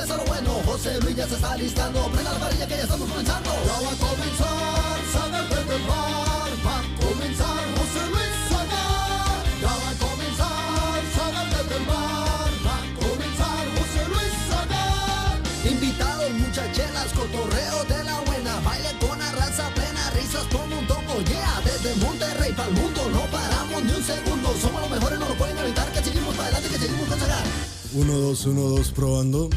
[0.00, 0.50] empieza lo bueno.
[0.64, 3.50] José Luis ya se está listando, prenda la varilla que ya estamos comenzando.
[3.66, 9.44] Ya va a comenzar, sácate del bar, va a comenzar José Luis Sagar.
[9.60, 15.36] Ya va a comenzar, sácate del bar, va a comenzar José Luis Sagar.
[15.64, 19.30] Invitados, muchachelas, cotorreo de la buena, baile con la
[19.74, 21.60] plena, risas como un tongo, yeah.
[21.64, 25.34] Desde Monterrey para el mundo, no paramos ni un segundo, somos los mejores, no lo
[25.34, 27.44] pueden evitar, que seguimos para adelante, que seguimos con Sagar.
[27.92, 29.50] 1, 2, 1, 2, probando.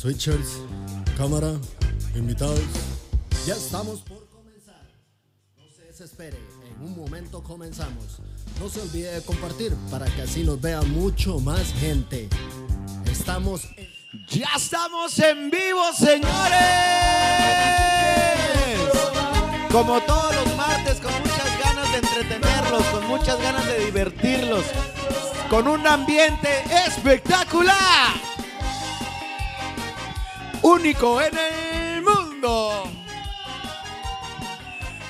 [0.00, 0.62] Switchers,
[1.18, 1.52] cámara,
[2.14, 2.58] invitados.
[3.46, 4.80] Ya estamos por comenzar.
[5.58, 6.38] No se desespere,
[6.74, 8.18] en un momento comenzamos.
[8.58, 12.30] No se olvide de compartir para que así nos vea mucho más gente.
[13.12, 13.90] Estamos en
[14.30, 16.30] Ya estamos en vivo, señores.
[19.70, 24.64] Como todos los martes, con muchas ganas de entretenerlos, con muchas ganas de divertirlos,
[25.50, 26.48] con un ambiente
[26.86, 28.29] espectacular.
[30.62, 32.84] Único en el mundo.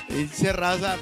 [0.07, 0.97] Dice raza,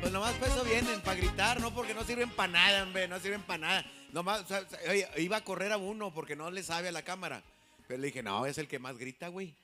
[0.00, 3.20] pues nomás para eso vienen, para gritar, no porque no sirven para nada, hombre, no
[3.20, 3.84] sirven para nada.
[4.12, 7.42] Nomás, o iba a correr a uno porque no le sabe a la cámara.
[7.86, 9.54] Pero le dije, no, es el que más grita, güey.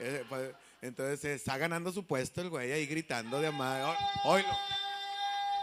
[0.00, 3.96] Eh, pues, Entonces eh, está ganando su puesto el güey ahí gritando de más.
[4.24, 4.48] Oilo.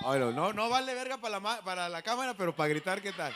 [0.04, 3.34] Oilo, no, no vale verga para la, para la cámara, pero para gritar, ¿qué tal?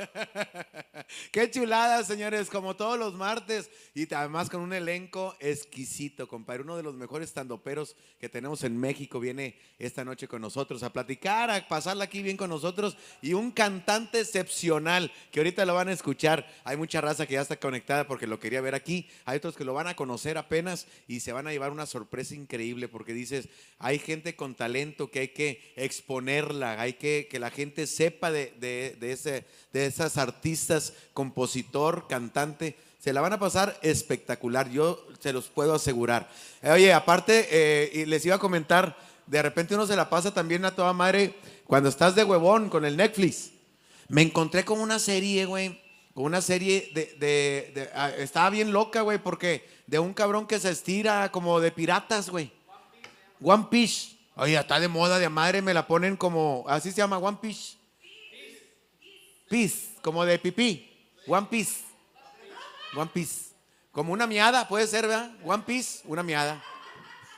[1.32, 6.62] Qué chulada, señores, como todos los martes y además con un elenco exquisito, compadre.
[6.62, 10.92] Uno de los mejores standoperos que tenemos en México viene esta noche con nosotros a
[10.92, 15.88] platicar, a pasarla aquí bien con nosotros y un cantante excepcional que ahorita lo van
[15.88, 16.46] a escuchar.
[16.64, 19.08] Hay mucha raza que ya está conectada porque lo quería ver aquí.
[19.24, 22.34] Hay otros que lo van a conocer apenas y se van a llevar una sorpresa
[22.34, 27.50] increíble porque dices, hay gente con talento que hay que exponerla, hay que que la
[27.50, 32.76] gente sepa de, de- de ese, de esas artistas, compositor, cantante.
[32.98, 36.28] Se la van a pasar espectacular, yo se los puedo asegurar.
[36.62, 38.96] Eh, Oye, aparte, eh, y les iba a comentar,
[39.26, 41.34] de repente uno se la pasa también a toda madre
[41.66, 43.50] cuando estás de huevón con el Netflix.
[44.08, 45.80] Me encontré con una serie, güey.
[46.14, 47.04] Con una serie de.
[47.74, 51.70] de- ah, estaba bien loca, güey, porque de un cabrón que se estira como de
[51.70, 52.50] piratas, güey.
[53.42, 54.16] One Piece.
[54.36, 56.64] Oye, está de moda de madre, me la ponen como.
[56.68, 57.76] Así se llama, One Piece.
[59.50, 60.88] Piece, como de pipí.
[61.26, 61.80] One Piece.
[62.94, 63.50] One Piece.
[63.90, 65.32] Como una miada, puede ser, ¿verdad?
[65.44, 66.62] One Piece, una miada.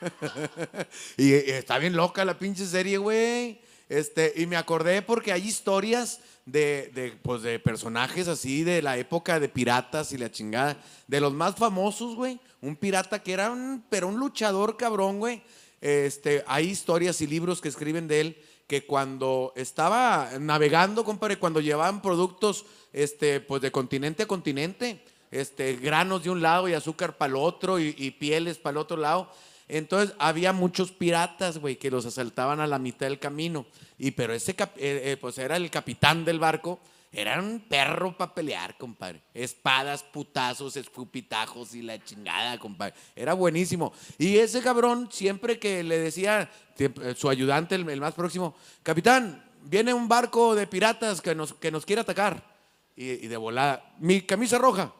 [1.16, 3.62] y, y está bien loca la pinche serie, güey.
[3.88, 8.98] Este, y me acordé porque hay historias de, de, pues, de personajes así de la
[8.98, 10.76] época de piratas y la chingada.
[11.06, 12.38] De los más famosos, güey.
[12.60, 15.42] Un pirata que era un, pero un luchador cabrón, güey.
[15.80, 21.60] Este, hay historias y libros que escriben de él que cuando estaba navegando, compadre, cuando
[21.60, 27.16] llevaban productos este, pues de continente a continente, este, granos de un lado y azúcar
[27.16, 29.30] para el otro y, pieles para el otro lado.
[29.68, 33.66] Entonces había muchos piratas, güey, que los asaltaban a la mitad del camino.
[33.98, 36.80] Y pero ese, eh, eh, pues era el capitán del barco,
[37.12, 39.22] era un perro para pelear, compadre.
[39.34, 42.94] Espadas, putazos, escupitajos y la chingada, compadre.
[43.14, 43.92] Era buenísimo.
[44.16, 49.92] Y ese cabrón, siempre que le decía eh, su ayudante, el, más próximo, capitán, viene
[49.92, 52.50] un barco de piratas que nos, que nos quiere atacar.
[52.96, 54.94] Y, de volada, mi camisa roja.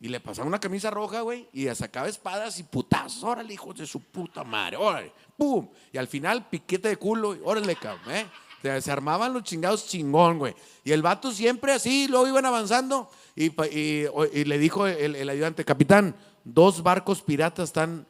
[0.00, 3.22] Y le pasaba una camisa roja, güey, y sacaba espadas y putazos.
[3.22, 5.68] Órale, hijos de su puta madre, órale, pum.
[5.92, 8.26] Y al final, piquete de culo, órale, cabrón, ¿eh?
[8.62, 10.54] Se, armaban los chingados chingón, güey.
[10.84, 13.10] Y el vato siempre así, luego iban avanzando.
[13.36, 18.06] Y, pa- le dijo el, ayudante, capitán, dos barcos piratas están.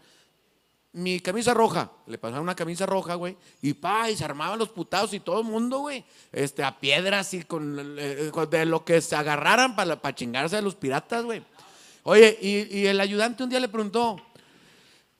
[0.90, 4.70] Mi camisa roja, le pasaron una camisa roja, güey, y pa, y se armaban los
[4.70, 6.02] putados y todo el mundo, güey,
[6.32, 10.74] este, a piedras y con, eh, de lo que se agarraran para chingarse a los
[10.74, 11.44] piratas, güey.
[12.04, 14.16] Oye, y el ayudante un día le preguntó,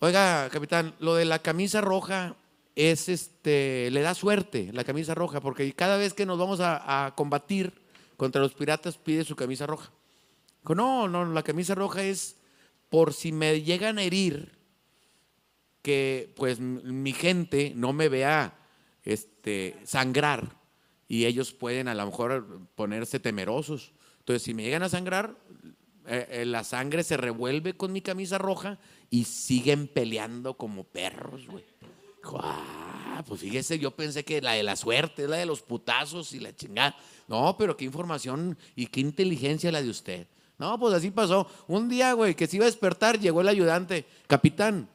[0.01, 2.35] oiga, capitán, lo de la camisa roja
[2.79, 7.13] es este, le da suerte la camisa roja, porque cada vez que nos vamos a,
[7.17, 7.73] combatir
[8.17, 9.91] contra los piratas pide su camisa roja.
[10.65, 12.37] No, no, la camisa roja es
[12.89, 14.57] por si me llegan a herir,
[15.83, 18.57] que pues mi gente no me vea
[19.03, 20.57] este, sangrar
[21.09, 23.93] y ellos pueden a lo mejor ponerse temerosos.
[24.21, 25.37] Entonces, si me llegan a sangrar,
[26.07, 28.79] eh, eh, la sangre se revuelve con mi camisa roja
[29.11, 31.65] y siguen peleando como perros, güey.
[32.41, 36.41] Ah, pues fíjese, yo pensé que la de la suerte la de los putazos y
[36.41, 36.97] la chingada.
[37.27, 40.27] No, pero qué información y qué inteligencia la de usted.
[40.59, 41.49] No, pues así pasó.
[41.69, 44.07] Un día, güey, que se iba a despertar, llegó el ayudante.
[44.27, 44.89] Capitán,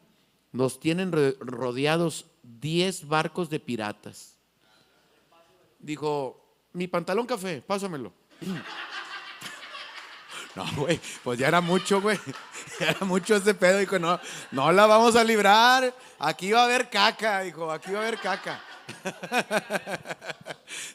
[0.51, 4.35] nos tienen ro- rodeados 10 barcos de piratas.
[5.79, 6.39] Dijo,
[6.73, 8.11] mi pantalón café, pásamelo.
[10.55, 12.19] No, güey, pues ya era mucho, güey.
[12.79, 13.79] Era mucho ese pedo.
[13.79, 14.19] Dijo, no,
[14.51, 15.93] no la vamos a librar.
[16.25, 18.63] Aquí va a haber caca, dijo, aquí va a haber caca.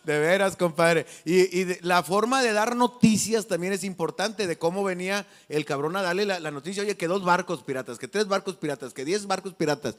[0.04, 1.04] De veras, compadre.
[1.26, 6.02] Y, la forma de dar noticias también es importante, de cómo venía el cabrón a
[6.02, 9.26] darle la, la noticia, oye, que dos barcos piratas, que tres barcos piratas, que diez
[9.26, 9.96] barcos piratas.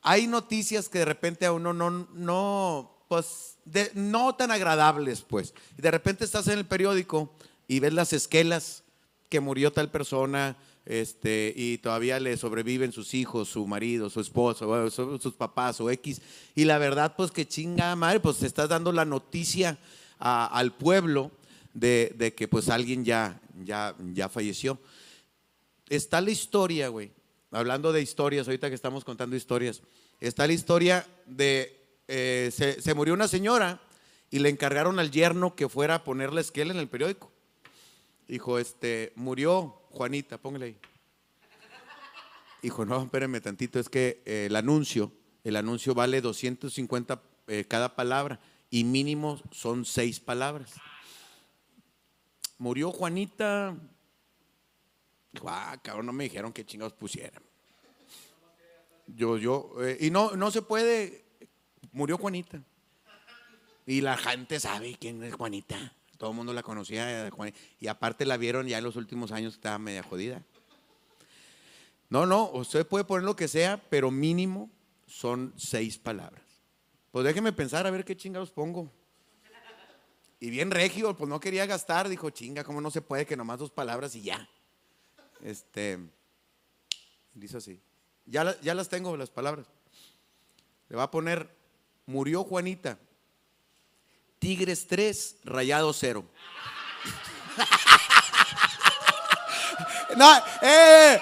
[0.00, 5.52] Hay noticias que de repente a uno no, no, pues, de- no tan agradables, pues.
[5.76, 7.34] Y de repente estás en el periódico
[7.68, 8.82] y ves las esquelas
[9.28, 14.90] que murió tal persona, este, y todavía le sobreviven sus hijos, su marido, su esposo,
[14.90, 16.20] sus papás o X.
[16.54, 19.78] Y la verdad, pues que chinga madre, pues te estás dando la noticia
[20.18, 21.30] al pueblo
[21.72, 24.78] de, que pues alguien ya, ya, ya falleció.
[25.88, 27.12] Está la historia, güey.
[27.50, 29.80] Hablando de historias, ahorita que estamos contando historias,
[30.20, 33.80] está la historia de, eh, se, se murió una señora
[34.30, 37.30] y le encargaron al yerno que fuera a poner la esquela en el periódico.
[38.26, 40.78] Dijo, este, murió Juanita, póngale ahí.
[42.62, 45.12] Dijo, no, espérenme tantito, es que eh, el anuncio,
[45.44, 50.74] el anuncio vale 250 eh, cada palabra y mínimo son seis palabras.
[52.58, 53.76] Murió Juanita.
[55.46, 57.42] Ah, cabrón, no me dijeron qué chingados pusieran.
[59.06, 61.24] Yo, yo, eh, y no, no se puede,
[61.92, 62.62] murió Juanita.
[63.86, 65.92] Y la gente sabe quién es Juanita.
[66.16, 67.26] Todo el mundo la conocía.
[67.26, 70.42] eh, Y aparte la vieron ya en los últimos años que estaba media jodida.
[72.08, 74.70] No, no, usted puede poner lo que sea, pero mínimo
[75.06, 76.44] son seis palabras.
[77.10, 78.90] Pues déjeme pensar a ver qué chingados pongo.
[80.40, 83.58] Y bien regio, pues no quería gastar, dijo, chinga, ¿cómo no se puede que nomás
[83.58, 84.48] dos palabras y ya?
[85.42, 85.98] Este,
[87.32, 87.80] dice así.
[88.26, 89.66] Ya, ya las tengo las palabras.
[90.88, 91.48] Le va a poner,
[92.06, 92.98] murió Juanita.
[94.44, 96.22] Tigres 3, Rayado 0.
[100.16, 101.18] no, eh,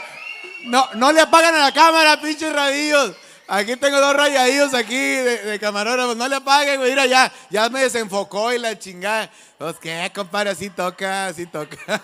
[0.64, 3.14] no, no le apagan a la cámara, pinches radillos.
[3.46, 6.16] Aquí tengo dos rayadillos aquí de, de.
[6.16, 6.90] No le apaguen, güey.
[6.90, 9.30] Mira, ya, ya me desenfocó y la chingada.
[9.56, 11.76] Pues qué, compadre, así toca, así toca.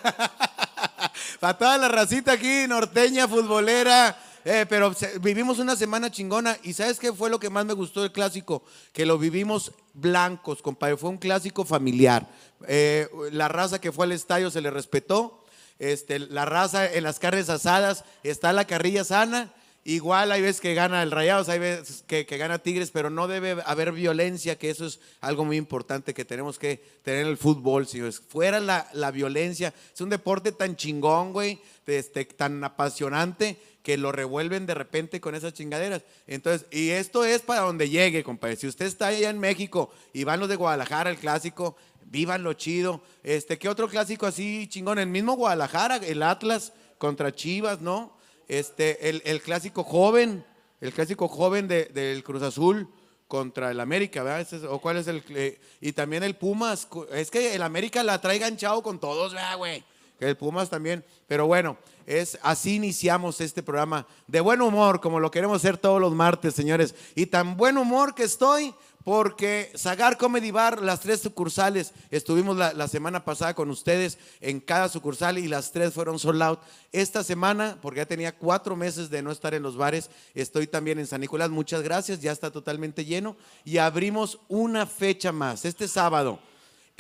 [1.41, 4.17] Para toda la racita aquí, norteña, futbolera.
[4.51, 6.57] Eh, pero vivimos una semana chingona.
[6.63, 8.63] ¿Y sabes qué fue lo que más me gustó del clásico?
[8.95, 10.97] Que lo vivimos blancos, compadre.
[10.97, 12.27] Fue un clásico familiar.
[12.67, 15.45] Eh, la raza que fue al estadio se le respetó.
[15.79, 19.53] Este, la raza en las carnes asadas está la carrilla sana.
[19.85, 23.29] Igual hay veces que gana el Rayados, hay veces que, que gana Tigres, pero no
[23.29, 27.39] debe haber violencia, que eso es algo muy importante que tenemos que tener en el
[27.39, 28.21] fútbol, señores.
[28.21, 34.13] Fuera la, la violencia, es un deporte tan chingón, güey, este, tan apasionante que lo
[34.13, 36.03] revuelven de repente con esas chingaderas.
[36.27, 38.57] Entonces, y esto es para donde llegue, compadre.
[38.57, 41.75] Si usted está allá en México y van los de Guadalajara, el clásico,
[42.05, 43.01] vivan lo chido.
[43.23, 44.99] Este, ¿qué otro clásico así chingón?
[44.99, 48.15] El mismo Guadalajara, el Atlas contra Chivas, ¿no?
[48.47, 50.45] Este, el, el clásico joven,
[50.83, 52.91] el clásico joven de- del Cruz Azul
[53.27, 54.65] contra el América, ¿verdad?
[54.71, 55.23] ¿O cuál es el?
[55.31, 56.87] eh, y también el Pumas.
[57.13, 59.83] Es que el América la trae ganchado con todos, ¿verdad, güey?
[60.21, 61.05] El Pumas también.
[61.27, 66.01] Pero bueno, es así iniciamos este programa de buen humor, como lo queremos hacer todos
[66.01, 66.95] los martes, señores.
[67.15, 72.75] Y tan buen humor que estoy porque Sagar Comedy Bar, las tres sucursales, estuvimos la,
[72.75, 76.61] la semana pasada con ustedes en cada sucursal y las tres fueron sold out.
[76.93, 80.99] Esta semana, porque ya tenía cuatro meses de no estar en los bares, estoy también
[80.99, 81.49] en San Nicolás.
[81.49, 86.39] Muchas gracias, ya está totalmente lleno y abrimos una fecha más, este sábado.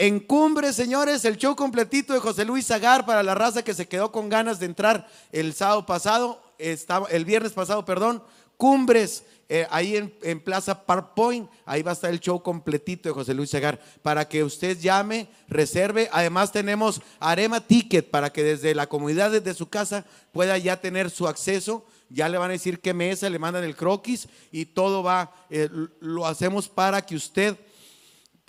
[0.00, 3.88] En Cumbre, señores, el show completito de José Luis Zagar para la raza que se
[3.88, 8.22] quedó con ganas de entrar el sábado pasado, el viernes pasado, perdón.
[8.56, 13.12] Cumbres, eh, ahí en, Plaza Park Point, ahí va a estar el show completito de
[13.12, 16.08] José Luis Zagar para que usted llame, reserve.
[16.12, 21.10] Además tenemos Arema Ticket para que desde la comunidad, desde su casa, pueda ya tener
[21.10, 21.84] su acceso.
[22.08, 25.68] Ya le van a decir qué mesa, le mandan el croquis y todo va, eh,
[25.98, 27.58] lo hacemos para que usted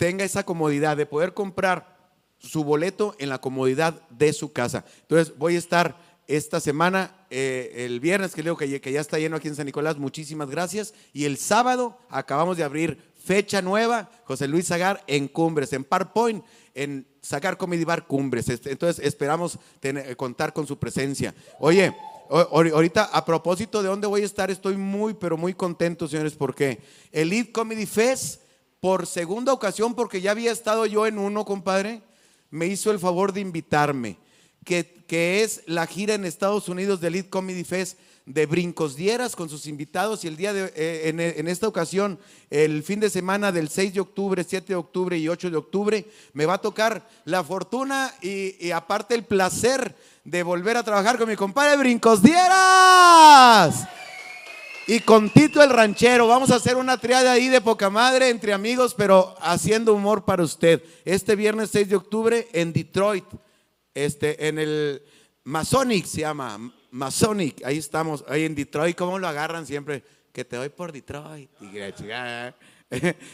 [0.00, 1.94] tenga esa comodidad de poder comprar
[2.38, 4.82] su boleto en la comodidad de su casa.
[5.02, 5.94] Entonces voy a estar
[6.26, 9.66] esta semana, eh, el viernes que leo que, que ya está lleno aquí en San
[9.66, 10.94] Nicolás, muchísimas gracias.
[11.12, 16.12] Y el sábado acabamos de abrir fecha nueva, José Luis Zagar en Cumbres, en Park
[16.14, 16.42] Point,
[16.74, 18.48] en Zagar Comedy Bar Cumbres.
[18.48, 21.34] Este, Entonces esperamos tener- contar con su presencia.
[21.58, 21.94] Oye,
[22.30, 26.80] ahorita a propósito de dónde voy a estar, estoy muy, pero muy contento, señores, porque
[27.12, 28.40] el Lead Comedy Fest
[28.80, 32.02] por segunda ocasión, porque ya había estado yo en uno, compadre,
[32.50, 34.16] me hizo el favor de invitarme,
[34.64, 39.34] que, que es la gira en Estados Unidos del Lead Comedy Fest, de Brincos Dieras
[39.34, 42.18] con sus invitados y el día de, eh, en, esta ocasión,
[42.48, 46.06] el fin de semana del 6 de octubre, 7 de octubre y 8 de octubre,
[46.32, 51.18] me va a tocar la fortuna y, y aparte el placer de volver a trabajar
[51.18, 53.88] con mi compadre Brincos Dieras.
[54.86, 58.52] Y con Tito el Ranchero, vamos a hacer una triada ahí de poca madre entre
[58.52, 60.82] amigos, pero haciendo humor para usted.
[61.04, 63.24] Este viernes 6 de octubre en Detroit,
[63.94, 65.02] este, en el
[65.44, 70.02] Masonic se llama, Masonic, ahí estamos, ahí en Detroit, ¿cómo lo agarran siempre?
[70.32, 71.50] Que te doy por Detroit.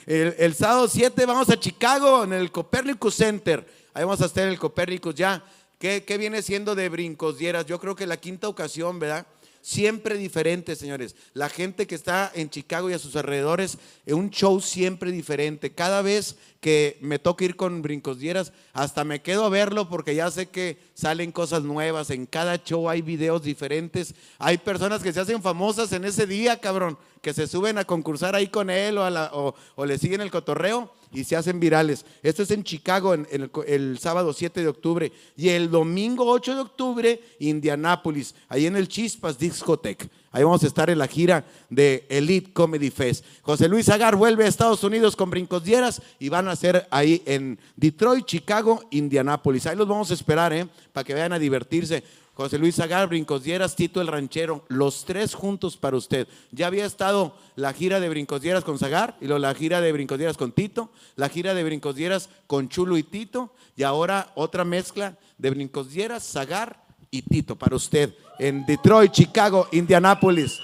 [0.06, 3.66] El, el sábado 7 vamos a Chicago, en el Copernicus Center.
[3.94, 5.42] Ahí vamos a estar en el Copernicus ya.
[5.78, 7.64] ¿Qué, qué viene siendo de brincos dieras?
[7.64, 9.26] Yo creo que la quinta ocasión, ¿verdad?
[9.66, 11.16] Siempre diferente, señores.
[11.34, 15.72] La gente que está en Chicago y a sus alrededores, eh, un show siempre diferente.
[15.72, 20.14] Cada vez que me toca ir con Brincos Dieras, hasta me quedo a verlo porque
[20.14, 22.10] ya sé que salen cosas nuevas.
[22.10, 24.14] En cada show hay videos diferentes.
[24.38, 28.36] Hay personas que se hacen famosas en ese día, cabrón, que se suben a concursar
[28.36, 31.60] ahí con él o, a la- o- o le siguen el cotorreo y se hacen
[31.60, 32.04] virales.
[32.22, 33.26] Esto es en Chicago en,
[33.66, 38.88] el, sábado 7 de octubre y el domingo 8 de octubre Indianápolis, ahí en el
[38.88, 40.08] Chispas Discotech.
[40.32, 43.24] Ahí vamos a estar en la gira de Elite Comedy Fest.
[43.40, 47.22] José Luis Agar vuelve a Estados Unidos con Brincos Dieras y van a ser ahí
[47.24, 49.66] en Detroit, Chicago, Indianápolis.
[49.66, 50.68] Ahí los vamos a esperar, ¿eh?
[50.92, 52.04] Para que vayan a divertirse.
[52.36, 56.28] José Luis Agar, Brincos Dieras, Tito el Ranchero, los tres juntos para usted.
[56.52, 59.90] Ya había estado la gira de Brincos Dieras con Zagar y luego la gira de
[59.90, 64.32] Brincos Dieras con Tito, la gira de Brincos Dieras con Chulo y Tito y ahora
[64.34, 70.60] otra mezcla de Brincos Dieras, Zagar y Tito para usted en Detroit, Chicago, Indianápolis.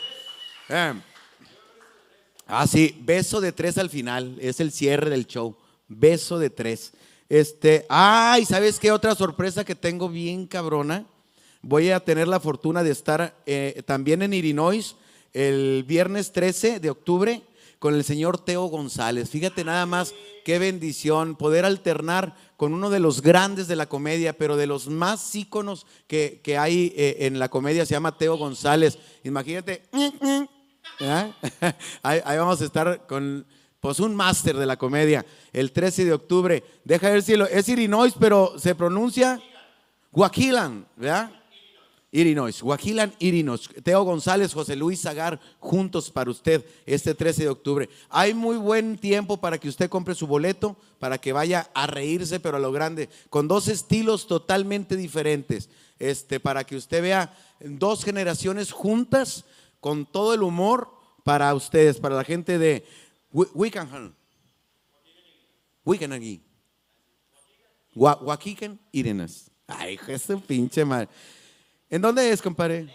[0.68, 0.92] Eh.
[2.48, 5.56] Ah, sí, beso de tres al final, es el cierre del show.
[5.88, 6.92] Beso de tres.
[7.30, 11.06] Este, ay, ¿sabes qué otra sorpresa que tengo bien cabrona?
[11.62, 14.96] Voy a tener la fortuna de estar eh, también en Illinois
[15.32, 17.42] el viernes 13 de octubre
[17.78, 19.30] con el señor Teo González.
[19.30, 20.12] Fíjate nada más
[20.44, 24.88] qué bendición poder alternar con uno de los grandes de la comedia, pero de los
[24.88, 28.98] más íconos que, que hay eh, en la comedia, se llama Teo González.
[29.22, 29.84] Imagínate,
[30.98, 31.30] ¿verdad?
[32.02, 33.46] ahí, ahí vamos a estar con
[33.78, 36.64] pues un máster de la comedia el 13 de octubre.
[36.84, 39.40] Deja ver si lo, es Illinois, pero se pronuncia
[40.10, 41.41] Guaquilan, ¿verdad?
[42.14, 43.68] Illinois, Guaquilan, Illinois.
[43.82, 47.88] Teo González, José Luis Zagar, juntos para usted este 13 de octubre.
[48.10, 52.38] Hay muy buen tiempo para que usted compre su boleto, para que vaya a reírse,
[52.38, 55.70] pero a lo grande, con dos estilos totalmente diferentes.
[55.98, 59.46] Este, para que usted vea dos generaciones juntas,
[59.80, 60.90] con todo el humor
[61.24, 62.84] para ustedes, para la gente de
[63.32, 64.14] Wi- Wickenham.
[65.84, 66.40] Wickenham.
[67.94, 69.50] Gua- Waukegan, Illinois.
[69.66, 71.08] Ay, su pinche madre.
[71.92, 72.88] ¿En dónde es, compadre?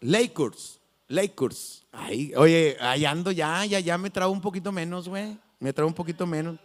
[0.00, 0.78] Lakers.
[1.08, 1.86] Lakers.
[1.90, 5.38] Ay, oye, ahí ando ya, ya, ya me trago un poquito menos, güey.
[5.60, 6.58] Me trago un poquito menos.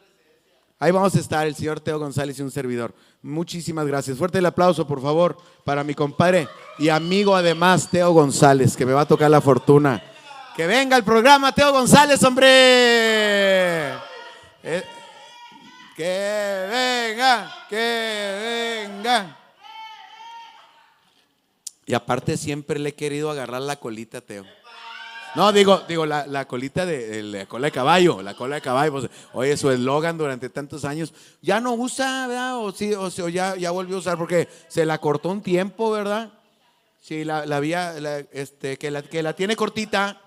[0.77, 2.93] Ahí vamos a estar, el señor Teo González y un servidor.
[3.21, 4.17] Muchísimas gracias.
[4.17, 8.91] Fuerte el aplauso, por favor, para mi compadre y amigo además, Teo González, que me
[8.91, 10.03] va a tocar la fortuna.
[10.57, 12.49] Que venga el programa, Teo González, hombre.
[14.63, 14.83] Eh,
[15.95, 19.38] que venga, que venga.
[21.89, 24.45] Y aparte siempre le he querido agarrar la colita, Teo.
[25.33, 28.91] No, digo, digo la, la colita de, la cola de caballo, la cola de caballo.
[28.91, 32.57] pues, oye, su eslogan durante tantos años, ya no usa, ¿verdad?
[32.59, 35.89] O, sí, o, o ya, ya volvió a usar porque se la cortó un tiempo,
[35.89, 36.31] ¿verdad?
[37.01, 37.95] Sí, la, la vía,
[38.33, 40.21] este, que, la, que la tiene cortita,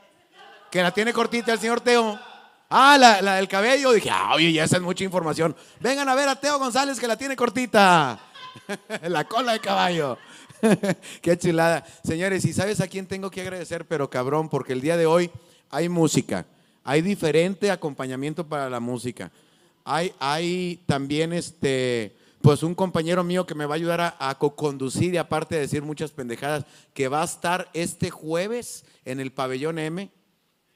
[0.69, 2.19] que la tiene cortita el señor Teo.
[2.71, 3.92] Ah, la, la del cabello.
[3.92, 5.54] Dije, ah, oye, ya esa es mucha información.
[5.78, 8.19] Vengan a ver a Teo González que la tiene cortita.
[9.02, 10.19] la cola de caballo.
[11.23, 11.85] Qué chulada.
[12.04, 15.31] Señores, y sabes a quién tengo que agradecer, pero cabrón, porque el día de hoy
[15.71, 16.47] hay música.
[16.85, 19.31] Hay diferente acompañamiento para la música.
[19.85, 25.14] Hay, hay también este, pues un compañero mío que me va a ayudar a, co-conducir
[25.14, 26.64] y aparte de decir muchas pendejadas,
[26.95, 30.11] que va a estar este jueves en el pabellón M.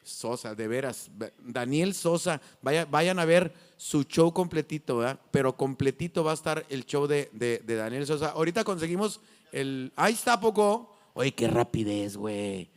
[0.03, 1.11] Sosa, de veras.
[1.41, 5.19] Daniel Sosa, vaya- vayan a ver su show completito, ¿verdad?
[5.33, 8.31] Pero completito va a estar el show de Daniel Sosa.
[8.31, 9.21] Ahorita conseguimos
[9.53, 9.93] el.
[9.97, 10.97] Ahí está poco.
[11.15, 12.69] Oye, qué rapidez, güey.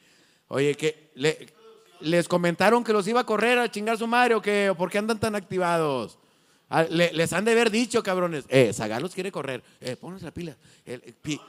[0.47, 1.47] Oye, que le-
[2.01, 4.89] les comentaron que los iba a correr a chingar su madre o qué, o por
[4.89, 6.17] qué andan tan activados.
[6.69, 8.45] Ah, le- les han de haber dicho, cabrones.
[8.47, 9.61] Eh, Zagar los quiere correr.
[9.81, 10.55] Eh, pónganse la pila.
[11.21, 11.41] Pi-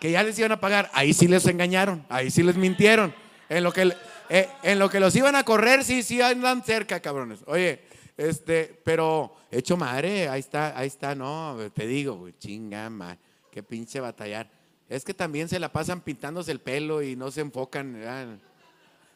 [0.00, 0.90] que ya les iban a pagar.
[0.92, 3.12] Ahí sí les engañaron, ahí sí les mintieron.
[3.48, 3.92] En lo que,
[4.28, 7.40] eh, en lo que los iban a correr, sí, sí andan cerca, cabrones.
[7.46, 7.80] Oye,
[8.16, 13.18] este, pero hecho madre, ahí está, ahí está, no, te digo, güey, chinga, madre,
[13.62, 14.50] pinche batallar.
[14.88, 18.40] Es que también se la pasan pintándose el pelo y no se enfocan.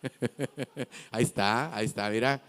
[1.11, 2.43] Ahí está, ahí está, mira.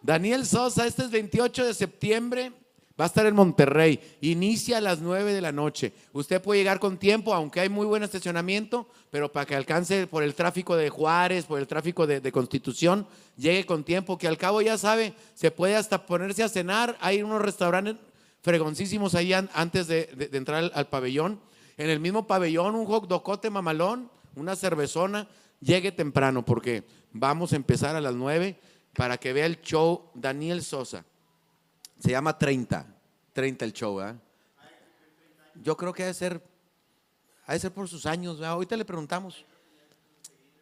[0.00, 2.52] Daniel Sosa, este es 28 de septiembre.
[2.98, 3.98] Va a estar en Monterrey.
[4.20, 5.92] Inicia a las 9 de la noche.
[6.12, 10.22] Usted puede llegar con tiempo, aunque hay muy buen estacionamiento, pero para que alcance por
[10.22, 14.62] el tráfico de Juárez, por el tráfico de, Constitución, llegue con tiempo, que al cabo
[14.62, 16.96] ya sabe, se puede hasta ponerse a cenar.
[17.00, 17.96] Hay unos restaurantes
[18.44, 21.40] fregoncísimos ahí antes de, entrar al, pabellón.
[21.78, 25.26] En el mismo pabellón, un hot docote mamalón, una cervezona.
[25.60, 28.60] Llegue temprano porque vamos a empezar a las 9
[28.92, 31.06] para que vea el show Daniel Sosa.
[31.98, 32.86] Se llama 30.
[33.32, 34.14] 30 el show, ¿eh?
[35.62, 36.42] Yo creo que ha de ser,
[37.46, 38.52] ha de ser por sus años, ¿verdad?
[38.52, 39.46] Ahorita le preguntamos.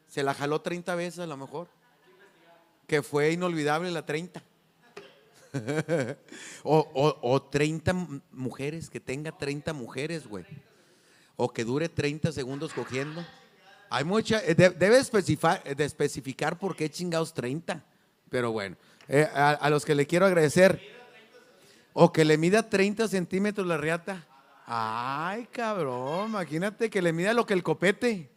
[0.07, 1.67] Se la jaló 30 veces a lo mejor.
[2.87, 4.41] Que fue inolvidable la 30.
[6.63, 7.93] o, o, 30
[8.33, 10.45] mujeres, que tenga 30 mujeres, güey.
[11.37, 13.25] O que dure 30 segundos cogiendo.
[13.91, 17.85] Hay mucha, eh, debe especificar, de especificar por qué chingados 30.
[18.31, 18.77] Pero bueno,
[19.09, 20.81] eh, a los que le quiero agradecer.
[21.93, 24.27] O que le mida 30 centímetros la riata.
[24.65, 28.32] Ay, cabrón, imagínate que le mida lo que el copete.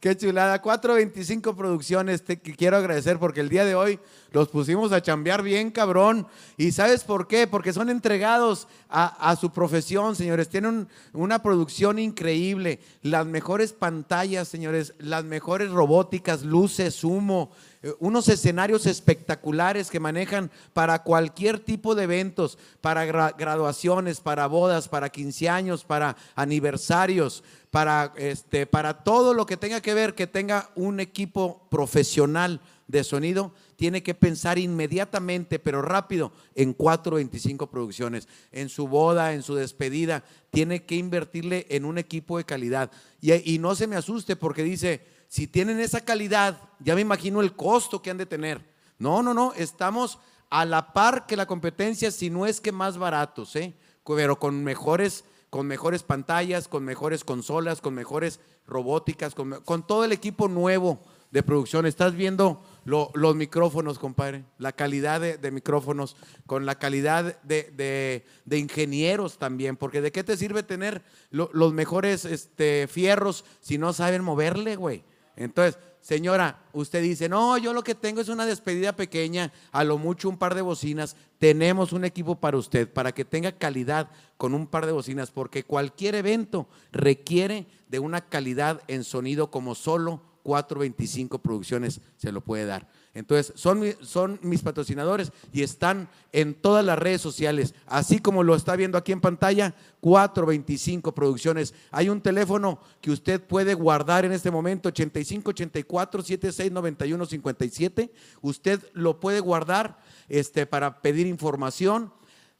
[0.00, 0.60] Qué chulada.
[0.60, 2.24] 425 producciones.
[2.24, 3.98] Te quiero agradecer porque el día de hoy
[4.32, 6.26] los pusimos a chambear bien, cabrón.
[6.56, 7.46] ¿Y sabes por qué?
[7.46, 10.48] Porque son entregados a, su profesión, señores.
[10.48, 12.80] Tienen una producción increíble.
[13.02, 14.94] Las mejores pantallas, señores.
[14.98, 17.50] Las mejores robóticas, luces, humo
[17.98, 25.08] unos escenarios espectaculares que manejan para cualquier tipo de eventos, para graduaciones, para bodas, para
[25.08, 30.70] 15 años, para aniversarios, para, este, para todo lo que tenga que ver, que tenga
[30.74, 38.28] un equipo profesional de sonido, tiene que pensar inmediatamente, pero rápido, en 425 producciones.
[38.52, 42.90] En su boda, en su despedida, tiene que invertirle en un equipo de calidad.
[43.20, 47.54] y no se me asuste porque dice, si tienen esa calidad, ya me imagino el
[47.54, 48.64] costo que han de tener.
[48.98, 50.18] No, no, no, estamos
[50.50, 53.74] a la par que la competencia, si no es que más baratos, ¿eh?
[54.04, 60.12] pero con mejores, con mejores pantallas, con mejores consolas, con mejores robóticas, con, todo el
[60.12, 61.86] equipo nuevo de producción.
[61.86, 69.76] Estás viendo los micrófonos, compadre, la calidad de, micrófonos, con la calidad de, ingenieros también,
[69.76, 75.04] porque ¿de qué te sirve tener los mejores este, fierros si no saben moverle, güey?
[75.36, 79.98] Entonces, señora, usted dice, no, yo lo que tengo es una despedida pequeña, a lo
[79.98, 81.16] mucho un par de bocinas.
[81.38, 85.64] Tenemos un equipo para usted, para que tenga calidad con un par de bocinas, porque
[85.64, 92.64] cualquier evento requiere de una calidad en sonido como solo 425 Producciones se lo puede
[92.64, 92.88] dar.
[93.16, 98.54] Entonces, son, son mis patrocinadores y están en todas las redes sociales, así como lo
[98.54, 101.72] está viendo aquí en pantalla, 425 Producciones.
[101.92, 108.12] Hay un teléfono que usted puede guardar en este momento, 85 84 76 91 57.
[108.42, 109.98] Usted lo puede guardar
[110.28, 112.12] este, para pedir información.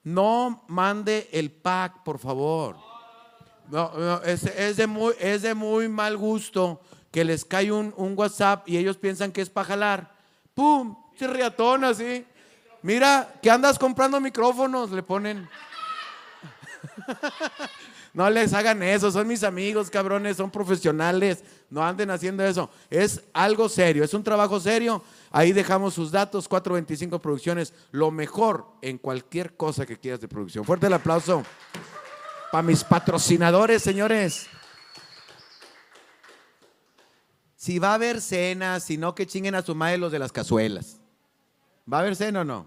[0.04, 2.78] No mande el pack, por favor.
[3.70, 8.66] No, es, de muy, es de muy mal gusto que les cae un, un WhatsApp
[8.66, 10.15] y ellos piensan que es para jalar
[10.56, 10.96] ¡Pum!
[11.16, 12.24] Chirriatón así.
[12.80, 15.46] Mira, que andas comprando micrófonos, le ponen.
[18.14, 22.70] No les hagan eso, son mis amigos, cabrones, son profesionales, no anden haciendo eso.
[22.88, 25.02] Es algo serio, es un trabajo serio.
[25.30, 30.64] Ahí dejamos sus datos, 425 Producciones, lo mejor en cualquier cosa que quieras de producción.
[30.64, 31.42] Fuerte el aplauso
[32.50, 34.48] para mis patrocinadores, señores.
[37.66, 40.30] Si va a haber cena, si no, que chinguen a su madre los de las
[40.30, 41.00] cazuelas.
[41.92, 42.64] ¿Va a haber cena o no?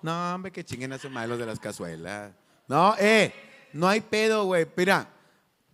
[0.00, 2.32] No, hombre, que chinguen a su madre los de las cazuelas.
[2.66, 3.34] No, eh,
[3.74, 4.66] no hay pedo, güey.
[4.74, 5.10] Mira,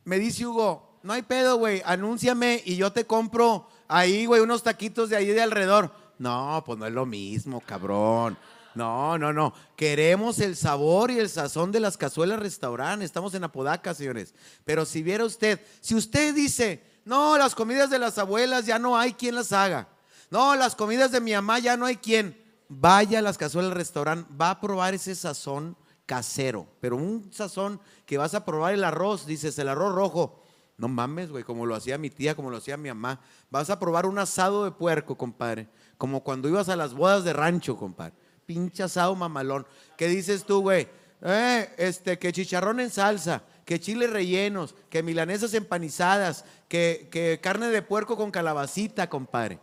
[0.02, 1.80] me dice Hugo, no hay pedo, güey.
[1.84, 5.94] Anúnciame y yo te compro ahí, güey, unos taquitos de ahí de alrededor.
[6.18, 8.36] No, pues no es lo mismo, cabrón.
[8.74, 9.54] No, no, no.
[9.76, 13.04] Queremos el sabor y el sazón de las cazuelas restaurante.
[13.04, 14.34] Estamos en Apodaca, señores.
[14.64, 18.96] Pero si viera usted, si usted dice, no, las comidas de las abuelas ya no
[18.96, 19.88] hay quien las haga.
[20.30, 22.40] No, las comidas de mi mamá ya no hay quien.
[22.68, 27.80] Vaya a las cazuelas del restaurante, va a probar ese sazón casero, pero un sazón
[28.06, 30.40] que vas a probar el arroz, dices, el arroz rojo.
[30.76, 33.18] No mames, güey, como lo hacía mi tía, como lo hacía mi mamá.
[33.50, 35.68] Vas a probar un asado de puerco, compadre.
[35.98, 38.14] Como cuando ibas a las bodas de rancho, compadre.
[38.46, 39.66] Pinche asado mamalón.
[39.98, 40.88] ¿Qué dices tú, güey?
[41.22, 47.82] Eh, este, que chicharrón en salsa que chiles rellenos, que milanesas empanizadas, que, carne de
[47.82, 49.60] puerco con calabacita, compadre.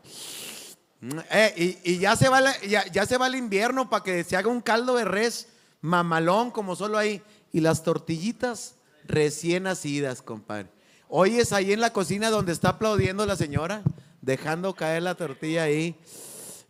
[1.30, 4.62] Eh, y, ya, se va ya, se va el invierno para que se haga un
[4.62, 5.50] caldo de res
[5.82, 7.22] mamalón como solo ahí.
[7.52, 10.70] Y las tortillitas recién nacidas, compadre.
[11.10, 13.84] Hoy es ahí en la cocina donde está aplaudiendo la señora,
[14.22, 16.00] dejando caer la tortilla ahí.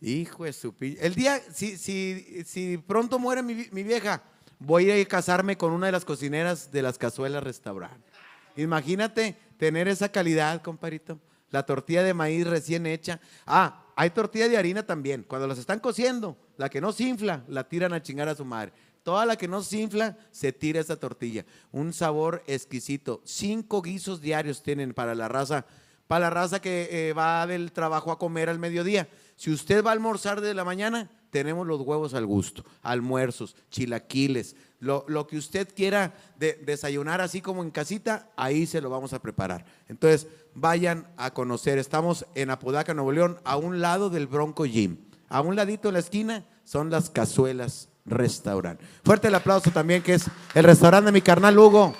[0.01, 4.23] Hijo de su El día, si, si, si pronto muere mi, mi vieja,
[4.59, 8.07] voy a ir a casarme con una de las cocineras de las cazuelas restaurante.
[8.55, 11.19] Imagínate tener esa calidad, compadrito.
[11.49, 13.19] La tortilla de maíz recién hecha.
[13.45, 15.23] Ah, hay tortilla de harina también.
[15.27, 18.43] Cuando las están cociendo, la que no se infla, la tiran a chingar a su
[18.43, 18.73] madre.
[19.03, 21.45] Toda la que no se infla, se tira esa tortilla.
[21.71, 23.21] Un sabor exquisito.
[23.23, 25.65] Cinco guisos diarios tienen para la raza,
[26.07, 29.07] para la raza que eh, va del trabajo a comer al mediodía.
[29.37, 34.55] Si usted va a almorzar de la mañana, tenemos los huevos al gusto, almuerzos, chilaquiles,
[34.79, 39.13] lo, lo que usted quiera de- desayunar así como en casita, ahí se lo vamos
[39.13, 39.65] a preparar.
[39.87, 41.77] Entonces, vayan a conocer.
[41.77, 44.97] Estamos en Apodaca, Nuevo León, a un lado del Bronco Gym.
[45.29, 48.79] A un ladito en la esquina son las cazuelas restaurant.
[49.03, 51.93] Fuerte el aplauso también, que es el restaurante de mi carnal Hugo.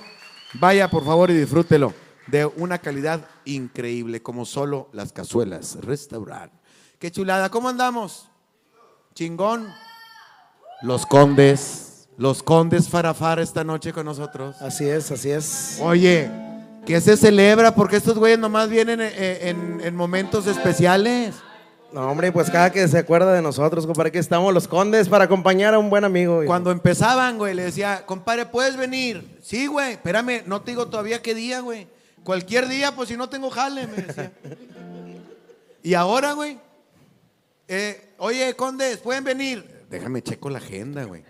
[0.54, 1.94] Vaya, por favor, y disfrútelo.
[2.28, 6.52] De una calidad increíble, como solo las cazuelas restaurant.
[7.00, 7.50] Qué chulada.
[7.50, 8.28] ¿Cómo andamos?
[9.14, 9.72] Chingón.
[10.82, 12.08] Los condes.
[12.18, 14.60] Los condes farafar esta noche con nosotros.
[14.62, 15.78] Así es, así es.
[15.82, 16.32] Oye,
[16.86, 17.76] ¿qué se celebra?
[17.76, 21.36] Porque estos güeyes nomás vienen eh, en, en momentos especiales.
[21.94, 25.26] No, hombre, pues cada que se acuerda de nosotros, compadre, que estamos los condes para
[25.26, 26.42] acompañar a un buen amigo.
[26.42, 26.48] hijo.
[26.48, 29.40] Cuando empezaban, güey, le decía, compadre, ¿puedes venir?
[29.42, 31.88] Sí, güey, espérame, no te digo todavía qué día, güey.
[32.24, 34.32] Cualquier día, pues si no tengo jale, me decía.
[35.84, 36.60] y ahora, güey,
[37.68, 39.86] eh, oye, condes, ¿pueden venir?
[39.90, 41.24] Déjame checo la agenda, güey.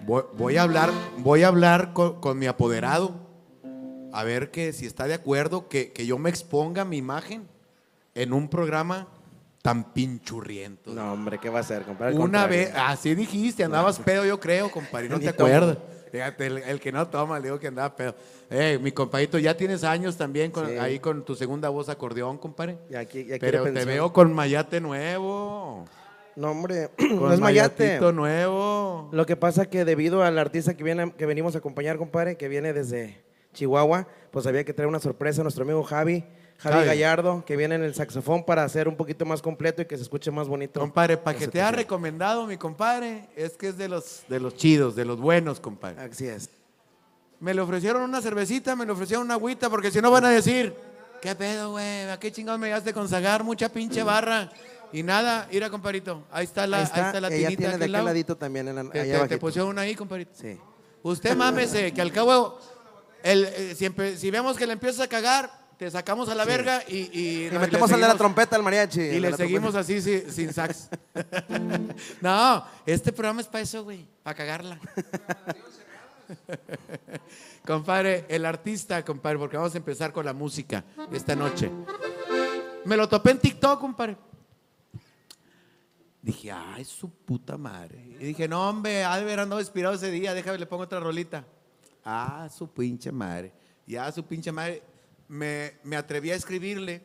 [0.00, 3.26] Voy, voy a hablar, voy a hablar con, con mi apoderado.
[4.12, 7.48] A ver que si está de acuerdo que, que yo me exponga mi imagen
[8.14, 9.08] en un programa
[9.62, 10.92] tan pinchurriento.
[10.94, 12.14] No, hombre, ¿qué va a hacer, compadre?
[12.16, 15.78] Una vez, así dijiste, andabas pedo, yo creo, compadre, no te acuerdas.
[16.10, 18.14] Fíjate, el, el que no toma, le digo que andaba pedo.
[18.50, 20.76] Eh, mi compadrito, ya tienes años también con- Sí.
[20.78, 22.78] ahí con tu segunda voz acordeón, compadre.
[22.90, 25.84] Y aquí- y aquí Pero te veo con mayate nuevo.
[26.36, 27.98] No, hombre, Con no es mayate.
[28.12, 29.08] nuevo.
[29.12, 32.48] Lo que pasa que debido al artista que viene, que venimos a acompañar, compadre, que
[32.48, 33.20] viene desde
[33.54, 36.24] Chihuahua, pues había que traer una sorpresa a nuestro amigo Javi,
[36.58, 36.86] Javi.
[36.86, 40.02] Gallardo, que viene en el saxofón para hacer un poquito más completo y que se
[40.02, 40.80] escuche más bonito.
[40.80, 44.56] Compadre, para que te ha recomendado mi compadre, es que es de los, de los
[44.56, 46.00] chidos, de los buenos, compadre.
[46.02, 46.50] Así es.
[47.38, 50.30] Me le ofrecieron una cervecita, me le ofrecieron una agüita, porque si no van a
[50.30, 50.74] decir,
[51.22, 52.10] ¿qué pedo, güey?
[52.10, 53.44] ¿A qué chingados me llegaste con Zagar?
[53.44, 54.50] Mucha pinche barra.
[54.92, 57.70] Y nada, mira, compadrito, ahí está la, Ahí ahí está, está la ella tinita tiene
[57.78, 58.04] de aquel lado.
[58.06, 59.38] ladito también, en la, Que allá te, te abajito.
[59.38, 60.32] pusieron una ahí, compadrito.
[60.34, 60.58] Sí.
[61.02, 62.58] Usted mámese, que al cabo,
[63.22, 66.82] el, eh, si, si vemos que le empiezas a cagar, te sacamos a la verga
[66.88, 66.96] y...
[67.18, 69.00] Y, Y no, metemos al de la trompeta, al mariachi.
[69.00, 69.78] Y le seguimos trompeta.
[69.80, 70.88] así si- sin sax.
[72.20, 74.80] no, este programa es para eso, güey, para cagarla.
[77.64, 81.70] compadre, el artista, compadre, porque vamos a empezar con la música esta noche.
[82.84, 84.16] Me lo topé en TikTok, compadre.
[86.20, 88.04] Dije, ay, su puta madre.
[88.20, 90.98] Y dije, no, hombre, ha de haber andado inspirado ese día, déjame, le pongo otra
[91.00, 91.44] rolita.
[92.04, 93.52] Ah, su pinche madre.
[93.86, 94.82] Ya, su pinche madre.
[95.28, 97.02] Me, me atreví a escribirle,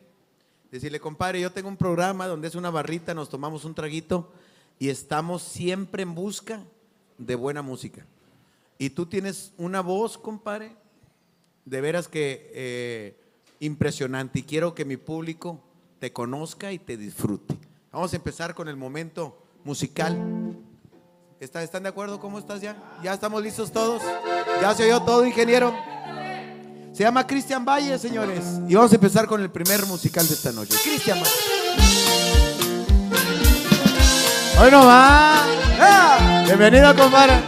[0.70, 4.32] decirle, compadre, yo tengo un programa donde es una barrita, nos tomamos un traguito
[4.78, 6.62] y estamos siempre en busca
[7.18, 8.06] de buena música.
[8.78, 10.74] Y tú tienes una voz, compadre,
[11.64, 13.16] de veras que eh,
[13.60, 15.60] impresionante y quiero que mi público
[16.00, 17.54] te conozca y te disfrute.
[17.92, 20.18] Vamos a empezar con el momento musical.
[21.40, 22.18] ¿Está- ¿Están de acuerdo?
[22.20, 22.98] ¿Cómo estás ya?
[23.02, 24.02] ¿Ya estamos listos todos?
[24.60, 25.72] ¿Ya se oyó todo, ingeniero?
[26.94, 28.44] Se llama Cristian Valle, señores.
[28.68, 30.76] Y vamos a empezar con el primer musical de esta noche.
[30.80, 31.32] Cristian Valle.
[34.60, 35.42] Hoy no va.
[36.44, 37.42] Bienvenido, compadre.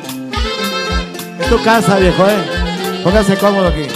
[1.38, 3.02] Es tu casa, viejo, ¿eh?
[3.04, 3.87] Póngase cómodo aquí.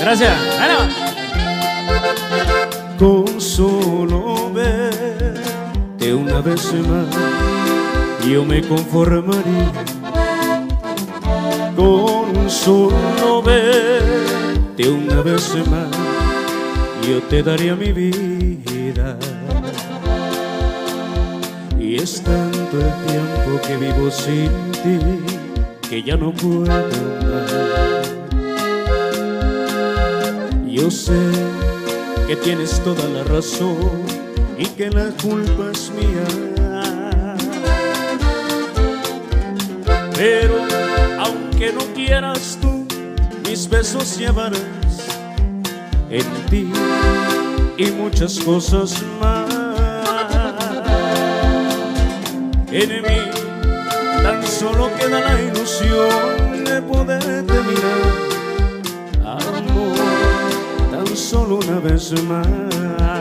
[0.00, 0.36] Gracias.
[0.58, 0.78] Bueno.
[2.98, 7.06] Con solo verte una vez más,
[8.28, 10.07] yo me conformaría.
[11.78, 15.86] Con solo verte una vez más,
[17.08, 19.16] yo te daría mi vida.
[21.78, 24.50] Y es tanto el tiempo que vivo sin
[24.82, 24.98] ti,
[25.88, 28.12] que ya no puedo más.
[30.66, 31.30] Yo sé
[32.26, 34.02] que tienes toda la razón
[34.58, 36.26] y que la culpa es mía.
[40.16, 40.87] Pero
[41.58, 42.86] aunque no quieras tú,
[43.48, 44.62] mis besos llevarás
[46.08, 46.70] en ti
[47.76, 49.48] y muchas cosas más.
[52.70, 53.18] En mí
[54.22, 58.12] tan solo queda la ilusión de poderte mirar,
[59.24, 59.98] amor,
[60.92, 63.17] tan solo una vez más.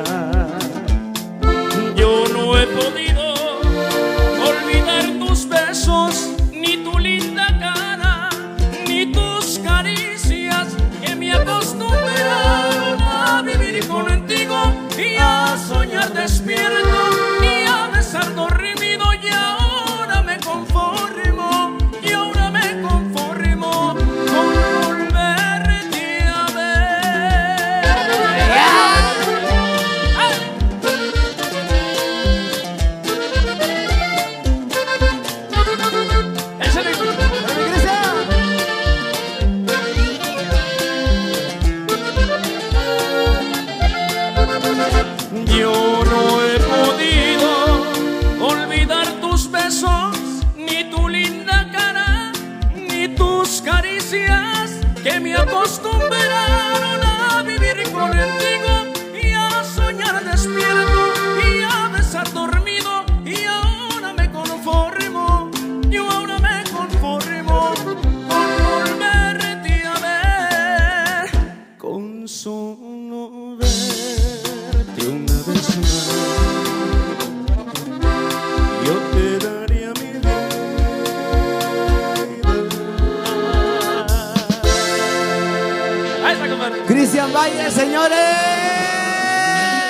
[86.87, 88.17] Cristian Valle, señores.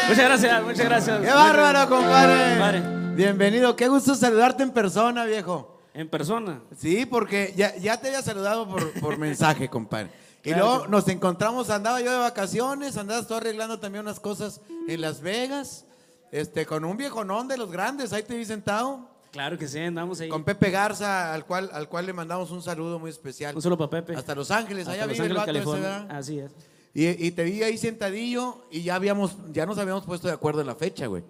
[0.09, 1.21] Muchas gracias, muchas gracias.
[1.21, 2.49] Qué bárbaro, compadre.
[2.51, 2.81] Compadre.
[3.15, 5.79] Bienvenido, qué gusto saludarte en persona, viejo.
[5.93, 6.61] En persona.
[6.77, 10.09] Sí, porque ya, ya te había saludado por, por mensaje, compadre.
[10.43, 14.61] Y Claro luego nos encontramos, andaba yo de vacaciones, andabas tú arreglando también unas cosas
[14.87, 15.85] en Las Vegas,
[16.31, 20.19] este, con un viejonón de los grandes, ahí te vi sentado, Claro que sí, andamos
[20.21, 20.29] ahí.
[20.29, 23.55] con Pepe Garza, al cual, al cual le mandamos un saludo muy especial.
[23.55, 24.15] Un saludo para Pepe.
[24.17, 25.99] Hasta Los Ángeles, Hasta allá Los vive el Ángeles, vato California.
[26.07, 26.17] ¿verdad?
[26.17, 26.51] Así es.
[26.97, 30.61] Y, y te vi ahí sentadillo y ya habíamos, ya nos habíamos puesto de acuerdo
[30.61, 31.23] en la fecha, güey.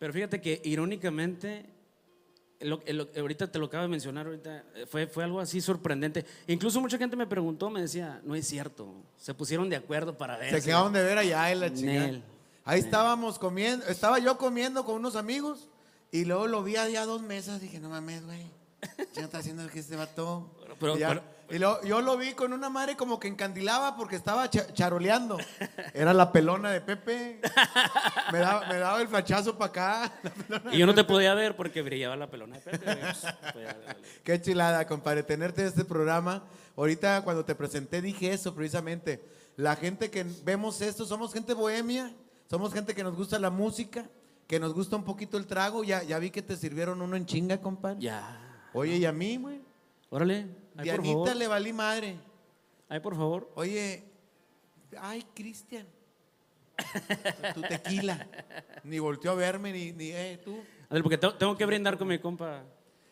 [0.00, 1.64] Pero fíjate que irónicamente,
[2.58, 6.24] lo- lo- ahorita te lo acabo de mencionar, ahorita eh, fue, fue algo así sorprendente.
[6.48, 10.36] Incluso mucha gente me preguntó, me decía, no es cierto, se pusieron de acuerdo para
[10.38, 10.50] ver.
[10.50, 12.06] Se quedaron de ver allá en la chingada.
[12.08, 12.22] Nel.
[12.64, 15.68] Ahí estábamos comiendo, estaba yo comiendo con unos amigos
[16.10, 17.60] y luego lo vi allá dos mesas.
[17.60, 18.42] Dije, no mames, güey.
[19.14, 20.54] ¿Qué está haciendo aquí este vato?
[20.78, 23.96] Pero- y ya- pero- y luego yo lo vi con una madre como que encandilaba
[23.96, 25.38] porque estaba cha- charoleando.
[25.94, 27.40] Era la pelona de Pepe.
[28.32, 30.12] Me daba, me daba el flachazo para acá.
[30.72, 32.96] Y yo no te podía ver porque brillaba la pelona de Pepe.
[33.52, 33.66] pues.
[34.24, 36.42] Qué chilada, compadre, tenerte en este programa.
[36.76, 39.22] Ahorita cuando te presenté dije eso precisamente.
[39.56, 42.12] La gente que vemos esto, somos gente bohemia,
[42.50, 44.04] somos gente que nos gusta la música,
[44.48, 45.84] que nos gusta un poquito el trago.
[45.84, 48.00] Ya, ya vi que te sirvieron uno en chinga, compadre.
[48.00, 48.42] Ya.
[48.76, 49.60] Oye, y a mí, güey.
[50.10, 51.36] Órale, ay, por Dianita favor.
[51.36, 52.16] le valí madre.
[52.88, 53.50] Ay, por favor.
[53.56, 54.04] Oye,
[55.00, 55.86] ay, Cristian.
[57.54, 58.26] Tu tequila.
[58.84, 60.58] Ni volteó a verme, ni, ni eh, tú.
[60.84, 62.62] Ándale, porque te- tengo que brindar con mi compa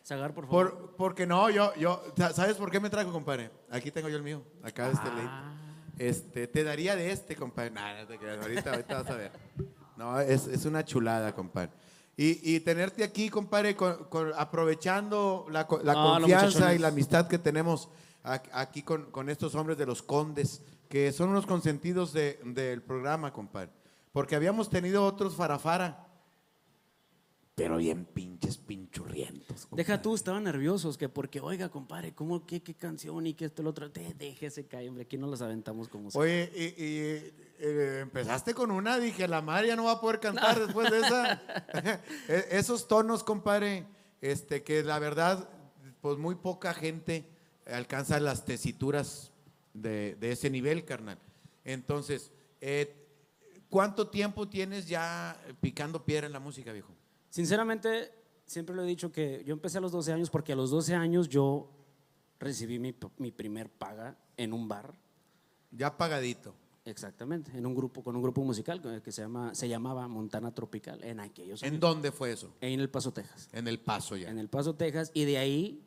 [0.05, 0.77] Zagar, por favor.
[0.77, 2.01] Por, porque no, yo, yo,
[2.33, 3.49] ¿sabes por qué me trajo, compadre?
[3.71, 5.15] Aquí tengo yo el mío, acá de este Ah.
[5.15, 5.65] lado.
[5.97, 7.71] Este, te daría de este, compadre.
[7.71, 9.31] No, no te creas, ahorita, ahorita vas a ver.
[9.97, 11.71] No, es, es una chulada, compadre.
[12.17, 15.67] Y, y tenerte aquí, compadre, con- con- aprovechando la, No,
[16.19, 17.89] confianza y la amistad que tenemos
[18.23, 23.33] aquí con, con estos hombres de los condes, que son unos consentidos de- del programa,
[23.33, 23.71] compadre.
[24.13, 26.04] Porque habíamos tenido otros farafara,
[27.55, 29.65] pero bien pinches pinchurrientos.
[29.65, 29.83] compadre.
[29.83, 33.63] Deja tú, estaban nerviosos, que porque, oiga, compadre, ¿cómo, qué, qué canción y qué esto,
[33.63, 33.89] lo otro?
[33.91, 36.19] Te, déjese caer, hombre, aquí no los aventamos como sea.
[36.19, 40.19] Oye, y, y, eh, empezaste con una, dije, la madre ya no va a poder
[40.19, 41.41] cantar después de esa.
[42.27, 43.85] E- Esos tonos, compadre,
[44.21, 45.47] este, que la verdad,
[46.01, 47.25] pues muy poca gente
[47.67, 49.31] alcanza las tesituras
[49.73, 51.17] de, de ese nivel, carnal.
[51.63, 52.93] Entonces, eh,
[53.69, 56.93] ¿cuánto tiempo tienes ya picando piedra en la música, viejo?
[57.35, 58.13] Sinceramente,
[58.45, 60.95] siempre lo he dicho que yo empecé a los 12 años porque a los 12
[60.95, 61.69] años yo
[62.39, 64.93] recibí mi, mi primer paga en un bar,
[65.69, 66.55] Ya pagadito.
[66.85, 71.03] exactamente, en un grupo, con un grupo musical que se, llama, se llamaba Montana Tropical
[71.03, 71.81] en aquellos ¿En años.
[71.81, 72.55] dónde fue eso?
[72.61, 73.49] En El Paso, Texas.
[73.51, 74.29] En El Paso ya.
[74.29, 75.84] En El Paso, Texas, y de ahí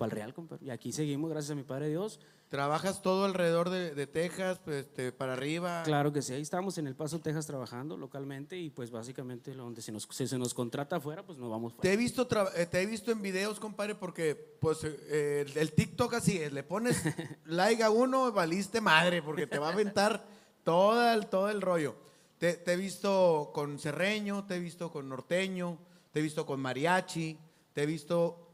[0.00, 0.64] para el Real, compadre.
[0.64, 2.20] Y aquí seguimos, gracias a mi Padre Dios.
[2.48, 5.82] ¿Trabajas todo alrededor de, de Texas, pues, este, para arriba?
[5.84, 9.82] Claro que sí, ahí estamos en El Paso, Texas trabajando localmente y pues básicamente donde
[9.82, 11.92] si, nos, si se nos contrata afuera, pues nos vamos Te fuera.
[11.92, 16.38] he visto, eh, te he visto en videos, compadre, porque pues eh, el, TikTok así
[16.38, 17.02] es, le pones
[17.44, 20.24] like a uno, valiste madre, porque te va a aventar
[20.64, 21.94] todo el, todo el rollo.
[22.38, 25.76] Te, te he visto con serreño, te he visto con norteño,
[26.10, 27.38] te he visto con mariachi,
[27.74, 28.49] te he visto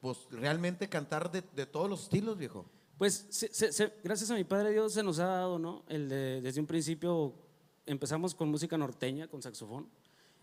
[0.00, 2.66] pues realmente cantar de, de todos los estilos, viejo.
[2.98, 5.84] Pues se- se- se- gracias a mi Padre Dios se nos ha dado, ¿no?
[5.88, 7.34] El de- desde un principio
[7.84, 9.88] empezamos con música norteña, con saxofón,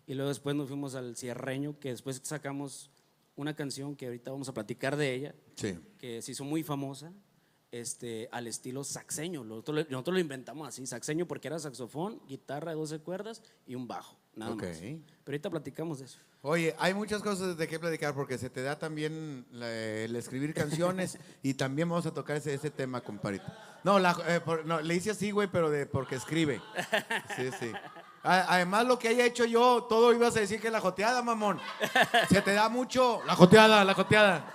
[0.05, 2.91] y luego después nos fuimos al cierreño, que después sacamos
[3.35, 5.79] una canción que ahorita vamos a platicar de ella, Sí.
[5.97, 7.11] que se hizo muy famosa,
[7.71, 9.43] este, al estilo saxeño.
[9.43, 13.87] Nosotros, nosotros lo inventamos así, saxeño, porque era saxofón, guitarra de 12 cuerdas y un
[13.87, 14.61] bajo, nada Ok.
[14.63, 14.77] más.
[14.77, 16.19] Pero ahorita platicamos de eso.
[16.45, 20.53] Oye, hay muchas cosas de qué platicar porque se te da también la- el escribir
[20.53, 23.45] canciones y también vamos a tocar ese, ese tema, compadrito.
[23.85, 26.61] No, la- eh, por- no, le hice así, güey, pero de porque escribe.
[27.37, 27.71] Sí, sí.
[28.23, 31.59] A- Además, lo que haya hecho yo, todo ibas a decir que la joteada, mamón.
[32.29, 33.21] Se te da mucho.
[33.25, 34.53] La joteada, la joteada.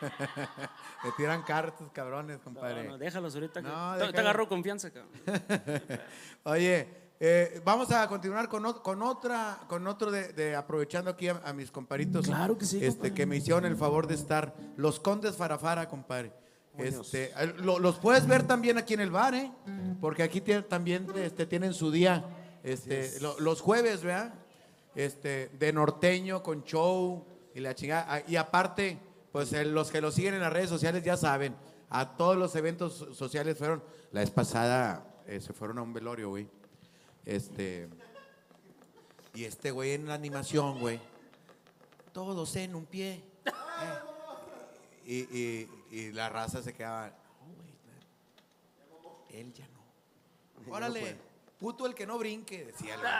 [1.02, 2.84] Me tiran cartas, cabrones, compadre.
[2.84, 3.62] No, no, déjalos ahorita.
[3.62, 4.20] que- No, te- te, déjalo.
[4.28, 5.10] agarro confianza, cabrón.
[6.44, 6.88] Oye,
[7.22, 11.40] eh, vamos a continuar con, ot- con otra, con otro de, de- aprovechando aquí a,
[11.44, 12.24] a mis comparitos.
[12.26, 13.14] Claro que sí, Este, compadre.
[13.14, 14.54] que me hicieron el favor de estar.
[14.76, 16.32] Los Condes Farafara, compadre.
[16.78, 19.52] Este, eh, lo- los puedes ver también aquí en el bar, ¿eh?
[20.00, 22.24] Porque aquí tiene- también este, tienen su día.
[22.62, 24.32] Este, lo- los jueves, ¿verdad?
[24.94, 28.06] Este, de norteño con show y la chingada.
[28.08, 28.98] Ah, Y aparte,
[29.30, 31.54] pues los que lo siguen en las redes sociales ya saben.
[31.90, 33.82] A todos los eventos sociales fueron.
[34.12, 36.48] La vez pasada eh, se fueron a un velorio, güey.
[37.24, 37.88] Este.
[39.34, 41.00] Y este güey en la animación, güey.
[42.12, 43.22] Todos en un pie.
[43.46, 43.52] Eh.
[45.06, 47.08] Y, y- y la raza se quedaba.
[47.08, 49.80] "No, güey, él ya no.
[50.74, 51.16] Órale,
[51.58, 53.12] puto el que no brinque, decía el güey.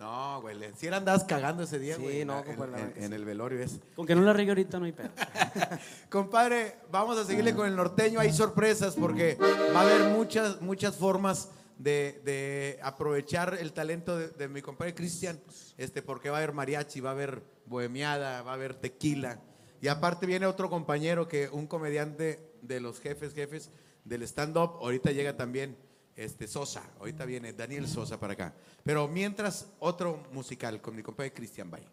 [0.00, 2.20] No, güey, si era andas cagando ese día, Sí, güey.
[2.22, 3.14] en no, en, en- en sí.
[3.14, 3.78] el velorio es.
[3.94, 5.10] Con que no la riegue ahorita no hay pedo.
[6.10, 8.18] Compadre, vamos a seguirle con el norteño.
[8.18, 9.36] Hay sorpresas porque
[9.74, 11.50] va a haber muchas, muchas formas
[11.82, 15.40] de, de aprovechar el talento de, de mi compadre Cristian.
[15.76, 19.40] Este, porque va a haber mariachi, va a haber bohemiada, va a haber tequila.
[19.80, 23.70] Y aparte viene otro compañero que un comediante de los jefes, jefes
[24.04, 24.78] del stand-up.
[24.80, 25.76] Ahorita llega también
[26.14, 26.84] este, Sosa.
[27.00, 28.54] Ahorita viene Daniel Sosa para acá.
[28.84, 31.84] Pero mientras, otro musical con mi compadre Cristian Bay.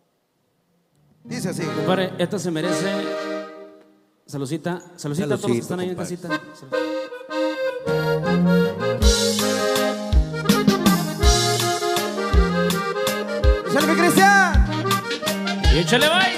[1.23, 1.63] Dice así.
[1.63, 2.91] Compadre, esta se merece.
[4.25, 6.29] Saludcita, saludcita a todos los que están ahí en casita.
[6.53, 8.68] Salud.
[15.89, 16.35] Échale bye.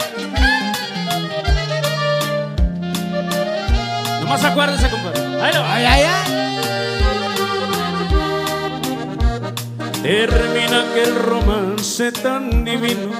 [4.21, 5.19] Nomás acuérdese, compadre.
[5.41, 5.71] Ahí lo va.
[10.01, 13.11] Termina aquel romance tan divino.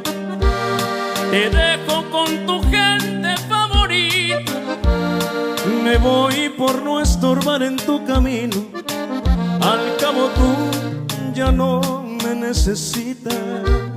[1.31, 4.53] Te dejo con tu gente favorita.
[5.83, 8.55] Me voy por no estorbar en tu camino.
[9.61, 13.90] Al cabo tú ya no me necesitas.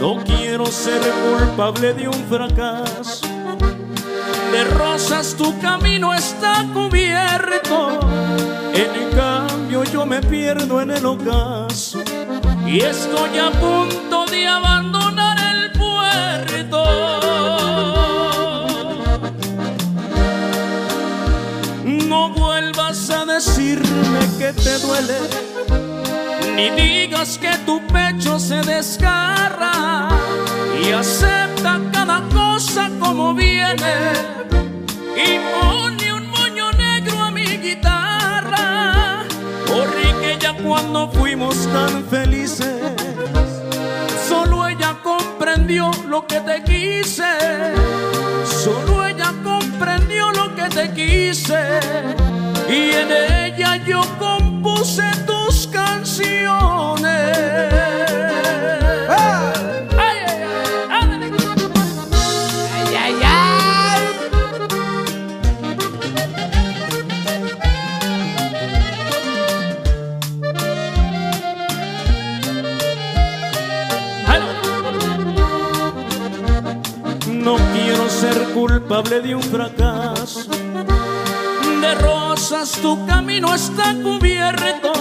[0.00, 3.26] No quiero ser culpable de un fracaso.
[4.52, 8.00] De rosas tu camino está cubierto.
[8.74, 12.02] En cambio yo me pierdo en el ocaso.
[12.66, 16.84] Y estoy a punto de abandonar el puerto.
[21.84, 25.18] No vuelvas a decirme que te duele,
[26.56, 30.08] ni digas que tu pecho se desgarra
[30.82, 33.94] y acepta cada cosa como viene
[35.16, 39.24] y pone un moño negro a mi guitarra.
[39.66, 42.92] Corrí que ya cuando fuimos tan felices,
[44.28, 47.32] solo ella comprendió lo que te quise.
[48.44, 51.80] Solo ella comprendió lo que te quise
[52.68, 53.10] y en
[53.44, 55.51] ella yo compuse tus
[77.42, 80.50] No quiero ser culpable de un fracaso.
[81.80, 84.92] De rosas tu camino está cubierto.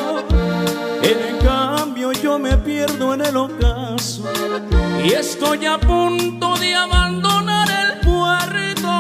[1.03, 4.23] En cambio yo me pierdo en el ocaso.
[5.03, 8.91] Y estoy a punto de abandonar el puerto.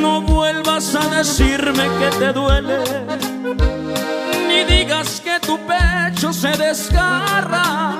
[0.00, 2.78] No vuelvas a decirme que te duele
[4.48, 7.96] ni digas que tu pecho se desgarra.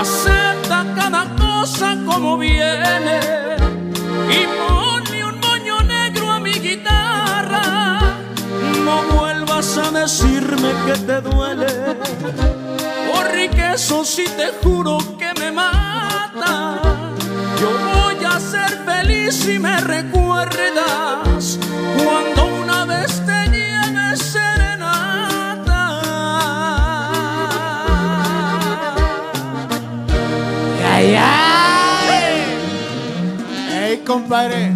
[0.00, 3.20] Acepta cada cosa como viene
[4.30, 4.46] y
[9.60, 11.66] vuelvas a decirme que te duele,
[13.12, 16.78] porque eso sí te juro que me mata.
[17.60, 21.58] Yo voy a ser feliz y si me recuerdas
[22.02, 26.00] cuando una vez te lleve serenata.
[30.94, 32.18] ¡Ay, ay!
[33.74, 34.72] ¡Ey, compadre!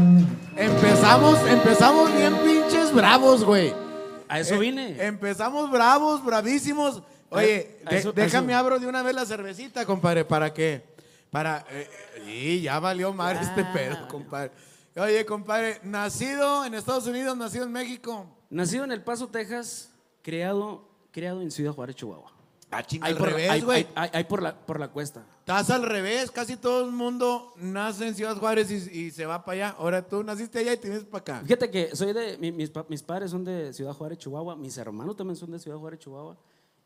[0.57, 3.84] Empezamos, empezamos bien pinches bravos, güey.
[4.29, 5.05] A eso Eh, vine.
[5.07, 7.03] empezamos bravos, bravísimos.
[7.31, 8.59] Oye, A- a de- eso- a déjame eso.
[8.61, 10.85] abro de una vez la cervecita, compadre, para que,
[11.31, 11.89] para, eh,
[12.27, 14.51] y ya valió madre este pedo, compadre.
[14.97, 18.27] Oye, compadre, nacido en Estados Unidos, nacido en México.
[18.51, 19.91] Nacido en El Paso, Texas,
[20.23, 22.33] criado, criado en Ciudad Juárez, Chihuahua.
[22.71, 23.65] Ah, chinga, Ahí al por, revés, ahí-
[23.97, 25.25] ahí- ahí por, la, por la cuesta.
[25.45, 29.45] Estás al revés, casi todo el mundo nace en Ciudad Juárez y, y se va
[29.45, 29.77] para allá.
[29.79, 31.41] Ahora tú naciste allá y te vienes para acá.
[31.43, 35.15] Fíjate que soy de, mi- mis, mis padres son de Ciudad Juárez, Chihuahua, mis hermanos
[35.17, 36.39] también son de Ciudad Juárez, Chihuahua.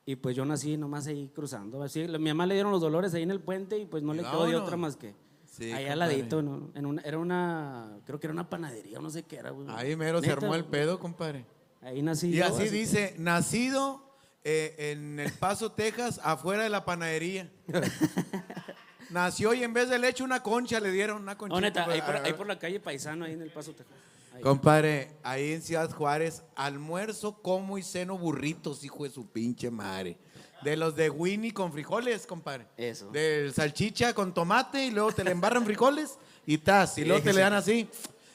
[0.04, 1.80] Y pues yo nací nomás ahí cruzando.
[1.84, 4.22] Así, mi mamá le dieron los dolores ahí en el puente y pues no le
[4.24, 5.14] quedó de otra más que
[5.46, 6.42] Sí, ahí al ladito.
[6.42, 6.70] ¿no?
[6.74, 9.50] En una, era una, creo que era una panadería, no sé qué era.
[9.50, 9.68] güey.
[9.70, 11.46] Ahí mero se armó el pedo, compadre.
[11.80, 12.30] Ahí nací.
[12.30, 14.02] Y yo, así dice, nacido
[14.44, 17.50] eh, en El Paso, Texas, afuera de la panadería.
[19.10, 21.56] Nació y en vez de leche una concha le dieron una concha.
[21.56, 23.96] Oh, neta, ahí por, ahí por la calle Paisano, ahí en el Paso, Texas.
[24.34, 24.42] Ahí.
[24.42, 30.18] Compadre, ahí en Ciudad Juárez, almuerzo, como y ceno burritos, hijo de su pinche madre.
[30.62, 32.66] De los de Winnie con frijoles, compadre.
[32.76, 33.10] Eso.
[33.10, 36.98] Del salchicha con tomate y luego te le embarran frijoles y tas.
[36.98, 37.88] Y luego te le dan así.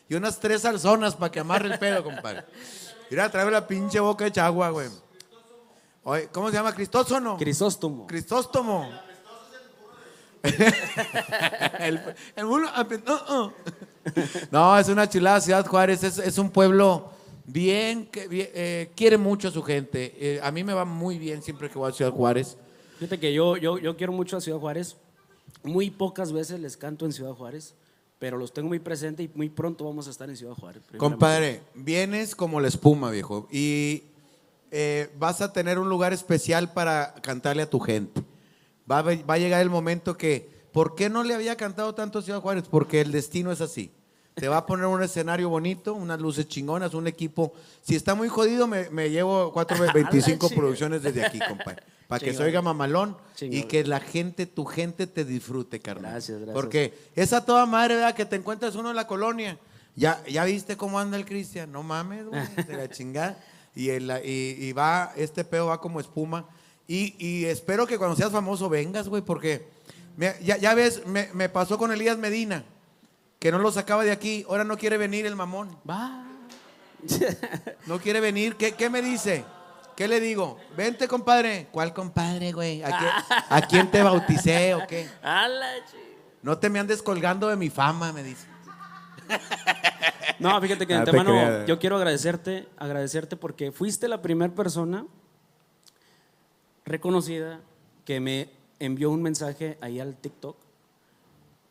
[0.07, 2.43] Y unas tres salzonas para que amarre el pedo, compadre.
[3.09, 4.87] Mira, trae la pinche boca hecha agua, güey.
[6.03, 6.73] Oye, ¿cómo se llama?
[6.73, 7.37] ¿Cristóstomo?
[7.37, 8.07] Crisóstomo.
[8.07, 8.89] Cristóstomo.
[11.79, 12.01] el,
[12.35, 13.51] el bulo- uh, uh.
[14.51, 17.09] No, es una chulada Ciudad Juárez, es, es un pueblo
[17.45, 20.13] bien, que bien, eh, quiere mucho a su gente.
[20.19, 22.57] Eh, a mí me va muy bien siempre que voy a Ciudad Juárez.
[22.99, 24.97] Fíjate que yo, yo, yo quiero mucho a Ciudad Juárez.
[25.63, 27.73] Muy pocas veces les canto en Ciudad Juárez,
[28.19, 30.83] pero los tengo muy presente y muy pronto vamos a estar en Ciudad Juárez.
[30.97, 34.03] Compadre, vienes como la espuma, viejo, y
[34.75, 38.23] eh, vas a tener un lugar especial para cantarle a tu gente.
[38.89, 42.17] Va a, va a llegar el momento que, ¿por qué no le había cantado tanto
[42.17, 42.63] a Ciudad Juárez?
[42.67, 43.91] Porque el destino es así.
[44.33, 47.53] Te va a poner un escenario bonito, unas luces chingonas, un equipo.
[47.83, 50.55] Si está muy jodido, me, me llevo 425 chingada.
[50.59, 51.83] producciones desde aquí, compadre.
[52.07, 56.13] Para que se oiga mamalón y que la gente, tu gente te disfrute, carnal.
[56.13, 56.55] Gracias, gracias.
[56.55, 58.15] Porque esa toda madre, ¿verdad?
[58.15, 59.59] Que te encuentras uno en la colonia.
[59.95, 61.71] Ya, ya viste cómo anda el Cristian.
[61.71, 63.37] No mames, güey, de la chingada.
[63.75, 66.45] Y, el- y, y va, este pedo va como espuma.
[66.87, 69.67] Y, y espero que cuando seas famoso vengas, güey, porque
[70.17, 72.63] me- ya, ya ves, me, me pasó con Elías Medina,
[73.39, 74.45] que no lo sacaba de aquí.
[74.47, 75.77] Ahora no quiere venir el mamón.
[75.89, 76.25] Va.
[77.87, 78.55] No quiere venir.
[78.55, 79.43] ¿Qué, qué me dice?
[79.95, 80.57] ¿Qué le digo?
[80.75, 81.67] Vente, compadre.
[81.71, 82.81] ¿Cuál compadre, güey?
[82.83, 83.11] ¿A, quién-
[83.49, 85.07] a quién te bauticé o qué?
[86.41, 88.45] No te me andes colgando de mi fama, me dice.
[90.39, 91.67] No, fíjate que de Ah, te antemano creas.
[91.67, 95.05] yo quiero agradecerte, agradecerte porque fuiste la primera persona
[96.85, 97.61] reconocida
[98.05, 98.49] que me
[98.79, 100.57] envió un mensaje ahí al TikTok.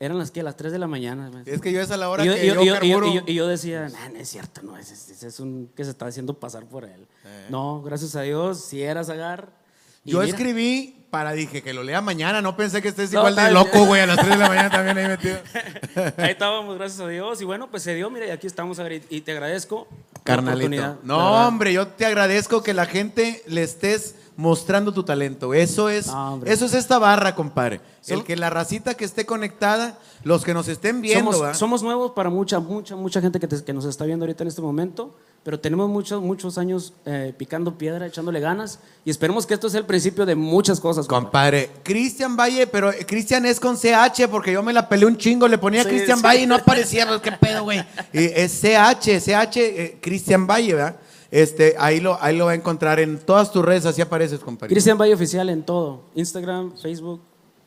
[0.00, 1.30] Eran las que las 3 de la mañana.
[1.46, 2.72] Es que yo es a la hora y yo, que y yo- yo, y yo-
[2.82, 3.06] y yo- carburo.
[3.08, 5.84] y yo- y yo decía, "Nah, no es cierto, no, ese, ese es un que
[5.84, 7.06] se está haciendo pasar por él.
[7.50, 9.61] No, gracias a Dios, si eras Agar.
[10.04, 12.40] Yo mira, escribí para, dije, que lo lea mañana.
[12.40, 14.70] No pensé que estés No, igual de loco, güey, a las 3 de la mañana
[14.70, 15.38] también ahí metido.
[16.16, 17.40] Ahí estábamos, gracias a Dios.
[17.40, 19.86] Y bueno, pues se dio, mira, y aquí estamos, y- y te agradezco.
[20.24, 20.98] Carnalito.
[21.02, 21.46] No, verdad.
[21.48, 25.52] hombre, yo te agradezco que la gente le estés mostrando tu talento.
[25.52, 27.80] Eso es, No, eso es esta barra, compadre.
[28.08, 32.12] El que la racita que esté conectada, los que nos estén viendo, somos, somos nuevos
[32.12, 35.14] para mucha, mucha, mucha gente que, te- que nos está viendo ahorita en este momento,
[35.44, 39.80] pero tenemos muchos, muchos años eh, picando piedra, echándole ganas, y esperemos que esto sea
[39.80, 41.06] el principio de muchas cosas.
[41.06, 41.24] compa.
[41.30, 45.16] Compadre, Cristian Valle, pero eh, Cristian es con CH porque yo me la peleé un
[45.16, 46.24] chingo, le ponía Sí, Cristian sí.
[46.24, 47.84] Valle y no aparecía, pues, qué pedo, güey.
[48.12, 50.96] Es CH, CH, eh, Cristian Valle, ¿verdad?
[51.32, 54.72] Este, ahí lo, ahí lo va a encontrar en todas tus redes, así apareces, compadre.
[54.72, 57.20] Cristian Valle Oficial en todo, Instagram, Facebook,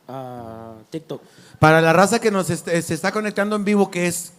[0.08, 1.20] ah, TikTok.
[1.58, 4.32] Para la raza que nos est- se está conectando en vivo, que es,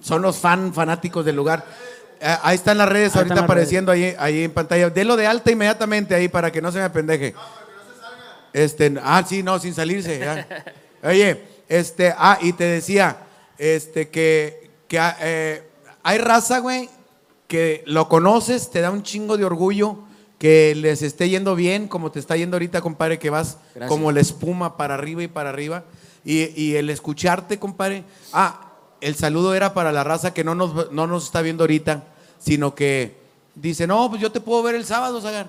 [0.00, 1.64] son los fan fanáticos del lugar.
[2.20, 4.90] Eh, ahí están las redes Ahí ahorita las apareciendo ahí, ahí en pantalla.
[4.90, 7.34] Delo de alta inmediatamente ahí para que no se me apendeje.
[8.52, 10.18] Este, ah, sí, no, sin salirse.
[10.18, 10.46] ya.
[11.02, 13.16] Oye, este, ah, y te decía,
[13.56, 15.62] este, que, que ah, eh,
[16.02, 16.90] hay raza, güey,
[17.48, 20.00] que lo conoces, te da un chingo de orgullo
[20.38, 23.88] que les esté yendo bien, como te está yendo ahorita, compadre, que vas Gracias.
[23.88, 25.84] como la espuma para arriba y para arriba.
[26.24, 28.04] Y, y el escucharte, compadre.
[28.32, 28.69] Ah,
[29.00, 32.04] el saludo era para la raza que no nos, no nos está viendo ahorita,
[32.38, 33.16] sino que
[33.54, 35.46] dice, no, pues yo te puedo ver el sábado, Sagar.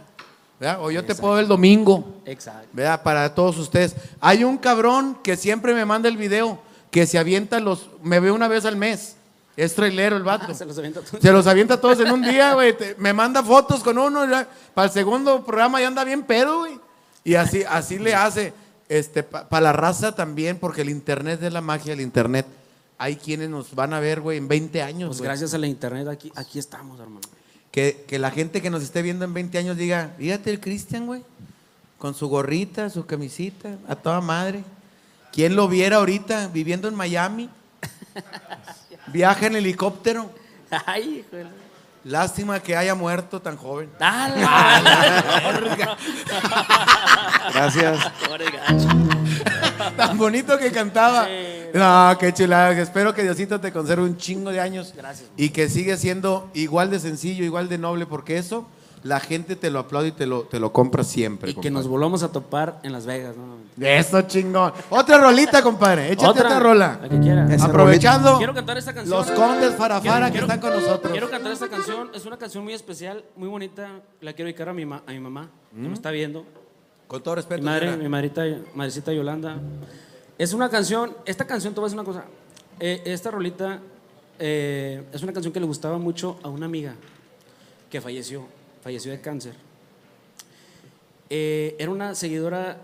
[0.60, 0.78] ¿verdad?
[0.82, 2.22] O yo te puedo ver el domingo.
[2.26, 2.68] Exacto.
[2.72, 3.02] ¿verdad?
[3.02, 3.96] Para todos ustedes.
[4.20, 6.60] Hay un cabrón que siempre me manda el video,
[6.92, 9.16] que se avienta los, me ve una vez al mes.
[9.58, 10.48] Es trailero el vato.
[10.50, 11.22] Ah, se los avienta todos.
[11.22, 12.76] Se los avienta todos en un día, güey.
[12.98, 14.26] Me manda fotos con uno.
[14.74, 16.80] Para el segundo programa ya anda bien pedo, güey.
[17.24, 18.54] Y así, así le hace.
[18.88, 22.46] Este, para la raza también, porque el internet es la magia del internet.
[23.02, 25.08] Hay quienes nos van a ver, güey, en 20 años.
[25.08, 25.28] Pues güey.
[25.28, 27.22] gracias a la internet aquí, aquí estamos, hermano.
[27.72, 31.08] Que, que la gente que nos esté viendo en 20 años diga, fíjate el Cristian,
[31.08, 31.24] güey,
[31.98, 34.64] con su gorrita, su camisita, a toda madre.
[35.32, 37.50] ¿Quién lo viera ahorita viviendo en Miami?
[39.08, 40.30] Viaja en helicóptero.
[40.86, 41.50] Ay, híjole.
[42.04, 43.90] Lástima que haya muerto tan joven.
[43.98, 44.46] Dale.
[47.52, 48.12] Gracias.
[49.98, 51.28] Tan bonito que cantaba.
[51.74, 52.72] No, qué chulada.
[52.80, 54.94] Espero que Diosito te conserve un chingo de años.
[54.96, 55.30] Gracias.
[55.38, 58.68] Y que sigue siendo igual de sencillo, igual de noble, porque eso
[59.04, 61.52] la gente te lo aplaude y te lo, te lo compra siempre.
[61.52, 63.60] Y que nos volvamos a topar en Las Vegas, ¿no?
[63.84, 64.74] Eso chingón.
[64.90, 66.12] Otra rolita, compadre.
[66.12, 67.00] Échate otra, rola.
[67.02, 67.52] La que quiera.
[67.52, 69.18] Esa Aprovechando Quiero cantar esta canción.
[69.18, 71.12] los condes farafara que Quiero- están con nosotros.
[71.12, 72.10] Quiero cantar esta canción.
[72.14, 73.88] Es una canción muy especial, muy bonita.
[74.20, 76.46] La quiero dedicar a mi, ma- a mi mamá, que me está viendo.
[77.12, 77.62] Con todo respeto.
[77.62, 78.04] Mi madre, señora.
[78.04, 79.60] mi madrita, madrecita Yolanda.
[80.38, 82.24] Es una canción, esta canción, te voy a decir una cosa.
[82.80, 83.82] Eh, esta rolita
[84.40, 86.96] eh, es una canción que le gustaba mucho a una amiga
[87.90, 88.46] que falleció,
[88.82, 89.56] falleció de cáncer.
[91.30, 92.78] Eh, era una seguidora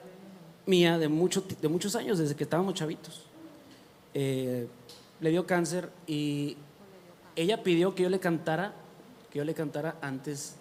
[0.66, 3.24] mía de, mucho, de muchos años, desde que estábamos chavitos.
[4.14, 4.68] Eh,
[5.22, 6.58] le dio cáncer y
[7.38, 8.74] ella pidió que yo le cantara,
[9.32, 10.58] que yo le cantara antes.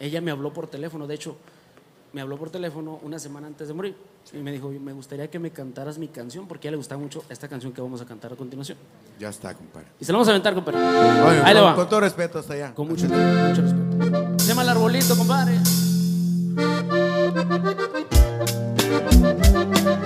[0.00, 1.36] Ella me habló por teléfono, de hecho,
[2.16, 3.94] me habló por teléfono una semana antes de morir
[4.32, 6.98] y me dijo, me gustaría que me cantaras mi canción porque a ella le gustaba
[6.98, 8.78] mucho esta canción que vamos a cantar a continuación.
[9.20, 9.88] Ya está, compadre.
[10.00, 10.78] Y se la vamos a aventar, compadre.
[10.78, 11.74] Oye, Ahí le con, va.
[11.74, 12.72] con todo respeto hasta allá.
[12.74, 14.38] Con mucho, mucho respeto.
[14.38, 15.58] Se llama El Arbolito, compadre.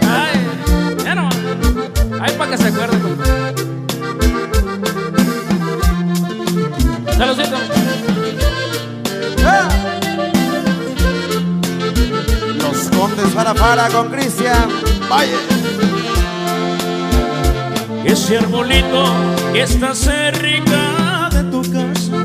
[0.03, 1.29] Ay, ya no.
[2.21, 3.55] Ay, para que se acuerde, compadre.
[7.17, 7.90] Saludcito.
[13.29, 14.69] Para para con Cristian.
[15.11, 15.37] Valle.
[18.05, 19.05] Ese arbolito
[19.53, 22.25] que está cerca de tu casa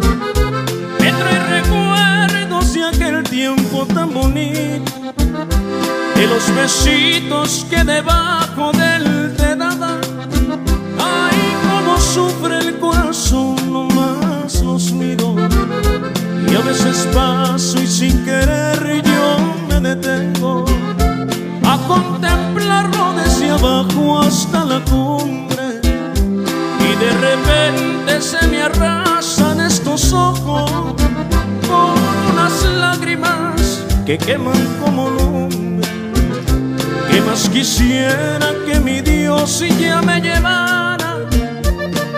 [1.00, 4.92] me trae recuerdos de aquel tiempo tan bonito,
[6.16, 10.00] de los besitos que debajo del te daba.
[10.98, 11.38] Ay,
[11.70, 15.36] cómo sufre el corazón, nomás los miro.
[16.50, 19.05] Y a veces paso y sin querer
[19.86, 20.66] detengo
[21.64, 25.66] a contemplarlo desde abajo hasta la cumbre.
[26.88, 30.72] Y de repente se me arrasan estos ojos
[31.70, 31.96] con
[32.32, 35.88] unas lágrimas que queman como lumbre.
[37.10, 41.12] Que más quisiera que mi Dios ya me llevara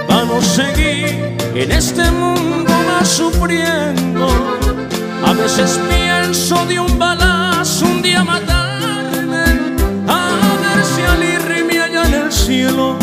[0.07, 4.27] para no seguir en este mundo más sufriendo.
[5.25, 6.97] A veces pienso de un
[7.77, 9.43] balazo un día matarme
[10.07, 12.97] a ver si al irme allá en el cielo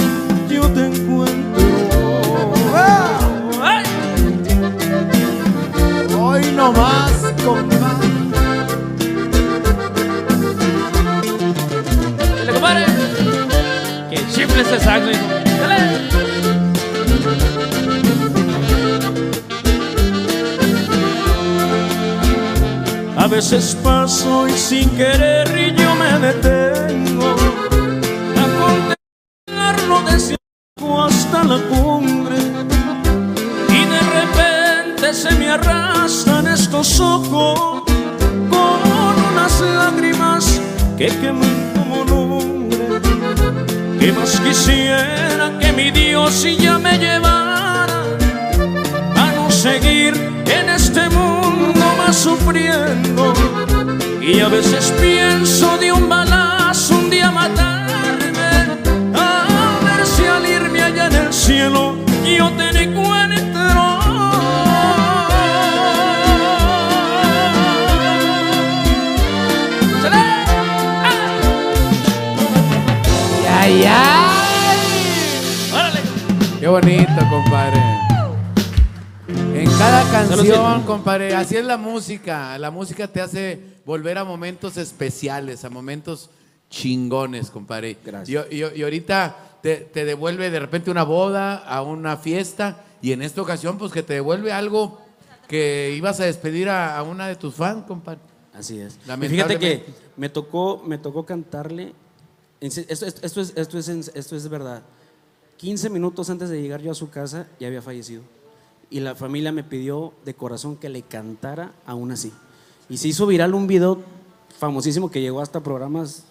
[0.49, 1.64] yo te encuentro
[3.62, 3.85] ¡Ay!
[6.18, 7.12] Hoy nomás,
[7.45, 8.09] compadre.
[12.18, 12.87] Dale, compadre.
[14.11, 15.25] Que chifle ese hijo.
[15.61, 16.24] Dale.
[23.35, 27.35] Veces paso y sin querer y yo me detengo.
[28.43, 30.37] A contemplarlo desde
[31.07, 32.37] hasta la cumbre.
[33.78, 37.82] Y de repente se me arrastran estos ojos
[38.53, 38.78] con
[39.32, 40.61] unas lágrimas
[40.97, 43.01] que queman como lumbre
[43.99, 47.24] que más quisiera que mi Dios ya me llevara
[52.15, 53.35] sufriendo.
[54.23, 58.51] Y a veces pienso de un balazo un día matarme,
[59.15, 63.05] a ver si al irme allá en el cielo yo te encuentro.
[73.87, 74.33] ¡Ah!
[75.73, 76.01] ¡Órale!
[76.61, 78.04] Qué bonito, compadre.
[79.65, 82.59] En cada canción, compadre, así es la música.
[82.59, 86.29] La música te hace volver a momentos especiales, a momentos
[86.69, 87.97] chingones, compadre.
[88.05, 88.47] Gracias.
[88.51, 93.12] Y, y- y ahorita te, te devuelve de repente una boda, a una fiesta, y
[93.12, 95.01] en esta ocasión, pues que te devuelve algo
[95.49, 98.21] que ibas a despedir a, a una de tus fans, compadre.
[98.53, 98.99] Así es.
[99.31, 99.85] Fíjate que
[100.19, 101.95] me tocó, me tocó cantarle.
[102.61, 104.83] Esto, esto- esto es, esto, es, esto es verdad.
[105.57, 108.23] 15 minutos antes de llegar yo a su casa ya había fallecido.
[108.95, 112.32] Y la familia me pidió de corazón que le cantara aún así.
[112.88, 114.01] Y se hizo viral un video
[114.57, 116.26] famosísimo que llegó hasta programas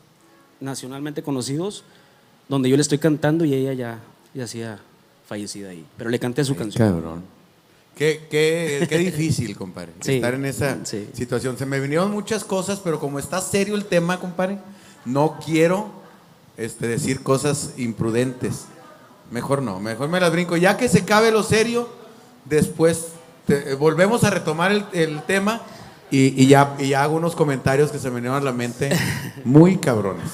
[0.61, 1.83] nacionalmente conocidos,
[2.47, 3.99] donde yo le estoy cantando y ella ya,
[4.33, 4.79] ya hacía
[5.27, 5.85] fallecida ahí.
[5.97, 6.87] Pero le canté su canción.
[6.87, 7.23] Cabrón.
[7.97, 11.09] Qué, qué, qué difícil, compadre, Sí, estar en esa sí.
[11.11, 11.57] situación.
[11.57, 14.57] Se me vinieron muchas cosas, pero como está serio el tema, compadre,
[15.03, 15.91] no quiero
[16.55, 18.67] este, decir cosas imprudentes.
[19.31, 20.55] Mejor no, mejor me las brinco.
[20.55, 22.01] Ya que se cabe lo serio,
[22.45, 23.09] después
[23.47, 25.61] eh, volvemos a retomar el, tema
[26.09, 28.89] y, y ya, y ya hago unos comentarios que se me vinieron a la mente
[29.43, 30.29] muy cabrones.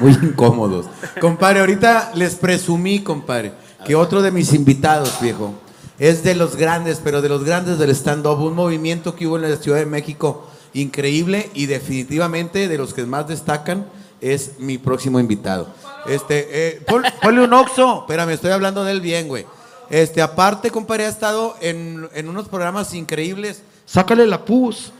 [0.00, 0.86] Muy incómodos.
[1.20, 3.52] Compadre, ahorita les presumí, compadre,
[3.86, 5.54] que otro de mis invitados, viejo,
[5.98, 9.50] es de los grandes, pero de los grandes del stand-up, un movimiento que hubo en
[9.50, 13.86] la Ciudad de México increíble y definitivamente de los que más destacan
[14.20, 15.68] es mi próximo invitado.
[16.08, 18.00] Este, eh, pon- ponle un oxo.
[18.02, 19.46] Espérame, estoy hablando de él bien, güey.
[19.90, 23.62] Este, aparte, compadre, ha estado en, en unos programas increíbles.
[23.84, 24.92] Sácale la pus.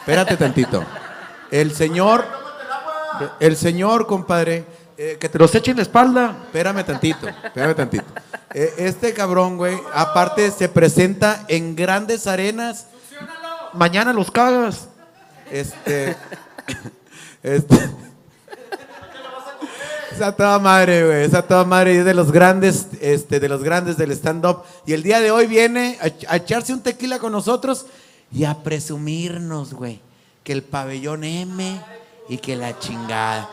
[0.00, 0.84] Espérate tantito.
[1.50, 2.24] El señor,
[3.40, 4.64] el señor, compadre,
[4.98, 6.36] eh, que te los eche en la espalda.
[6.44, 8.04] Espérame tantito, espérame tantito.
[8.54, 12.86] Eh, este cabrón, güey, aparte se presenta en grandes arenas.
[13.72, 14.88] Mañana los cagas.
[15.50, 16.16] Este,
[17.42, 17.90] este.
[20.16, 21.24] Esa toda madre, güey.
[21.24, 24.62] Esa toda madre y es de los grandes, este, de los grandes del stand-up.
[24.86, 27.84] Y el día de hoy viene a, a echarse un tequila con nosotros
[28.32, 30.00] y a presumirnos, güey.
[30.42, 31.80] Que el pabellón M
[32.30, 33.48] y que la chingada.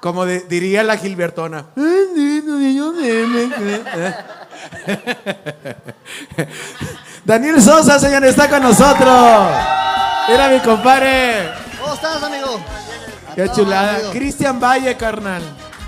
[0.00, 1.66] Como de- diría la Gilbertona.
[1.76, 3.50] "Ay, sí, pabellón M".
[7.24, 9.48] Daniel Sosa, señor, está con nosotros.
[10.28, 11.50] Mira mi compadre.
[11.80, 12.60] ¿Cómo estás, amigo?
[13.34, 14.10] Qué chulada.
[14.12, 15.42] Cristian Valle, carnal.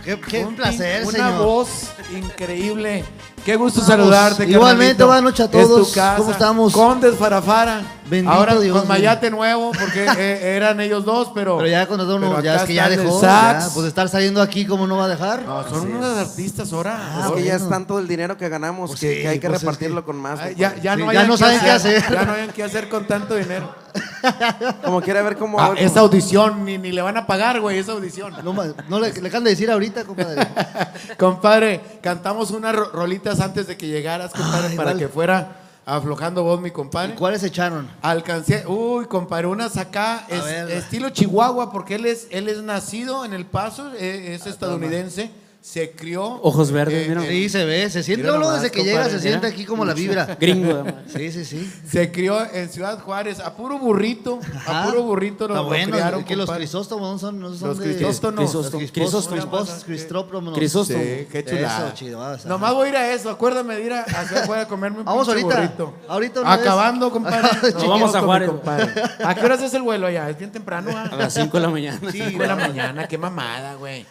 [0.09, 1.15] Qué, qué Un placer, señor.
[1.33, 1.69] Una voz
[2.17, 3.05] increíble.
[3.45, 3.95] Qué gusto Vamos.
[3.95, 4.45] saludarte.
[4.47, 5.93] Igualmente, buenas noches a Es tu todos.
[5.93, 6.17] casa.
[6.17, 6.73] ¿Cómo estamos?
[6.73, 7.83] Condes Farafara.
[8.09, 11.57] Bendito Ahora Dios, con Mayate nuevo, porque eh, eran ellos dos, pero.
[11.59, 13.21] Pero ya cuando uno, ya es que ya dejó.
[13.21, 15.43] ya, pues estar saliendo aquí, ¿cómo no va a dejar?
[15.43, 16.95] No, son unos artistas ahora.
[17.21, 19.39] Es Ah, que ya es tanto el dinero que ganamos Pues que, sí, que hay
[19.39, 20.41] que pues es repartirlo que- con más.
[20.41, 22.03] Ay, ya, ya Sí, no, ya hayan no saben qué hacer.
[22.11, 23.75] Ya no hayan qué hacer con tanto dinero.
[24.85, 25.61] Como quiera ver cómo.
[25.61, 28.33] Ah, esa audición, ni, ni le van a pagar, güey, esa audición.
[28.43, 28.55] No,
[28.89, 30.47] no le, le de decir ahorita, compadre.
[31.19, 35.01] Compadre, cantamos unas ro- rolitas antes de que llegaras, compadre, Ay, para vale.
[35.01, 35.49] que fuera
[35.89, 37.14] aflojando voz, mi ¿Y compadre.
[37.14, 37.89] cuáles echaron?
[38.03, 43.32] Alcancé, uy, compadre, unas acá, es, estilo Chihuahua, porque él es, él es nacido en
[43.32, 45.30] El Paso, eh, es estadounidense,
[45.61, 46.25] se crió.
[46.43, 47.21] Ojos verdes, mira.
[47.23, 48.27] Sí, se ve, se siente.
[48.27, 50.37] Nomás, desde que llega se siente aquí como la vibra.
[50.41, 50.95] Gringo, además.
[51.15, 51.71] Sí, sí, sí.
[51.91, 54.85] Se crió en Ciudad Juárez, a puro burrito, a Ajá.
[54.91, 57.79] puro burrito lo, Está lo bueno, criaron, que los crisóstomos no son, no son Los
[57.81, 57.85] de...
[57.97, 58.41] crisóstonos.
[58.55, 58.79] Los Crisóstomo.
[58.93, 59.85] crisóstomos, Crisóstomo.
[59.85, 60.55] cristópromos.
[60.55, 61.03] Crisóstomo.
[61.03, 61.87] Sí, qué chulada.
[61.89, 64.45] Eso, chido, vas a- Nomás voy a ir a eso, acuérdame de ir a, hacia
[64.45, 65.95] afuera a comerme un Vamos ahorita, burrito.
[66.09, 66.53] ahorita.
[66.53, 67.73] Acabando, compadre.
[67.75, 68.49] Nos vamos a Juárez.
[68.49, 68.93] compadre.
[69.23, 70.31] ¿A qué horas es el vuelo allá?
[70.31, 71.09] Es bien temprano, ¿ah?
[71.13, 72.11] A las 5 de la mañana.
[72.11, 74.07] Sí, de la mañana, qué mamada, güey.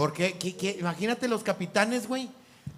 [0.00, 2.30] Porque, qué, qué- imagínate los capitanes, güey,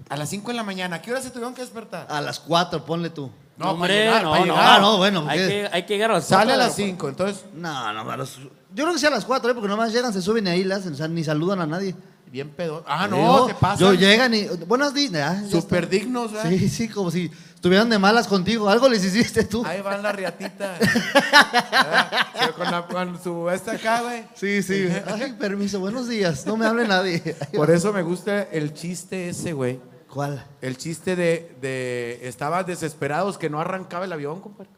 [0.08, 0.96] a las 5 de la mañana.
[0.96, 2.08] ¿A qué hora se tuvieron que despertar?
[2.10, 3.26] A las 4, ponle tú.
[3.56, 4.52] No, para hombre, llegar, no, para no.
[4.52, 4.70] llegar.
[4.70, 5.24] Ah, no, bueno.
[5.28, 8.10] Hay que, hay que llegar a las Sale a las la- 5, entonces, No, no,
[8.10, 9.54] a las- yo creo que sea a las 4, ¿eh?
[9.54, 11.94] porque nomás llegan, se suben y ahí la hacen, o sea, ni saludan a nadie.
[12.26, 12.82] bien pedo.
[12.88, 13.78] Ah, no, te pasa.
[13.78, 16.50] Yo llegan y, buenos días, Súper dignos, ¿verdad?
[16.50, 17.30] Sí, sí, como si
[17.62, 19.64] estuvieran de malas contigo, algo les hiciste tú.
[19.64, 20.78] Ahí van la riatita.
[20.80, 22.10] ¿verdad?
[22.34, 24.24] Sí, Con, la- con su esta acá, güey.
[24.34, 24.88] Sí, sí.
[25.06, 27.20] Ay, permiso, buenos días, no me hable nadie.
[27.54, 29.78] Por eso me gusta el chiste ese, güey.
[30.10, 30.44] ¿Cuál?
[30.60, 34.68] El chiste de, de estaban desesperados que no arrancaba el avión, compadre.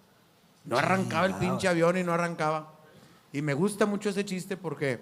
[0.66, 2.70] No arrancaba el pinche avión y no arrancaba.
[3.32, 5.00] Y me gusta mucho ese chiste porque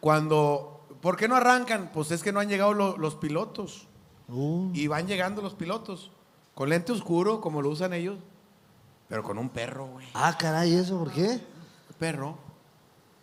[0.00, 0.86] cuando...
[1.02, 1.90] ¿Por qué no arrancan?
[1.92, 3.88] Pues es que no han llegado lo- los pilotos.
[4.26, 6.10] Uh, Y van llegando los pilotos.
[6.54, 8.18] Con lente oscuro, como lo usan ellos.
[9.08, 10.06] Pero con un perro, güey.
[10.14, 11.40] ah, caray, ¿eso por qué?
[11.98, 12.36] Perro.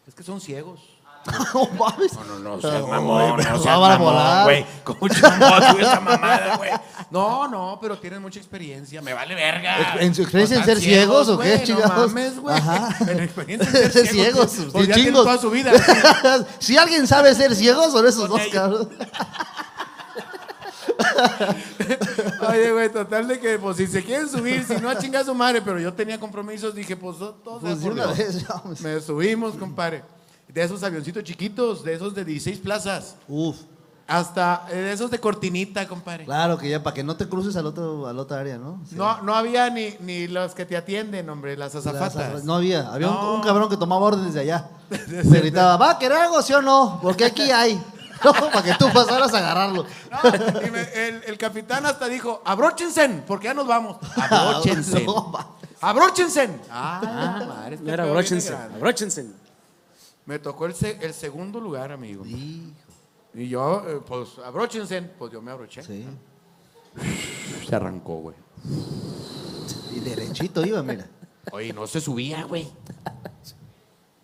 [0.08, 0.80] Es que son ciegos.
[1.54, 2.14] No mames.
[2.14, 4.44] No, no, no, No, seas mamón, güey, no va seas a mamón, volar.
[4.46, 4.66] güey.
[4.84, 6.72] ¿Cómo chingón esa mamada, güey?
[7.12, 9.04] No, no, pero tienen mucha experiencia.
[9.04, 9.98] Me vale verga.
[10.00, 11.96] ¿En su experiencia en ser ciegos o qué, chingados?
[11.96, 12.58] No mames, güey.
[12.58, 12.96] Ajá.
[13.12, 15.72] En experiencia en ser, ciegos, Pues, ya tienen toda su vida.
[16.58, 18.88] si alguien sabe ser ciego, son esos dos, ellos.
[22.50, 25.26] Oye, güey, total de que, pues, si se quieren subir, si no a chingar a
[25.26, 28.82] su madre, pero yo tenía compromisos, dije, pues, todos Pues de una vez, vamos.
[28.82, 30.04] Me subimos, compadre.
[30.48, 33.16] De esos avioncitos chiquitos, de esos de 16 plazas.
[33.28, 33.58] Uf.
[34.08, 36.26] Hasta eh, esos de cortinita, compadre.
[36.26, 38.82] Claro que ya, para que no te cruces al otro, al otra área, ¿no?
[38.90, 38.96] Sí.
[38.96, 42.44] No, no había ni, ni los que te atienden, hombre, las azafatas.
[42.44, 42.92] No había.
[42.92, 43.36] Había un- No.
[43.36, 44.70] Un, cabrón que tomaba órdenes de allá.
[45.08, 47.00] Se gritaba, ¿va a querer algo, sí o no?
[47.02, 47.82] Porque aquí hay.
[48.26, 49.86] No, para que tú pasaras a agarrarlo.
[50.12, 53.98] No, y me- el, el capitán hasta dijo, abróchense, porque ya nos vamos.
[54.16, 55.04] Abróchense.
[55.06, 55.56] No, va.
[55.82, 56.50] abróchense.
[56.70, 58.78] Ah, madre, este No era pedo abróchense, viene grande.
[58.78, 59.26] abróchense.
[60.26, 62.26] Me tocó el, se- el segundo lugar, amigo.
[62.26, 62.72] Hijo,
[63.34, 65.02] Y yo, eh, pues, abróchense.
[65.02, 65.82] Pues yo me abroché.
[65.84, 66.06] sí.
[67.68, 68.36] Se arrancó, güey.
[69.96, 71.08] Y derechito iba, mira.
[71.52, 72.70] Oye, no se subía, güey.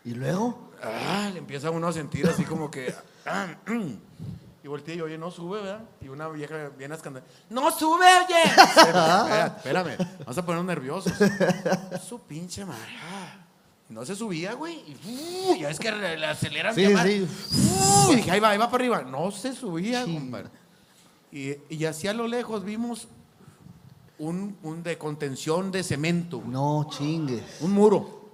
[0.05, 2.93] Y luego, Ah, le empieza uno a sentir así como que.
[3.27, 3.93] Ah, mm.
[4.63, 5.81] y volteé y oye, no sube, ¿verdad?
[6.01, 7.23] Y una vieja viene a escandar.
[7.49, 8.43] ¡No sube, oye!
[8.77, 11.13] espérame, espérame, vamos a ponernos nerviosos.
[12.07, 12.95] Su pinche madre.
[13.03, 13.47] Ah.
[13.89, 14.75] No se subía, güey.
[14.75, 16.75] Y uh, ya es que le, le aceleran.
[16.75, 17.27] Sí, sí.
[17.55, 19.01] Uh, y dije, ahí va, ahí va para arriba.
[19.03, 20.49] No se subía, compadre.
[21.31, 23.07] Y, y así a lo lejos vimos
[24.19, 26.39] un, un de contención de cemento.
[26.39, 26.51] güey.
[26.51, 27.61] no chingues.
[27.61, 28.29] Un muro.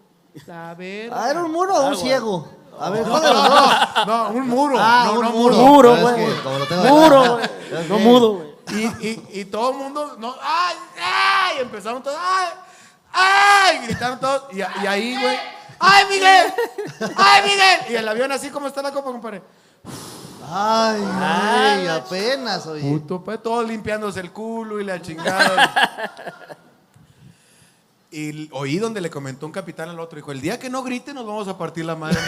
[0.52, 1.12] A ver.
[1.14, 2.63] Ah, ¿era un muro o un ciego?
[2.80, 3.72] A ver, No, ¿cuál de los dos?
[3.96, 4.76] no, no, un muro.
[4.80, 5.56] Ah, no, un no, muro.
[5.56, 6.16] Muro, Es güey.
[6.16, 7.88] que como lo tengo Muro, güey.
[7.90, 8.54] No mudo, güey.
[8.72, 10.76] Y, y, y todo el mundo, no, ¡ay!
[11.02, 11.58] ¡ay!
[11.62, 12.48] Empezaron todos, ¡ay!
[13.12, 13.80] ¡ay!
[13.88, 14.44] Gritaron todos.
[14.54, 15.38] Y, y ahí, güey,
[15.80, 16.54] ¡ay, Miguel!
[17.18, 17.80] ¡ay, Miguel!
[17.92, 19.44] Y el avión así como está la copa, compadre.
[20.50, 22.82] Ay, güey, apenas, oye.
[22.90, 26.48] Puto, pues todos limpiándose el culo y la chingada.
[28.16, 31.16] Y oí donde le comentó un capitán al otro, dijo, el día que no grite
[31.16, 32.20] nos vamos a partir la madre.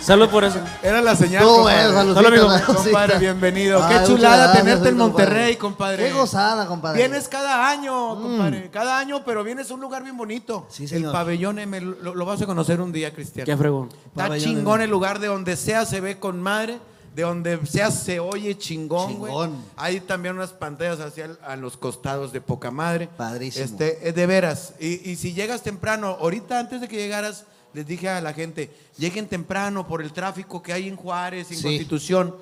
[0.00, 0.58] Salud por eso.
[0.82, 1.86] Era la señal, No, compadre.
[1.86, 2.50] bueno, saludcita, Solo amigo.
[2.50, 2.74] saludcita.
[2.82, 3.82] Compadre, bienvenido.
[3.82, 4.96] Ay, Qué chulada gracias, tenerte en.
[4.98, 6.04] Monterrey, compadre.
[6.04, 6.98] Qué gozada, compadre.
[6.98, 8.70] Vienes cada año, compadre.
[8.70, 10.66] Cada año, pero vienes a un lugar bien bonito.
[10.68, 11.12] Sí, el señor.
[11.12, 13.46] pabellón M, lo, lo vas a conocer un día, Cristian.
[13.46, 13.88] Qué fregón.
[14.08, 14.84] Está Pabellón chingón M.
[14.84, 16.80] el lugar de donde sea se ve con madre,
[17.14, 19.32] de donde sea se oye chingón, güey.
[19.32, 19.64] Chingón.
[19.76, 23.08] Hay también unas pantallas hacia el- a los costados de poca madre.
[23.16, 23.64] Padrísimo.
[23.64, 24.74] Este, eh, de veras.
[24.80, 28.70] Y, y si llegas temprano, ahorita antes de que llegaras, les dije a la gente,
[28.98, 31.62] lleguen temprano por el tráfico que hay en Juárez, en Sí.
[31.62, 32.34] Constitución.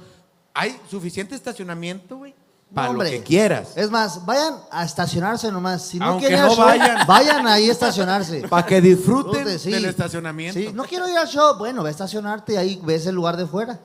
[0.55, 2.35] Hay suficiente estacionamiento, güey,
[2.75, 3.73] para lo que quieras.
[3.77, 5.83] Es más, vayan a estacionarse nomás.
[5.83, 7.07] Si no Aunque quieren no show, vayan.
[7.07, 8.41] vayan ahí a estacionarse.
[8.49, 9.71] Para que disfruten sí.
[9.71, 10.59] del estacionamiento.
[10.59, 11.57] Sí, no quiero ir al show.
[11.59, 13.79] Bueno, ve a estacionarte y ahí ves el lugar de fuera.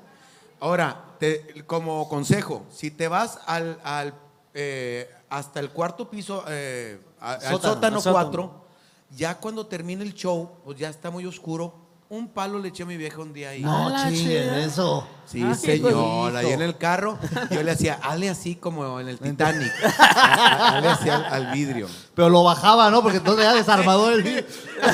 [0.59, 4.13] Ahora, te- como consejo, si te vas al, al,
[4.53, 7.73] eh, hasta el cuarto piso, eh, a- al Sótano.
[7.75, 8.25] sótano Al sótano.
[8.29, 8.65] 4,
[9.11, 11.73] ya cuando termine el show, pues ya está muy oscuro.
[12.09, 13.61] Un palo le eché a mi vieja un día ahí.
[13.61, 15.05] No chinguen eso.
[15.25, 16.33] Sí, Ah, señor.
[16.37, 17.19] Ahí en el carro,
[17.51, 19.69] yo le hacía, hale así como en el Titanic.
[20.09, 21.87] hale así al, al vidrio.
[22.15, 23.01] Pero lo bajaba, ¿no?
[23.01, 24.45] Porque entonces ya desarmador el vidrio.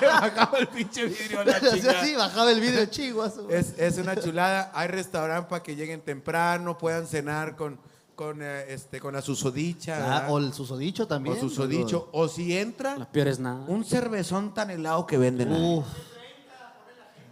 [0.00, 2.00] Bajaba el pinche vidrio a la Hacía chingada.
[2.02, 3.34] así, bajaba el vidrio chiguas.
[3.50, 4.70] Es, es una chulada.
[4.74, 7.80] Hay restaurante para que lleguen temprano, puedan cenar con,
[8.14, 9.96] con, eh, este, con la susodicha.
[9.96, 10.26] Ah, ¿verdad?
[10.30, 11.36] o el susodicho también.
[11.36, 12.08] o susodicho.
[12.12, 13.64] O si La entra, peor es nada.
[13.66, 15.52] un cervezón tan helado que venden.
[15.52, 15.60] ahí.
[15.78, 15.86] Uf,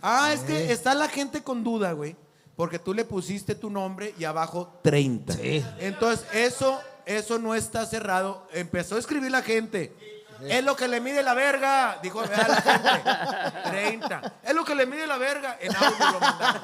[0.03, 2.17] Ah, es que está la gente con duda, güey.
[2.57, 5.35] Porque tú le pusiste tu nombre y abajo 30.
[5.79, 8.47] Entonces, eso, eso no está cerrado.
[8.53, 9.95] Empezó a escribir la gente.
[10.43, 13.71] Es lo que le mide la verga, dijo ¿verdad, la gente.
[13.71, 14.33] 30.
[14.43, 15.57] Es lo que le mide la verga.
[15.61, 16.63] En audio lo mandaron.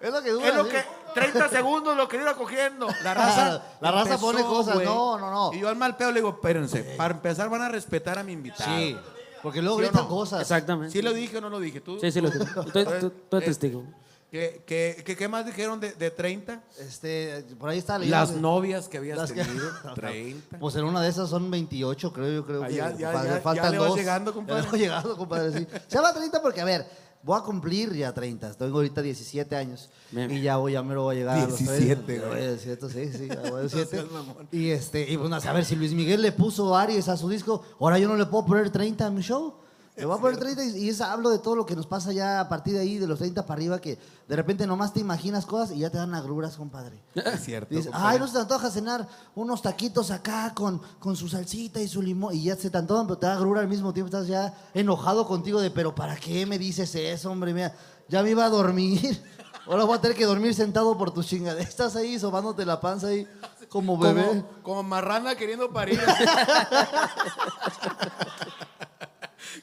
[0.00, 0.48] es lo que dura.
[0.48, 0.70] Es lo sí.
[0.70, 0.84] que
[1.14, 2.88] 30 segundos lo que iba cogiendo.
[3.02, 4.74] La raza, La raza empezó, pone cosas.
[4.74, 4.86] güey.
[4.86, 5.52] No, no, no.
[5.54, 8.32] Y yo al mal pedo le digo, espérense, para empezar van a respetar a mi
[8.32, 8.76] invitado.
[8.76, 8.96] Sí,
[9.42, 10.08] porque luego ¿Sí gritan no?
[10.08, 10.40] cosas.
[10.42, 10.92] Exactamente.
[10.92, 11.80] ¿Sí lo dije o no lo dije?
[11.80, 11.98] ¿Tú?
[12.00, 12.44] Sí, sí, lo digo.
[12.44, 13.84] Estoy, estoy- estoy Eh, testigo.
[14.30, 16.62] ¿Qué, qué, qué- qué más dijeron de, de 30?
[16.78, 18.18] Este, por ahí está leyendo.
[18.20, 19.70] Las novias que habías Las que- tenido.
[19.94, 20.58] 30.
[20.58, 22.44] Pues en una de esas son 28, creo yo.
[22.46, 23.96] Creo Ah, que ya- ya- compadre, ya- ya faltan le vas dos.
[23.98, 24.62] llegando, Ya compadre.
[24.64, 25.66] le voy llegando, compadre, sí.
[25.86, 26.86] Se llama 30 porque, a ver,
[27.22, 28.54] voy a cumplir ya 30.
[28.54, 29.90] Tengo ahorita 17 años.
[30.10, 30.30] Bien.
[30.30, 32.04] Y ya voy, ya me lo voy a llegar a los 17, 30.
[32.04, 32.20] güey.
[32.20, 34.06] Ya voy a 17, sí, sí, voy a 17.
[34.52, 37.62] y este, y pues, a ver, si Luis Miguel le puso Aries a su disco,
[37.80, 39.54] ahora yo no le puedo poner 30 a mi show.
[39.98, 42.12] Le voy a poner 30 y, y es, hablo de todo lo que nos pasa
[42.12, 45.00] ya a partir de ahí, de los 30 para arriba, que de repente nomás te
[45.00, 47.02] imaginas cosas y ya te dan agruras, compadre.
[47.14, 47.74] Es cierto.
[47.74, 48.14] Dices, compadre.
[48.14, 52.00] ay, no se te antoja cenar unos taquitos acá con, con su salsita y su
[52.00, 52.34] limón.
[52.34, 54.06] Y ya se te antojan, pero te da grura al mismo tiempo.
[54.06, 57.52] Estás ya enojado contigo de, pero ¿para qué me dices eso, hombre?
[57.52, 57.74] Mira,
[58.08, 59.20] ya me iba a dormir.
[59.66, 61.68] Ahora voy a tener que dormir sentado por tus chingaderas.
[61.68, 63.26] Estás ahí sobándote la panza ahí
[63.68, 64.26] como bebé.
[64.26, 66.00] Como, como marrana queriendo parir.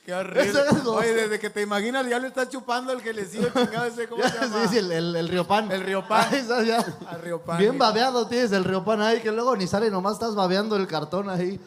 [0.05, 0.49] Qué horrible.
[0.49, 3.85] Es Oye, desde que te imaginas ya le estás chupando el que le sigue chingado
[3.85, 4.61] ese, ¿cómo se llama?
[4.63, 5.71] Sí, sí, el, el, el Riopan.
[5.71, 6.33] El Riopan.
[6.33, 6.85] Ahí estás ya.
[7.07, 7.57] Al Riopan.
[7.57, 11.29] Bien babeado tienes el Riopan ahí, que luego ni sale, nomás estás babeando el cartón
[11.29, 11.59] ahí.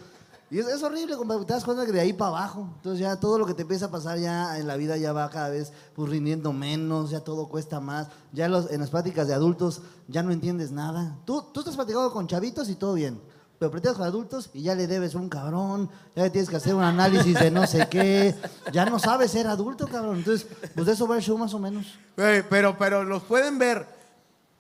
[0.51, 2.71] Y es, es horrible, compadre, te das cuenta que de ahí para abajo.
[2.77, 5.29] Entonces ya todo lo que te empieza a pasar ya en la vida ya va
[5.29, 8.09] cada vez pues rindiendo menos, ya todo cuesta más.
[8.33, 11.19] Ya los, en las pláticas de adultos ya no entiendes nada.
[11.27, 13.21] Tú, tú estás platicando con chavitos y todo bien.
[13.59, 16.75] Pero platicas con adultos y ya le debes un cabrón, ya le tienes que hacer
[16.75, 18.35] un análisis de no sé qué.
[18.73, 20.19] Ya no sabes ser adulto, cabrón.
[20.19, 21.87] Entonces, pues de eso va el show más o menos.
[22.17, 23.87] Güey, pero, pero los pueden ver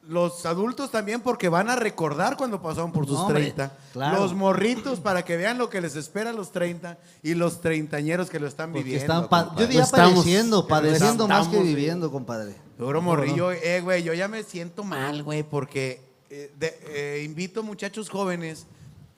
[0.08, 3.72] los adultos también porque van a recordar cuando pasaron por sus No, hombre, 30.
[3.92, 4.18] claro.
[4.20, 8.30] Los morritos para que vean lo que les espera a los 30 y los treintañeros
[8.30, 9.04] que lo están Porque viviendo.
[9.04, 9.50] están, compadre.
[9.60, 12.56] yo diría estamos- padeciendo, padeciendo más que viviendo, compadre.
[12.78, 17.62] Duro morrillo, eh, güey, yo ya me siento mal, güey, porque eh, de- eh, invito
[17.62, 18.66] muchachos jóvenes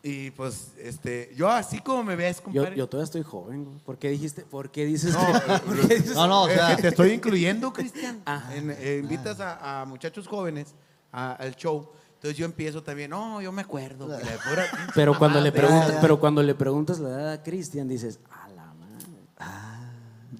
[0.02, 2.76] y pues, este, yo así como me ves, Yo, compadre.
[2.76, 3.64] yo todavía estoy joven.
[3.64, 3.78] güey.
[3.80, 4.42] ¿Por qué dijiste?
[4.42, 5.12] ¿Por qué dices?
[5.12, 8.22] No, que- por qué dices- No, no, o Eh, sea, te estoy incluyendo, Cristian.
[8.54, 10.74] En- eh, invitas a, a muchachos jóvenes
[11.12, 11.90] a- al show.
[12.14, 14.06] Entonces yo empiezo también, no, yo me acuerdo.
[14.06, 15.66] la pura Pero cuando le madre".
[15.66, 19.06] preguntas, pero cuando le preguntas la edad a Cristian, dices, a la madre.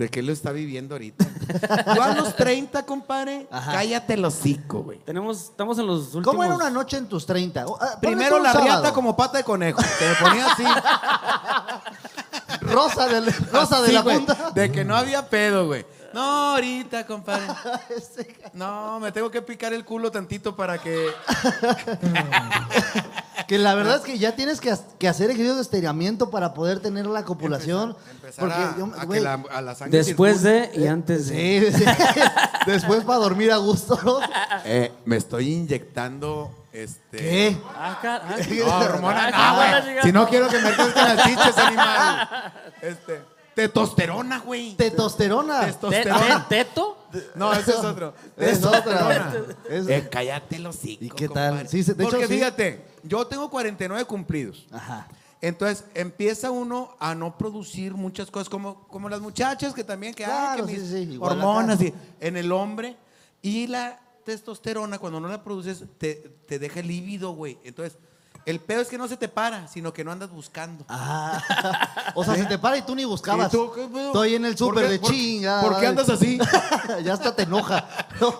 [0.01, 1.27] ¿De qué lo está viviendo ahorita?
[1.95, 3.73] Yo a los 30, compadre, Ajá.
[3.73, 4.99] cállate el hocico, güey.
[5.01, 6.25] Tenemos, estamos en los últimos.
[6.25, 7.67] ¿Cómo era una noche en tus 30?
[7.67, 8.95] O, ah, Primero tú la riata sábado.
[8.95, 9.83] como pata de conejo.
[9.83, 10.65] Te ponía así.
[12.63, 14.53] Rosa de, rosa de así, la güey, punta.
[14.55, 15.85] De que no había pedo, güey.
[16.15, 17.47] No, ahorita, compadre.
[18.55, 21.09] No, me tengo que picar el culo tantito para que.
[23.51, 26.79] Que la verdad es que ya tienes que, que hacer ejercicio de estiramiento para poder
[26.79, 27.97] tener la copulación.
[28.13, 30.71] Empezar porque a, yo, a que la, a la sangre Después circule.
[30.71, 31.73] de y antes de.
[31.73, 31.85] sí, sí.
[32.67, 34.21] Después para dormir a gusto, ¿no?
[34.65, 37.17] Eh, me estoy inyectando este.
[37.19, 37.57] ¿Qué?
[37.75, 40.03] Ah, ah, No, hormona, Ah, no, ah, güey.
[40.05, 42.53] Si no quiero que me crezcan las chiches, animal.
[42.83, 43.21] Este.
[43.69, 44.75] Testosterona, güey.
[44.77, 45.61] Testosterona.
[45.61, 46.49] ¿Te- Testosterona.
[46.49, 46.97] te- ¿Teto?
[47.35, 48.15] No, ese es otro.
[48.37, 49.33] Es otra.
[49.69, 51.69] Eh, cállate los hocico, ¿Y qué tal?
[51.69, 52.35] Sí, se- de hecho, Porque sí.
[52.35, 54.67] fíjate, yo tengo 49 cumplidos.
[54.71, 55.09] Ajá.
[55.43, 60.25] Entonces empieza uno a no producir muchas cosas como, como las muchachas que también que,
[60.25, 62.97] ay, Claro, que sí, mis sí, igual hormonas y- en el hombre
[63.43, 66.15] y la testosterona cuando no la produces te,
[66.47, 67.59] te deja lívido, güey.
[67.65, 67.97] Entonces
[68.51, 70.85] el pedo es que no se te para, sino que no andas buscando.
[70.89, 71.43] Ah.
[72.15, 73.49] O sea, se te para y tú ni buscabas.
[73.53, 74.07] ¿Y tú qué pedo?
[74.09, 75.61] Estoy en el ¿Por súper de por- chinga.
[75.63, 76.39] por qué andas así?
[77.05, 77.87] ya hasta te enoja.
[78.21, 78.35] No,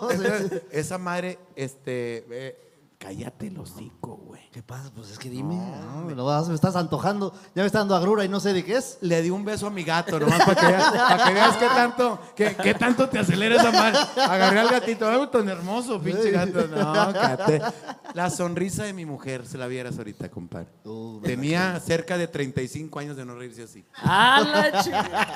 [0.71, 2.70] esa madre, este, eh,
[3.01, 4.41] cállate el hocico, güey.
[4.51, 4.91] ¿Qué pasa?
[4.93, 5.55] Pues es que dime.
[5.55, 7.33] No, me, lo vas- me estás antojando.
[7.55, 8.97] Ya me está dando agrura y no sé de qué es.
[9.01, 11.65] Le di un beso a mi gato, nomás para que, veas, para que veas qué
[11.67, 13.97] tanto, qué, qué tanto te acelera esa madre.
[14.21, 16.67] Agarré al gatito, ay, tan hermoso, pinche gato.
[16.67, 17.61] No, cállate.
[18.13, 20.67] La sonrisa de mi mujer, se la vieras ahorita, compadre.
[20.83, 23.83] Uh, Tenía cerca de 35 años de no reírse así.
[23.95, 25.27] ¡Ah, la chingada!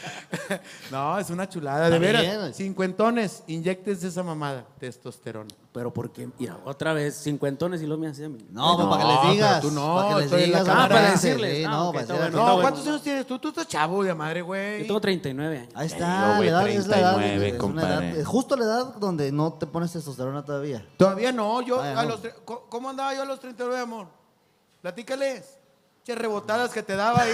[0.90, 2.56] No, es una chulada, de veras.
[2.56, 5.48] Cincuentones, inyectes esa mamada, testosterona.
[5.76, 8.38] Pero porque, mira, otra vez, cincuentones y luego me hacía a mí.
[8.50, 9.60] No, pues No, para que les pero digas.
[9.60, 10.74] tú no, para que les estoy en la digas.
[10.74, 10.84] cámara.
[10.86, 11.56] Ah, para decirles.
[11.58, 12.32] sí, Ah, no, ok, para está decirles.
[12.40, 13.38] bueno, No, ¿cuántos años tienes tú?
[13.38, 14.80] Tú estás chavo de madre, güey.
[14.80, 15.72] Yo tengo 39 años.
[15.74, 17.14] Ahí Yo, está, güey, la edad es la edad.
[17.16, 18.10] 39, es una compadre.
[18.12, 20.88] edad- justo la edad donde no te pones testosterona todavía.
[20.96, 22.02] Todavía no, yo a no.
[22.04, 24.06] los tre- ¿cómo- ¿Cómo andaba yo a los 39, amor?
[24.80, 25.58] Platícales.
[26.04, 27.32] Che rebotadas que te daba ahí.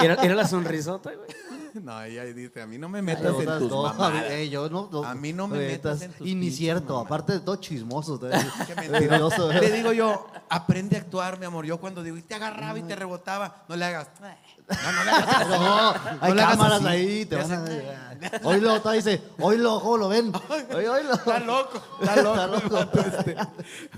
[0.00, 1.28] Era, era la sonrisota, güey.
[1.86, 4.24] No, ella dice, a mí no me metas en No, tus no, mamadas.
[4.30, 7.06] eh, yo no, A mí no me metas en tus Y ni cierto, mamadas.
[7.06, 8.18] aparte de todo chismoso.
[8.66, 9.52] Qué mentiroso.
[9.52, 11.64] Le digo yo, aprende a actuar, mi amor.
[11.66, 14.08] Yo cuando digo, y te agarraba y te rebotaba, no le hagas.
[14.20, 15.48] No, no le hagas.
[15.48, 16.86] No, hay hagas cámaras así.
[16.88, 17.64] ahí, te van a...
[17.64, 20.32] hacen- Oílo, todavía dice, oílo, ¿cómo lo ven?
[20.48, 21.12] Oí- Oílo.
[21.14, 22.34] Está loco, está loco.
[22.40, 22.70] Está el loco.
[22.74, 23.36] vato este.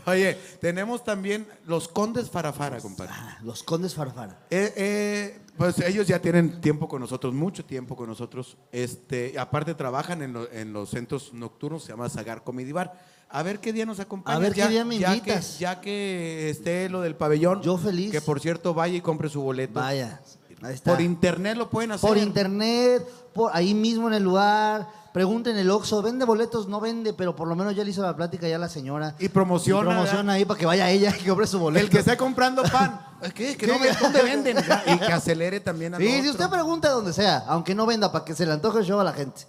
[0.06, 3.12] Oye, tenemos también los condes Farafara, compadre.
[3.14, 4.40] Ah, Los condes farfara.
[4.50, 8.56] Eh, eh, pues ellos ya tienen tiempo con nosotros, mucho tiempo con nosotros.
[8.72, 12.92] Este, aparte trabajan en, lo- en los centros nocturnos, se llama Sagar Comedy Bar.
[13.28, 14.36] A ver qué día nos acompaña.
[14.36, 15.56] A ver qué día me ya invitas.
[15.56, 17.60] Que, ya que esté lo del pabellón.
[17.60, 18.10] Yo feliz.
[18.10, 19.74] Que por cierto vaya y compre su boleto.
[19.80, 20.22] Vaya,
[20.62, 20.92] ahí está.
[20.92, 22.08] Por internet lo pueden hacer.
[22.08, 24.88] Por internet, por ahí mismo en el lugar.
[25.12, 26.68] Pregunten el Oxxo, ¿vende boletos?
[26.68, 29.14] No vende, pero por lo menos ya le hizo la plática ya la señora.
[29.18, 31.82] Y promociona, Y promociona ahí para que vaya ella y que compre su boleto.
[31.84, 33.00] El que esté comprando pan.
[33.34, 33.56] ¿Qué?
[33.56, 34.58] ¿Que no ve- ¿Dónde venden?
[34.86, 38.24] Y que acelere también a Sí, si usted pregunta donde sea, aunque no venda, para
[38.24, 39.42] que se le antoje el show a la gente.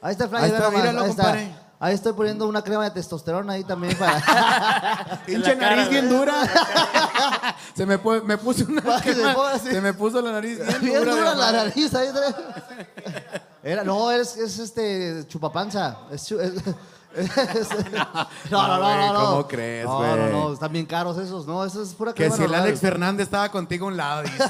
[0.00, 1.22] Ahí está el flyer, Ahí está, míralo, ahí está.
[1.24, 1.54] compadre.
[1.80, 4.20] Ahí estoy poniendo una crema de testosterona ahí también para...
[4.24, 6.34] Cara, nariz bien dura.
[7.76, 10.80] se me, me puse una Para que se crema- se me puso la nariz bien,
[10.80, 11.34] Bien dura.
[11.36, 12.08] la nariz ahí.
[13.62, 15.98] Era, no, es, es este chupapanza.
[16.12, 17.68] Es, chu- es- es-
[18.50, 19.20] no, no, no, güey, no, no.
[19.30, 20.32] ¿cómo crees, No, no, güey?
[20.32, 21.46] no, están bien caros esos.
[21.46, 22.66] No, eso es pura Que crema si el normal.
[22.68, 24.44] Alex Fernández estaba contigo a un lado, dice.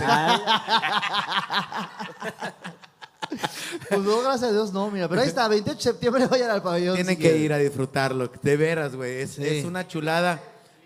[3.89, 5.07] Pues no, gracias a Dios, no, mira.
[5.09, 6.95] Pero ahí está, 28 de septiembre vayan al pabellón.
[6.95, 7.43] Tiene si que quieren.
[7.43, 8.31] ir a disfrutarlo.
[8.43, 9.21] De veras, güey.
[9.23, 9.47] Es, Sí.
[9.47, 10.41] es una chulada.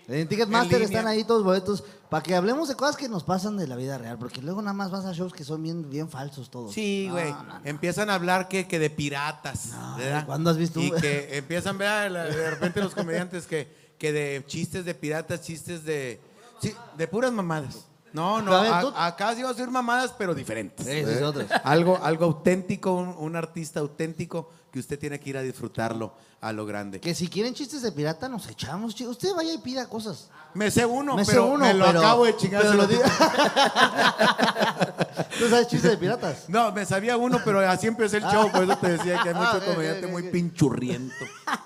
[0.08, 0.86] En Ticketmaster línea.
[0.98, 1.84] están ahí todos los boletos.
[2.12, 4.74] Para que hablemos de cosas que nos pasan de la vida real, porque luego nada
[4.74, 6.72] más vas a shows que son bien, bien falsos todos.
[6.74, 7.30] Sí, güey.
[7.32, 7.60] no, no.
[7.64, 9.70] Empiezan a hablar que, que de piratas.
[9.96, 10.26] ¿verdad?
[10.26, 14.44] ¿cuándo has visto Y que empiezan a ver de repente los comediantes que, que de
[14.46, 16.20] chistes de piratas, chistes de.
[16.60, 17.86] Sí, de puras mamadas.
[18.12, 18.52] No, no.
[18.54, 20.86] A a- acá sí va a ser mamadas, pero diferentes.
[21.22, 21.46] Otro.
[21.64, 26.50] Algo, algo auténtico, un, un artista auténtico que usted tiene que ir a disfrutarlo a
[26.50, 26.98] lo grande.
[26.98, 29.12] Que si quieren chistes de pirata, nos echamos, chicos.
[29.12, 30.30] Usted vaya y pida cosas.
[30.54, 32.62] Me sé uno, Me sé pero uno, me lo pero- acabo de chingar.
[32.62, 33.02] pero lo digo.
[35.38, 36.48] ¿Tú sabes chistes de piratas?
[36.48, 39.34] No, me sabía uno, pero así empecé el show, por eso te decía que hay
[39.34, 41.14] mucho Ah, comediante muy pinchurriento,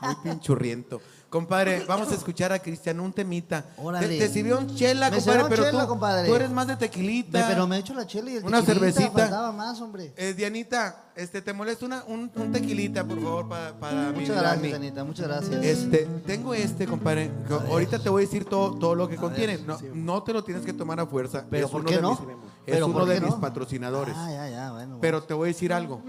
[0.02, 1.00] muy pinchurriento.
[1.28, 3.64] Compadre, vamos a escuchar a Cristian un temita.
[3.78, 4.06] Órale.
[4.06, 6.28] Te, te sirvió un chela, Me compadre, pero chela, tú, compadre.
[6.28, 7.40] tú eres más de tequilita.
[7.40, 9.18] Me- pero me he hecho la chela y el Una tequilita, cervecita.
[9.22, 10.14] faltaba más, hombre.
[10.16, 14.36] Eh, Dianita, este, ¿te molesta una, un, un tequilita, por favor, para, para mi Muchas
[14.36, 14.44] Dani?
[14.60, 15.64] gracias, Anita, muchas gracias.
[15.64, 17.30] Este, tengo este, compadre.
[17.48, 19.58] que ahorita te voy a decir todo, todo lo que contiene.
[19.58, 21.44] No, no te lo tienes que tomar a fuerza.
[21.50, 22.10] ¿Pero es por uno qué de no?
[22.10, 22.26] mis- es
[22.66, 23.40] ¿Pero uno por de qué mis no?
[23.40, 24.14] patrocinadores.
[24.16, 24.98] Ah, ya, ya, bueno.
[25.00, 26.02] Pero te voy a decir algo.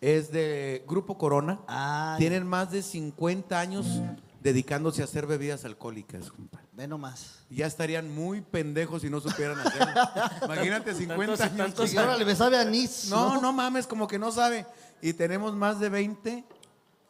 [0.00, 1.60] Es de Grupo Corona.
[1.66, 3.86] Ah, Tienen más de 50 años
[4.40, 6.66] dedicándose a hacer bebidas alcohólicas, compadre.
[6.72, 7.40] Ve nomás.
[7.50, 9.88] Ya estarían muy pendejos si no supieran hacerlo.
[10.44, 11.56] Imagínate 50 Tantos- años.
[11.56, 13.08] tantos- Sí, órale, me sabe a anís.
[13.10, 14.64] No, no mames, como que no sabe.
[15.02, 16.44] Y tenemos más de 20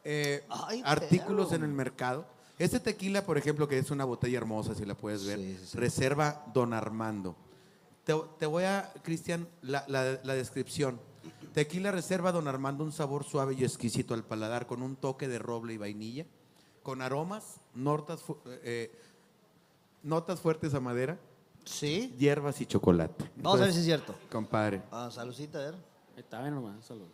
[0.05, 1.65] eh, Ay, artículos perro.
[1.65, 2.27] en el mercado.
[2.59, 5.67] Este tequila, por ejemplo, que es una botella hermosa, si la puedes ver, Sí, sí,
[5.73, 5.79] sí.
[5.79, 7.37] reserva Don Armando.
[8.05, 10.99] Te, te voy a, Cristian, la, la- la descripción.
[11.59, 15.41] Tequila reserva Don Armando un sabor suave y exquisito al paladar, con un toque de
[15.41, 16.25] roble y vainilla,
[16.85, 18.97] con aromas, notas, fu- eh,
[20.05, 21.19] notas fuertes a madera,
[21.65, 22.15] Sí.
[22.17, 23.29] hierbas y chocolate.
[23.39, 24.15] Vamos a ver si es cierto.
[24.31, 24.83] Compadre.
[24.93, 25.75] Ah, saludcita, a ver.
[26.17, 27.09] Está bien nomás, salud.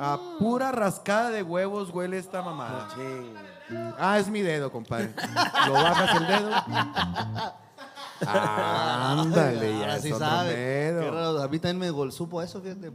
[0.00, 2.88] A pura rascada de huevos huele esta mamada.
[4.00, 5.14] Ah, es mi dedo, compadre.
[5.68, 6.50] Lo bajas el dedo.
[8.26, 10.54] Ándale, ya Ahora es sí otro sabe.
[10.54, 11.00] pedo.
[11.02, 12.90] Qué raro, A mí también me gol- supo eso, fíjate.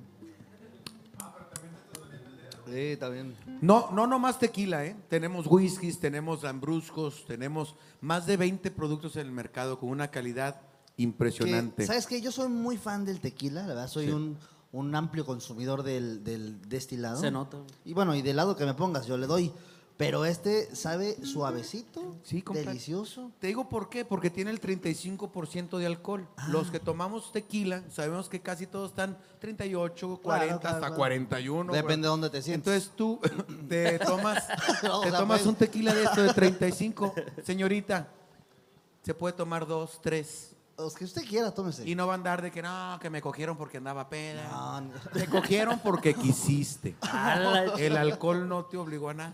[2.75, 3.35] Sí, también.
[3.61, 4.97] No, no nomás tequila, ¿eh?
[5.07, 10.59] Tenemos whiskies, tenemos lambruscos, tenemos más de 20 productos en el mercado con una calidad
[10.97, 11.83] impresionante.
[11.83, 12.19] Que, ¿Sabes qué?
[12.19, 13.87] Yo soy muy fan del tequila, la verdad.
[13.87, 14.37] Soy un,
[14.73, 17.21] un amplio consumidor del, del destilado.
[17.21, 17.59] Se nota.
[17.85, 19.53] Y bueno, y del lado que me pongas, yo le doy.
[19.97, 23.31] Pero este sabe suavecito, Sí, delicioso.
[23.39, 26.27] Te digo por qué, porque tiene el 35% de alcohol.
[26.35, 26.47] Ah.
[26.49, 30.95] Los que tomamos tequila, sabemos que casi todos están 38, 40, Claro, claro, hasta claro.
[30.97, 31.71] 41.
[31.71, 32.01] Depende güey.
[32.01, 32.67] de dónde te sientes.
[32.73, 33.21] Entonces tú
[33.69, 34.43] te tomas,
[34.83, 35.45] No, te tomas pues.
[35.47, 37.13] un tequila de esto de 35.
[37.43, 38.09] Señorita,
[39.01, 40.51] se puede tomar dos, tres.
[40.77, 41.87] Los que usted quiera, tómese.
[41.87, 44.45] Y no va a andar de que no, que me cogieron porque andaba peda.
[44.49, 44.93] No, no.
[45.13, 46.97] Te cogieron porque quisiste.
[47.77, 49.33] El alcohol no te obligó a nada.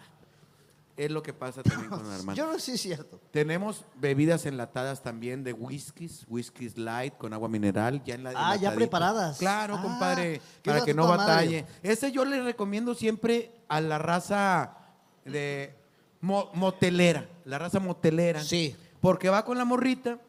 [1.06, 2.34] Es lo que pasa también con Armando.
[2.34, 3.20] Yo no sé si es cierto.
[3.32, 8.34] Tenemos bebidas enlatadas también de whiskies, whiskies light con agua mineral, ya en la Ah,
[8.34, 8.76] ya enlatadito.
[8.76, 9.38] preparadas.
[9.40, 11.66] Claro, Ah, compadre, qué para que no batalle.
[11.82, 14.78] Ese yo le recomiendo siempre a la raza
[15.26, 15.74] de
[16.20, 18.44] mo- motelera, la raza motelera.
[18.44, 18.76] Sí.
[19.00, 20.20] Porque va con la morrita,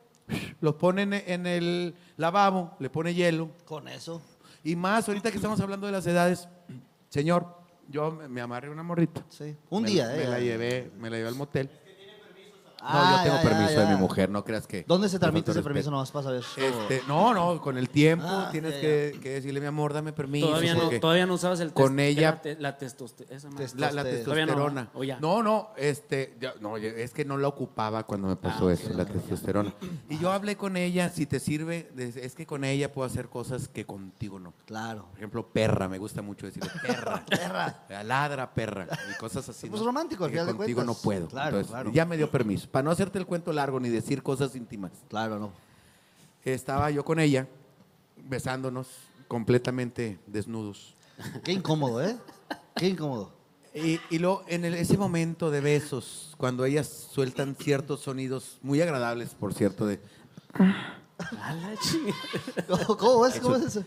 [0.62, 4.23] los pone en- en el lavabo, le pone hielo, Con eso.
[4.64, 6.49] y más ahorita que estamos hablando de las edades,
[7.11, 9.24] señor, yo me me amarré una morrita.
[9.28, 9.57] Sí.
[9.70, 10.28] Un Me- día, Me ¿eh?
[10.28, 11.70] la llevé, me la llevé al motel.
[12.83, 13.95] No, Ah, yo tengo ya, ya, permiso de ya.
[13.95, 14.85] mi mujer, no creas que.
[14.89, 15.89] ¿Dónde se tramita ese permiso?
[15.91, 16.43] Nomás para saber.
[16.57, 20.12] Este, no, no, con el tiempo Ah, tienes ya, que, que decirle, mi amor, dame
[20.12, 20.49] permiso.
[20.49, 23.37] Todavía no, porque todavía no usabas el con test- ella- La, te- la testosterona.
[23.37, 23.64] Esa madre.
[23.66, 24.91] Test- La, la Toste- Todavía no, testosterona.
[24.95, 25.20] ¿o ya?
[25.20, 28.72] No, no, este, ya- no, ya- es que no la ocupaba cuando me pasó Ah,
[28.72, 29.72] eso, la testosterona.
[30.09, 33.28] Y yo hablé con ella, si te sirve, de- es que con ella puedo hacer
[33.28, 34.55] cosas que contigo no.
[34.66, 35.07] Claro.
[35.11, 37.24] Por ejemplo, perra, me gusta mucho decirle perra.
[37.28, 38.03] Perra.
[38.03, 38.89] Ladra, perra.
[39.14, 39.68] Y cosas así.
[39.68, 39.87] Pues ¿no?
[39.87, 40.97] romántico, al Que final de contigo cuentas.
[40.97, 41.28] no puedo.
[41.28, 41.93] Claro, Entonces, claro.
[41.93, 42.68] ya me dio permiso.
[42.73, 44.91] Para no hacerte el cuento largo ni decir cosas íntimas.
[45.09, 45.53] Claro, no.
[46.45, 47.47] Estaba yo con ella,
[48.16, 48.89] besándonos,
[49.29, 50.95] completamente desnudos.
[51.45, 52.16] Qué incómodo, ¿eh?
[52.75, 53.33] Qué incómodo.
[53.75, 58.81] Y, y luego, en el- ese momento de besos, cuando ellas sueltan ciertos sonidos muy
[58.83, 60.01] agradables, por cierto, de
[60.55, 62.66] A la chingada.
[62.68, 63.39] ¿Cómo, cómo es?
[63.41, 63.85] ¿Cómo es eso?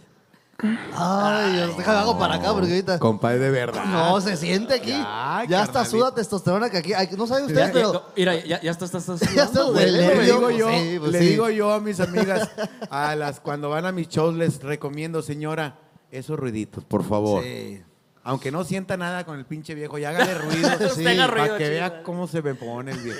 [0.93, 2.99] Ay, Dios, déjame hago para acá porque ahorita.
[2.99, 3.83] compadre de verdad.
[3.85, 4.89] No, se siente aquí.
[4.91, 5.85] Ya, Ya, está carnalito.
[5.97, 6.93] suda testosterona que aquí.
[6.93, 8.05] ay, no saben ustedes, Ya, pero.
[8.15, 9.91] Mira, ya, ya estás, estás, estás Ya está sudando, güey.
[9.91, 11.25] le nervio, digo pues yo, sí, pues le sí.
[11.27, 12.49] digo yo a mis amigas,
[12.89, 15.77] a las cuando van a mis shows les recomiendo, señora,
[16.11, 17.43] esos ruiditos, por favor.
[17.43, 17.81] Sí.
[18.23, 20.67] Aunque no sienta nada con el pinche viejo, ya hágale ruido.
[20.69, 21.69] Haga ruido, Para que chido.
[21.69, 23.19] vea cómo se me pone el viejo.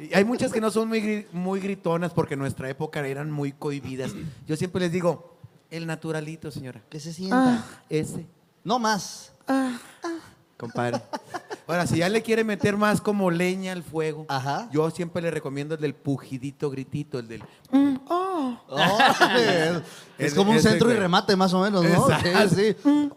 [0.00, 3.30] Y hay muchas que no son muy, gri- muy gritonas porque en nuestra época eran
[3.30, 4.12] muy cohibidas.
[4.46, 5.35] Yo siempre les digo,
[5.70, 6.80] el naturalito, señora.
[6.88, 7.64] Que se sienta.
[7.88, 8.26] Ese,
[8.64, 9.32] No más.
[10.56, 11.00] compadre.
[11.66, 14.68] Ahora, si ya le quiere meter más como leña al fuego, Ajá.
[14.72, 17.42] yo siempre le recomiendo el del pujidito gritito, el del...
[18.08, 18.56] Oh,
[20.18, 22.08] es, es como un centro y remate, más o menos, ¿no?
[22.10, 22.54] Exacto.
[22.54, 23.10] Sí, sí.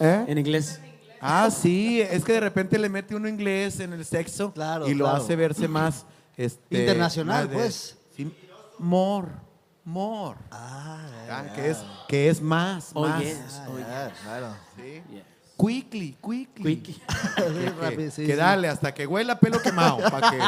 [0.00, 0.24] ¿Eh?
[0.28, 0.80] En inglés.
[1.20, 4.94] Ah, sí, es que de repente le mete uno inglés en el sexo Claro, y
[4.94, 5.22] lo claro.
[5.22, 6.04] hace verse más...
[6.36, 7.97] este, Internacional, más de- pues.
[8.78, 9.28] More,
[9.84, 10.38] more.
[10.50, 13.22] Ah, que, es, que es más, Oh, más.
[13.22, 13.38] yes.
[13.68, 14.48] Oh, Ah, claro.
[14.76, 15.02] Sí.
[15.10, 15.22] yes.
[15.56, 16.82] Quickly, quickly.
[18.14, 18.32] Sí, que sí.
[18.32, 20.38] dale hasta que huela pelo quemado para que,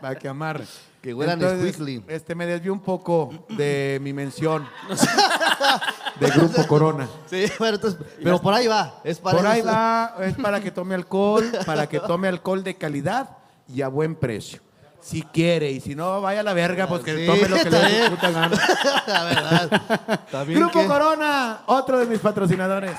[0.00, 0.64] pa' que amarre.
[1.02, 2.04] Que huelan Entonces, squiggly.
[2.06, 4.68] Este me desvió un poco de mi mención
[6.20, 7.08] de Grupo Corona.
[7.28, 9.00] Sí, bueno, entonces, pero por ahí va.
[9.02, 9.68] Es para Por ahí eso.
[9.68, 14.14] va, es para que tome alcohol, para que tome alcohol de calidad y a buen
[14.14, 14.60] precio.
[15.02, 17.70] Si quiere, y si no, vaya a la verga, pues que Sí, tome lo que
[17.70, 18.60] le dé su puta gana.
[19.06, 20.46] La verdad.
[20.46, 22.96] Grupo que, Corona, otro de mis patrocinadores.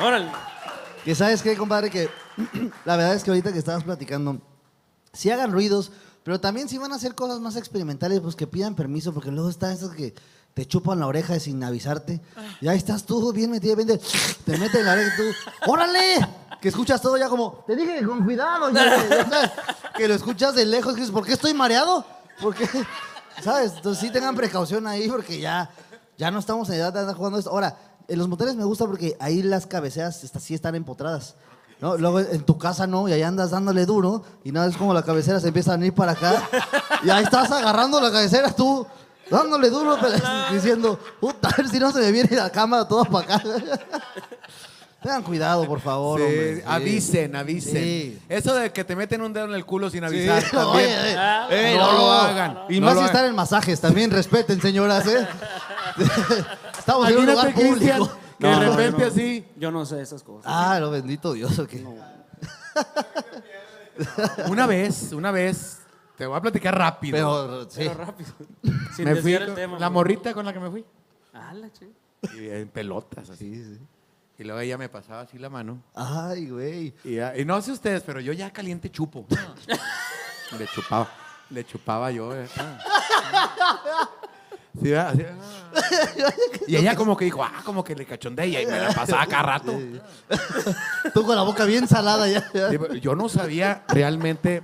[0.00, 0.28] Órale.
[1.04, 2.08] que sabes qué, compadre, que
[2.84, 4.40] la verdad es que ahorita que estabas platicando,
[5.12, 5.92] si hagan ruidos,
[6.22, 9.50] pero también si van a hacer cosas más experimentales, pues que pidan permiso, porque luego
[9.50, 10.14] están esos que
[10.54, 12.20] te chupan la oreja sin avisarte.
[12.60, 15.70] Y ahí estás tú, bien metido, bien de- te meten en la oreja y tú,
[15.70, 16.28] ¡órale!
[16.60, 19.50] Que escuchas todo ya como, te dije que con cuidado, ya, ya sabes,
[19.96, 22.04] que lo escuchas de lejos, que dices, ¿por qué estoy mareado?
[22.40, 22.66] Porque,
[23.42, 23.72] ¿sabes?
[23.76, 25.68] Entonces sí tengan precaución ahí, porque ya,
[26.16, 27.50] ya no estamos en edad de andar jugando esto.
[27.50, 27.76] Ahora,
[28.08, 31.34] en los moteles me gusta porque ahí las cabeceras está- sí están empotradas.
[31.80, 31.98] ¿no?
[31.98, 35.02] Luego en tu casa no, y ahí andas dándole duro, y nada, es como la
[35.02, 36.48] cabecera se empieza a venir para acá,
[37.02, 38.86] y ahí estás agarrando la cabecera tú,
[39.30, 40.16] dándole duro, pero
[40.52, 43.42] diciendo, puta, a ver si no se me viene la cámara todo para acá.
[45.02, 46.56] Tengan cuidado, por favor, Sí, hombre.
[46.56, 46.62] Sí.
[46.66, 47.74] avisen, avisen.
[47.74, 48.18] Sí.
[48.26, 50.88] Eso de que te meten un dedo en el culo sin Sí, avisar también.
[50.98, 52.58] oye, eh, eh, no, lo hagan.
[52.70, 53.14] Y no más lo si hagan.
[53.16, 55.28] están en masajes, también respeten, señoras, ¿eh?
[56.78, 58.18] Estamos en un lugar Cristian, público.
[58.40, 59.06] que de repente no.
[59.10, 59.46] así.
[59.56, 60.50] Yo no sé esas cosas.
[60.52, 61.72] Ah, lo bendito Dios, ok.
[64.48, 65.78] Una vez, una vez,
[66.16, 67.16] te voy a platicar rápido.
[67.16, 67.76] Pero, sí.
[67.78, 68.30] Pero rápido.
[68.96, 69.78] Sin me fui el tema.
[69.78, 69.90] la güey.
[69.94, 70.84] morrita con la que me fui.
[71.32, 71.68] Ah, la
[72.36, 73.78] Y en pelotas, así.
[74.38, 75.80] Y luego ella me pasaba así la mano.
[75.94, 76.94] Ay, güey.
[77.04, 79.26] Y, ya- y no sé ustedes, pero yo ya caliente chupo.
[80.58, 81.08] le chupaba,
[81.50, 82.34] le chupaba yo.
[82.34, 82.46] eh.
[84.80, 85.10] Sí, ¿verdad?
[85.10, 86.32] Así, ah.
[86.66, 89.42] Y ella como que dijo, ah, como que le cachondeía y me la pasaba cada
[89.42, 89.72] rato.
[91.12, 92.44] Tú con la boca bien salada ya.
[92.52, 92.70] ya.
[92.70, 94.62] Sí, pero yo no sabía realmente,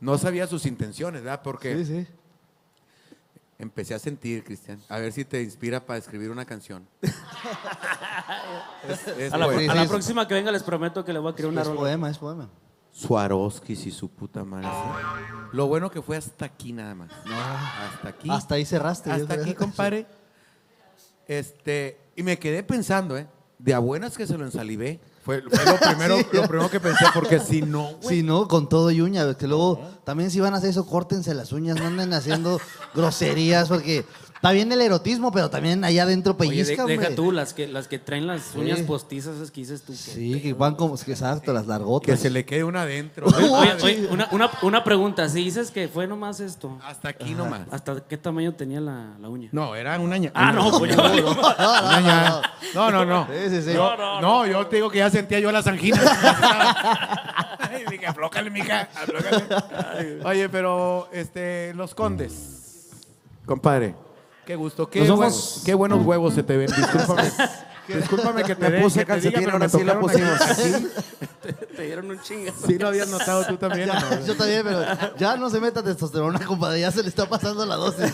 [0.00, 1.40] no sabía sus intenciones, ¿verdad?
[1.42, 2.06] Porque Sí, sí.
[3.58, 6.86] empecé a sentir, Cristian, a ver si te inspira para escribir una canción.
[8.88, 9.46] Es- es A la,
[9.82, 11.80] a próxima que venga les prometo que le voy a crear una Es rola.
[11.80, 12.48] poema, es poema.
[12.92, 14.66] Swarovskis y su puta madre.
[14.68, 15.48] ¿sí?
[15.52, 17.10] Lo bueno que fue hasta aquí nada más.
[17.12, 18.28] Hasta aquí.
[18.30, 19.10] Hasta ahí cerraste.
[19.10, 20.06] Hasta aquí, compadre.
[21.28, 23.26] Este, y me quedé pensando, ¿eh?
[23.58, 24.98] De a buenas que se lo ensalivé.
[25.28, 28.16] Fue, fue lo, primero, lo primero que pensé, porque si no, güey.
[28.16, 28.48] Sí, ¿no?
[28.48, 29.34] Con todo y uña.
[29.34, 32.58] Que luego también si van a hacer eso, córtense las uñas, no anden haciendo
[32.94, 34.06] groserías, porque
[34.38, 37.66] está bien el erotismo, pero también allá adentro Oye, de- pellizca, deja tú, las que,
[37.68, 38.84] las que traen las uñas Sí.
[38.84, 39.92] postizas, esas que dices tú.
[39.92, 42.20] que- Sí, que van como, que exacto, las Que largotas.
[42.20, 43.26] se le quede una adentro.
[43.26, 47.62] Oye, oye, una, una, una pregunta, si dices que fue nomás esto, Hasta aquí nomás.
[47.70, 49.48] ¿hasta qué tamaño tenía la, la uña?
[49.52, 52.42] No, era una ña- Ah, no, pues ña-
[52.74, 53.26] No, no, no.
[53.26, 53.72] Sí, sí, sí.
[53.74, 56.04] Yo- no, yo te digo que ya sentía yo las anginas.
[57.60, 60.20] Ay, dije, aflójale, mija, aflójale.
[60.24, 62.90] Oye, pero este, los condes.
[63.46, 63.94] Compadre,
[64.48, 64.88] qué gusto.
[64.88, 65.62] Qué, Nos vamos.
[65.62, 66.68] qué buenos huevos se te ven.
[66.74, 67.30] Discúlpame.
[67.96, 70.90] Discúlpame que te puse calcetín, pero me ahora sí la tocaron aquí- pusimos.
[71.76, 72.66] Te dieron un chingazo.
[72.66, 73.88] Sí lo habías notado tú también.
[73.88, 74.26] ¿o Ya, no?
[74.26, 74.82] yo también, pero
[75.16, 76.80] ya no se meta testosterona, compadre.
[76.80, 78.12] Ya se le está pasando la dosis.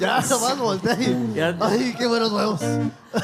[0.00, 2.60] Ya nomás voltea y- Ay, qué buenos huevos.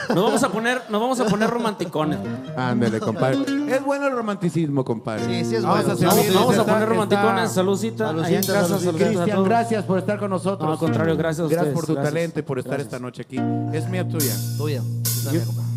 [0.09, 2.19] Nos vamos a poner, nos vamos a poner romanticones.
[2.57, 3.39] Ándale, compadre.
[3.75, 5.25] Es bueno el romanticismo, compadre.
[5.27, 6.01] Sí, sí es Vamos bueno.
[6.01, 7.43] a, Vamos, seguir, vamos a poner romanticones.
[7.45, 8.11] está- Saludcita.
[8.11, 10.67] Allá en casa, a Cristian, gracias por estar con nosotros.
[10.67, 12.15] No, al contrario, gracias a Gracias por tu gracias.
[12.15, 12.87] talento y por estar Gracias.
[12.95, 13.37] esta noche aquí.
[13.77, 14.35] Es mía tuya.
[14.57, 14.81] Tuya.
[15.25, 15.70] Dame, compadre.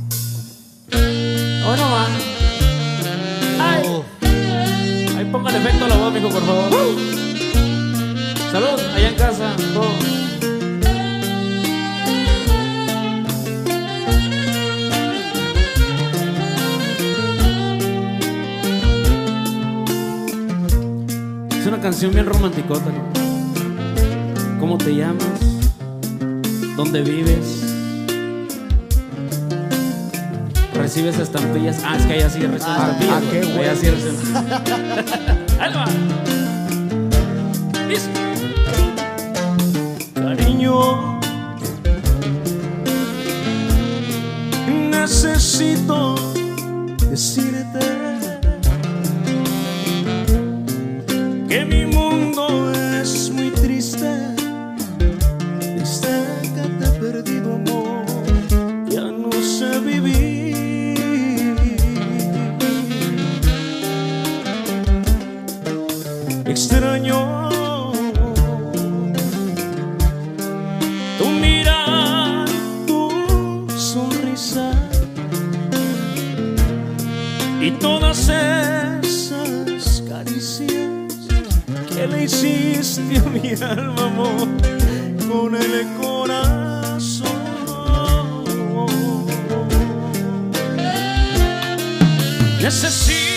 [0.95, 2.07] Hoy no va.
[3.59, 4.03] Ay.
[5.17, 6.69] Ahí ponga el efecto a la voz, mijo, por favor.
[8.51, 9.55] Salud, allá en casa.
[9.73, 10.23] todo.
[21.59, 22.91] Es una canción bien romanticota.
[24.59, 25.39] ¿Cómo te llamas?
[26.75, 27.72] ¿Dónde vives?
[30.73, 31.81] recibes estampillas.
[31.83, 33.23] Ah, es que allá sí recibes ah, estampillas.
[33.57, 35.59] Ah, sí recibes.
[35.59, 35.85] ¡Alma!
[37.87, 38.09] ¡Listo!
[40.15, 41.19] Cariño,
[44.89, 46.15] necesito
[47.09, 47.79] decirte
[51.49, 54.09] que mi mundo es muy triste,
[55.59, 56.07] triste
[56.55, 57.72] que te he perdido amor.
[82.23, 84.47] Hiciste a mi alma, amor,
[85.29, 87.43] con el corazón.
[92.61, 93.32] Necesito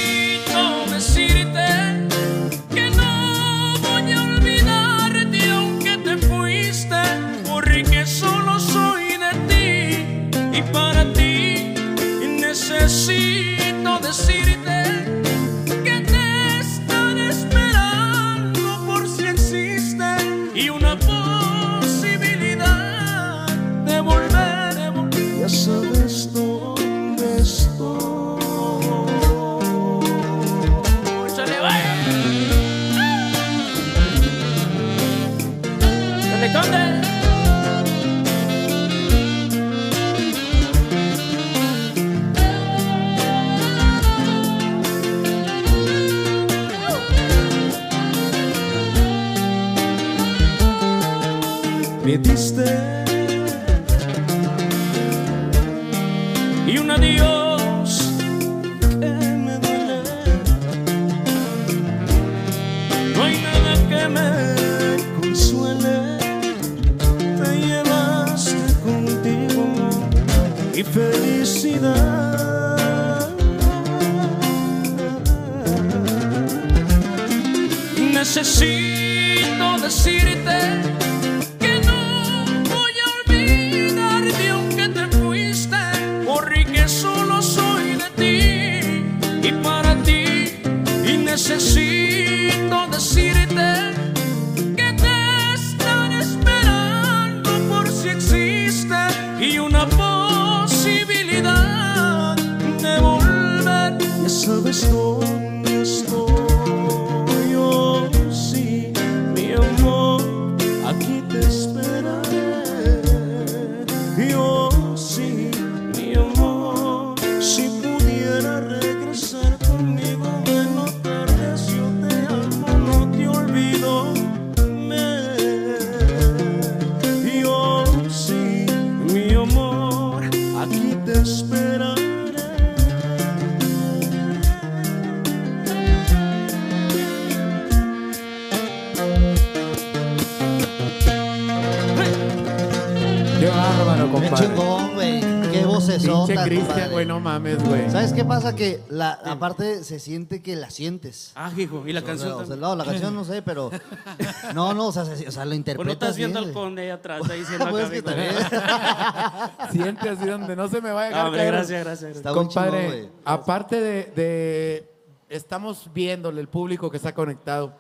[149.25, 151.33] Aparte se siente que la sientes.
[151.35, 152.61] Ah, hijo, y la O sea, canción o sea, también.
[152.61, 153.71] no, la canción no sé, pero.
[154.55, 155.93] No, no, o sea, se- o sea lo Bueno, interpretas.
[155.95, 158.31] estás viendo al conde ahí atrás, está diciendo Pues acá, que amigo.
[158.51, 159.71] también.
[159.73, 161.53] Siente así donde no se me vaya a hombre, caer.
[161.53, 162.13] gracias, gracias.
[162.23, 162.35] gracias.
[162.35, 164.93] Compadre, chingón, aparte de, de-
[165.29, 167.77] Estamos viéndole el público que está conectado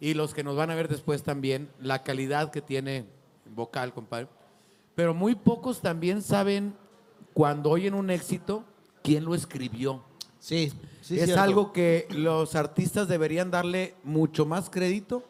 [0.00, 3.06] y los que nos van a ver después también, la calidad que tiene
[3.46, 4.28] vocal, compadre.
[4.94, 6.74] Pero muy pocos también saben,
[7.32, 8.64] cuando oyen un éxito,
[9.02, 10.04] quién lo escribió.
[10.40, 10.72] Sí,
[11.02, 11.18] sí.
[11.18, 11.42] es cierto.
[11.42, 15.22] algo que los artistas deberían darle mucho más crédito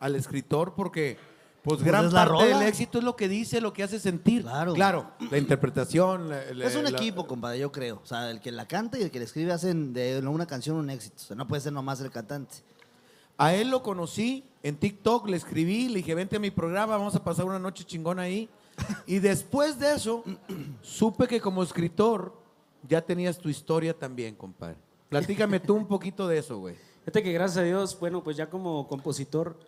[0.00, 1.16] al escritor porque
[1.62, 4.42] pues, Pues gran parte del éxito es lo que dice, lo que hace sentir.
[4.42, 4.72] Claro.
[4.74, 6.28] Claro, la interpretación.
[6.28, 8.00] la- la- Es un la- equipo, compadre, yo creo.
[8.02, 10.76] O sea, el que la canta y el que la escribe hacen de una canción
[10.76, 11.16] un éxito.
[11.18, 12.56] O sea, no puede ser nomás el cantante.
[13.36, 17.14] A él lo conocí en TikTok, le escribí, le dije, vente a mi programa, vamos
[17.14, 18.48] a pasar una noche chingona ahí.
[19.06, 20.24] Y después de eso,
[20.82, 22.32] supe que como escritor
[22.86, 24.76] ya tenías tu historia también, compadre.
[25.08, 26.76] Platícame tú un poquito de eso, güey.
[27.00, 29.58] Fíjate que gracias a Dios, bueno, pues ya como compositor,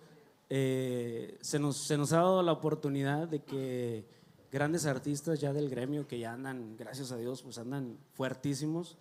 [0.50, 4.04] eh, se, nos, se nos ha dado la oportunidad de que
[4.52, 8.98] grandes artistas ya del gremio, que ya andan, gracias a Dios, pues andan fuertísimos,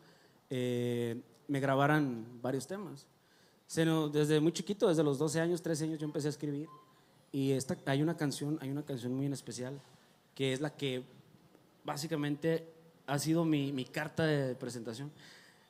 [0.49, 3.07] eh, me grabaran varios temas.
[3.67, 6.67] Se nos- desde muy chiquito, desde los 12 años, 13 años, yo empecé a escribir.
[7.31, 7.51] Y
[7.85, 9.79] hay, una canción, hay una canción muy en especial,
[10.33, 11.03] que es la que
[11.83, 12.67] básicamente
[13.09, 15.11] ha sido mi, mi carta de presentación.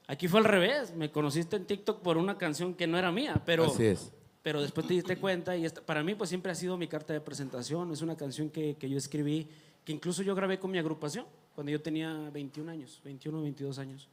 [0.08, 3.42] Aquí fue al revés, me conociste en TikTok por una canción que no era mía,
[3.46, 4.12] pero, Así es.
[4.42, 7.14] pero después te diste cuenta y esta- para mí pues siempre ha sido mi carta
[7.14, 9.48] de presentación, es una canción que, que yo escribí,
[9.86, 13.78] que incluso yo grabé con mi agrupación cuando yo tenía 21 años, 21 o 22
[13.80, 14.08] años.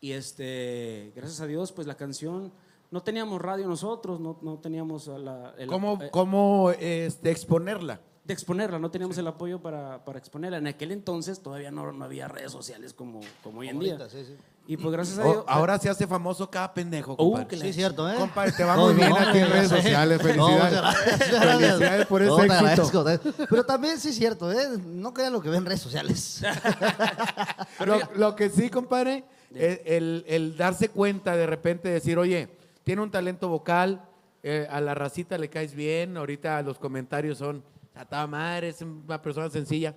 [0.00, 2.52] Y este, gracias a Dios, pues la canción,
[2.90, 5.54] no teníamos radio nosotros, no, no teníamos la...
[5.58, 8.00] el- ¿Cómo, eh, cómo este, exponerla?
[8.24, 10.56] De exponerla, no teníamos el apoyo para, para exponerla.
[10.58, 13.92] En aquel entonces todavía no, no había redes sociales como, como hoy en día.
[13.92, 14.34] Ahorita, sí, sí.
[14.66, 15.44] Y pues gracias a Oh, Dios...
[15.46, 17.46] ahora se hace famoso cada pendejo, Uh, compadre.
[17.48, 18.14] que Sí, cierto, ¿eh?
[18.16, 20.18] Compadre, te va No, muy bien no, aquí en redes sociales.
[20.18, 20.64] No, Felicidades.
[20.64, 21.58] muchas gracias, gracias.
[21.58, 23.04] Felicidades por No, ese éxito.
[23.50, 24.68] Pero también sí es cierto, ¿eh?
[24.86, 26.42] No crean lo que ven en redes sociales.
[27.84, 29.24] Lo, lo que sí, compadre,
[29.54, 32.48] el, el- el darse cuenta de repente, decir, oye,
[32.84, 34.02] tiene un talento vocal,
[34.42, 37.62] eh, a la racita le caes bien, ahorita los comentarios son,
[37.94, 39.94] a toda madre, es una persona sencilla,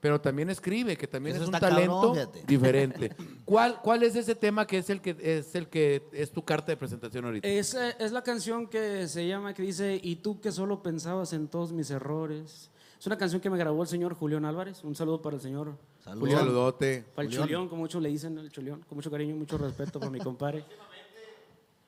[0.00, 2.44] pero también escribe, que también Eso es un cabrón, talento fíjate.
[2.46, 3.16] diferente.
[3.44, 6.72] ¿Cuál, ¿Cuál es ese tema que es el que es el que es tu carta
[6.72, 7.46] de presentación ahorita?
[7.46, 11.32] Es, eh, es la canción que se llama, que dice, y tú que solo pensabas
[11.32, 12.70] en todos mis errores.
[12.98, 14.84] Es una canción que me grabó el señor Julián Álvarez.
[14.84, 15.74] Un saludo para el señor
[16.04, 16.28] Saludos.
[16.30, 17.04] Un saludote.
[17.14, 18.80] Para el Chulión, como muchos le dicen, el Chulión.
[18.88, 20.64] Con mucho cariño y mucho respeto para mi compadre.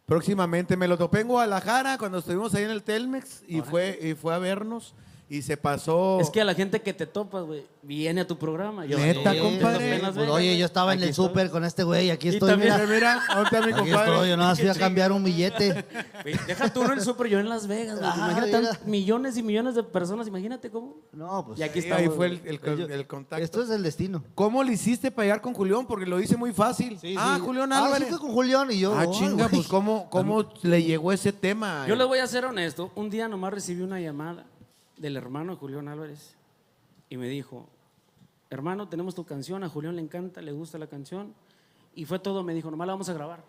[0.06, 4.14] Próximamente me lo topé en Guadalajara cuando estuvimos ahí en el Telmex y fue, y
[4.14, 4.94] fue a vernos
[5.34, 6.20] y se pasó.
[6.20, 8.84] Es que a la gente que te topas, güey, viene a tu programa.
[8.84, 9.98] Yo, Neta, eh, compadre.
[10.14, 12.74] Pues, oye, yo estaba en Aquí el súper con este güey, aquí Y estoy, también-
[12.74, 12.86] mira.
[12.86, 14.12] Mira, ¿dónde está mi Aquí compadre?
[14.12, 15.84] estoy, yo nada más fui a cambiar un billete.
[16.46, 18.10] Deja tú en el súper, yo en Las Vegas, güey.
[18.12, 18.80] Ah, Imagínate mira.
[18.84, 20.96] millones y millones de personas, imagínate cómo.
[21.12, 21.58] No, pues.
[21.60, 22.02] Y aquí Sí, estamos.
[22.10, 22.50] ahí fue el, güey.
[22.50, 23.42] el con- el contacto.
[23.42, 24.22] Esto es el destino.
[24.34, 25.86] ¿Cómo le hiciste para llegar con Julián?
[25.86, 26.98] Porque lo hice muy fácil.
[27.16, 28.08] ah, Julián Ah, sí Álvarez.
[28.10, 28.94] fue con Julián y yo.
[28.98, 31.86] Ah, chinga, pues ¿cómo, cómo le llegó ese tema?
[31.88, 32.90] Yo les voy a ser honesto.
[32.94, 34.44] Un día nomás recibí una llamada
[35.02, 36.36] del hermano de Julián Álvarez
[37.10, 37.68] y me dijo,
[38.48, 41.34] hermano, tenemos tu canción, a Julián le encanta, le gusta la canción.
[41.94, 43.44] Y fue todo, me dijo, nomás la vamos a grabar.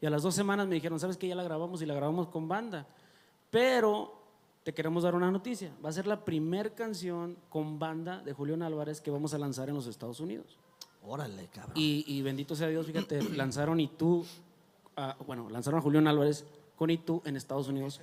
[0.00, 1.26] Y a las dos semanas me dijeron, ¿sabes qué?
[1.26, 2.86] Ya la grabamos y la grabamos con banda.
[3.50, 4.22] Pero
[4.62, 5.72] te queremos dar una noticia.
[5.84, 9.70] Va a ser la primer canción con banda de Julián Álvarez que vamos a lanzar
[9.70, 10.58] en los Estados Unidos.
[11.02, 11.72] Órale, cabrón.
[11.74, 14.24] Y, y bendito sea Dios, fíjate, lanzaron y tú,
[15.26, 16.44] bueno, lanzaron a Julián Álvarez
[16.76, 18.00] con y tú en Estados Unidos.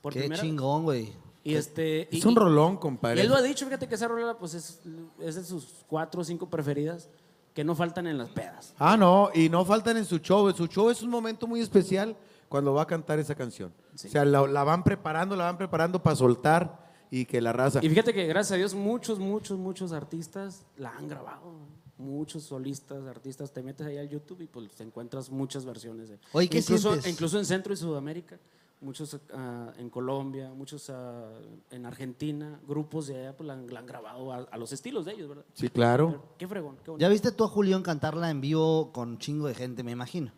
[0.00, 1.12] Por Qué primera chingón, güey.
[1.46, 3.20] Y este, Es y- un y- rolón, Y compadre.
[3.20, 4.80] él lo ha dicho, fíjate que esa rola pues es,
[5.20, 7.08] es de sus cuatro o cinco preferidas
[7.54, 8.74] que no faltan en las pedas.
[8.78, 10.50] Ah, no, y no faltan en su show.
[10.52, 12.16] Su show es un momento muy especial
[12.48, 13.72] cuando va a cantar esa canción.
[13.94, 17.78] O sea, la, la van preparando, la van preparando para soltar y que la raza.
[17.82, 21.54] Y fíjate que gracias a Dios muchos, muchos, muchos artistas la han grabado.
[21.98, 26.10] Muchos solistas, artistas, te metes ahí al YouTube y pues te encuentras muchas versiones.
[26.10, 27.10] De, Oye, ¿qué incluso, sientes?
[27.10, 28.38] incluso en Centro y Sudamérica,
[28.80, 31.30] muchos ah, en Colombia, muchos ah,
[31.70, 35.04] en Argentina, grupos de allá pues la han, la han grabado a, a los estilos
[35.04, 35.44] de ellos, ¿verdad?
[35.54, 36.08] Sí, claro.
[36.10, 36.92] Pero qué fregón, qué.
[36.98, 40.32] ¿Ya viste tú a Julián cantarla en vivo con un chingo de gente, me imagino?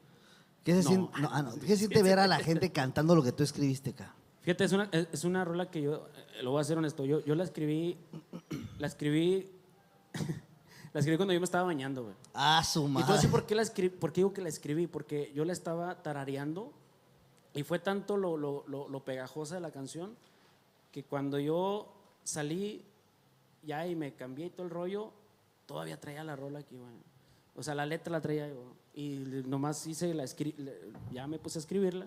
[0.64, 0.88] ¿Qué se No.
[0.88, 1.54] siente, no, ah, no.
[1.54, 4.14] ¿Qué se siente ver a la gente cantando lo que tú escribiste acá?
[4.42, 6.06] Fíjate, es una, es una rola que yo,
[6.38, 7.98] eh, lo voy a hacer honesto, yo, yo la escribí,
[8.78, 9.50] la escribí,
[10.94, 12.14] la escribí cuando yo me estaba bañando, güey.
[12.34, 13.14] Ah, su Y tú madre.
[13.14, 14.86] así, ¿por qué, la escribí, ¿por qué digo que la escribí?
[14.86, 16.72] Porque yo la estaba tarareando
[17.54, 20.14] y fue tanto lo, lo, lo, lo pegajosa de la canción
[20.92, 21.92] que cuando yo
[22.24, 22.84] salí
[23.62, 25.12] ya y me cambié y todo el rollo,
[25.66, 26.92] todavía traía la rola aquí, güey.
[27.56, 28.72] O sea, la letra la traía yo.
[28.94, 30.24] Y nomás hice la
[31.12, 32.06] ya me puse a escribirla.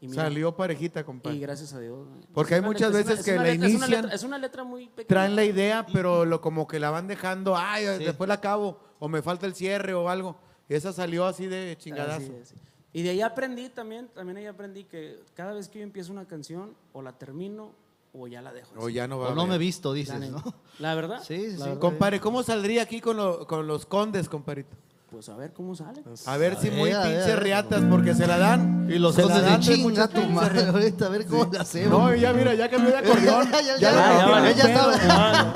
[0.00, 1.38] Y mira, Salió parejita, y compadre.
[1.38, 2.06] gracias a Dios.
[2.34, 4.14] Porque hay muchas letra- es veces una- que es la letra- es una inician, letra-
[4.14, 5.08] Es una letra muy pequeña.
[5.08, 9.08] Traen la idea, pero lo como que la van dejando, ay, después la acabo, o
[9.08, 10.36] me falta el cierre o algo.
[10.68, 12.16] Y esa salió así de chingadazo.
[12.26, 12.54] Así es.
[12.96, 16.24] Y de ahí aprendí también, también ahí aprendí que cada vez que yo empiezo una
[16.26, 17.72] canción, o la termino
[18.14, 18.70] o ya la dejo.
[18.78, 18.94] O así.
[18.94, 20.18] ya no va O a no me he visto, dices.
[20.30, 20.42] ¿no?
[20.78, 21.22] La verdad.
[21.22, 21.62] Sí, sí, la sí.
[21.64, 21.78] verdad.
[21.78, 24.74] Compadre, ¿cómo saldría aquí con, lo- con los condes, compadrito?
[25.10, 26.02] Pues a ver cómo sale.
[26.26, 28.88] A ver si ver, muy pinches riatas, porque se la dan.
[28.90, 30.66] Y los condes de dan chinga tu madre.
[30.66, 31.96] Ahorita a ver cómo la hacemos.
[31.96, 33.48] No, y ya mira, ya cambió de acordeón.
[33.52, 34.90] Ya, ya, Ya ya, le ya, cambió ya, el ya pedo.
[34.92, 35.54] estaba.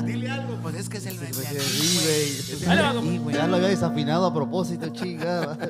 [0.04, 1.30] Dile algo, pues es que es el güey.
[3.32, 5.56] Ya lo había desafinado a propósito, chingada.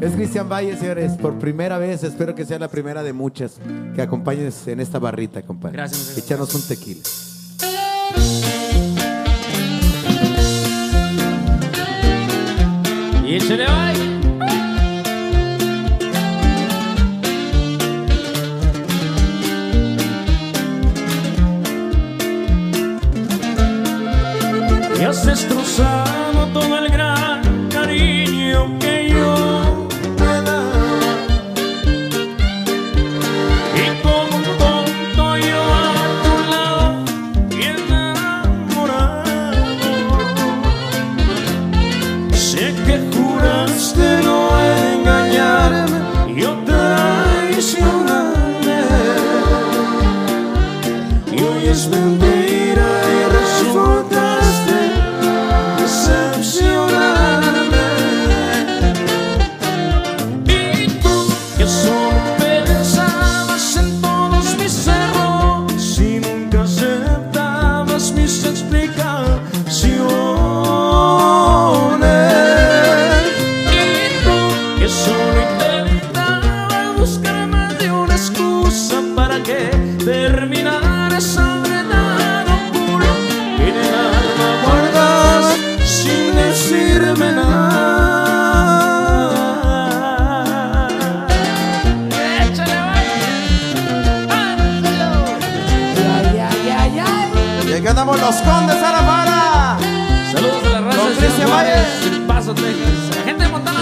[0.00, 3.60] Es Cristian Valle, señores, por primera vez, espero que sea la primera de muchas
[3.94, 5.76] que acompañes en esta barrita, compadre.
[5.76, 6.18] Gracias.
[6.18, 7.02] Échanos un tequila.
[13.32, 13.96] Y échale bye.
[13.96, 14.11] Y
[98.20, 99.78] Los Condes Arafara.
[100.32, 101.86] Saludos a la raza de Cristian Juárez.
[102.12, 103.16] El Paso, Texas.
[103.16, 103.80] La gente de Montana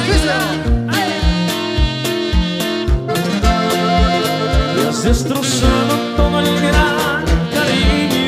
[4.76, 7.24] Y has destrozado todo el gran
[7.54, 8.19] cariño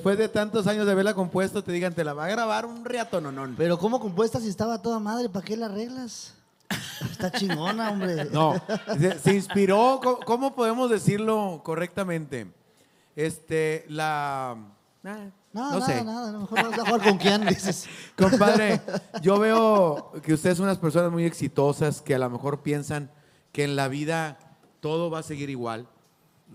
[0.00, 2.86] después de tantos años de haberla compuesto te digan, te la va a grabar un
[2.86, 3.54] riatononón.
[3.58, 5.28] Pero ¿cómo compuesta si estaba toda madre?
[5.28, 6.32] ¿Para qué la arreglas?
[7.10, 8.24] Está chingona, hombre.
[8.32, 8.54] No,
[8.98, 12.50] se, se inspiró, ¿cómo, cómo podemos decirlo correctamente?
[13.14, 14.52] Este, la...
[14.52, 15.18] ah,
[15.52, 16.02] No, no nada, sé.
[16.02, 16.30] nada.
[16.30, 17.86] A lo mejor vamos a jugar con quién, dices.
[18.16, 18.80] Compadre,
[19.20, 23.10] yo veo que ustedes son unas personas muy exitosas que a lo mejor piensan
[23.52, 24.38] que en la vida
[24.80, 25.86] todo va a seguir igual.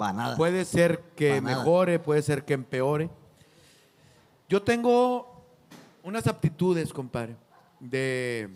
[0.01, 0.35] Va, nada.
[0.35, 1.57] Puede ser que nada.
[1.57, 3.11] mejore, puede ser que empeore.
[4.47, 5.43] Yo tengo
[6.03, 7.35] unas aptitudes, compadre,
[7.79, 8.49] de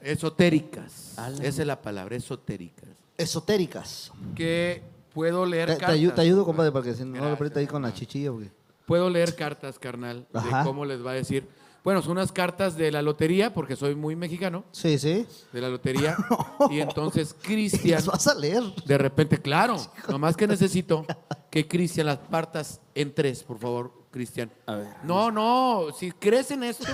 [0.00, 1.14] esotéricas.
[1.40, 2.88] Esa es la palabra, esotéricas.
[3.16, 4.12] Esotéricas.
[4.34, 4.82] Que
[5.14, 5.98] puedo leer Te, te cartas.
[5.98, 8.30] ayu- te ayudo, compadre, para que si no lo Gracias, aprieta ahí con la chichilla.
[8.30, 8.50] Porque...
[8.86, 10.58] Puedo leer cartas, carnal, Ajá.
[10.58, 11.48] de cómo les va a decir.
[11.82, 15.24] Bueno, son unas cartas de la lotería, porque soy muy mexicano, Sí, sí.
[15.52, 16.16] de la lotería.
[16.70, 18.62] y entonces Y Cristian, las vas a leer.
[18.84, 19.76] de repente, claro,
[20.08, 21.06] nomás que necesito
[21.50, 24.50] que Cristian las partas en tres, por favor, Cristian.
[24.64, 24.88] A ver.
[25.04, 26.86] No, no, si crees en esto,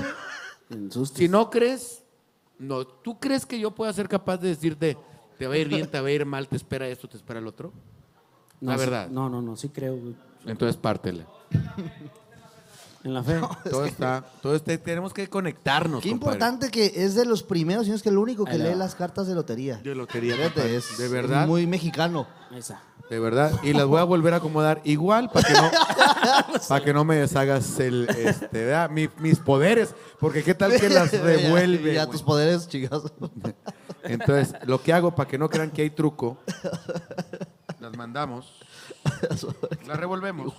[1.15, 2.03] si no crees,
[2.59, 4.99] no, ¿tú crees que yo pueda ser capaz de decirte,
[5.39, 7.39] te va a ir bien, te va a ir mal, te espera esto, te espera
[7.39, 7.73] el otro?
[8.61, 9.09] No, la sí- verdad.
[9.09, 10.17] No, no, no, sí creo, güey.
[10.47, 11.25] Entonces pártela.
[13.05, 13.41] En la fe.
[13.69, 16.05] Todo está, todo está, tenemos que conectarnos.
[16.05, 16.35] Qué compadre.
[16.37, 19.27] importante que es de los primeros, sino es que el único que lee las cartas
[19.27, 19.79] de lotería.
[19.79, 22.29] De lotería, es de verdad, muy mexicano.
[22.53, 22.81] Esa.
[23.13, 23.53] De verdad.
[23.63, 25.71] Y las voy a volver a acomodar igual para que no,
[26.69, 28.89] para que no me deshagas el, este, ¿verdad?
[28.89, 31.93] Mi- mis poderes, porque qué tal que las revuelve.
[31.93, 32.13] Ya güey?
[32.13, 33.03] tus poderes, chicas.
[34.03, 36.39] Entonces, lo que hago para que no crean que hay truco,
[37.81, 38.59] las mandamos,
[39.87, 40.55] las revolvemos.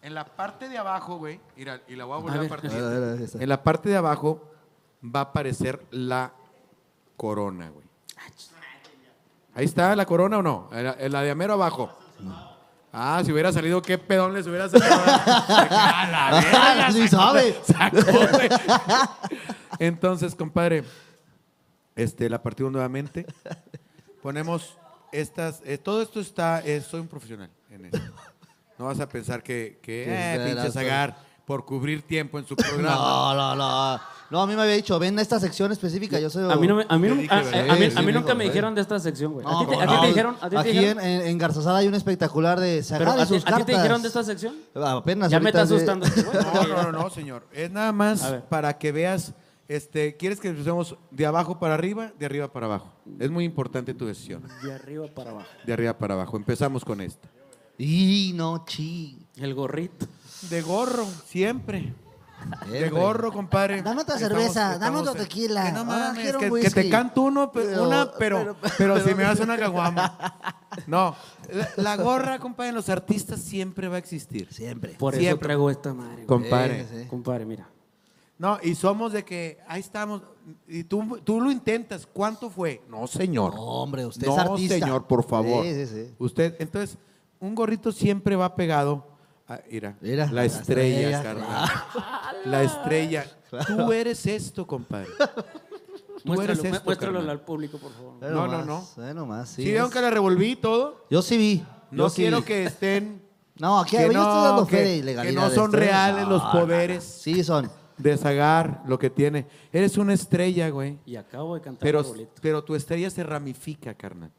[0.00, 2.70] En la parte de abajo, güey, mira, y la voy a volver a, partir.
[2.70, 3.42] A ver, a ver, ahí está.
[3.42, 4.48] En la parte de abajo
[5.04, 6.34] va a aparecer la
[7.16, 7.81] corona, güey.
[9.54, 10.68] Ahí está la corona o no?
[10.72, 11.90] La, la de amero abajo.
[12.94, 14.92] Ah, si hubiera salido, qué pedón les hubiera salido.
[15.06, 16.92] ¡A la verga!
[16.92, 17.54] Sí sabe.
[19.78, 20.84] Entonces, compadre,
[21.96, 23.26] este, la partimos nuevamente.
[24.22, 24.76] Ponemos
[25.10, 25.60] estas.
[25.64, 26.60] eh, todo esto está.
[26.60, 27.98] eh, soy un profesional en esto.
[28.78, 30.78] No vas a pensar que, que eh, pinche sí.
[31.46, 32.94] Por cubrir tiempo en su programa.
[32.96, 34.00] No, no, no.
[34.30, 36.18] No, a mí me había dicho, ven a esta sección específica.
[36.18, 36.50] Yo soy.
[36.50, 37.70] A mí, no me- a mí, no- Te dije, a- a- ¿verdad?
[37.70, 39.46] a mí- Sí, a mí sí, nunca me dijeron de esta sección, güey.
[39.46, 40.00] ¿A No, ti te- ¿cómo a ti no?
[40.00, 40.36] te dijeron?
[40.40, 41.04] ¿A ti te Aquí dijeron?
[41.04, 43.50] en, en, en Garzazada hay un espectacular de Pero a y ti, sus a ti
[43.50, 43.66] cartas.
[43.66, 44.54] te dijeron de esta sección?
[44.74, 46.06] Apenas Ya me ahorita está de- asustando.
[46.54, 47.46] No, no, no, no, señor.
[47.52, 48.44] Es nada más ver.
[48.44, 49.34] para que veas.
[49.68, 52.12] Este, ¿Quieres que empecemos de abajo para arriba?
[52.18, 52.88] De arriba para abajo.
[53.18, 54.42] Es muy importante tu decisión.
[54.62, 55.46] De arriba para abajo.
[55.66, 56.36] De arriba para abajo.
[56.36, 57.28] Empezamos con esta.
[57.78, 59.18] Y no, chi.
[59.36, 60.06] El gorrito.
[60.50, 61.94] De gorro, siempre.
[62.68, 63.82] De gorro, compadre.
[63.82, 65.64] Dame otra Estamos- cerveza, dame estamos otro en- tequila.
[65.66, 66.70] Que no Ahora mames, quiero un que, que whisky.
[66.74, 70.38] te canto uno, pe- Pero- una, pero, pero, pero- si me das una caguama.
[70.86, 71.14] No,
[71.52, 74.48] la, la gorra, compadre, en los artistas siempre va a existir.
[74.50, 74.94] Siempre.
[74.94, 75.46] Por eso Siempre.
[75.48, 76.14] traigo esta madre.
[76.14, 76.26] güey.
[76.26, 76.86] Compadre.
[76.90, 77.08] Sí, sí.
[77.08, 77.68] Compadre, mira.
[78.38, 80.22] No, y somos de que ahí estamos.
[80.66, 82.08] Y tú, tú lo intentas.
[82.10, 82.80] ¿Cuánto fue?
[82.88, 83.54] No, señor.
[83.54, 84.74] No, hombre, usted no, es artista.
[84.78, 85.62] señor, por favor.
[85.62, 86.14] Sí, sí, sí.
[86.18, 86.96] Usted, entonces,
[87.38, 89.06] un gorrito siempre va pegado
[89.54, 91.70] Ah, mira, Mira, la la estrella, carnal.
[92.46, 93.26] La estrella.
[93.66, 95.08] Tú eres esto, compadre.
[95.18, 95.24] Tú
[96.24, 97.30] Muéstralo, eres esto, muéstralo carnal.
[97.30, 98.18] al público, por favor.
[98.20, 101.04] Ve No, no, nomás, ve nomás, sí ¿Sí vieron es- que la revolví todo?
[101.10, 101.64] Yo sí vi.
[101.90, 102.44] No yo sí quiero vi.
[102.44, 103.22] que estén...
[103.58, 105.42] No, aquí que yo no, estoy dando que- fe de que ilegalidad.
[105.42, 107.04] no son reales los No, poderes.
[107.04, 107.70] Sí, son.
[107.98, 109.46] de Zagar, lo que tiene.
[109.70, 110.98] Eres una estrella, güey.
[111.04, 112.02] Y acabo de cantar Pero,
[112.40, 114.32] pero tu estrella se ramifica, carnal.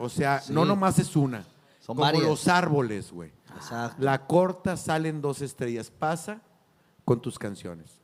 [0.00, 1.44] O sea, no nomás es una.
[1.78, 2.24] Son como varias.
[2.24, 3.30] los árboles, güey.
[3.56, 4.02] Exacto.
[4.02, 5.90] La corta salen dos estrellas.
[5.90, 6.40] Pasa
[7.04, 8.00] con tus canciones.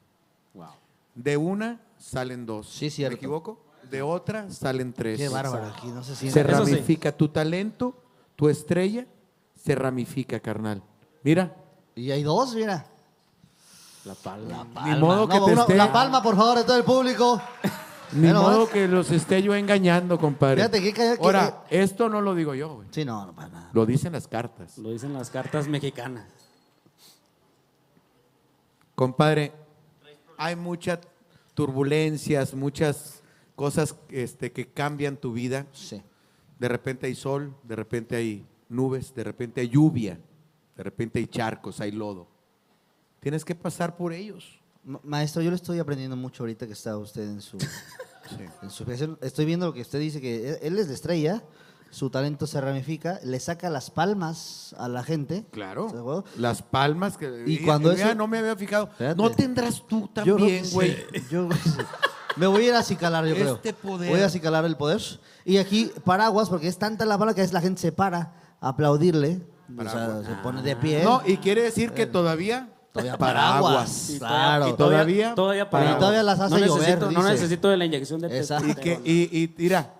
[0.55, 0.67] Wow.
[1.15, 2.69] De una salen dos.
[2.69, 3.13] Sí, cierto.
[3.13, 3.61] ¿Me equivoco?
[3.91, 5.19] De otra salen tres.
[5.19, 6.43] Qué bárbaro aquí, no se Se sí.
[6.43, 7.95] ramifica tu talento,
[8.35, 9.07] tu estrella,
[9.55, 10.83] se ramifica, carnal.
[11.23, 11.55] Mira,
[11.95, 12.87] Y hay dos, mira.
[14.05, 14.67] La palma.
[14.85, 17.41] ni modo que No, te una- esté, La palma, por favor, de todo el público.
[18.15, 20.57] Ni modo que los esté yo engañando, compadre.
[20.63, 22.89] Fíjate que- que- que- Ahora, esto no lo digo yo, güey.
[22.91, 23.71] Sí, no, no para nada.
[23.73, 24.79] Lo dicen las cartas.
[24.79, 26.27] Lo dicen las cartas mexicanas.
[28.95, 29.53] Compadre,
[30.37, 31.01] hay muchas
[31.55, 33.23] turbulencias, muchas
[33.57, 35.67] cosas este, que cambian tu vida.
[35.73, 36.03] Sí.
[36.59, 40.21] De repente hay sol, de repente hay nubes, de repente hay lluvia,
[40.77, 42.29] de repente hay charcos, hay lodo.
[43.21, 44.61] Tienes que pasar por ellos.
[44.85, 47.59] Ma- Maestro, yo le estoy aprendiendo mucho ahorita que está usted en su,
[48.63, 49.19] en su creación.
[49.23, 51.43] Estoy viendo lo que usted dice, que él- él es de estrella,
[51.91, 55.45] su talento se ramifica, le saca las palmas a la gente.
[55.53, 56.25] Claro.
[56.37, 58.85] Las palmas que Y cuando eso- no me había fijado.
[58.91, 59.23] Espérate.
[59.23, 60.97] No tendrás tú también, güey.
[61.31, 61.49] Yo
[62.37, 63.55] me voy a ir a acicalar, yo creo.
[63.55, 64.11] Este poder.
[64.11, 65.01] Voy a acicalar el poder.
[65.45, 68.69] Y aquí, paraguas, porque es tanta la bala que veces la gente se para a
[68.71, 69.43] aplaudirle.
[69.79, 71.05] O sea, se pone de pie.
[71.05, 74.11] No, y quiere decir que todavía Todavía paraguas.
[74.11, 74.69] Y Claro.
[74.69, 77.33] y Todavía- Todavía, Y todavía las hace no llover, necesito, no dice.
[77.33, 78.69] necesito de la inyección de Exacto.
[78.69, 79.93] Y que y, y mira,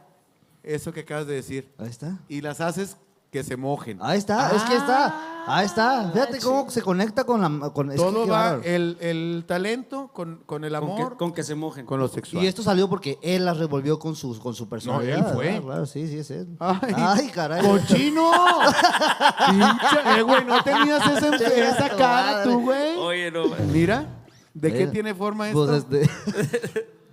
[0.63, 1.71] eso que acabas de decir.
[1.77, 2.19] Ahí está.
[2.29, 2.97] Y las haces
[3.35, 3.99] que se mojen.
[4.01, 5.43] Ahí está, es que está.
[5.49, 6.09] Ahí está.
[6.13, 7.71] Fíjate cómo se conecta con la.
[7.71, 11.33] Con, es que Todo va, el, el talento con, con el Con amor, que, con
[11.33, 11.85] que se mojen.
[11.85, 12.45] con lo sexual.
[12.45, 15.19] Y esto salió porque él las revolvió con su, con su personalidad.
[15.19, 15.45] él fue.
[15.47, 15.63] ¿verdad?
[15.63, 16.47] Claro, sí, sí, es él.
[16.61, 17.67] Ay, Ay, caray.
[17.67, 18.31] ¡Cochino!
[19.49, 22.97] Pinche- eh, güey, no tenías esa, cara tú, güey.
[22.99, 23.47] Oye, no.
[23.73, 24.07] Mira,
[24.55, 25.67] ¿de qué tiene forma esto?
[25.67, 26.89] Pues este.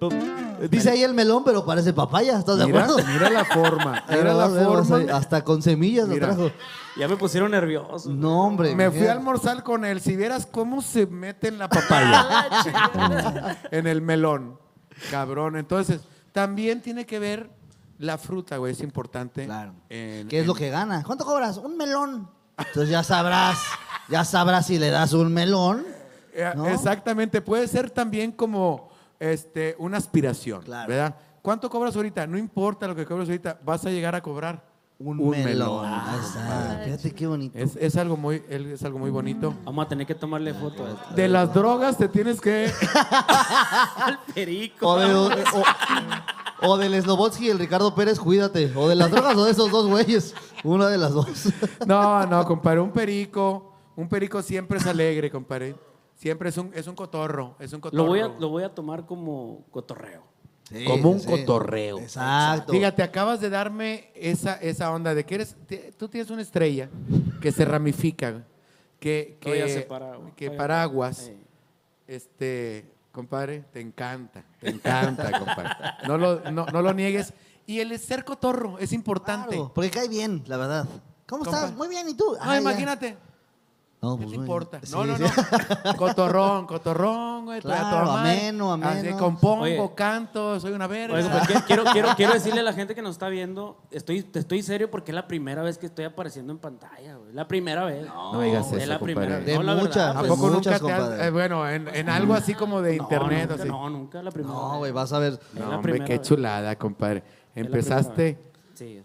[0.69, 3.07] Dice ahí el melón, pero parece papaya, ¿estás de mira, acuerdo?
[3.11, 5.17] mira la forma, mira la Vemos ahí, forma.
[5.17, 6.27] Hasta con semillas lo Mira.
[6.27, 6.51] trajo.
[6.97, 8.09] Ya me pusieron nervioso.
[8.09, 8.75] No, hombre.
[8.75, 10.01] Me fui a almorzar con él.
[10.01, 13.57] Si vieras cómo se mete en la papaya.
[13.71, 14.59] en el melón.
[15.11, 15.55] Cabrón.
[15.55, 16.01] Entonces,
[16.31, 17.49] también tiene que ver
[17.97, 18.73] la fruta, güey.
[18.73, 19.45] Es importante.
[19.45, 19.73] Claro.
[19.89, 21.03] en- ¿Qué es lo que gana?
[21.03, 21.57] ¿Cuánto cobras?
[21.57, 22.27] Un melón.
[22.57, 23.57] Entonces ya sabrás,
[24.09, 25.85] ya sabrás si le das un melón.
[26.33, 26.67] Eh, ¿no?
[26.67, 27.41] Exactamente.
[27.41, 28.90] Puede ser también como
[29.21, 30.63] este, una aspiración.
[30.63, 30.89] Claro.
[30.89, 31.15] ¿Verdad?
[31.41, 32.27] ¿Cuánto cobras ahorita?
[32.27, 33.59] No importa lo que cobres ahorita.
[33.63, 34.63] Vas a llegar a cobrar
[34.99, 35.45] Un, un melón.
[35.45, 35.85] melón.
[35.85, 36.81] Ahí está.
[36.85, 37.57] Fíjate qué bonito.
[37.57, 39.53] Es, es algo muy, es algo muy bonito.
[39.63, 41.15] Vamos a tener que tomarle foto a esto.
[41.15, 42.71] De las drogas te tienes que.
[43.97, 44.87] Al perico.
[44.87, 45.63] O, de, o, o-
[46.63, 48.71] o del Slobotsky y el Ricardo Pérez, cuídate.
[48.75, 50.35] O de las drogas o de esos dos güeyes.
[50.63, 51.27] Una de las dos.
[51.87, 55.75] No, no, compadre, un perico, un perico siempre es alegre, compadre.
[56.21, 58.03] Siempre es un, es un cotorro, es un cotorro.
[58.03, 60.21] Lo voy, a, lo voy a tomar como cotorreo.
[60.85, 61.25] Como un Sí.
[61.25, 61.97] cotorreo.
[61.97, 62.71] Exacto.
[62.73, 66.89] Fíjate, acabas de darme esa, esa onda de que eres, te- tú tienes una estrella
[67.41, 68.45] que se ramifica,
[68.99, 71.31] que, que, se para- que paraguas,
[72.07, 75.69] este, compadre, te encanta, te encanta, compadre.
[76.07, 77.33] No lo, no, no lo niegues.
[77.65, 79.55] Y el ser cotorro es importante.
[79.55, 80.85] Claro, porque cae bien, la verdad.
[81.27, 81.59] ¿Cómo Compa.
[81.61, 81.75] estás?
[81.75, 82.25] Muy bien, ¿y tú?
[82.33, 83.17] No, Ah, ya.
[84.03, 84.79] No, ¿Qué pues, te importa?
[84.91, 85.23] No, Sí, no, sí.
[85.85, 85.95] no.
[85.95, 87.59] Cotorrón, cotorrón, güey.
[87.59, 88.31] a Claro, madre.
[88.47, 88.89] ameno, ameno.
[88.89, 89.91] Así, compongo, Oye.
[89.95, 91.15] canto, soy una verga.
[91.19, 94.39] Oye, que- quiero, quiero, quiero decirle a la gente que nos está viendo, estoy, te
[94.39, 97.31] estoy serio porque es la primera vez que estoy apareciendo en pantalla, güey.
[97.33, 98.07] La primera vez.
[98.07, 99.13] No digas es eso, la compadre.
[99.13, 99.45] primera vez.
[99.45, 101.69] De No, la verdad, muchas, ¿A de pues, poco muchas, nunca te has, eh, bueno,
[101.69, 103.49] en, en algo así como de no, internet?
[103.51, 103.69] nunca, así?
[103.71, 104.77] No, nunca, la primera No, vez.
[104.79, 105.33] güey, vas a ver.
[105.33, 106.21] Es No, la hombre, qué vez.
[106.27, 107.19] chulada, compadre.
[107.53, 108.39] Es la Empezaste
[108.73, 109.03] sí.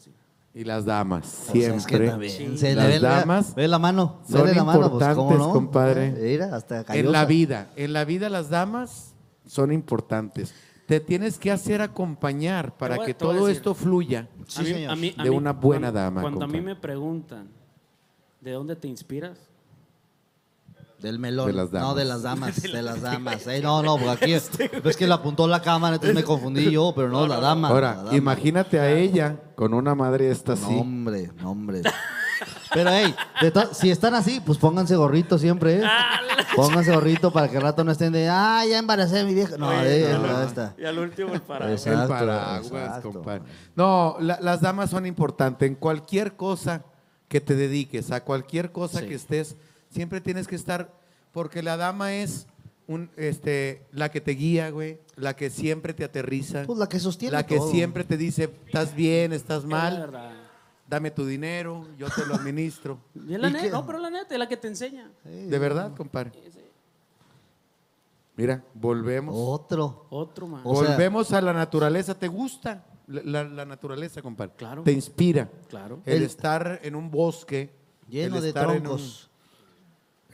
[0.57, 2.09] Y las damas, O sea, es que siempre.
[2.09, 4.21] también, se le Las ve, la- damas ve la mano.
[4.27, 5.53] son la mano, pues, ¿cómo importantes, no?
[5.53, 6.11] compadre.
[6.13, 9.13] Mira, hasta en la vida, en la vida las damas
[9.47, 10.55] son importantes.
[10.87, 14.29] Te tienes que hacer acompañar para voy que todo esto fluya.
[14.47, 14.91] Sí, a mí, señor.
[14.93, 17.49] a mí- a De mí- una buena cuando- dama, Cuando a mí me preguntan,
[18.41, 19.39] ¿de dónde te inspiras?
[21.01, 21.47] Del melón.
[21.49, 21.89] De las damas.
[21.89, 23.47] No, de las damas, de las damas.
[23.47, 24.33] Eh, no, no, porque aquí
[24.89, 27.69] es que le apuntó la cámara, entonces me confundí yo, pero no, la dama.
[27.69, 28.15] la Ahora, dama.
[28.17, 30.75] imagínate a ella con una madre esta No, así.
[30.79, 31.83] hombre, no, hombre.
[32.75, 35.83] Pero, hey, de si están así, pues pónganse gorrito siempre, ¿eh?
[36.55, 39.57] Pónganse gorrito para que al rato no estén de, ah, ya embaracé a mi vieja.
[39.57, 40.75] No, eh, no, está.
[40.77, 41.87] Y al último el paraguas.
[41.87, 43.43] Exacto, el paraguas, compadre.
[43.75, 45.67] No, la- las damas son importantes.
[45.67, 46.83] En cualquier cosa
[47.29, 49.07] que te dediques, a cualquier cosa Sí.
[49.07, 49.57] que estés,
[49.97, 50.93] Siempre tienes que estar,
[51.33, 52.47] porque la dama es
[52.87, 57.01] un, este, la que te guía, güey, la que siempre te aterriza, Pues la que
[57.01, 57.71] sostiene la que todo.
[57.71, 60.33] siempre te dice, estás bien, estás mal, verdad.
[60.87, 62.99] dame tu dinero, yo te lo administro.
[63.15, 63.71] Y es la ¿Y neta, qué?
[63.71, 65.11] no, pero la neta, es la que te enseña.
[65.25, 66.31] De verdad, compadre.
[68.37, 69.35] Mira, volvemos.
[69.35, 70.05] Otro.
[70.11, 70.61] Otro más.
[70.65, 72.15] O sea- volvemos a la naturaleza.
[72.15, 74.53] ¿Te gusta la, la- la naturaleza, compadre?
[74.59, 74.83] Claro.
[74.83, 75.49] Te inspira.
[75.71, 76.01] Claro.
[76.05, 77.71] El, El- estar en un bosque.
[78.11, 79.31] Lleno el de estar en un- troncos.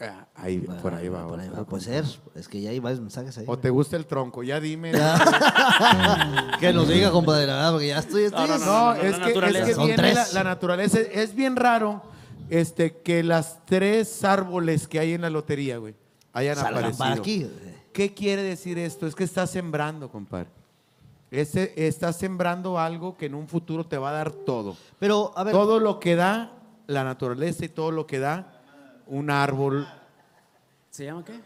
[0.02, 1.26] Ah, ahí, por ahí va.
[1.28, 2.04] Por ahí va, puede ser.
[2.34, 3.44] Es que ya hay varios mensajes ahí.
[3.46, 4.92] O te gusta el tronco, ya dime.
[6.60, 8.24] que nos diga, compadre, la verdad, porque ya estoy.
[8.24, 9.58] estoy No, no, No, no, es, la que, naturaleza.
[9.62, 10.34] es que Son viene la, tres.
[10.34, 10.98] la naturaleza.
[11.00, 12.02] Es bien raro
[12.50, 15.94] este, que las tres árboles que hay en la lotería, güey,
[16.32, 16.98] hayan Salgan aparecido.
[16.98, 17.46] para aquí.
[17.92, 19.06] ¿Qué quiere decir esto?
[19.06, 20.48] Es que estás sembrando, compadre.
[21.30, 24.76] Ese, estás sembrando algo que en un futuro te va a dar todo.
[24.98, 25.52] Pero, a ver.
[25.52, 26.52] Todo lo que da
[26.86, 28.61] la naturaleza y todo lo que da
[29.06, 29.86] un árbol.
[30.90, 31.40] ¿Se llama qué?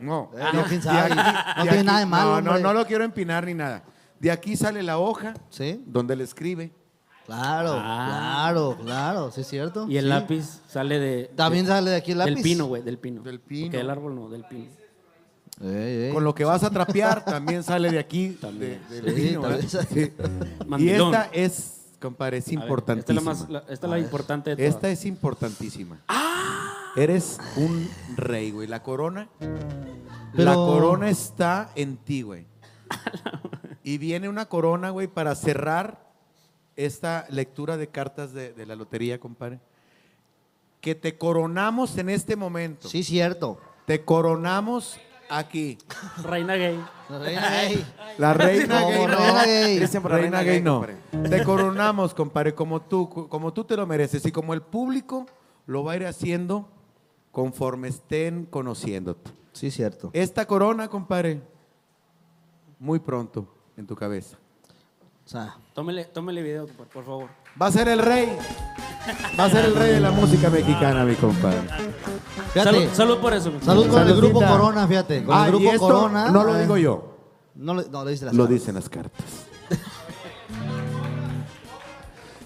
[0.00, 1.12] No, Eh, no, quién sabe.
[1.12, 3.82] aquí- No tiene nada de malo, No, no, no lo quiero empinar ni nada.
[4.18, 5.82] De aquí sale la hoja Sí.
[5.86, 6.72] donde le escribe.
[7.26, 8.46] Claro, Ah.
[8.50, 9.86] claro, claro, sí es cierto.
[9.88, 10.08] Y el Sí.
[10.10, 11.30] lápiz sale de.
[11.36, 12.34] También de- sale de aquí el lápiz.
[12.34, 13.22] Del pino, güey, del pino.
[13.22, 13.66] Del pino.
[13.66, 14.66] Porque el árbol no, del pino.
[15.60, 16.12] Ey, ey.
[16.12, 18.36] Con lo que vas a trapear también sale de aquí.
[18.40, 18.80] También.
[18.90, 19.68] de- del Sí, pino, también ¿verdad?
[19.88, 20.06] sale.
[20.06, 20.12] Sí.
[20.84, 23.20] Y esta es, compadre, es ver, importantísima.
[23.32, 24.74] Esta es la, más, la- esta es la importante de todas.
[24.74, 26.00] Esta es importantísima.
[26.08, 26.81] ¡Ah!
[26.96, 28.68] Eres un rey, güey.
[28.68, 29.28] La corona.
[29.38, 32.46] Pero- La corona está en ti, güey.
[33.82, 36.12] Y viene una corona, güey, para cerrar
[36.76, 39.60] esta lectura de cartas de, de la lotería, compadre.
[40.80, 42.88] Que te coronamos en este momento.
[42.88, 43.58] Sí, cierto.
[43.86, 44.98] Te coronamos
[45.30, 45.78] aquí.
[46.22, 46.78] Reina gay.
[47.08, 47.86] Reina gay.
[48.18, 49.06] La reina gay no.
[49.06, 49.76] reina gay.
[49.78, 50.80] Cristian, Reina reina gay gay, no.
[50.80, 51.28] compadre.
[51.30, 55.26] Te coronamos, compadre, como tú, como tú te lo mereces y como el público
[55.66, 56.68] lo va a ir haciendo
[57.32, 59.30] conforme estén conociéndote.
[59.52, 60.10] Sí, cierto.
[60.12, 61.42] Esta corona, compadre,
[62.78, 63.46] muy pronto
[63.76, 64.36] en tu cabeza.
[65.24, 67.28] O sea, Tómele, tómele video, por, favor.
[67.60, 68.36] Va a ser el rey.
[69.38, 71.60] Va a ser el rey de la música mexicana, mi compadre.
[72.52, 72.62] fíjate.
[72.64, 73.52] Salud, salud por eso.
[73.62, 75.24] Salud con el grupo Corona, fíjate.
[75.24, 76.30] Con Ah, el y grupo esto Corona.
[76.30, 77.16] no lo eh, digo yo,
[77.54, 79.24] No, lo dice la lo dicen las cartas.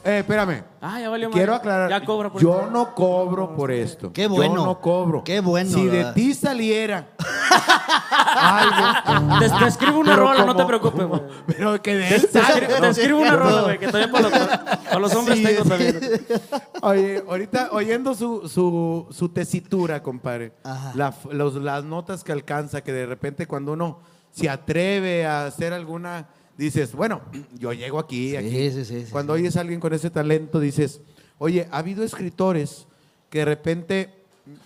[0.07, 0.63] Eh, espérame.
[0.81, 1.61] Ah, ya valió Quiero madre.
[1.63, 4.13] aclarar, Ya cobra por yo no cobro por esto.
[4.13, 4.55] Qué bueno.
[4.57, 5.25] Yo no cobro.
[5.25, 7.09] Qué bueno, Si de ti saliera
[8.37, 11.23] algo, Te, te escribo una Pero rola, no como- te preocupes, güey.
[11.47, 12.81] pero que de Te, él te escri- salga.
[12.81, 14.39] te escribo una rola, güey, que todavía para los,
[14.85, 15.69] para los hombres Sí, tengo sí.
[15.69, 16.01] también.
[16.83, 20.93] Oye, ahorita oyendo su, su, su tesitura, compadre, Ajá.
[20.95, 23.99] la- los- las notas que alcanza, que de repente cuando uno
[24.31, 27.23] se atreve a hacer alguna, dices, bueno,
[27.59, 28.51] yo llego aquí, Sí, aquí.
[28.71, 29.41] sí, sí, sí, cuando sí.
[29.43, 31.01] oyes a alguien con ese talento, dices,
[31.39, 32.87] oye, ha habido escritores
[33.31, 34.15] que de repente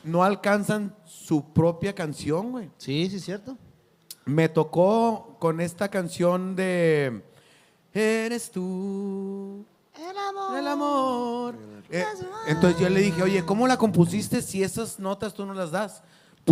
[0.04, 2.70] no alcanzan su propia canción, güey.
[2.78, 3.56] Sí, sí, cierto.
[4.26, 7.22] Me tocó con esta canción de
[7.92, 9.64] Eres tú.
[9.98, 10.58] El amor.
[10.58, 11.54] El amor.
[11.90, 12.04] Eh,
[12.46, 16.02] entonces yo le dije, oye, ¿cómo la compusiste si esas notas tú no las das?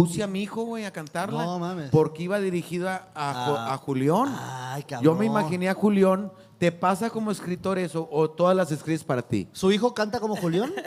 [0.07, 1.45] Puse a mi hijo, güey, a cantarla.
[1.45, 1.91] No, mames.
[1.91, 3.75] Porque iba dirigida a, Jo- Ah.
[3.75, 4.35] a Julián.
[4.39, 5.05] Ay, cabrón.
[5.05, 6.33] Yo me imaginé a Julián.
[6.59, 9.49] ¿Te pasa como escritor eso o todas las escribes para ti?
[9.53, 10.73] ¿Su hijo canta como Julián?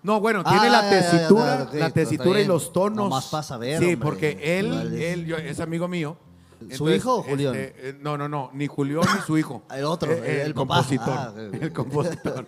[0.00, 2.96] No, bueno, Ah, tiene la ya, ya, tesitura, ya, la pero tesitura y los tonos.
[3.08, 3.96] Nomás pa' saber, Sí, hombre.
[3.96, 5.12] porque él, Vale.
[5.12, 6.16] él yo- es amigo mío.
[6.70, 7.52] ¿Su hijo o Julián?
[7.56, 9.64] este, eh, no, no, no, ni Julián ni su hijo.
[9.74, 11.08] El otro, Eh, eh, el compositor.
[11.08, 12.46] Ah, el compositor.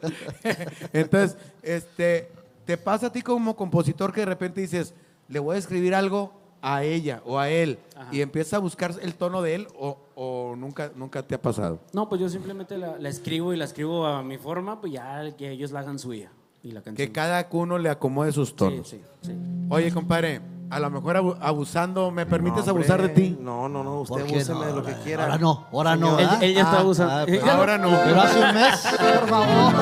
[0.92, 2.30] Entonces, este,
[2.64, 4.94] te pasa a ti como compositor que de repente dices,
[5.30, 6.32] le voy a escribir algo
[6.62, 7.78] a ella o a él
[8.12, 11.78] y empiezas a buscar el tono de él o, o nunca, nunca te ha pasado.
[11.94, 15.22] No, pues yo simplemente la, la escribo y la escribo a mi forma, pues ya
[15.38, 16.30] que ellos la hagan suya.
[16.62, 16.96] Y la canción.
[16.96, 18.86] Que cada uno le acomode sus Sí, tonos.
[18.88, 19.32] sí, sí.
[19.70, 23.38] Oye, compadre, a lo mejor abu- abusando, ¿me permites abusar de ti?
[23.40, 24.66] No, no, no, usted ¿Por qué abúseme no?
[24.66, 25.24] de lo que quiera.
[25.24, 26.10] Ahora no, ahora no.
[26.18, 26.42] Él- ¿verdad?
[26.42, 27.14] él ya está Ah, abusando.
[27.14, 27.88] ah, pero- Ahora no.
[28.04, 29.72] Pero hace un mes, por favor.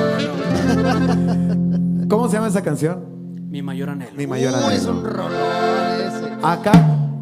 [2.09, 3.18] ¿Cómo se llama esa canción?
[3.49, 4.12] Mi mayor anhelo.
[4.16, 4.91] Mi mayor Uy, es anhelo.
[4.99, 5.33] un rolón
[6.07, 6.33] ese.
[6.43, 6.73] Acá,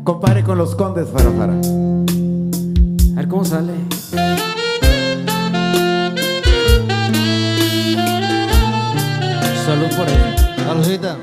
[0.04, 1.52] compadre, con los condes Farafara.
[1.52, 3.72] A ver cómo sale.
[9.64, 10.64] Salud por eso.
[10.64, 11.16] Saludcita.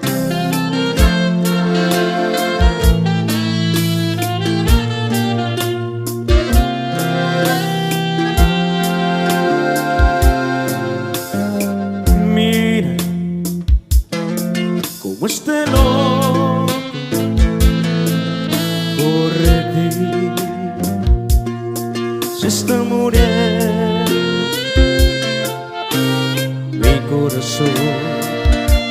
[27.23, 27.69] corazón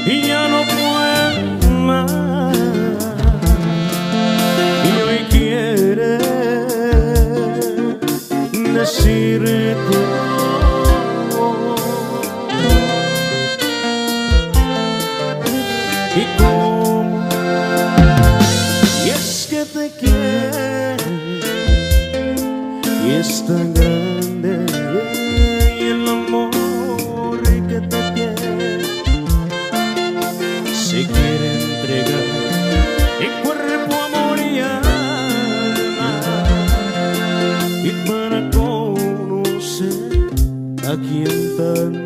[0.06, 2.56] y ya no puedo más.
[4.88, 6.18] Y hoy quiere
[8.72, 9.98] decirte
[16.16, 16.24] y
[20.00, 20.10] que
[23.18, 24.01] es tan grande.
[41.56, 42.01] Quien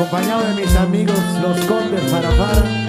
[0.00, 2.79] Acompañado de mis amigos, los Condes Farafara.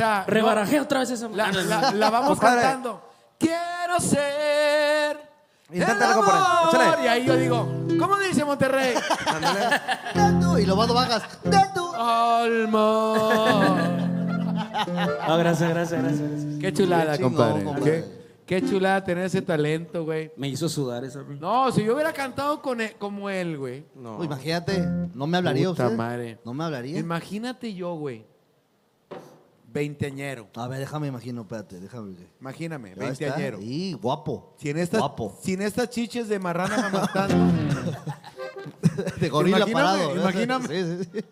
[0.00, 2.62] Sea, no- Rebarajé otra vez esa la, la- la vamos Compadre.
[2.62, 3.02] cantando.
[3.38, 5.18] Quiero ser.
[5.72, 6.40] Inténtalo, el compadre.
[6.40, 6.74] amor.
[6.74, 7.04] Échale.
[7.04, 7.68] Y ahí yo digo,
[7.98, 8.94] ¿cómo dice Monterrey?
[10.14, 11.22] De tú, Y lo vas bajas.
[11.44, 11.86] De tú.
[11.94, 13.14] Alma.
[15.20, 16.58] Ah, gracias, gracias, gracias, gracias.
[16.60, 17.64] Qué chulada, Qué chingón, compadre.
[17.64, 18.04] compadre.
[18.46, 20.32] Qué, qué chulada tener ese talento, güey.
[20.36, 21.22] Me hizo sudar esa.
[21.22, 23.84] No, si yo hubiera cantado con él- como él, güey.
[23.94, 24.78] Uy, imagínate,
[25.14, 25.96] no me hablaría Puta usted.
[25.96, 26.38] madre.
[26.44, 26.98] No me hablaría.
[26.98, 28.24] Imagínate yo, güey.
[29.72, 30.48] Veinteañero.
[30.56, 32.14] A ver, déjame imagino, espérate, déjame.
[32.40, 33.24] Imagíname, Ya está.
[33.26, 33.58] veinteañero.
[33.58, 34.54] Sí, guapo.
[34.58, 35.38] Sin estas, Guapo.
[35.42, 37.36] sin estas chiches de marrana mamantando.
[39.20, 40.16] De gorila Imagíname, parado.
[40.16, 40.68] imagíname.
[40.68, 41.24] Sí, sí, sí.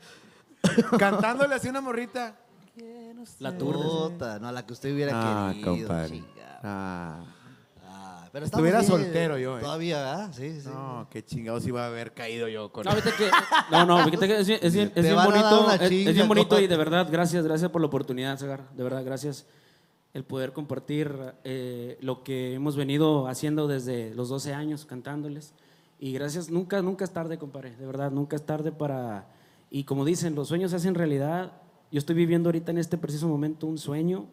[0.98, 2.36] cantándole así una morrita.
[3.40, 3.78] La turra.
[3.80, 5.88] Puta, no, la que usted hubiera Ah, querido.
[5.88, 6.08] compadre.
[6.08, 6.60] chingada.
[6.62, 7.24] Ah.
[8.38, 9.62] Pero Estuviera bien, soltero yo, eh.
[9.62, 10.32] Todavía, ¿verdad?
[10.32, 10.68] Sí, sí.
[10.68, 13.00] No, qué chingados iba a haber caído yo con No, que,
[13.72, 16.60] no, no, fíjate que es bien, es bien, es bien bonito, es, es bien bonito
[16.60, 19.44] y de verdad, gracias, gracias por la oportunidad, Sagar, de verdad, gracias
[20.14, 21.12] el poder compartir
[21.42, 25.52] eh, lo que hemos venido haciendo desde los 12 años, cantándoles.
[25.98, 29.26] Y gracias, nunca, nunca es tarde, compadre, de verdad, nunca es tarde para...
[29.68, 31.52] Y como dicen, los sueños se hacen realidad.
[31.90, 34.28] Yo estoy viviendo ahorita en este preciso momento un sueño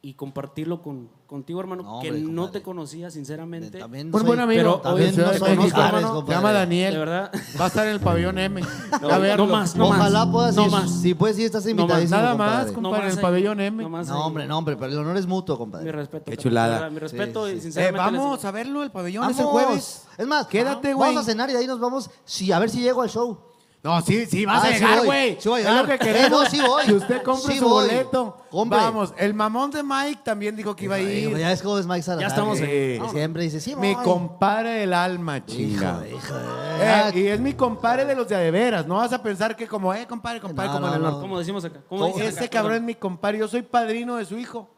[0.00, 2.52] y compartirlo con, contigo, hermano, No, que hombre, no compadre.
[2.60, 3.78] te conocía, sinceramente.
[3.80, 4.80] También soy- buen amigo.
[4.80, 6.24] pero hoy- no soy México, hermano.
[6.28, 6.92] llama Daniel.
[6.92, 7.32] De verdad.
[7.60, 8.60] Va a estar en el pabellón M.
[9.02, 9.46] No, a verlo.
[9.46, 9.98] no más, no más.
[9.98, 10.70] Ojalá puedas no ir.
[10.70, 10.90] más.
[11.02, 12.52] Si puedes ir, estás No más, invitadísimo, Nada compadre.
[12.58, 13.22] más, No compadre, en el ahí.
[13.22, 13.82] pabellón M.
[13.82, 14.20] No más No, ahí.
[14.24, 15.90] hombre, no, hombre, pero el honor es mutuo, Mi compadre.
[15.92, 16.30] respeto.
[16.30, 16.90] Qué chulada.
[16.90, 17.56] Mi respeto Sí, y.
[17.56, 18.12] Eh, sinceramente.
[18.12, 19.52] les- vamos a verlo el pabellón ese Vamos.
[19.62, 20.06] jueves.
[20.16, 21.08] Es más, Quédate, güey.
[21.10, 22.08] Vamos a cenar y de ahí nos vamos.
[22.54, 23.36] A ver si llego al show.
[23.80, 25.36] No, sí, sí, vas Ah, a sí llegar, güey.
[25.40, 26.30] sí voy a es lo que Eh, queremos.
[26.30, 26.84] no, sí voy.
[26.84, 27.86] Que usted compre Sí su voy.
[27.86, 28.42] boleto.
[28.50, 31.36] Vamos, el mamón de Mike también dijo que iba a ir.
[31.38, 32.20] Ya ves cómo es Mike Salazar.
[32.22, 34.02] Ya estamos en- Siempre dice, sí, Mi voy.
[34.04, 36.02] compadre del alma, chinga.
[36.08, 36.34] Hijo, hijo.
[36.80, 38.84] Eh, y es mi compadre de los de a de veras.
[38.86, 41.10] No vas a pensar que como, eh, compadre, compadre, No, como no, el no.
[41.10, 41.20] norte.
[41.22, 41.78] ¿Cómo decimos acá?
[41.88, 42.14] ¿Cómo ¿Cómo?
[42.14, 42.58] dicen Ese acá?
[42.58, 43.38] cabrón es mi compadre.
[43.38, 44.68] Yo soy padrino de su hijo.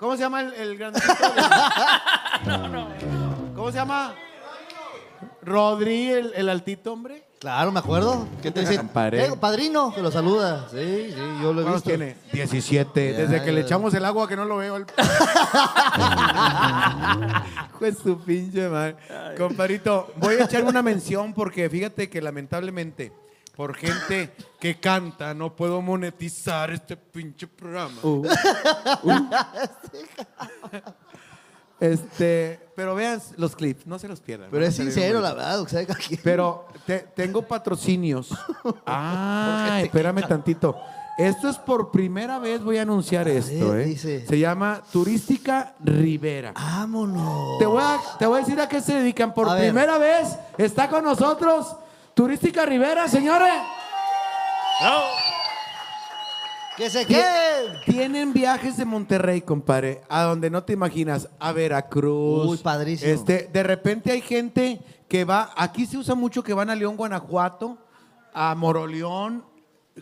[0.00, 1.14] ¿Cómo se llama el, el grandecito?
[3.54, 4.14] ¿Cómo se llama?
[5.42, 7.24] Rodri, el, el altito, hombre.
[7.42, 8.28] Claro, me acuerdo.
[8.40, 8.76] ¿Qué te dice?
[8.76, 9.26] Compadre.
[9.26, 10.68] Eh, padrino, que lo saluda.
[10.70, 11.88] Sí, sí, yo lo he ¿Cuántos visto.
[11.98, 12.16] tiene?
[12.32, 13.12] 17.
[13.14, 13.66] Desde Ya, que le ya.
[13.66, 14.76] echamos el agua que no lo veo.
[14.76, 14.86] El...
[17.80, 18.94] Pues su pinche madre.
[19.36, 23.12] Compadrito, voy a echar una mención porque fíjate que lamentablemente
[23.56, 27.98] por gente que canta no puedo monetizar este pinche programa.
[28.04, 28.24] Uh.
[31.80, 34.48] Este, pero vean los clips, no se los pierdan.
[34.50, 35.60] Pero es sincero, la verdad.
[35.60, 38.30] o sea, aquí- pero te- tengo patrocinios.
[38.86, 40.76] Ah, espérame tantito.
[41.18, 43.72] Esto es por primera vez, voy a anunciar esto.
[43.72, 43.84] ver, ¿eh?
[43.84, 44.26] dice.
[44.26, 46.52] Se llama Turística Rivera.
[46.54, 47.58] Vámonos.
[47.58, 49.34] Te voy, a, te voy a decir a qué se dedican.
[49.34, 49.64] Por A ver.
[49.64, 51.76] primera vez está con nosotros
[52.14, 53.52] Turística Rivera, señores.
[56.76, 57.76] Que se queden.
[57.84, 62.46] Tienen viajes de Monterrey, compadre, a donde no te imaginas, a Veracruz.
[62.48, 63.10] Uy, padrísimo.
[63.12, 66.96] Este, de repente hay gente que va, aquí se usa mucho que van a León,
[66.96, 67.76] Guanajuato,
[68.32, 69.44] a Moroleón,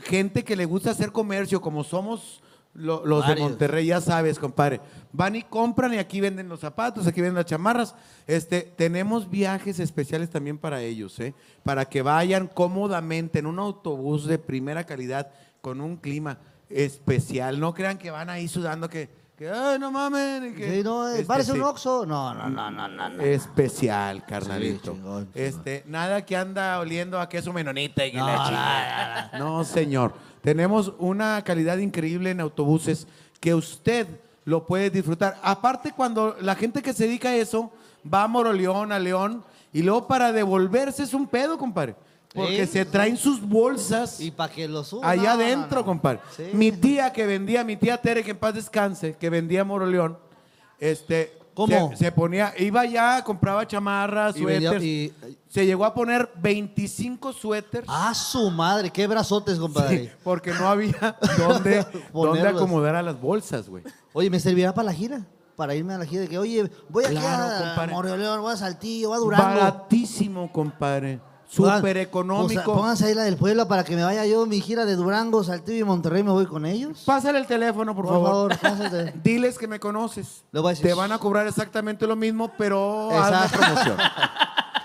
[0.05, 2.41] gente que le gusta hacer comercio, como somos
[2.73, 3.49] lo- los de Varios.
[3.51, 4.81] Monterrey, ya sabes, compadre.
[5.13, 7.97] Van y compran y aquí venden los zapatos, aquí venden las chamarras.
[8.29, 11.35] Este, tenemos viajes especiales también para ellos, ¿eh?
[11.65, 16.39] Para que vayan cómodamente en un autobús de primera calidad con un clima
[16.71, 17.59] especial.
[17.61, 20.53] No crean que van ahí sudando que, que ay, no mamen.
[20.53, 21.65] y que- Sí, no, Este, parece un sí.
[21.65, 22.07] Oxxo.
[22.07, 23.09] No, no, no, no, no.
[23.11, 23.23] no.
[23.23, 24.93] Especial, carnalito.
[24.93, 25.29] Sí, chingón, chingón.
[25.35, 29.31] Este, nada que anda oliendo a queso menonita y No, la.
[29.39, 30.15] No, señor.
[30.43, 33.07] Tenemos una calidad increíble en autobuses
[33.41, 34.07] que usted
[34.47, 35.39] lo puede disfrutar.
[35.43, 37.71] Aparte, cuando la gente que se dedica a eso
[38.13, 41.95] va a Moroleón, a León, y luego para devolverse es un pedo, compadre.
[42.35, 45.09] Porque Sí, se traen sus bolsas Y para que lo suba.
[45.11, 45.85] allá no, adentro, no.
[45.87, 46.21] compadre.
[46.37, 46.45] Sí.
[46.53, 50.17] Mi tía que vendía, mi tía Tere, que en paz descanse, que vendía Moroleón,
[50.79, 51.91] este, ¿Cómo?
[51.91, 54.83] Se, se ponía, iba allá, compraba chamarras, suéteres.
[54.83, 55.13] y-
[55.49, 57.87] se llegó a poner 25 suéteres.
[57.93, 60.05] Ah, su madre, qué brazotes, compadre.
[60.05, 61.81] Sí, porque no había dónde,
[62.49, 63.83] acomodar a las bolsas, güey.
[64.13, 65.27] Oye, ¿me servirá para la gira?
[65.57, 67.93] Para irme a la gira de que, oye, voy aquí Claro, a compadre.
[67.93, 69.45] Morelos, voy a Saltillo, voy a Durango.
[69.45, 71.21] Baratísimo, compadre.
[71.51, 72.63] Súper económico.
[72.75, 75.79] pónganse ahí la del pueblo para que me vaya yo mi gira de Durango, Saltillo
[75.81, 77.03] y Monterrey, me voy con ellos.
[77.05, 78.57] Pásale el teléfono, por, Por favor.
[78.57, 79.13] favor.
[79.25, 80.45] Diles que me conoces.
[80.53, 80.87] Le voy a decir.
[80.87, 83.59] Te van a cobrar exactamente lo mismo, pero hazme Exacto.
[83.67, 83.97] promoción.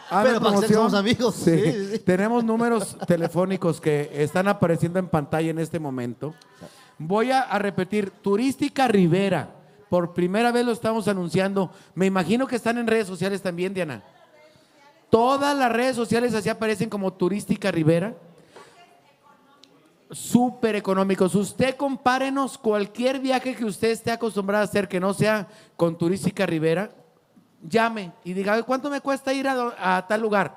[0.10, 1.36] Hazme Pero para que somos amigos.
[1.36, 1.52] Sí.
[1.52, 2.00] Sí, sí, sí.
[2.00, 6.34] Tenemos números telefónicos que están apareciendo en pantalla en este momento.
[6.98, 9.50] Voy a, a repetir, Turística Rivera.
[9.90, 11.70] Por primera vez lo estamos anunciando.
[11.94, 14.04] Me imagino que están en redes sociales también, Diana.
[15.16, 18.18] Todas las redes sociales así aparecen como Turística Rivera.
[20.12, 21.34] Súper económicos.
[21.36, 25.48] Usted compárenos cualquier viaje que usted esté acostumbrado a hacer que no sea
[25.78, 26.92] con Turística Rivera.
[27.62, 30.54] Llame y diga, ¿cuánto me cuesta ir a, tal lugar?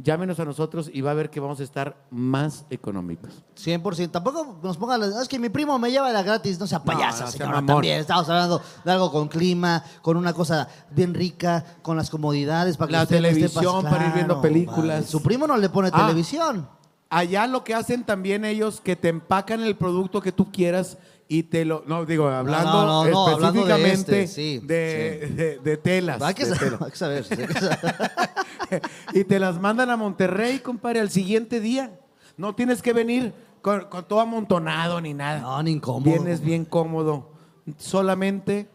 [0.00, 3.42] Llámenos a nosotros y va a ver que vamos a estar más económicos.
[3.56, 4.10] 100%.
[4.12, 6.82] Tampoco nos pongan, la- es que mi primo me lleva de la gratis, no sea
[6.84, 7.98] payasa, no señora, también.
[8.00, 12.86] Estamos hablando de algo con clima, con una cosa bien rica, con las comodidades para
[12.88, 15.06] que La televisión para ir viendo películas.
[15.06, 16.06] Su primo no le pone Ah.
[16.06, 16.68] televisión.
[17.10, 20.98] Allá lo que hacen también ellos que te empacan el producto que tú quieras
[21.30, 25.32] y te lo no digo hablando no, no, no, hablando de específicamente este, sí, de,
[25.36, 26.78] de- de telas hay que saber.
[26.80, 27.26] hay que saber.
[29.14, 31.98] y te las mandan a Monterrey compadre al siguiente día
[32.36, 36.10] no tienes que venir con, con todo amontonado ni nada No, ni incómodo.
[36.10, 37.30] vienes bien cómodo
[37.76, 38.68] solamente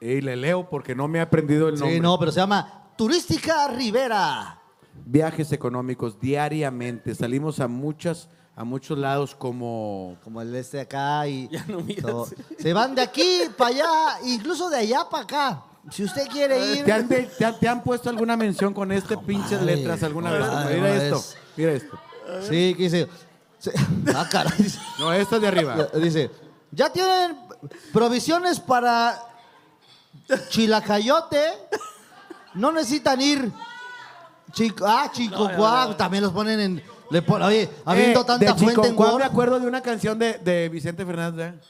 [0.00, 2.90] y le leo porque no me he aprendido el nombre Sí, no, pero se llama
[2.96, 4.60] Turística Rivera.
[5.06, 11.46] viajes económicos diariamente salimos a muchas a muchos lados como Como el este acá y.
[11.52, 12.02] Ya no miras.
[12.04, 12.28] todo.
[12.58, 15.62] Se van de aquí para allá, incluso de allá para acá.
[15.90, 16.84] Si usted quiere ir.
[16.84, 20.32] ¿Te han, te, han- te han puesto alguna mención con este pinches madre, letras alguna
[20.32, 20.40] vez?
[20.48, 21.98] Mira no esto, es- mira esto.
[22.48, 23.08] Sí, que dice.
[23.58, 23.72] se-
[24.14, 24.52] Ah, caray.
[24.58, 25.76] dice- No, esta es de arriba.
[25.94, 26.30] Dice,
[26.72, 27.36] ya tienen
[27.92, 29.16] provisiones para
[30.48, 31.40] Chilacayote.
[32.54, 33.52] No necesitan ir.
[34.52, 35.48] Chico, ah, Chico
[35.96, 36.95] también los ponen en.
[37.10, 39.18] Le oye, habiendo Eh, tanta de fuente en Word.
[39.18, 41.36] me acuerdo de una canción de, de Vicente Fernández.
[41.36, 41.62] ¿verdad?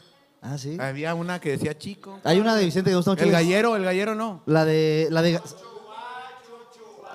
[0.42, 0.76] Ah, sí.
[0.80, 2.20] Había una que decía Chico.
[2.24, 3.24] Hay una de Vicente que gusta mucho.
[3.24, 4.42] El gallero, el gallero no.
[4.46, 5.08] La de.
[5.10, 5.40] La de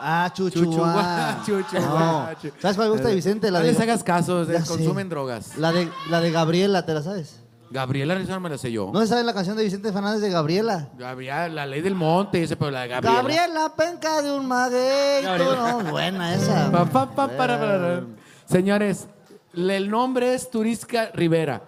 [0.04, 0.64] Ah, chuchuá.
[0.66, 2.30] Chuchuá, chuchuá, No.
[2.42, 3.52] chu- ¿Sabes cuál me gusta de Vicente?
[3.52, 4.68] La no de, les hagas caso, eh, sé.
[4.68, 5.58] consumen drogas.
[5.58, 7.41] la de, la de Gabriela, ¿te la sabes?
[7.72, 8.90] Gabriela Rizzo no me la sé yo.
[8.94, 10.90] ¿No se sabe la canción de Vicente Fernández de Gabriela?
[10.98, 13.16] Gabriela, la ley del monte, dice, pero la de Gabriela.
[13.18, 15.24] Gabriela, penca de un maguey.
[15.24, 15.78] Gabriela.
[15.84, 16.70] No, buena esa.
[16.72, 18.04] Pa, pa, pa, para, para, para.
[18.46, 19.08] Señores,
[19.54, 21.62] le- el nombre es Turística Rivera.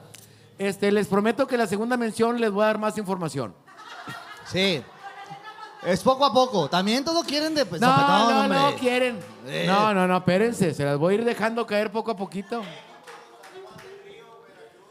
[0.57, 3.53] Este, les prometo que la segunda mención les voy a dar más información.
[4.45, 4.81] Sí.
[5.85, 6.69] Es poco a poco.
[6.69, 8.57] También todo quieren de pues, No, zapatón, no, hombre.
[8.59, 9.19] no quieren.
[9.47, 9.65] Eh.
[9.67, 10.73] No, no, no, espérense.
[10.73, 12.61] Se las voy a ir dejando caer poco a poquito.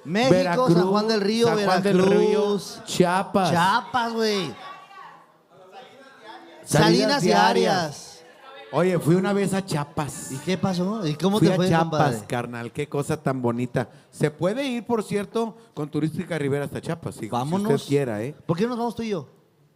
[0.05, 2.19] México, San Juan del Río, San Juan del Veracruz.
[2.19, 3.51] Río, Chiapas.
[3.51, 4.55] Chiapas, güey.
[6.65, 7.33] Salinas y.
[7.33, 8.09] Arias.
[8.75, 10.33] Oye, fui una vez a Chiapas.
[10.33, 11.07] ¿Y qué pasó?
[11.07, 12.27] ¿Y cómo Fui te a fue, Chiapas, compadre?
[12.27, 12.73] carnal.
[12.73, 13.91] Qué cosa tan bonita.
[14.11, 17.17] Se puede ir, por cierto, con Turística Rivera hasta Chiapas.
[17.17, 17.71] Si, si Vámonos.
[17.75, 18.35] usted quiera, ¿eh?
[18.47, 19.29] ¿Por qué no nos vamos tú y yo?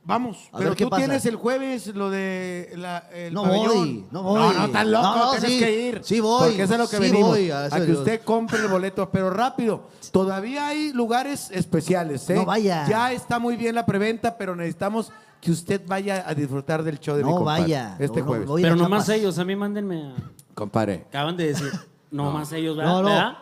[0.09, 1.03] Vamos, A pero ver qué tú pasa.
[1.03, 3.67] tienes el jueves lo de la, el No pabellón.
[3.77, 4.41] voy, no voy.
[4.41, 6.01] No, no, tan loco, No, no, tienes sí, que ir.
[6.05, 7.29] sí voy, Porque eso es lo que sí venimos.
[7.31, 9.89] voy, a eso a que yo- usted compre el boleto, pero rápido.
[10.13, 12.37] Todavía hay lugares especiales, ¿eh?
[12.37, 12.87] No vaya.
[12.89, 15.11] Ya está muy bien la preventa, pero necesitamos
[15.41, 17.63] que usted vaya a disfrutar del show de mi No compadre.
[17.63, 17.97] vaya.
[17.99, 18.47] Este No, no, jueves.
[18.49, 19.21] voy a Pero a nomás Chiapas.
[19.21, 20.15] ellos, a mí mándenme a...
[20.55, 21.05] Compadre.
[21.09, 21.71] Acaban de decir,
[22.13, 22.93] nomás ellos, ¿verdad?
[22.93, 23.09] No, no.
[23.09, 23.39] ¿verdad?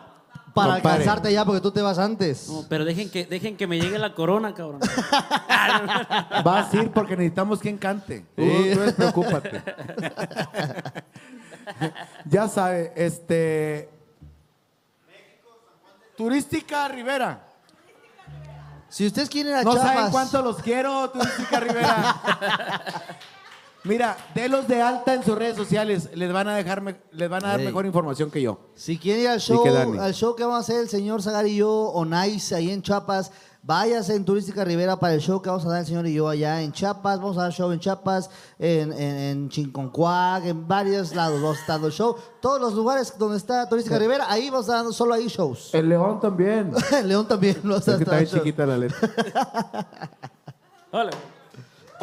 [0.55, 0.99] Para Compadre.
[1.01, 2.47] alcanzarte ya porque tú te vas antes.
[2.47, 4.79] No, pero dejen que, dejen que me llegue la corona, cabrón.
[6.45, 8.25] Vas a ir porque necesitamos quien cante.
[8.37, 8.41] Tú,
[8.73, 9.61] tú despreocúpate.
[12.23, 13.89] ya sabe, este.
[16.15, 17.41] Turística Rivera.
[18.87, 19.93] Si ustedes quieren a No Chiapas.
[19.93, 22.15] saben cuánto los quiero, Turística Rivera.
[23.85, 26.09] Mira, delos de alta en sus redes sociales.
[26.15, 27.65] Les van a dejar, me- les van a dar Ey.
[27.67, 28.59] mejor información que yo.
[28.75, 29.97] Si quieren ir al show, que Dani.
[29.99, 32.81] al show que vamos a hacer el señor Zagar y yo, o Nice, ahí en
[32.81, 33.31] Chiapas,
[33.61, 36.27] váyase en Turística Rivera para el show que vamos a dar el señor y yo
[36.27, 37.19] allá en Chiapas.
[37.19, 41.39] Vamos a dar show en Chiapas, en, en, en Chinconcuac, en varios lados.
[41.39, 42.15] Vamos a estar dando show.
[42.41, 45.69] Todos los lugares donde está Turística Rivera, ahí vamos a estar dando solo ahí shows.
[45.75, 46.71] El León también.
[46.91, 47.57] En León también.
[47.63, 48.31] Vamos a Es que está shows.
[48.33, 49.09] chiquita la letra.
[50.91, 51.11] Hola.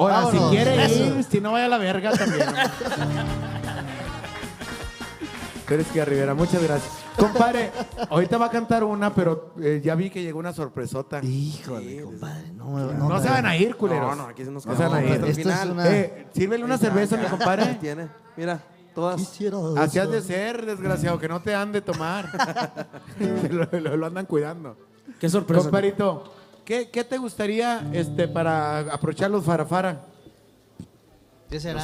[0.03, 2.47] Ahora, si quiere ir, si no vaya a la verga también.
[5.67, 6.93] Turística Rivera, muchas gracias.
[7.17, 7.71] Compadre,
[8.11, 11.21] ahorita va a cantar una, pero eh, ya vi que llegó una sorpresota.
[11.23, 12.53] Híjole, compadre.
[12.55, 14.17] No, se van a ir, culeros.
[14.17, 15.25] No, no, aquí se nos No se van a ir.
[15.25, 17.75] esto es una- Eh, sírvele una cerveza, mi compadre.
[17.81, 18.61] Tiene, mira,
[18.95, 19.21] todas.
[19.79, 22.29] Así has de ser, desgraciado, que no te han de tomar.
[23.51, 24.77] lo, lo- lo andan cuidando.
[25.19, 25.63] Qué sorpresa.
[25.63, 26.25] Compadrito,
[26.65, 30.03] ¿qué, qué te gustaría este, para aprovechar los farafara?
[31.51, 31.81] ¿Qué será?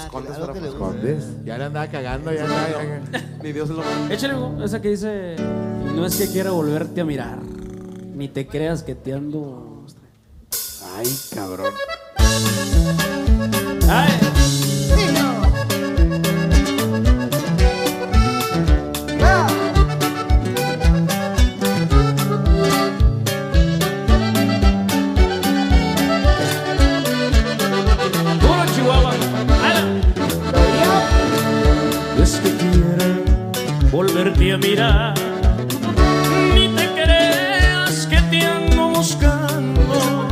[0.62, 1.44] Los condes.
[1.44, 2.68] Ya le andaba cagando, ya andaba-
[3.12, 4.34] ya- Ni Dios lo Échale,
[4.64, 5.36] esa que dice,
[5.94, 7.38] no es que quiera volverte a mirar,
[8.14, 9.84] ni te creas que te ando...
[10.96, 11.74] Ay, cabrón.
[13.90, 14.10] Ay,
[34.58, 35.14] mirar,
[36.54, 40.26] ni te creas que te ando buscando.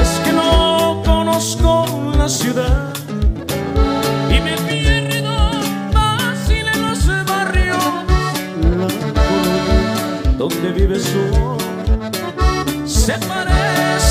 [0.00, 1.86] Es que no conozco
[2.16, 2.92] la ciudad
[4.30, 5.36] y me pierdo
[5.92, 7.84] fácil en los barrios.
[8.78, 8.88] La
[10.38, 11.56] donde vives tú
[12.86, 14.01] se parece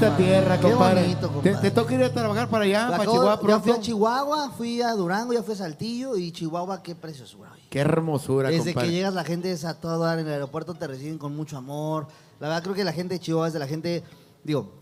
[0.00, 1.02] Bonita tierra, Qué compadre.
[1.02, 1.56] bonito, ¿Te, compadre.
[1.60, 3.80] te toca ir a trabajar para allá, para Acabo- Chihuahua ya fui a?
[3.80, 7.52] Chihuahua, fui a Durango, ya fui a Saltillo y Chihuahua, qué preciosura.
[7.52, 7.62] oye.
[7.68, 8.88] Qué hermosura, Desde compadre.
[8.88, 11.58] que llegas la gente es a todo dar en el aeropuerto, te reciben con mucho
[11.58, 12.06] amor.
[12.40, 14.02] La verdad creo que la gente de Chihuahua es de la gente,
[14.42, 14.72] digo,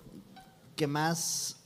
[0.77, 1.57] que más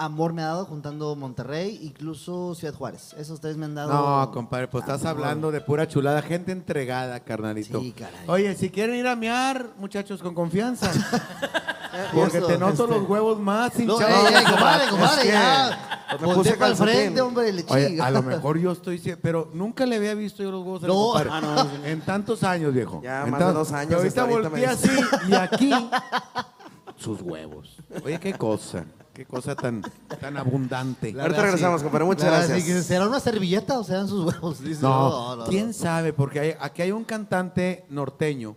[0.00, 3.14] amor me ha dado juntando Monterrey, incluso Ciudad Juárez.
[3.18, 3.92] Esos tres me han dado...
[3.92, 5.24] No, compadre, pues estás amor.
[5.24, 6.22] hablando de pura chulada.
[6.22, 7.80] Gente entregada, carnalito.
[7.80, 8.24] Sí, caray.
[8.26, 10.90] Oye, si quieren ir a mear, muchachos, con confianza.
[12.14, 14.30] Porque eso, te noto este- los huevos más No, hinchados.
[14.30, 16.06] ey, compadre, compadre, Es que- ya.
[16.20, 18.98] me puse para el frente, hombre, le Oye, a lo mejor yo estoy...
[19.20, 20.94] Pero nunca le había visto yo los huevos No.
[20.94, 21.30] compadre.
[21.30, 21.86] Ah, no.
[21.86, 23.00] En tantos años, viejo.
[23.04, 24.90] Ya, En más de dos años Pero ahorita volteé así
[25.28, 25.70] y aquí...
[26.96, 27.76] Sus huevos.
[28.04, 28.84] Oye, qué cosa.
[29.12, 29.82] Qué cosa tan,
[30.20, 31.12] tan abundante.
[31.12, 31.84] La Ahorita verdad, regresamos, sí.
[31.84, 32.04] compadre.
[32.06, 32.66] Muchas La verdad, gracias.
[32.68, 34.60] sí, que ¿Será una servilleta o serán sus huevos?
[34.64, 35.72] Dice, No, no, quién no.
[35.72, 38.56] sabe, porque hay- aquí hay un cantante norteño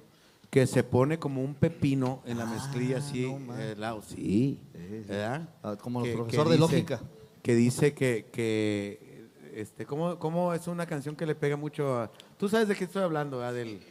[0.49, 3.25] que se pone como un pepino en la mezclilla así,
[3.57, 4.03] eh, lado.
[4.07, 4.59] Sí,
[5.07, 5.49] ¿verdad?
[5.63, 6.99] Ah, como el Que- profesor que de lógica.
[7.41, 12.11] Que dice que, que este, ¿cómo, ¿cómo es una canción que le pega mucho a...
[12.37, 13.53] Tú sabes de qué estoy hablando, ¿verdad?
[13.55, 13.81] Del...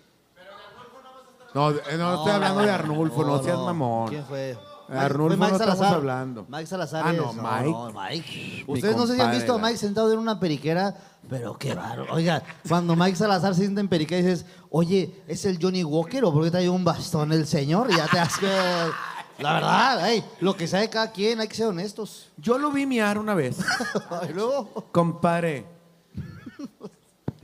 [1.55, 4.09] No, eh, no, estoy hablando de Arnulfo, no, seas mamón.
[4.09, 4.57] ¿Quién fue?
[4.99, 6.47] Arnulfo Fue no estamos hablando.
[6.49, 7.05] Mike Salazar.
[7.07, 7.77] Ah, es- no, Mike.
[7.95, 8.65] Mike.
[8.69, 10.95] Mi Ustedes no sé si han compadre, visto a la- Mike sentado en una periquera,
[11.29, 12.07] pero qué raro.
[12.11, 16.33] Oiga, cuando Mike Salazar se sienta en periquera dices, oye, ¿es el Johnny Walker o
[16.33, 17.91] por qué trae un bastón el señor?
[17.91, 18.49] Y ya te que...
[19.39, 22.29] La verdad, ey, lo que sabe cada quien, hay que ser honestos.
[22.37, 23.57] Yo lo vi miar una vez.
[24.29, 25.67] Y luego, Compadre.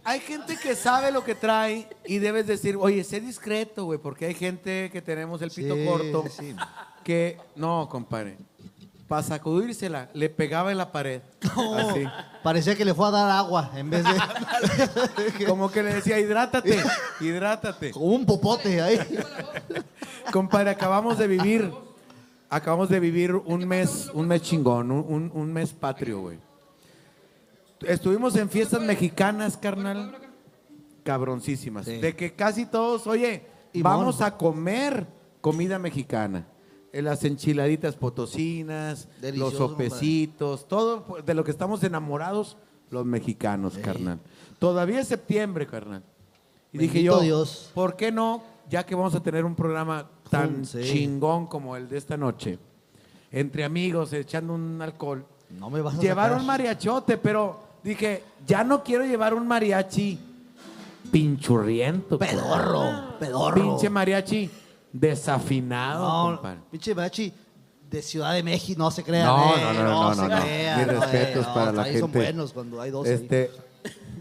[0.05, 4.27] Hay gente que sabe lo que trae y debes decir, oye, sé discreto, güey, porque
[4.27, 6.55] hay gente que tenemos el pito Sí, corto sí.
[7.09, 8.37] Que, no, compadre,
[9.09, 11.23] para sacudírsela, le pegaba en la pared.
[11.41, 12.05] Así.
[12.43, 15.47] parecía que le fue a dar agua en vez de...
[15.47, 16.79] Como que le decía, hidrátate,
[17.23, 17.93] hidrátate.
[17.93, 19.01] Como un popote ahí.
[20.31, 21.73] Compadre, acabamos de vivir,
[22.51, 26.39] acabamos de vivir un mes, un mes chingón, un, un- mes patrio, güey.
[27.81, 30.15] Estuvimos en fiestas mexicanas, carnal,
[31.05, 31.87] cabroncísimas.
[31.87, 31.97] Sí.
[32.03, 35.07] De que casi todos, oye, Y vamos a comer
[35.41, 36.45] comida mexicana.
[36.93, 42.57] Las enchiladitas potosinas, Delicioso, los sopecitos, todo de lo que estamos enamorados
[42.91, 44.19] los mexicanos, carnal.
[44.59, 46.03] Todavía es septiembre, carnal.
[46.73, 47.71] Y dije yo, Dios.
[47.75, 50.81] ¿por qué no, ya que vamos a tener un programa tan Sí.
[50.83, 52.59] chingón como el de esta noche,
[53.31, 56.41] entre amigos, echando un alcohol, No me vas a llevar sacar.
[56.41, 60.19] un mariachote, pero dije, ya no quiero llevar un mariachi
[61.11, 62.19] pinchurriento.
[62.19, 63.55] Pedorro, pedorro.
[63.55, 64.51] Pinche mariachi
[64.93, 66.61] desafinado, No, compadre.
[66.71, 67.33] pinche machi
[67.91, 69.27] de Ciudad de México, no se crean.
[69.27, 70.37] No, eh, no, no, no, se no, no.
[70.43, 72.19] crean, Mis no, eh, respetos no, para la ahí son gente.
[72.19, 73.07] buenos cuando hay dos.
[73.07, 73.51] Este,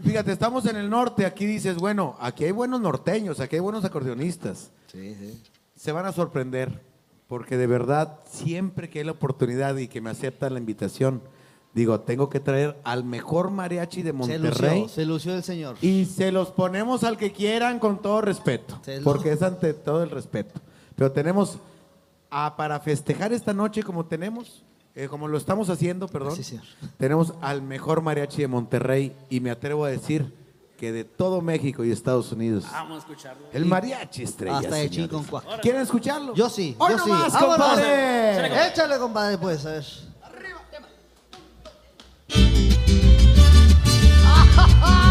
[0.02, 3.84] fíjate, estamos en el norte, aquí dices, bueno, aquí hay buenos norteños, aquí hay buenos
[3.84, 4.70] acordeonistas.
[4.90, 5.42] Sí, sí.
[5.76, 6.82] Se van a sorprender,
[7.28, 11.20] porque de verdad, siempre que hay la oportunidad y que me aceptan la invitación,
[11.74, 14.80] digo, tengo que traer al mejor mariachi de Se Monterrey.
[14.82, 15.76] lució, se lució el señor.
[15.80, 20.10] Y se los ponemos al que quieran con todo respeto, porque es ante todo el
[20.10, 20.60] respeto.
[20.96, 21.58] Pero tenemos,
[22.30, 24.64] a- para festejar esta noche como tenemos,
[24.94, 26.64] eh, como lo estamos haciendo, perdón, Sí, señor.
[26.96, 30.34] tenemos al mejor mariachi de Monterrey y me atrevo a decir
[30.76, 33.46] que de todo México y Estados Unidos, Vamos a escucharlo.
[33.52, 34.58] el mariachi estrella.
[34.58, 34.90] Hasta de señores.
[34.96, 35.60] chin con cuac.
[35.60, 36.34] ¿Quieren escucharlo?
[36.34, 37.10] Yo sí, ¡Hoy yo sí.
[37.10, 37.56] nomás, Vámonos.
[37.56, 38.68] compadre!
[38.68, 39.84] Échale, compadre, pues, a ver.
[44.58, 44.98] Mariachi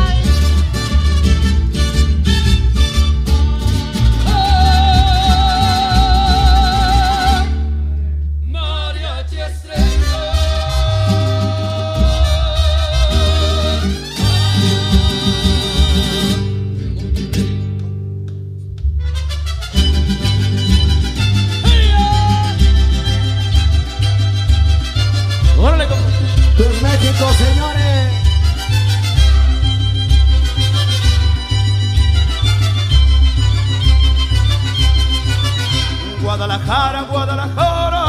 [36.67, 38.03] Guadalajara, Guadalajara.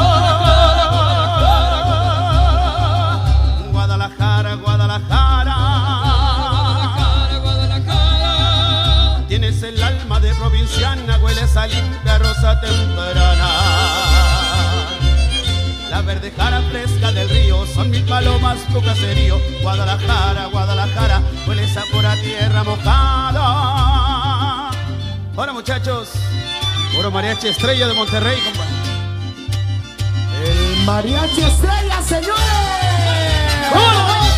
[3.71, 5.55] Guadalajara, Guadalajara.
[9.29, 13.49] Tienes el alma de provinciana, hueles a limpia rosa temprana.
[15.89, 19.37] La verde jara fresca del río son mis palomas tu caserío.
[19.61, 24.71] Guadalajara, Guadalajara, hueles a pura tierra mojada.
[25.37, 26.09] Hola muchachos,
[26.93, 28.73] puro mariachi estrella de Monterrey, compadre.
[30.45, 32.35] ¡El mariachi estrella, señores!
[33.73, 34.28] ¡Vámonos,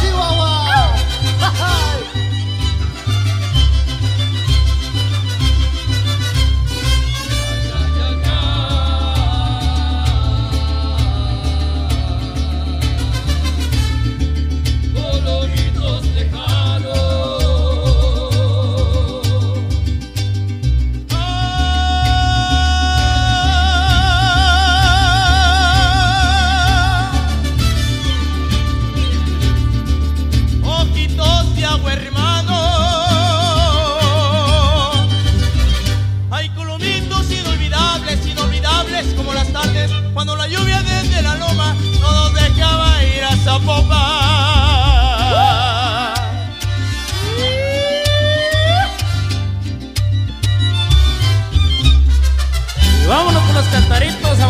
[53.11, 54.47] vámonos con los cantaritos a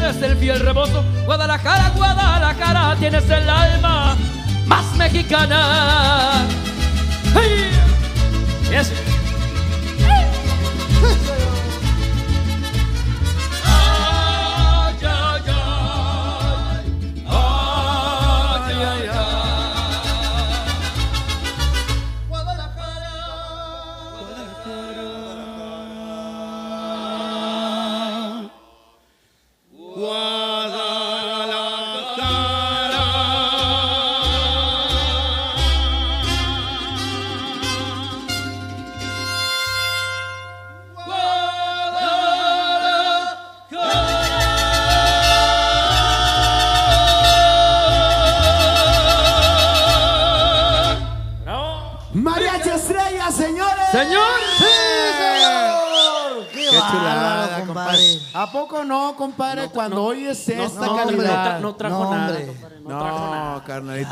[0.00, 1.04] mujeres el fiel rebozo.
[1.26, 4.16] Guadalajara, Guadalajara, tienes el alma
[4.66, 6.46] más mexicana.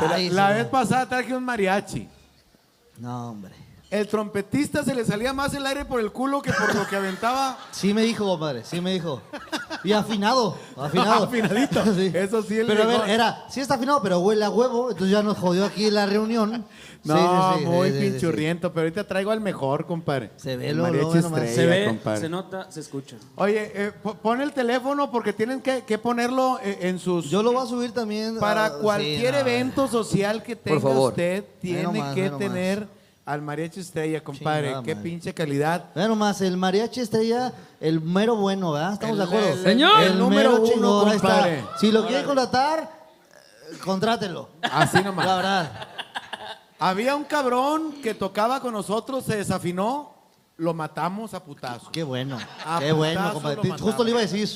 [0.07, 0.63] La, Ay, la señor.
[0.63, 2.07] vez pasada traje un mariachi.
[2.99, 3.53] No, hombre.
[3.91, 6.95] El trompetista se le salía más el aire por el culo que por lo que
[6.95, 7.57] aventaba.
[7.71, 9.21] Sí me dijo, compadre, sí me dijo.
[9.83, 11.23] Y afinado, afinado.
[11.23, 11.81] Afinadito.
[12.13, 15.11] Eso sí, el Pero a ver, era, sí está afinado, pero huele a huevo, entonces
[15.11, 16.65] ya nos jodió aquí la reunión.
[17.03, 20.31] No, Sí, sí, sí, muy sí, sí, sí, pinchurriento, pero ahorita traigo al mejor, compadre.
[20.35, 22.19] Se ve lo- lo estrella, Se ve, compadre.
[22.19, 23.15] se nota, se escucha.
[23.37, 27.29] Oye, eh, po- pon el teléfono porque tienen que, que ponerlo eh, en sus...
[27.29, 28.37] Yo lo voy a subir también.
[28.37, 31.11] Para cualquier no, evento social que tenga favor.
[31.11, 32.98] usted, tiene que tener
[33.29, 34.67] al mariachi estrella, compadre.
[34.69, 35.09] Chingada Qué madre.
[35.09, 35.85] pinche calidad.
[35.93, 38.93] Vean nomás, el mariachi estrella, el mero bueno, ¿verdad?
[38.93, 39.53] ¿Estamos El- de acuerdo?
[39.53, 40.01] el- Señor.
[40.01, 41.27] el número mero uno, chingón, ahí está.
[41.29, 41.63] compadre.
[41.79, 42.79] Si lo quieren contratar,
[43.71, 44.49] eh, contrátelo.
[44.63, 45.25] Así nomás.
[45.27, 45.87] La verdad.
[46.79, 50.11] Había un cabrón que tocaba con nosotros, se desafinó,
[50.57, 51.91] lo matamos a putazo.
[51.91, 52.39] Qué bueno.
[52.65, 53.69] A Qué bueno, putazo compadre.
[53.69, 53.77] lo.
[53.77, 54.47] Justo le iba a decir.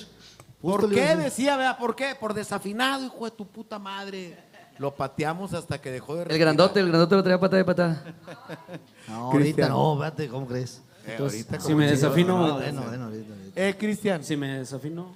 [0.62, 1.24] Justo ¿Por le iba a qué decir.
[1.32, 1.78] decía, vea?
[1.78, 2.16] ¿Por qué?
[2.16, 4.52] Por desafinado, hijo de tu puta madre.
[4.80, 6.48] Lo pateamos hasta que dejó de El respirar.
[6.56, 8.04] grandote, el grandote lo traía pata de pata.
[9.08, 9.70] No, ahorita Cristian.
[9.70, 10.82] no, espérate, ¿cómo crees?
[11.06, 13.34] Eh, ahorita si como me desafino, No, bueno, bueno, ahorita.
[13.34, 13.62] ahorita.
[13.62, 15.12] Eh, Cristian, si me desafino.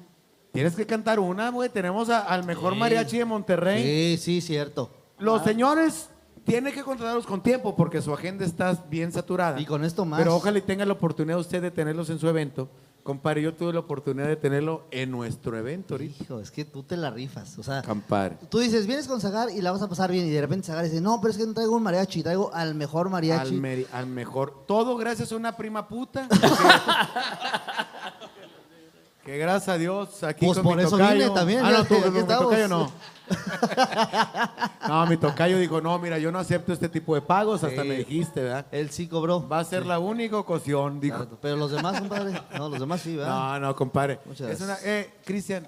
[0.52, 1.70] tienes que cantar una, güey.
[1.70, 3.84] Tenemos a- al mejor mariachi de Monterrey.
[4.18, 4.92] Sí, sí, cierto.
[5.20, 6.10] Los señores
[6.46, 9.60] tienen que contratarlos con tiempo porque su agenda está bien saturada.
[9.60, 10.20] Y con esto más.
[10.20, 12.70] Pero ojalá y tenga la oportunidad usted de tenerlos en su evento.
[13.08, 16.24] Compadre, yo tuve la oportunidad de tenerlo en nuestro evento ahorita.
[16.26, 17.58] Hijo, es que tú te la rifas.
[17.58, 18.36] O sea, Compadre.
[18.50, 20.28] tú dices, vienes con Zagar y la vas a pasar bien.
[20.28, 22.76] Y de repente Zagar dice, no, pero es que no traigo un mariachi, traigo al
[22.76, 23.56] mejor Al, mariachi.
[23.56, 24.66] meri- al mejor.
[24.68, 26.28] Todo gracias a una prima puta.
[26.28, 26.38] que,
[29.32, 31.84] que gracias a Dios aquí Pues con por mi eso tocayo- vine también, Ah, no,
[31.86, 32.44] tú, que aquí mi estamos.
[32.44, 32.92] tocayo no.
[34.88, 37.64] no, mi tocayo dijo, no, mira, yo no acepto este tipo de pagos.
[37.64, 37.88] Hasta Sí.
[37.88, 38.66] me dijiste, ¿verdad?
[38.72, 39.48] Él sí cobró.
[39.48, 41.18] Va a ser la única ocasión, dijo.
[41.18, 42.41] Claro, Pero los demás, compadre.
[42.58, 43.60] No, los demás sí, ¿verdad?
[43.60, 44.20] No, no, compadre.
[44.26, 44.88] Muchas Es una- gracias.
[44.90, 45.68] eh, Cristian,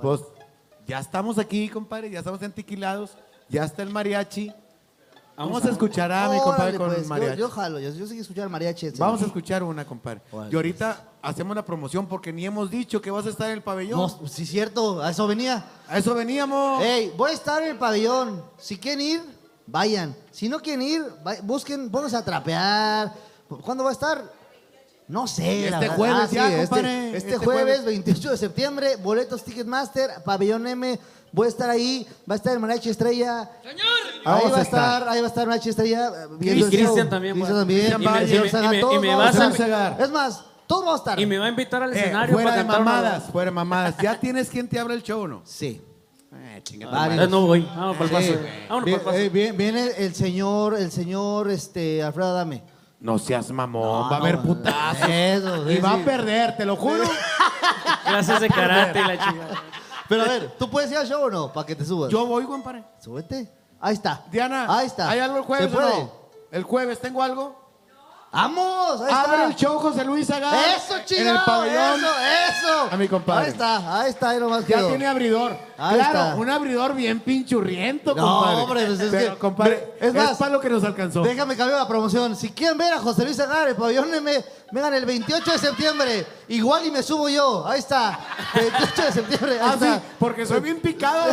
[0.00, 0.20] pues
[0.86, 3.16] ya estamos aquí, compadre, ya estamos entequilados,
[3.48, 4.52] ya está el mariachi.
[5.36, 7.38] ¿Cómo Vamos a- escuchará, mi compadre, Órale, con pues, yo- mariachi?
[7.38, 8.90] Yo, jalo, yo, yo sé que escuchar mariachi.
[8.98, 10.20] Vamos a escuchar una, compadre.
[10.30, 13.54] Órale, Y ahorita hacemos la promoción porque ni hemos dicho que vas a estar en
[13.54, 13.98] el pabellón.
[14.00, 15.64] No, sí, cierto, a eso venía.
[15.88, 16.82] A eso veníamos.
[16.82, 18.42] Ey, voy a estar en el pabellón.
[18.58, 19.22] Si quieren ir,
[19.66, 20.16] vayan.
[20.30, 23.12] Si no quieren ir, va- busquen, pónganse a trapear.
[23.62, 24.40] ¿Cuándo va a estar?
[25.08, 25.58] No sé.
[25.64, 25.96] Este la verdad.
[25.96, 27.84] jueves ya, este, compadre, Este, este jueves, jueves.
[27.84, 30.98] 28 de septiembre, boletos Ticketmaster, pabellón M.
[31.32, 33.40] Voy a estar ahí, va a estar el Mariachi Estrella.
[33.42, 33.70] Ahí
[34.24, 34.92] Vamos va a estar.
[35.02, 36.08] estar, ahí va a estar Mariachi Estrella.
[36.08, 37.58] eh, Y el Cristian también, Cristian bueno.
[37.60, 37.80] también.
[37.86, 39.96] Cristian y me- y y vas a-.
[40.02, 41.20] Es más, a estar.
[41.20, 43.50] Y me va a invitar al Eh, escenario fuera para de cantar una- mamadas, fuera
[43.50, 43.94] de mamadas.
[44.00, 45.42] ¿Ya tienes quien te abra el show o no?
[45.44, 45.80] Sí.
[46.32, 46.62] Eh.
[46.72, 47.62] Eh, no voy.
[47.74, 48.32] Vamos por el Sí.
[48.32, 48.44] paso.
[48.68, 49.38] Vámonos Bien- por el paso.
[49.48, 52.62] eh, viene el señor, el señor este, Alfredo Adame.
[53.00, 54.42] No seas mamón, No, va a haber no.
[54.42, 55.08] putazos.
[55.08, 56.00] Eso, y sí, va sí.
[56.02, 57.02] a perder, te lo juro.
[58.04, 59.54] Clases de karate y la chingada.
[60.08, 61.52] Pero a ver, ¿tú puedes ir al show o no?
[61.52, 62.10] Para que te subas.
[62.10, 62.84] Yo voy, compadre.
[62.98, 63.50] Súbete.
[63.80, 64.22] Ahí está.
[64.30, 65.08] Diana, Ahí está.
[65.08, 66.12] ¿hay algo el ¿Se jueves o no?
[66.50, 67.59] El jueves, ¿tengo algo?
[68.32, 69.00] ¡Vamos!
[69.00, 69.44] Ahí Abre está.
[69.46, 70.54] el show José Luis Agar.
[70.76, 71.44] ¡Eso, En el chingado!
[71.46, 71.98] pabellón.
[71.98, 72.08] ¡Eso,
[72.60, 72.88] eso!
[72.92, 73.46] A mi compadre.
[73.46, 74.88] Ahí está, ahí está, ahí nomás Ya quedó.
[74.90, 75.56] tiene abridor.
[75.76, 76.34] Ahí claro, está.
[76.36, 78.62] un abridor bien pinchurriento, No, compadre.
[78.62, 81.22] hombre, pues es Pero, que- compadre, es es, más, para lo que nos alcanzó.
[81.22, 82.36] Déjame cambiar la promoción.
[82.36, 86.24] Si quieren ver a José Luis Agar, el pabellón M, vengan el 28 de septiembre.
[86.48, 87.66] Igual y me subo yo.
[87.66, 88.16] Ahí está.
[88.54, 89.52] 28 de septiembre.
[89.60, 90.02] Ahí Ah, sí, está.
[90.20, 91.32] porque soy bien picado.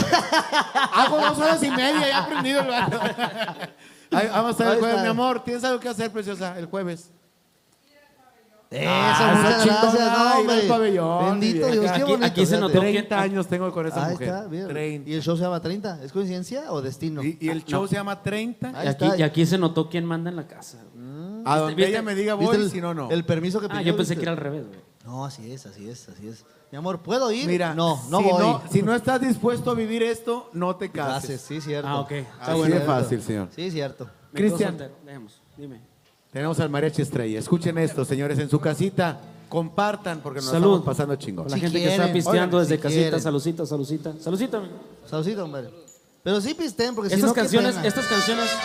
[0.94, 2.99] Hago dos horas y media y he aprendido el vato.
[4.11, 5.43] Ahí, Vamos a estar Ahí el jueves, mi amor.
[5.43, 6.57] ¿Tienes algo que hacer, preciosa?
[6.57, 7.11] El jueves.
[8.69, 9.93] Eso, Ah, muchas esa gracias.
[9.93, 10.67] chingona, No, ir al hombre.
[10.67, 12.25] pabellón, Bendito Dios, qué Aquí- bonito.
[12.25, 12.61] aquí se fíjate.
[12.61, 14.27] notó 30 años tengo con esa Ahí mujer.
[14.27, 14.67] está, bien.
[14.67, 15.09] 30.
[15.09, 16.03] ¿Y el show se llama 30?
[16.03, 17.23] ¿Es coincidencia o destino?
[17.23, 18.77] Y, y el show se llama 30.
[18.77, 19.17] Ahí Y aquí, está.
[19.17, 20.79] y aquí se notó quién manda en la casa.
[21.45, 21.91] A donde ¿Viste?
[21.91, 23.09] ella me diga ¿Viste voy, el, si no, no.
[23.09, 23.84] el permiso que Ah, pidió?
[23.93, 24.19] yo pensé ¿viste?
[24.19, 24.79] que era al revés, güey.
[25.05, 26.43] No, así es, así es, así es.
[26.72, 27.48] Mi amor, ¿puedo ir?
[27.48, 28.44] Mira, no, no si voy.
[28.44, 31.41] No, si no estás dispuesto a vivir esto, no te Cases, cases.
[31.41, 31.88] sí, cierto.
[31.88, 32.11] Ah, ok.
[32.11, 32.76] Así Está bueno.
[32.76, 33.48] de fácil, señor.
[33.56, 34.10] Sí, cierto.
[34.34, 34.77] Cristian.
[35.06, 35.41] Dejemos.
[35.56, 35.80] Dime.
[36.31, 37.39] Tenemos al mariachi estrella.
[37.39, 39.18] Escuchen esto, señores, en su casita.
[39.48, 40.73] Compartan porque nos Salud.
[40.76, 41.45] estamos pasando chingón.
[41.45, 43.22] Con la Si gente que quieren, está pisteando oigan, desde si casita, quieren.
[43.22, 44.14] salucita, salucita.
[44.19, 44.57] Salucita.
[44.57, 44.73] amigo.
[45.10, 45.69] Saludcita, hombre.
[46.22, 47.88] Pero sí pisten, porque si Estas no, qué canciones, pena.
[47.88, 48.49] estas canciones.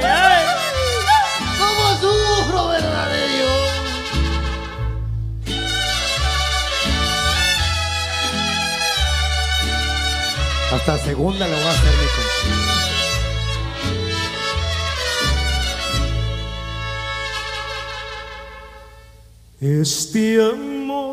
[0.00, 0.39] ¿Cómo
[10.72, 12.20] Hasta segunda lo voy a hacer, mijo.
[19.60, 21.10] Este amor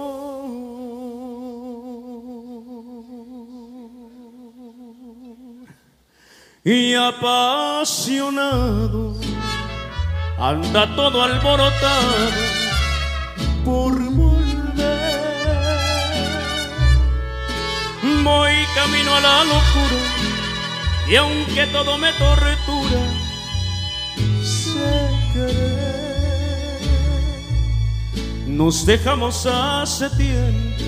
[6.64, 7.88] y apasionado
[10.38, 12.32] anda todo alborotado
[13.66, 14.27] por.
[18.28, 20.02] Voy camino a la locura
[21.10, 23.02] y aunque todo me tortura,
[24.44, 24.92] sé
[25.34, 26.82] querer.
[28.48, 30.84] Nos dejamos hace tiempo,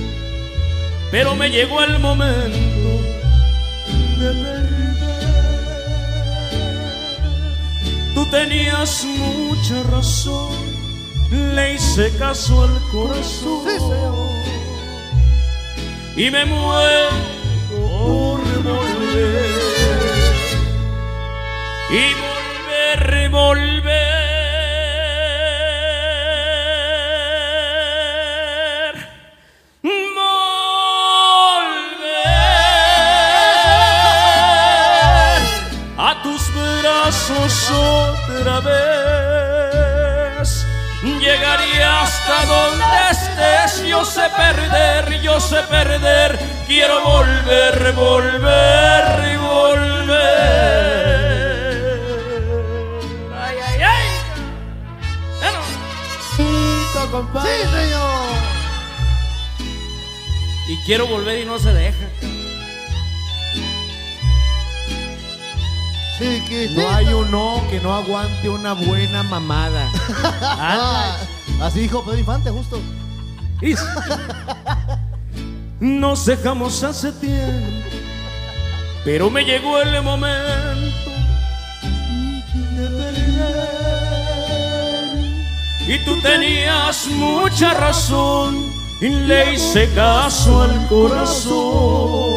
[1.12, 2.90] pero me llegó el momento
[4.20, 4.70] de perder.
[8.16, 10.52] Tú tenías mucha razón,
[11.32, 14.20] le hice caso al corazón
[16.20, 17.10] y me muero
[17.70, 19.56] por volver
[21.90, 23.90] y volver, volver.
[29.82, 30.00] Volver
[35.98, 39.09] a tus brazos otra vez.
[41.20, 50.20] Llegaría hasta donde estés, yo sé perder, yo sé perder, quiero volver, volver y volver.
[53.38, 54.08] Ay, ay, ay.
[55.42, 55.60] Bueno.
[57.44, 58.30] Sí, señor.
[60.70, 61.99] Y quiero volver y no se deja.
[66.76, 69.90] No hay un no que no aguante una buena mamada.
[70.42, 71.16] Ah,
[71.62, 72.82] así dijo Pedro Infante, justo.
[75.80, 77.88] Nos dejamos hace tiempo,
[79.06, 81.10] pero me llegó el momento
[82.76, 83.30] de.
[85.88, 92.30] Y tú tenías mucha razón, y le hice caso al corazón.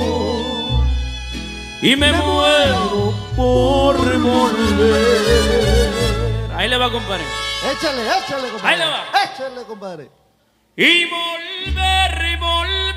[1.83, 5.91] Y me muero por volver.
[6.57, 7.25] Ahí le va, compadre.
[7.73, 8.75] Échale, échale, compadre.
[8.75, 9.05] Ahí le va.
[9.25, 10.11] Échale, compadre.
[10.77, 12.92] y volver y volver.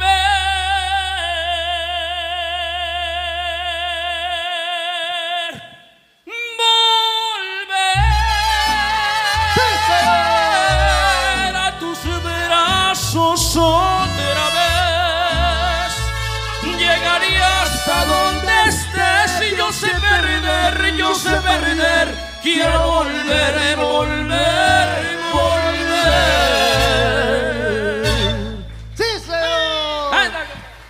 [19.75, 22.07] Sé perder, yo sé perder.
[22.41, 24.87] Quiero volver, volver,
[27.45, 28.65] volver.
[28.93, 30.31] ¡Sí, señor!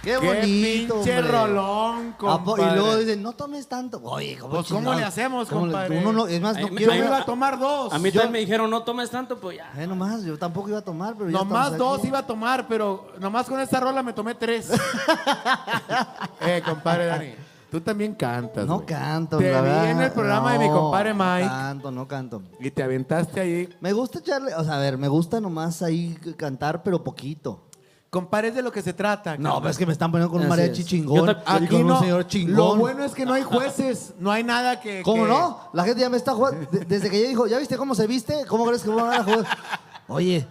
[0.04, 1.22] ¡Qué Qué bonito, pinche hombre!
[1.32, 2.72] rolón, ¿A po- compadre.
[2.72, 4.00] Y luego dicen, no tomes tanto.
[4.04, 5.98] Oye, ¿cómo, Pues, ¿cómo le hacemos, ¿Cómo le- compadre?
[6.00, 6.94] Uno no, es más, no Ay, quiero...
[6.94, 7.92] Yo iba a tomar dos.
[7.92, 9.72] A mí también me dijeron, no tomes tanto, pues ya.
[9.82, 12.08] Eh, nomás, yo tampoco iba a tomar, pero Nomás dos aquí.
[12.10, 14.70] iba a tomar, pero nomás con esta rola me tomé tres.
[16.42, 17.34] eh, compadre Dani,
[17.72, 18.66] tú también cantas.
[18.66, 18.86] No güey.
[18.88, 19.92] canto, Te la vi verdad.
[19.92, 22.42] en el programa de mi No, compadre Mike No canto, no canto.
[22.60, 23.70] y te aventaste ahí.
[23.82, 27.62] Me gusta echarle, o sea, a ver, me gusta nomás ahí cantar, pero poquito.
[28.10, 29.36] Compadre, es de lo que se trata.
[29.38, 30.88] No, pero es que me están poniendo con un Así mariachi es.
[30.88, 31.18] chingón.
[31.18, 32.00] Yo ta- y Aquí con un no.
[32.00, 32.56] señor chingón.
[32.56, 35.02] Lo bueno es que no hay jueces, no hay nada que.
[35.04, 35.60] ¿Cómo que- no?
[35.74, 36.66] La gente ya me está jugando.
[36.72, 38.46] de- Desde que ella dijo, ¿ya viste cómo se viste?
[38.48, 39.46] ¿Cómo crees que van a jugar?
[40.08, 40.48] Oye.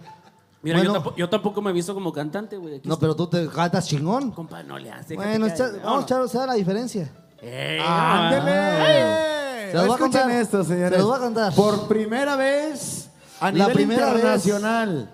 [0.65, 0.81] Mira,
[1.15, 2.81] yo, tampoco me he visto como cantante, güey.
[2.83, 4.31] No, pero tú te cantas chingón.
[4.31, 5.15] Compadre, no le hace.
[5.15, 7.09] Bueno, echa- vamos a echar, se da la diferencia.
[7.85, 9.71] ¡Ándele!
[9.71, 10.31] Se los voy a Escuchen contar.
[10.31, 10.91] esto, señores.
[10.91, 11.53] Se los voy a contar.
[11.53, 13.09] Por primera vez
[13.39, 14.15] a La nivel primera vez.
[14.15, 15.11] internacional.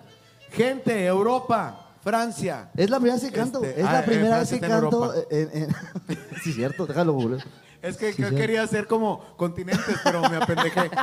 [0.52, 2.70] Gente, Europa, Francia.
[2.76, 3.64] Es la primera vez que canto.
[3.64, 5.14] Este, es ah, la eh, primera vez que canto.
[5.30, 5.76] En, en-
[6.44, 7.40] sí, cierto, déjalo, boludo.
[7.82, 8.36] Es que Sí, yo sí.
[8.36, 10.90] quería hacer como continentes, pero me apendejé.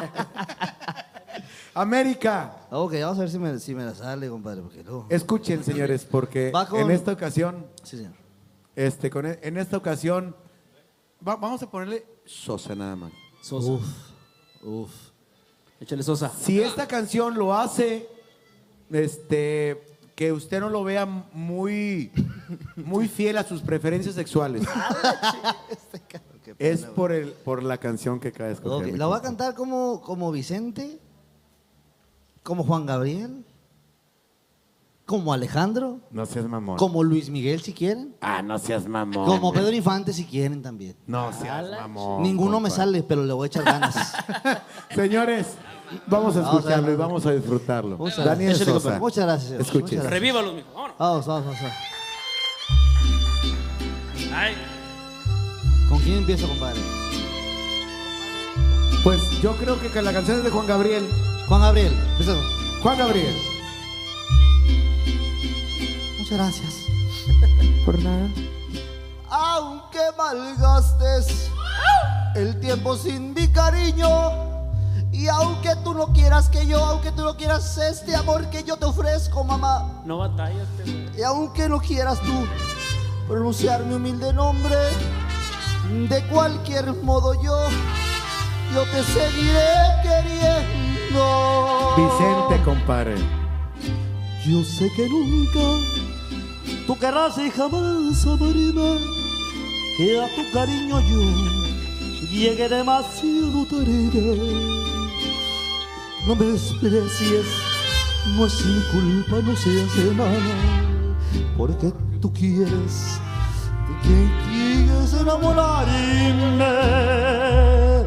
[1.75, 2.57] América.
[2.71, 5.07] Ok, vamos a ver si me, si me la sale, compadre, porque luego.
[5.09, 8.13] Escuchen, señores, porque Va con- en esta ocasión, Sí, señor.
[8.77, 10.35] este, con, e- en esta ocasión,
[11.27, 13.13] Va- vamos a ponerle Sosa nada más.
[13.43, 13.71] Sosa.
[13.73, 13.87] Uf,
[14.63, 14.91] uf.
[15.81, 16.31] Échale Sosa.
[16.31, 18.09] Si esta canción lo hace,
[18.91, 19.81] este,
[20.15, 22.11] que usted no lo vea muy,
[22.77, 24.63] muy fiel a sus preferencias sexuales,
[26.45, 28.65] Qué es pena, por, el, por la canción que acaba de güey.
[28.65, 28.87] escoger.
[28.89, 29.29] Ok, mi La voy a compa.
[29.29, 30.99] cantar como, como Vicente,
[32.49, 33.45] como Juan Gabriel,
[35.05, 36.79] como Alejandro, No seas mamón.
[36.79, 39.27] como Luis Miguel si quieren, Ah, no seas mamón.
[39.27, 39.53] como.
[39.53, 40.97] Pedro Infante si quieren también.
[41.07, 42.23] No seas mamón.
[42.23, 42.77] Ninguno me compa.
[42.85, 44.15] sale, pero le voy a echar ganas.
[44.95, 45.57] Señores,
[46.07, 47.99] vamos a Vamos a escucharlo y vamos a disfrutarlo.
[48.17, 48.57] Daniel.
[48.57, 48.99] Sosa.
[48.99, 49.49] Muchas gracias.
[49.49, 49.61] señor.
[49.61, 49.81] Escuche.
[49.83, 50.11] Muchas gracias.
[50.11, 50.69] Revívalos, mijo.
[50.73, 50.97] Vámonos.
[50.99, 51.73] Vamos, vamos, vamos.
[54.33, 54.55] Ay.
[55.91, 56.81] ¿Con quién empiezo, compadre?
[59.05, 61.07] Pues yo creo que la canción es de Juan Gabriel.
[61.49, 61.95] Juan Gabriel.
[62.11, 62.45] empezamos.
[62.83, 63.35] Juan Gabriel.
[66.19, 66.75] Muchas gracias.
[67.87, 68.29] Por nada.
[69.31, 71.51] Aunque malgastes
[72.35, 74.09] el tiempo sin mi cariño.
[75.11, 78.77] Y aunque tú no quieras que yo, aunque tú no quieras este amor que yo
[78.77, 80.03] te ofrezco, mamá.
[80.05, 80.69] No batallas.
[81.17, 82.47] Y aunque no quieras tú
[83.27, 84.77] pronunciar mi humilde nombre,
[86.11, 87.59] de cualquier modo yo,
[88.75, 89.67] yo te seguiré
[90.03, 90.88] queriendo.
[91.09, 93.15] Vicente, compadre.
[94.47, 95.61] Yo sé que nunca
[96.87, 98.99] tú querrás y jamás amarme,
[99.97, 101.21] que a tu cariño yo
[102.31, 104.39] llegué demasiado tarde.
[106.27, 107.47] No me desprecies,
[108.37, 110.55] no es mi culpa, no seas hermana,
[111.57, 113.21] porque tú quieres
[113.87, 115.95] de quien quieres enamorarme.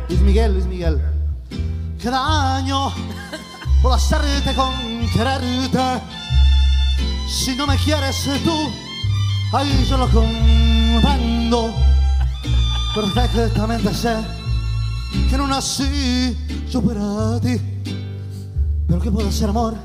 [0.08, 1.11] Luis Miguel, Luis Miguel.
[2.02, 2.92] ¿Qué daño
[3.80, 6.02] puedo hacerte con quererte?
[7.28, 8.72] Si no me quieres tú,
[9.54, 11.72] ahí yo lo comprendo.
[12.96, 14.16] Perfectamente sé
[15.30, 16.36] que no nací
[16.72, 17.62] yo para ti.
[18.88, 19.76] Pero ¿qué puedo hacer, amor?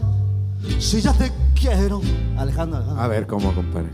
[0.78, 2.00] Si ya te quiero.
[2.38, 3.02] Alejandro, Alejandro.
[3.02, 3.90] A ver, ¿cómo, compadre?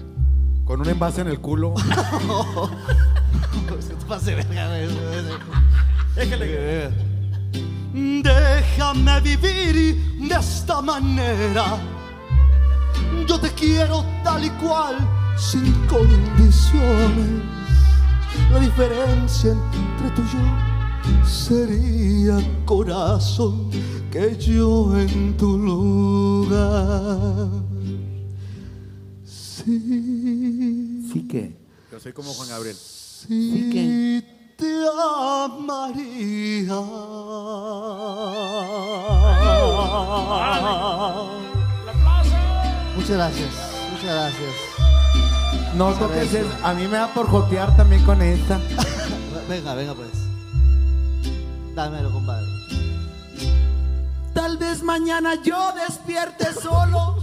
[0.64, 1.74] Con un envase en el culo.
[4.20, 4.32] Se
[7.92, 11.78] Déjame vivir de esta manera.
[13.26, 14.96] Yo te quiero tal y cual,
[15.36, 17.42] sin condiciones.
[18.50, 23.70] La diferencia entre tú y yo sería corazón
[24.10, 27.48] que yo en tu lugar.
[29.24, 31.04] Sí.
[31.12, 31.56] ¿Sí que?
[31.90, 32.76] Yo soy como Juan Gabriel.
[32.76, 34.22] Sí
[34.62, 34.86] te
[35.44, 36.74] amaría.
[42.94, 43.51] Muchas gracias,
[43.90, 44.55] muchas gracias.
[45.74, 46.48] No toques eso.
[46.62, 48.60] A mí me da por jotear también con esta.
[49.48, 50.10] Venga, venga pues.
[51.74, 52.47] Dámelo, compadre.
[54.32, 57.16] Tal vez mañana yo despierte solo.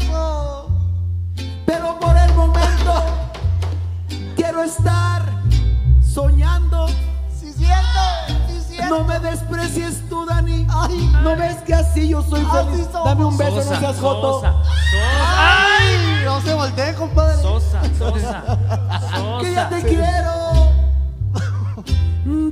[0.00, 0.70] ¡Eso!
[1.66, 3.04] Pero por el momento
[4.36, 5.20] quiero estar
[6.12, 6.86] soñando.
[7.38, 8.44] ¡Sí siento!
[8.48, 8.98] ¡Sí siento!
[8.98, 10.66] No me desprecies tú, Dani.
[10.70, 11.12] ¡Ay!
[11.22, 12.88] ¿No ves que así yo soy feliz?
[12.92, 14.32] Dame un beso, Sosa, no seas joto.
[14.40, 16.22] Sosa, Sosa, ¡Ay!
[16.24, 17.40] No se volteen, compadre.
[17.42, 18.42] Sosa, Sosa,
[19.40, 19.76] Que ya Sosa.
[19.76, 20.70] te quiero.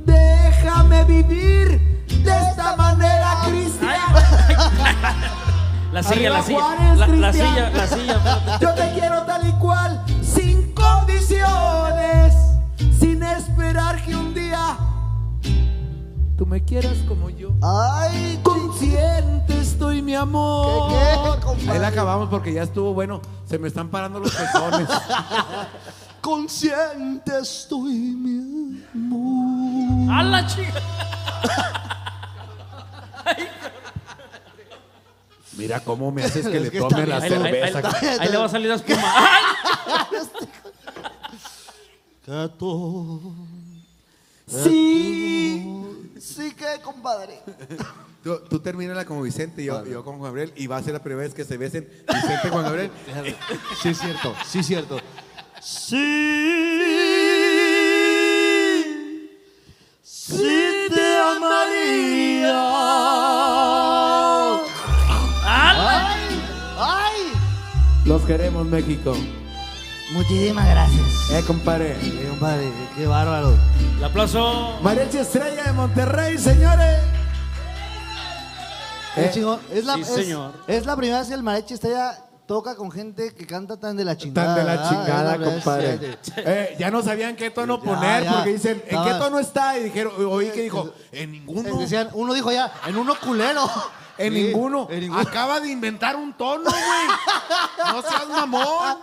[0.05, 3.91] Déjame vivir de esta manera, Cristian.
[5.91, 7.33] La silla, la silla, Juárez, la, la Cristian.
[7.55, 8.57] silla, la silla.
[8.61, 12.35] Yo te quiero tal y cual, sin condiciones,
[13.59, 14.77] esperar que un día
[16.37, 17.51] tú me quieras como yo.
[17.61, 18.39] ¡Ay!
[18.41, 20.91] Consciente estoy, mi amor.
[20.91, 21.71] ¿Qué, qué?
[21.71, 23.21] Ahí la acabamos porque ya estuvo bueno.
[23.45, 24.87] Se me están parando los pezones.
[26.21, 30.13] Consciente estoy, mi amor.
[30.13, 30.81] ¡A la chica!
[35.57, 37.33] Mira cómo me haces que Es le que tome la bien.
[37.45, 37.99] Ahí, ahí- cerveza.
[37.99, 39.01] ahí- ahí le va a salir la espuma.
[44.47, 45.65] Sí.
[46.19, 47.39] Sí que, compadre.
[48.23, 50.51] Tú, tú termínala como Vicente y yo, yo como Juan Gabriel.
[50.57, 52.91] Y va a ser la primera vez que se besen Vicente y Juan Gabriel.
[53.81, 54.35] Sí, cierto.
[54.45, 54.99] Sí, cierto.
[55.61, 56.05] Sí.
[60.03, 62.59] Sí te amaría.
[65.45, 66.41] ¡Ay!
[66.77, 67.31] ¡Ay!
[68.05, 69.15] Los queremos, México.
[70.11, 71.29] Muchísimas gracias.
[71.31, 71.91] Eh, compadre.
[72.01, 73.55] Eh, compadre, qué bárbaro.
[73.97, 74.79] El aplauso.
[74.81, 76.99] Mariachi Estrella de Monterrey, señores.
[79.15, 79.59] Qué Eh, chingón.
[79.71, 80.53] Es la, sí, es, señor.
[80.67, 82.17] es la primera vez que el mariachi estrella
[82.47, 84.55] toca con gente que canta tan de la chingada.
[84.55, 86.17] Tan de la chingada, compadre.
[86.37, 88.33] Eh, ya no sabían qué tono Ya, poner ya.
[88.33, 89.77] porque dicen, ¿en qué tono está?
[89.77, 91.77] Y dijeron, oí que dijo, en ninguno.
[91.77, 93.69] Decían, uno dijo ya, en uno culero.
[94.19, 94.87] En Sí, ninguno.
[94.89, 95.21] en ninguno.
[95.21, 97.93] Acaba de inventar un tono, güey.
[97.93, 98.97] No seas mamón.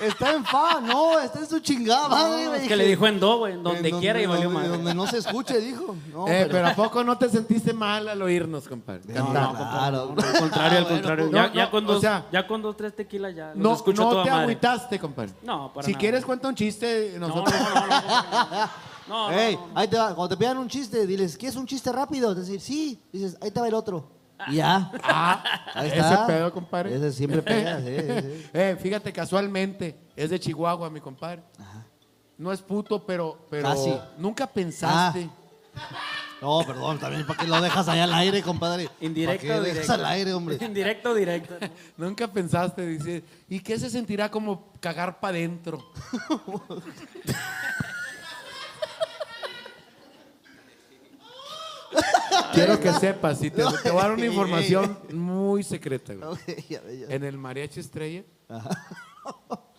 [0.00, 2.44] Está en fa, no, está en su chingada madre.
[2.46, 2.68] Es dije.
[2.68, 4.68] que le dijo en do, güey, donde En quiera y valió donde- más.
[4.70, 5.94] Donde no se escuche, dijo.
[6.12, 9.02] No, Eh, pero ¿a poco no te sentiste mal al oírnos, compadre?
[9.12, 10.14] No, claro.
[10.16, 11.24] Al contrario, al contrario.
[11.26, 13.74] No, ya, no, ya con o dos, sea- ya con dos, tres tequilas ya No,
[13.74, 14.42] escucho no toda te madre.
[14.44, 15.32] agüitaste, compadre.
[15.42, 16.00] No, para Si nada.
[16.00, 17.14] quieres, cuenta un chiste.
[17.18, 17.60] No, no, Nosotros...
[17.60, 18.70] no, no, no.
[19.08, 19.68] No, no, Ey, no.
[19.74, 20.14] ahí te va.
[20.14, 22.30] Cuando te pidan un chiste, diles, ¿quieres un chiste rápido?
[22.32, 23.00] Es decir, sí.
[23.12, 24.21] Dices, ahí te va el otro.
[24.50, 24.90] Ya.
[25.02, 25.42] Ah,
[25.74, 26.26] Ahí ese está.
[26.26, 26.94] pedo, compadre.
[26.94, 28.46] Ese siempre pega, sí, sí, sí.
[28.52, 31.42] Eh, fíjate, casualmente, es de Chihuahua, mi compadre.
[32.38, 33.94] No es puto, pero, pero Casi.
[34.18, 35.28] nunca pensaste.
[36.40, 38.88] No, perdón, también, ¿para qué lo dejas allá al aire, compadre?
[39.00, 39.92] Indirecto ¿Para qué dejas directo.
[39.92, 40.58] al aire, hombre?
[40.60, 41.54] Indirecto o directo.
[41.96, 45.78] Nunca pensaste, dice, ¿y qué se sentirá como cagar para adentro?
[52.54, 56.14] Quiero que sepas, y te, te voy a dar una información muy secreta.
[56.14, 56.28] güey.
[56.30, 57.14] Ok, ya ve, ya ve.
[57.14, 58.24] En el mariachi estrella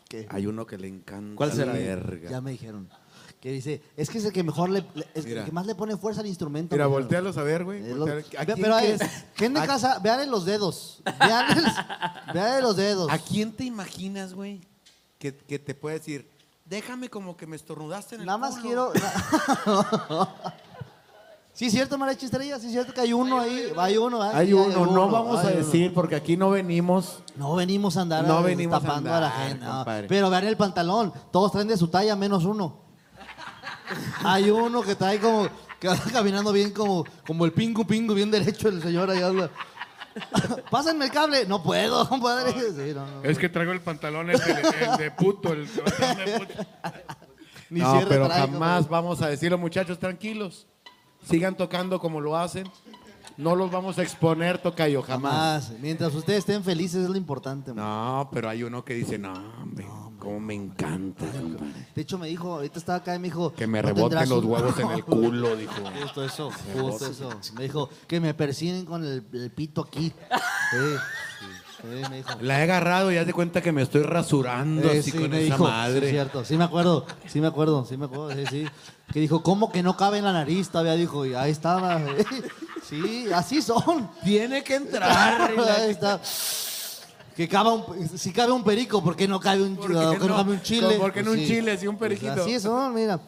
[0.09, 0.25] ¿Qué?
[0.29, 1.35] hay uno que le encanta.
[1.35, 1.73] ¿Cuál será?
[1.73, 2.29] la verga.
[2.29, 2.89] Ya me dijeron.
[3.39, 5.41] Que dice, es que es el que mejor le, le- es Mira.
[5.41, 6.75] el que más le pone fuerza al instrumento.
[6.75, 7.03] Mira, dijeron.
[7.03, 7.81] voltealos a ver, güey.
[7.85, 9.11] Es lo- voltea- ¿A Ve- quién Pero eh, crees?
[9.35, 11.01] gente de ¿A- casa, vean los dedos.
[11.19, 11.63] Vean,
[12.33, 13.11] vean los dedos.
[13.11, 14.61] ¿A quién te imaginas, güey?
[15.19, 16.29] Que, que te puede decir,
[16.65, 18.91] déjame como que me estornudaste en el Nada más culo"?
[18.93, 18.93] quiero.
[21.53, 22.59] sí, es cierto, Mariachi Estrella.
[22.59, 23.71] Sí, es cierto que hay uno ahí.
[23.77, 24.23] Hay uno.
[24.25, 24.31] ¿eh?
[24.33, 25.65] Hay Sí, uno, no vamos a hay uno.
[25.65, 27.23] decir porque aquí no venimos.
[27.35, 29.65] No venimos a andar No venimos a tapando a, la gente.
[29.65, 29.85] no.
[30.07, 31.13] Pero vean el pantalón.
[31.31, 32.81] Todos traen de su talla menos uno.
[34.23, 35.47] Hay uno que trae como.
[35.79, 39.49] que anda caminando bien como, como el pingu pingu, bien derecho el señor ahí anda.
[40.69, 41.45] Pásenme el cable.
[41.45, 42.51] No puedo, compadre.
[42.53, 43.23] Sí, no, no.
[43.23, 44.51] Es que traigo el pantalón el de,
[44.91, 46.53] el de puto, el pantalón de puto.
[47.69, 48.87] Ni no, cierre pero trae, jamás compadre.
[48.89, 50.67] vamos a decirlo, muchachos, tranquilos.
[51.29, 52.69] Sigan tocando como lo hacen.
[53.35, 55.65] No los vamos a exponer, tocayo, jamás.
[55.65, 55.79] Jamás.
[55.81, 57.71] Mientras ustedes estén felices es lo importante.
[57.71, 57.83] hombre.
[57.83, 59.87] No, pero hay uno que dice, no, hombre,
[60.19, 61.87] cómo me encanta, compadre.
[61.95, 63.51] De hecho, me dijo, ahorita estaba acá y me dijo.
[63.55, 65.73] Que me "¿No reboten los un-" huevos en el culo, dijo.
[66.03, 67.29] Justo eso, justo eso.
[67.55, 70.13] Me dijo que me persiguen con el, el pito aquí.
[70.71, 70.77] Sí,
[71.39, 71.47] sí,
[71.81, 72.29] sí, me dijo.
[72.41, 75.31] La he agarrado y haz de cuenta que me estoy rasurando Eh, así sí, con
[75.31, 76.01] me esa dijo, madre.
[76.01, 78.65] Sí, cierto, sí me acuerdo, sí me acuerdo, sí me acuerdo, sí, sí.
[79.11, 80.69] Que dijo, ¿cómo que no cabe en la nariz?
[80.69, 81.99] Todavía dijo, y ahí estaba.
[82.01, 82.25] eh.
[82.89, 84.09] Sí, así son.
[84.25, 85.51] Tiene que entrar.
[85.79, 86.19] Ahí está.
[87.35, 90.13] Que cabe un, si cabe un perico, ¿por qué no cabe un, ¿Por qué no,
[90.27, 90.35] no?
[90.35, 90.95] cabe un chile?
[90.99, 91.47] ¿Por qué no un sí.
[91.47, 92.43] chile, sí, un Pues periquito?
[92.43, 93.19] así son, mira.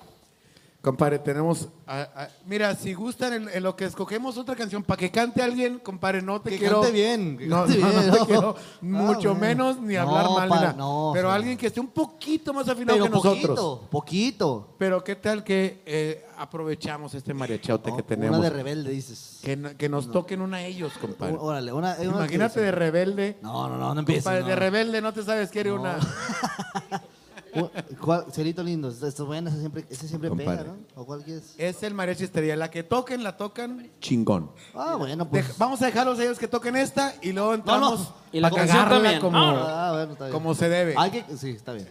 [0.85, 1.67] Compadre, tenemos.
[1.87, 5.41] a- a- mira, si gustan en, en lo que escogemos otra canción, para que cante
[5.41, 6.81] alguien, compadre, no te Que quiero.
[6.81, 9.35] cante bien, que no, cante no, no bien, te quiero Ah, mucho bueno.
[9.39, 10.49] menos ni No, hablar mal.
[10.49, 10.73] pa- nada.
[10.73, 13.41] no, Pero alguien que esté un poquito más afinado Pero que nosotros.
[13.59, 14.75] poquito, poquito.
[14.77, 18.41] Pero qué tal que eh, aprovechamos este mariachote que Una tenemos.
[18.43, 19.39] de rebelde, dices.
[19.43, 21.35] que, que nos toquen una a ellos, compadre.
[21.39, 23.37] Órale, una, una Imagínate de rebelde.
[23.41, 24.23] No, no, no, no empieces.
[24.23, 24.47] Compadre, no.
[24.49, 25.81] de rebelde no te sabes que eres No.
[25.81, 25.97] una.
[28.01, 28.25] ¿Cuál?
[28.31, 28.89] Cerito lindo.
[28.89, 30.63] Esto bueno, ese siempre, ese siempre pega.
[30.63, 30.77] ¿no?
[30.95, 31.53] ¿O cuál quieres?
[31.57, 32.55] Es el mariachi estrella.
[32.55, 34.51] La que toquen, la tocan chingón.
[34.73, 35.47] Ah, bueno, pues.
[35.47, 38.15] Dej- vamos a dejarlos a ellos que toquen esta y luego entramos no.
[38.31, 39.21] Y la pa' canción cagarla también.
[39.21, 40.33] como, Ah, bueno, está bien.
[40.33, 40.95] como se debe.
[40.97, 41.89] Hay que, sí, está bien.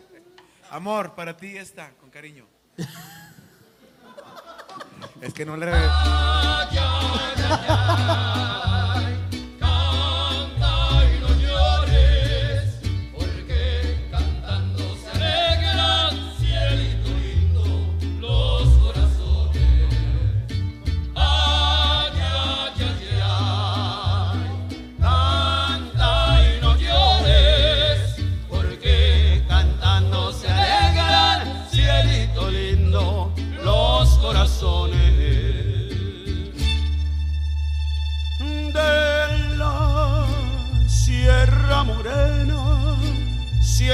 [0.71, 2.45] Amor, para ti esta, con cariño.
[5.21, 5.71] es que no le...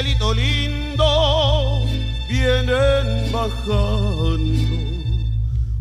[0.01, 1.85] cielito lindo,
[2.27, 4.39] vienen bajando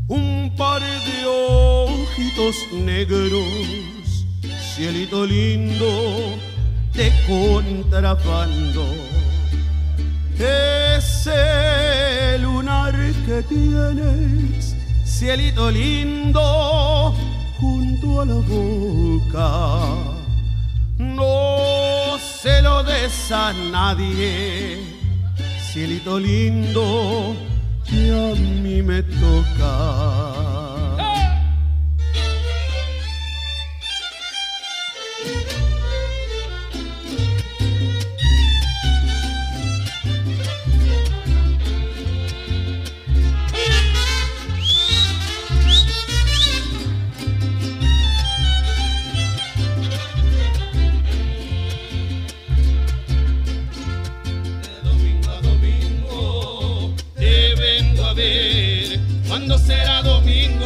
[0.10, 4.26] un par de ojitos negros,
[4.76, 6.38] cielito lindo
[6.94, 8.84] de contrabando.
[10.38, 12.94] Ese lunar
[13.26, 17.16] que tienes, cielito lindo,
[17.58, 19.96] junto a la boca,
[20.98, 21.99] no
[22.42, 24.78] se lo des a nadie,
[25.72, 27.36] cielito lindo,
[27.86, 30.59] que a mí me toca.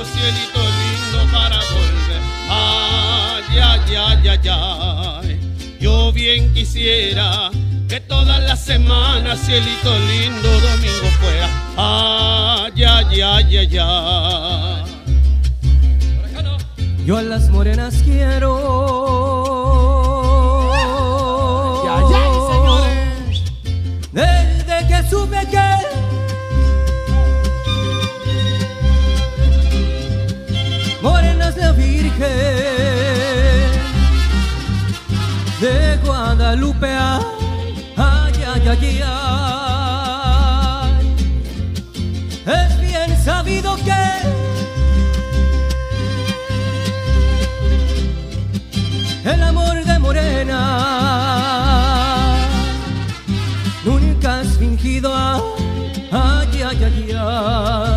[0.06, 2.22] cielito lindo para volver.
[2.50, 5.40] Ay, ay, ay, ay, ay.
[5.80, 7.52] Yo bien quisiera
[7.88, 11.50] que todas las semanas, cielito lindo, domingo fuera.
[11.78, 14.84] Ay, ay, ay, ay, ay.
[17.06, 18.52] Yo a las morenas quiero.
[21.90, 23.44] Ay, ay, señores.
[24.14, 25.93] Desde que supe que
[35.62, 36.88] de Guadalupe.
[37.98, 39.34] Ay, ay, ay, ay.
[42.46, 44.04] Es bien sabido que
[49.26, 50.62] el amor de Morena
[53.86, 55.14] nunca has fingido.
[56.12, 57.93] Ay, ay, ay, ay,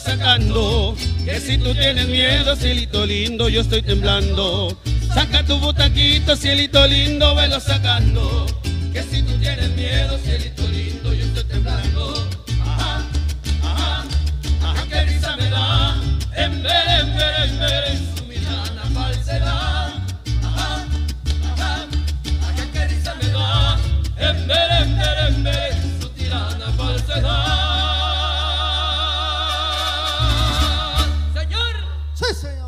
[0.00, 0.96] sacando.
[1.24, 4.76] Que si tú tienes miedo, cielito lindo, yo estoy temblando.
[5.14, 8.59] Saca tu botaquito, cielito lindo, velo sacando.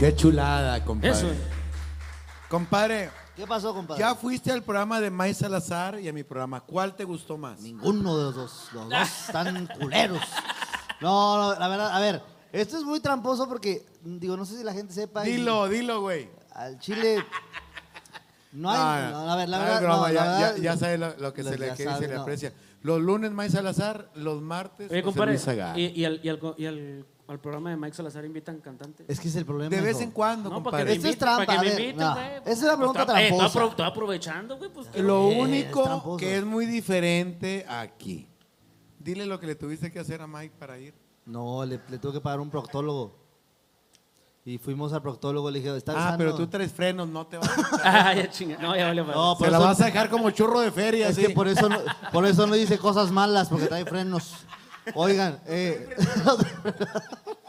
[0.03, 1.11] Qué chulada, compadre.
[1.17, 1.29] Eso.
[2.49, 4.01] Compadre, ¿Qué pasó, compadre?
[4.01, 6.61] ya fuiste al programa de May Salazar y a mi programa.
[6.61, 7.61] ¿Cuál te gustó más?
[7.61, 8.69] Ninguno de los dos.
[8.75, 10.19] Los dos están culeros.
[11.01, 14.65] No, no, la verdad, a ver, esto es muy tramposo porque, digo, no sé si
[14.65, 15.25] la gente sepa.
[15.25, 16.29] y Dilo, dilo, güey.
[16.53, 17.25] Al chile.
[18.51, 19.13] No hay.
[19.13, 19.77] No, a ver, la no, verdad.
[19.77, 21.75] es broma, no, la ya, verdad- ya- ya sabe lo, lo que se le ya
[21.77, 22.23] quiere y se le no.
[22.23, 22.53] aprecia.
[22.83, 25.79] Los lunes May Salazar, los martes Oye, José compadre, Luis Zagar.
[25.79, 29.07] y, y al, y, al, co- y al- al programa de Mike Salazar invitan cantantes.
[29.09, 29.75] Es que es el problema.
[29.75, 31.11] De vez en cuando, No, para que compadre.
[31.11, 32.17] Esto es para que me a inviten, no.
[32.19, 33.59] Esa es una pregunta Pues, estoy tramposa.
[33.61, 34.71] apro- Estoy aprovechando, güey.
[34.71, 38.29] Pues, Lo Eh, es único que es muy diferente aquí.
[38.99, 40.95] Dile lo que le tuviste que hacer a Mike para ir.
[41.27, 43.21] No, le, le tuve que pagar un proctólogo.
[44.45, 46.19] Y fuimos al proctólogo, le dije, ¿estás Ah, sano?
[46.19, 47.55] pero tú traes frenos, no te vas a...
[48.11, 48.59] Ah, ya chinga.
[48.59, 49.03] No, ya vale.
[49.05, 51.29] No, por Se la eso- vas a dejar como churro de feria, Es así.
[51.29, 51.79] que por eso, no,
[52.13, 54.35] por eso no dice cosas malas, porque trae frenos.
[54.95, 55.89] Oigan, eh,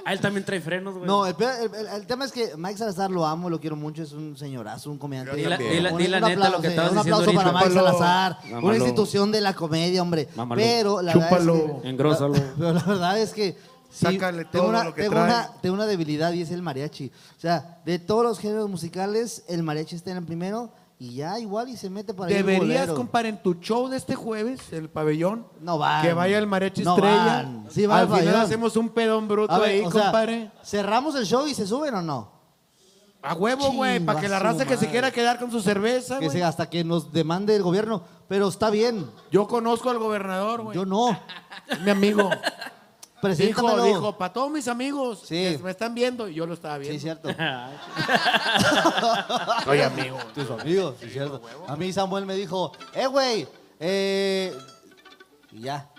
[0.06, 1.08] Ah, él también trae frenos, güey.
[1.08, 4.04] no, el, el- el- el tema es que Mike Salazar lo amo, lo quiero mucho,
[4.04, 5.34] es un señorazo, un comediante.
[5.34, 6.98] Di la- di la- Un- di la un neta lo aplauso, que sí, estabas Un
[6.98, 7.70] diciendo aplauso para ahorita.
[7.70, 8.68] Mike Salazar, Mámalo.
[8.68, 10.28] una institución de la comedia, hombre.
[10.36, 10.62] Mámalo.
[10.62, 11.48] Pero la verdad es
[11.82, 12.34] que, Engrósalo.
[12.34, 13.58] la- pero la verdad es que
[13.90, 15.24] sí, Sácale tengo, todo una, lo que tengo, trae.
[15.26, 17.10] una, tengo una debilidad y es el mariachi.
[17.38, 20.70] O sea, de todos los géneros musicales, el mariachi está en el primero
[21.04, 24.72] y ya igual y se mete el Deberías, compadre, en tu show de este jueves,
[24.72, 26.02] el pabellón, No van.
[26.02, 27.26] que vaya el mariachi No estrella.
[27.26, 27.66] van.
[27.70, 28.42] Sí, va Al al final pabellón.
[28.42, 30.50] hacemos un pedón bruto ver, ahí, o sea, compadre.
[30.64, 32.32] ¿Cerramos el show y se suben o no?
[33.22, 36.30] A huevo, güey, para que la raza que se quiera quedar con su cerveza, Que
[36.30, 38.04] se, hasta que nos demande el gobierno.
[38.30, 39.06] Pero está bien.
[39.30, 40.76] Yo conozco al gobernador, güey.
[40.76, 41.10] Yo no.
[41.68, 42.30] Es mi amigo.
[43.30, 43.84] Dijo, Preséntamelo.
[43.86, 45.56] dijo, para todos mis amigos Sí.
[45.58, 46.94] que me están viendo, y yo lo estaba viendo.
[46.94, 47.30] Sí, cierto.
[49.64, 50.18] Soy amigo.
[50.36, 51.42] Tus amigos, sí, cierto.
[51.68, 53.48] A mí Samuel me dijo, eh, güey,
[53.80, 54.56] eh...
[55.52, 55.90] Y ya.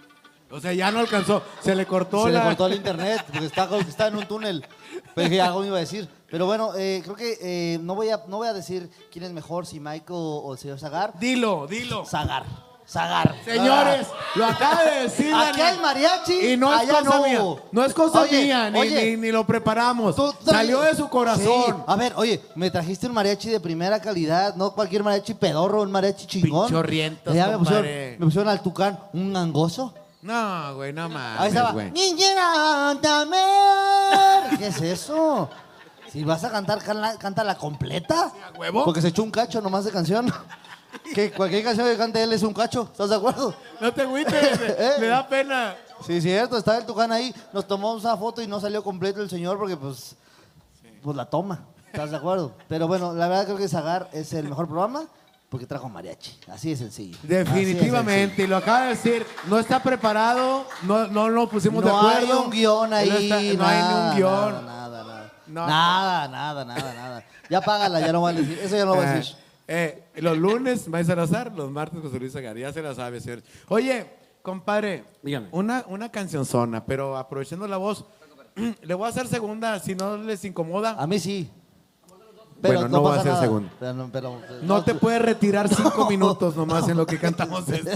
[0.50, 1.42] O sea, ya no alcanzó.
[1.60, 2.40] Se le cortó Se la...
[2.40, 4.66] le cortó el internet porque está, está en un túnel.
[5.14, 6.08] Pero dije, algo me iba a decir.
[6.30, 9.32] Pero bueno, eh, creo que eh, no, voy a, no voy a decir quién es
[9.32, 11.18] mejor, si Mike o, o el señor Zagar.
[11.18, 12.04] Dilo, dilo.
[12.04, 12.44] Zagar.
[12.86, 13.34] Zagar.
[13.44, 15.34] Señores, lo acaba de decir.
[15.34, 15.66] Aquí Daniel.
[15.66, 17.22] hay mariachi, Y no es allá cosa no.
[17.24, 17.62] mía.
[17.72, 19.10] No es cosa Oye, mía, ni, oye.
[19.12, 20.14] ni, ni lo preparamos.
[20.14, 21.44] Tú- tú- Salió de su corazón.
[21.44, 21.82] Sí.
[21.86, 25.90] A ver, oye, me trajiste un mariachi de primera calidad, no cualquier mariachi pedorro, un
[25.90, 26.66] mariachi chingón.
[26.66, 28.16] Pinchorrientos, me pusieron, compadre.
[28.18, 29.94] me pusieron al tucán un gangoso.
[30.20, 31.72] No, güey, no mames, Ahí estaba.
[31.72, 31.90] güey.
[31.90, 33.38] "Niñera, dame".
[34.58, 35.48] ¿Qué es eso?
[36.12, 36.78] Si vas a cantar,
[37.18, 38.30] cántala completa.
[38.54, 38.84] ¿A huevo?
[38.84, 40.32] Porque se echó un cacho nomás de canción.
[41.14, 42.88] Que cualquier canción que cante él es un cacho.
[42.90, 43.54] ¿Estás de acuerdo?
[43.80, 44.92] No te agüites, Eh.
[45.00, 45.74] le da pena.
[46.06, 49.30] Sí, cierto, estaba el Tucán ahí, nos tomamos una foto y no salió completo el
[49.30, 50.16] señor porque pues,
[51.02, 52.52] pues la toma, ¿estás de acuerdo?
[52.68, 55.04] Pero bueno, la verdad creo que Zagar es el mejor programa
[55.48, 57.16] porque trajo mariachi, así de sencillo.
[57.22, 62.08] Definitivamente, y lo acaba de decir, no está preparado, no, no lo pusimos de No
[62.08, 62.42] hay acuerdo.
[62.42, 64.52] un guion ahí, no está- no hay ni un guion.
[64.52, 65.32] Nada, nada, nada.
[65.46, 65.66] No.
[65.66, 67.24] Nada, nada, nada, nada.
[67.48, 69.36] Ya págala, ya no voy a decir, eso ya no voy a Eh, decir.
[69.68, 73.44] eh, los lunes, May Salazar, los martes, José Luis Zagar, ya se la sabe, señores.
[73.68, 74.06] Oye,
[74.42, 75.48] compadre, Dígame.
[75.52, 78.04] una, una cancionzona, pero aprovechando la voz,
[78.82, 80.94] Le voy a hacer segunda, si no les incomoda.
[80.96, 81.50] A mí sí.
[82.62, 83.40] Bueno, no voy a nada.
[83.42, 83.68] segunda.
[83.80, 87.90] Pero no, pero- No te puedes retirar cinco minutos nomás en lo que cantamos esto.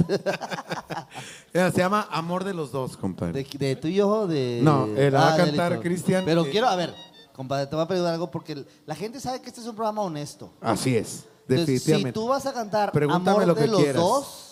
[1.53, 3.45] Se llama Amor de los Dos, compadre.
[3.45, 4.61] ¿De, de tú y yo o de.?
[4.63, 5.81] No, eh, la va a de cantar.
[5.81, 6.93] Cristian, Pero eh, quiero, a ver,
[7.33, 10.03] compadre, te voy a pedir algo porque la gente sabe que este es un programa
[10.03, 10.53] honesto.
[10.61, 11.25] Así es,
[11.57, 12.11] definitivamente.
[12.11, 14.03] si tú vas a cantar Pregúntame Amor lo de que los quieras.
[14.03, 14.45] dos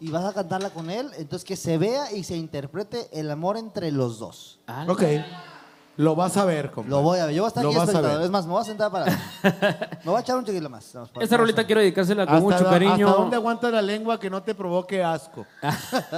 [0.00, 3.56] y vas a cantarla con él, entonces que se vea y se interprete el amor
[3.56, 4.58] entre los dos.
[4.88, 5.02] Ok.
[5.98, 6.90] Lo vas a ver, compadre.
[6.96, 7.34] Lo voy a ver.
[7.34, 8.16] Yo voy a estar Lo aquí vas a espectador.
[8.18, 8.24] ver.
[8.24, 9.04] Es más, me voy a sentar para.
[10.04, 10.90] me voy a echar un chiquillo más.
[10.94, 13.06] Vamos, para- Esta rolita quiero dedicársela con ¿Hasta, mucho cariño.
[13.08, 15.46] ¿Hasta dónde aguanta la lengua que no te provoque asco?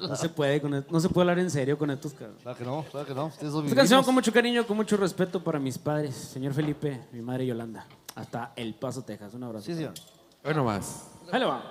[0.00, 2.36] No se puede, con no se puede hablar en serio con estos cabros.
[2.40, 3.26] Claro que no, claro que no.
[3.26, 6.54] Ustedes son mis Esta canción con mucho cariño, con mucho respeto para mis padres, señor
[6.54, 7.84] Felipe, mi madre Yolanda,
[8.16, 9.34] hasta El Paso, Texas.
[9.34, 9.66] Un abrazo.
[9.66, 9.94] Sí, señor.
[10.42, 11.08] Bueno, más.
[11.30, 11.62] Ahí le va.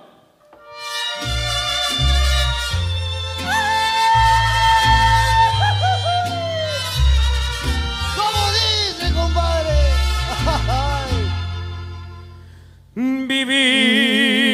[12.94, 14.45] Vivir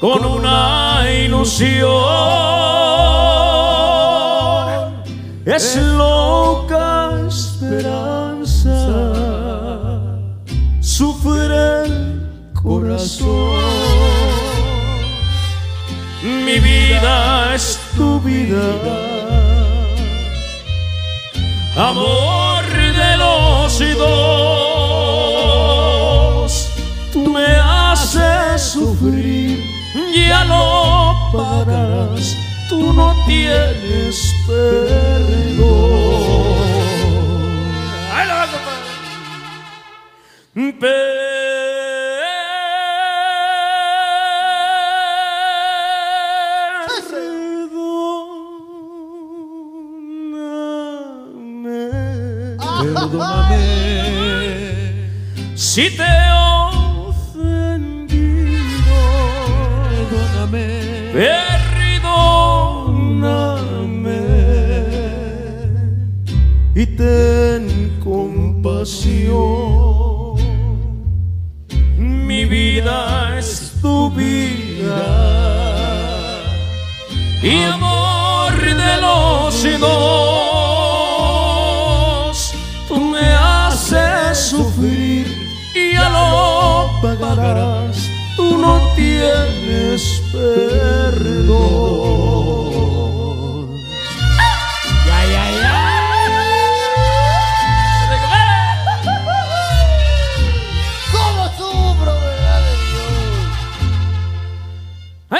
[0.00, 1.88] con una ilusión.
[5.44, 9.08] Es loca esperanza
[10.98, 13.60] sufre el corazón.
[16.44, 18.66] Mi vida es tu vida.
[21.76, 22.64] Amor
[23.00, 24.57] de los dos.
[30.26, 32.36] Ya lo pagarás,
[32.68, 35.68] tú no tienes perdón.
[38.12, 38.46] Ahí la va,
[52.80, 53.66] Perdóname.
[55.54, 56.37] Si te
[61.18, 61.34] Perdóname.
[66.76, 69.34] Y ten compasión.
[71.98, 75.02] Mi vida es tu vida.
[77.42, 79.94] Y amor de los dos,
[82.86, 85.26] tú me haces sufrir
[85.74, 88.08] y ya lo pagarás.
[88.36, 92.08] Tú no tienes perdón.
[95.06, 95.74] Ya, ya, ya.
[101.12, 103.12] ¿Cómo sufro, verdad de Dios?
[105.32, 105.38] Va.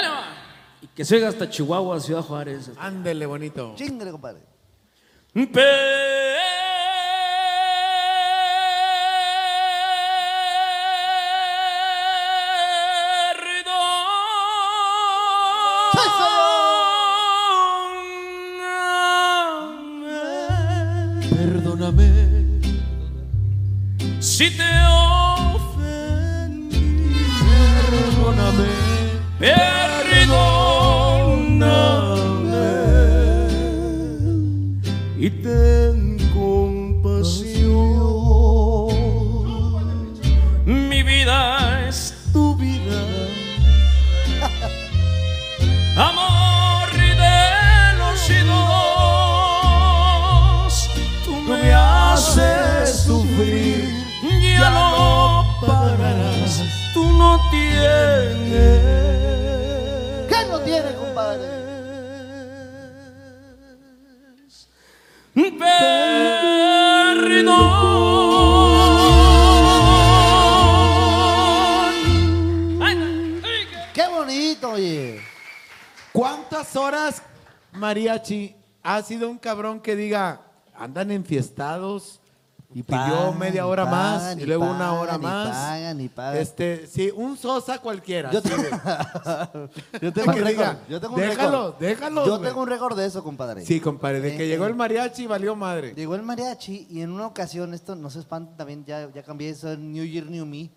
[0.83, 2.71] Y que se oiga hasta Chihuahua, Ciudad Juárez.
[2.79, 3.75] Ándele, bonito.
[3.77, 4.43] Chingale, compadre.
[5.33, 6.38] Perdóname
[24.39, 24.68] si
[77.89, 80.43] mariachi, ha sido un cabrón que diga,
[80.75, 82.21] andan enfiestados
[82.75, 85.19] y pidió pagan, media hora y más pagan, y y luego pagan, una hora y
[85.19, 85.49] más?
[85.49, 86.37] pagan, y pagan.
[86.37, 88.31] Este, sí, un sosa cualquiera.
[88.31, 88.71] Yo, sí, te- güey.
[90.03, 90.77] yo tengo un récord.
[90.89, 91.81] Yo tengo un déjalo, récord.
[91.81, 92.49] déjalo, Yo güey.
[92.51, 93.65] tengo un récord de eso, compadre.
[93.65, 94.69] Sí, compadre, de que Eh, llegó eh.
[94.69, 95.95] el mariachi valió madre.
[95.95, 99.49] Llegó el mariachi y en una ocasión, esto no se espanten también, ya, ya cambié
[99.49, 100.69] eso en New Year, New Me.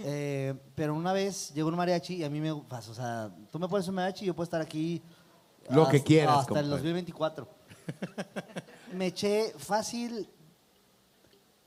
[0.00, 3.58] Eh, pero una vez llegó un mariachi y a mí me pasa, o sea, tú
[3.58, 5.02] me pones un mariachi y yo puedo estar aquí
[5.70, 6.92] Lo que quieras, hasta el compadre.
[6.92, 7.48] 2024.
[8.94, 10.28] me eché fácil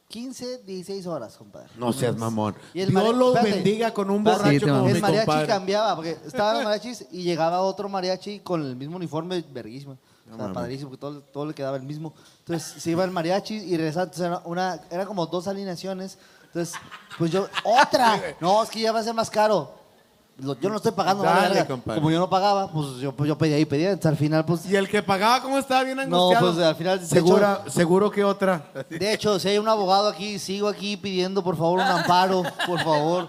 [0.07, 1.69] 15, 16 horas, compadre.
[1.77, 2.53] No seas mamón.
[2.73, 3.55] Y el Dios los espérate.
[3.55, 4.89] bendiga con un borracho Sí, te como mamé.
[4.91, 5.47] mi El mariachi compadre.
[5.47, 9.97] cambiaba, porque estaban los mariachis y llegaba otro mariachi con el mismo uniforme, verguísimo.
[10.31, 12.13] O sea, padrísimo, porque todo, todo le quedaba el mismo.
[12.39, 14.03] Entonces se iba el mariachi y regresaba.
[14.03, 16.17] Entonces era, una, era como dos alineaciones.
[16.45, 16.75] Entonces,
[17.17, 18.21] pues yo, ¡otra!
[18.41, 19.73] No, es que ya va a ser más caro.
[20.41, 21.99] Lo- yo no estoy pagando Dale, compadre.
[22.01, 23.89] Como yo no pagaba, pues yo, pues yo pedía y pedía.
[23.91, 24.65] Entonces al final, pues.
[24.65, 25.83] Y el que pagaba, ¿cómo estaba?
[25.83, 26.53] Bien No, angustiado.
[26.53, 26.99] pues al final.
[26.99, 28.65] de Segura, seguro que otra.
[28.89, 32.79] De hecho, si hay un abogado aquí, sigo aquí pidiendo por favor un amparo, por
[32.83, 33.27] favor.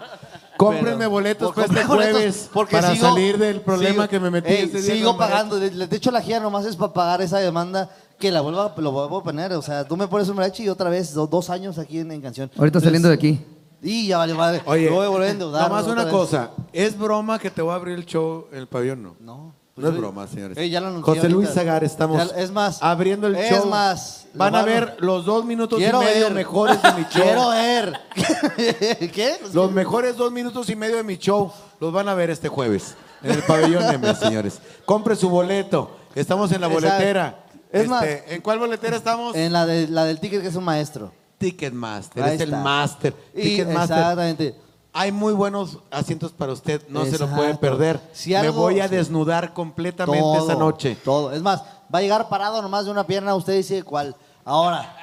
[0.57, 4.09] Cómprenme Pero- boletos para este cómprenme boletos, jueves porque para sigo- salir del problema sigo-
[4.09, 5.59] que me metí Ey, ese día Sigo con pagando.
[5.59, 8.91] De, de hecho, la gira nomás es para pagar esa demanda que la vuelva, lo
[8.91, 9.51] vuelvo a poner.
[9.53, 12.11] O sea, tú me pones un mariachi y otra vez, do- dos años aquí en,
[12.11, 12.49] en canción.
[12.55, 13.43] Ahorita Entonces, saliendo de aquí.
[13.83, 14.61] Y ya vale madre.
[14.65, 15.69] Oye, Me voy a volver a endeudar.
[15.69, 16.13] nomás una vez.
[16.13, 16.51] cosa.
[16.71, 19.03] ¿Es broma que te voy a abrir el show en el pabellón?
[19.03, 19.15] No.
[19.19, 19.53] No.
[19.75, 20.55] No es broma, señores.
[20.55, 21.35] Ey, ya lo anuncié José ahorita.
[21.35, 23.65] Luis Zagar, estamos Ya- es más, abriendo el es show.
[23.65, 26.33] más, lo Van a van a- ver los dos minutos Quiero y medio ver.
[26.33, 27.23] mejores de mi show.
[27.23, 27.99] Quiero ver.
[29.11, 29.37] ¿Qué?
[29.51, 32.95] Los mejores dos minutos y medio de mi show los van a ver este jueves
[33.23, 34.59] en el pabellón M, señores.
[34.85, 35.89] Compre su boleto.
[36.13, 37.39] Estamos en la boletera.
[37.71, 39.35] Es Este, más- ¿En cuál boletera estamos?
[39.35, 41.11] En la, de, la del ticket que es un maestro.
[41.51, 42.23] Ticketmaster.
[42.23, 42.61] Ahí es el está.
[42.63, 43.13] master.
[43.33, 43.97] Y Ticketmaster.
[43.97, 44.55] exactamente.
[44.95, 46.81] Hay muy buenos asientos para usted.
[46.89, 47.59] No se lo puede Exacto.
[47.61, 47.99] perder.
[48.13, 48.95] Si Me algo- voy a sí.
[48.95, 50.97] desnudar completamente Todo, esa noche.
[51.03, 51.31] Todo.
[51.31, 51.61] Es más,
[51.93, 54.15] va a llegar parado nomás de una pierna, usted dice cuál.
[54.45, 54.95] Ahora,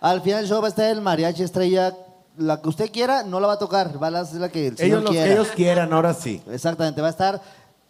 [0.00, 1.94] al final del show va a estar el mariachi estrella.
[2.36, 4.00] La que usted quiera, no la va a tocar.
[4.00, 5.26] Va a ser la que el señor Ellos los quiera.
[5.26, 6.40] que ellos quieran, ahora sí.
[6.50, 7.42] Exactamente, va a estar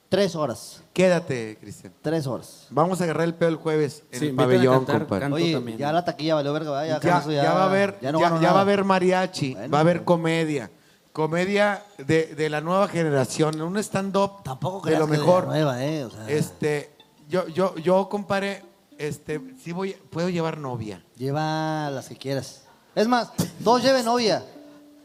[0.08, 0.82] tres horas.
[0.92, 1.92] Quédate, Cristian.
[2.02, 2.66] Tres horas.
[2.70, 5.20] Vamos a agarrar el pedo el jueves en Sí, el a pabellón, cantar, compadre.
[5.22, 5.78] canto Oye, también.
[5.78, 6.86] ya la taquilla valió verga, ¿verdad?
[6.86, 8.52] Ya, con Ya, eso ya va a haber, ya no ya, ganó ya va a
[8.52, 8.60] nada.
[8.62, 10.70] haber mariachi, Bueno, va a haber comedia,
[11.12, 15.24] comedia de, de la nueva generación, un stand-up Tampoco de creas lo que de la
[15.24, 15.46] mejor.
[15.46, 16.04] nueva, ¿eh?
[16.04, 16.96] O sea, Este,
[17.28, 18.64] yo, yo, yo compadre,
[18.98, 21.04] este, sí voy, puedo llevar novia.
[21.16, 22.62] Lleva las que quieras.
[22.94, 23.30] Es más,
[23.60, 24.44] dos lleven novia.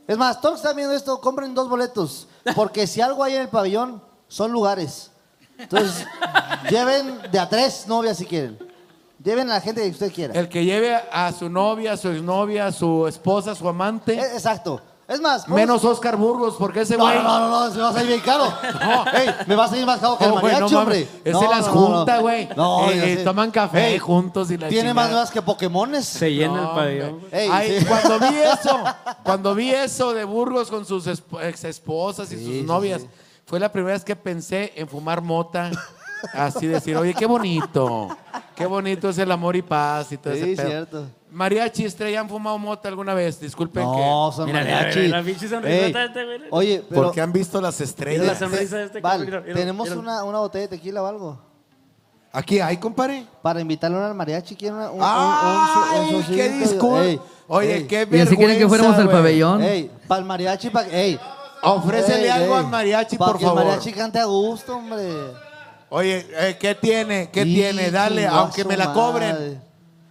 [0.08, 2.28] Es más, todos que están viendo esto, compren dos boletos.
[2.56, 4.02] Porque si algo hay en el pabellón,
[4.34, 5.12] son lugares.
[5.58, 6.06] Entonces,
[6.70, 8.58] lleven de a tres novias si quieren.
[9.24, 10.34] Lleven a la gente que usted quiera.
[10.34, 14.82] El que lleve a su novia, su exnovia, su esposa, su amante, Eh, Exacto.
[15.06, 17.18] Es más, menos Oscar Burgos, porque ese No, güey...
[17.18, 18.46] no, no, no, se me va a salir bien caro.
[19.14, 21.00] Ey, me va a salir más caro que el Oh, güey, mariachi, no hombre.
[21.06, 22.22] mames, Ese No, las no, no, junta, no.
[22.22, 22.50] güey.
[22.56, 23.24] No, Eh, eh, sé.
[23.24, 24.94] toman café Ey, juntos y la Tiene chingada.
[24.94, 26.06] más nuevas que Pokémones.
[26.06, 27.10] Se llena el No, pabellón.
[27.16, 27.44] hombre.
[27.44, 27.86] Ey, Ay, sí.
[27.86, 28.84] Cuando vi eso,
[29.24, 33.08] cuando vi eso de Burgos con sus ex esposas y Sí, sus sí, novias, sí.
[33.46, 35.70] Fue la primera vez que pensé en fumar mota.
[36.34, 38.08] Así decir, oye, qué bonito.
[38.56, 40.68] Qué bonito es el amor y paz y todo Sí, ese pedo.
[40.70, 41.08] cierto.
[41.32, 43.40] Mariachi Estrella, ¿han fumado mota alguna vez?
[43.40, 45.02] Disculpen No, son Mira, mira, mariachis.
[45.04, 46.42] mira, la pinche Ey, de este güey.
[46.52, 46.86] Oye, que...
[46.90, 47.02] pero...
[47.04, 48.38] Porque han visto las Mira la estrellas.
[48.40, 50.00] sonrisa de este Val, cabrón, mira, mira, tenemos mira.
[50.00, 51.42] una, una botella de tequila o algo.
[52.32, 53.26] Aquí hay, compadre.
[53.42, 57.24] Para invitarle al mariachi, ¿quieren una, un, un, ¡Ay, un, un, qué disculpa!
[57.48, 59.16] Oye, ey, qué Y vergüenza, así quieren que fuéramos al güey.
[59.18, 59.62] pabellón.
[59.64, 60.88] Ey, para el mariachi, para...
[60.90, 61.20] Ey,
[61.64, 63.62] Ofrécele algo al mariachi, por que favor.
[63.62, 65.08] el mariachi cante a gusto, hombre.
[65.90, 67.30] Oye, eh, ¿qué tiene?
[67.32, 67.92] ¿Qué Y tiene?
[67.92, 69.00] Dale, aunque me la madre.
[69.02, 69.64] cobren.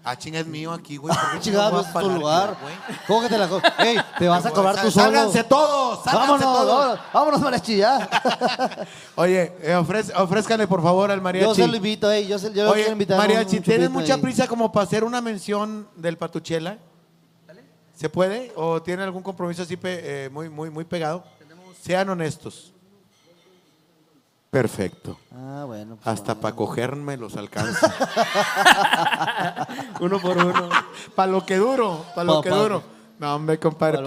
[0.04, 1.14] Ah, chinga, es mío aquí, güey.
[1.14, 2.56] ¿por qué Chingado, voy a es tu pagar lugar.
[2.60, 2.74] güey?
[3.06, 5.04] ¿Cómo que te la co- Ey, te vas a cobrar tú solo.
[5.06, 6.66] Sálganse todos, sálganse Vámonos, todos.
[6.78, 8.08] vámonos, vámonos, mariachi, ya.
[9.16, 11.46] Oye, eh, ofrez- por favor al mariachi.
[11.46, 13.16] Yo se lo invito, ey, yo, se, yo lo Oye, quiero invitar.
[13.16, 14.20] a un- mariachi, ¿tienes mucha ahí.
[14.20, 16.78] prisa como para hacer una mención del Patuchela?
[17.94, 18.52] ¿Se puede?
[18.56, 21.22] ¿O tiene algún compromiso así pe- eh, muy, muy, muy pegado?
[21.82, 22.72] Sean honestos.
[24.50, 25.18] Perfecto.
[25.34, 25.96] Ah, bueno.
[25.96, 26.40] pues, Hasta bueno.
[26.42, 27.92] para cogerme los alcanza.
[30.00, 30.68] Uno por uno.
[31.16, 32.82] para lo que duro, para lo Pa- que pa- duro.
[33.18, 34.02] No, hombre, compadre.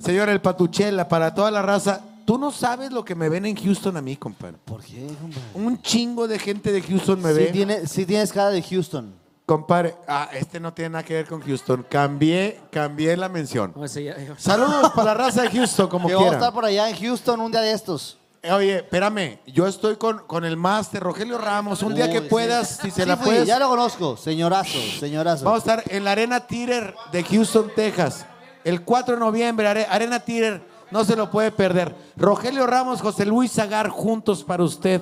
[0.00, 2.00] Señor, el Patuchela, para toda la raza.
[2.24, 4.56] Tú no sabes lo que me ven en Houston a mí, compadre.
[4.64, 5.42] ¿Por qué, compadre?
[5.54, 7.46] Un chingo de gente de Houston me Sí, ve.
[7.46, 9.12] tiene, sí tienes cara de Houston.
[9.44, 11.84] Compadre, ah, este no tiene nada que ver con Houston.
[11.88, 13.72] Cambié, cambié la mención.
[13.74, 16.40] No, ese ya- ya- Saludos para la raza de Houston, como que vamos a quieran.
[16.42, 18.18] estar por allá en Houston un día de estos.
[18.40, 21.82] Eh, Oye, espérame, yo estoy con, con el máster Rogelio Ramos.
[21.82, 22.82] Un día que puedas, sí.
[22.84, 23.46] si se Sí la fui, puedes.
[23.46, 25.44] Ya lo conozco, señorazo, señorazo.
[25.44, 28.24] Vamos a estar en la Arena Tirer de Houston, Texas.
[28.64, 30.62] El 4 de noviembre, Are- Arena Tirer,
[30.92, 31.94] no se lo puede perder.
[32.16, 35.00] Rogelio Ramos, José Luis Zagar, juntos para usted.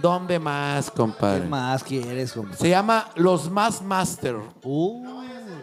[0.00, 1.46] ¿Dónde más, ¿Qué compadre?
[1.46, 2.58] más quieres, compadre?
[2.58, 4.36] Se llama Los Más Master.
[4.62, 5.22] Uh,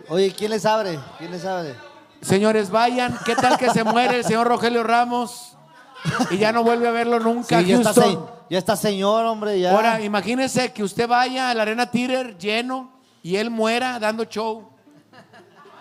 [0.10, 1.00] oye, ¿quién les abre?
[1.18, 1.76] ¿Quién les abre?
[2.22, 3.18] Señores, vayan.
[3.26, 5.58] ¿Qué tal que se muere el señor Rogelio Ramos?
[6.32, 7.60] Y ya no vuelve a verlo nunca.
[7.60, 8.18] Sí, ya, está se-
[8.50, 9.72] ya está señor, hombre, ya.
[9.72, 14.70] Ahora, imagínese que usted vaya a la Arena Tirer lleno y él muera dando show.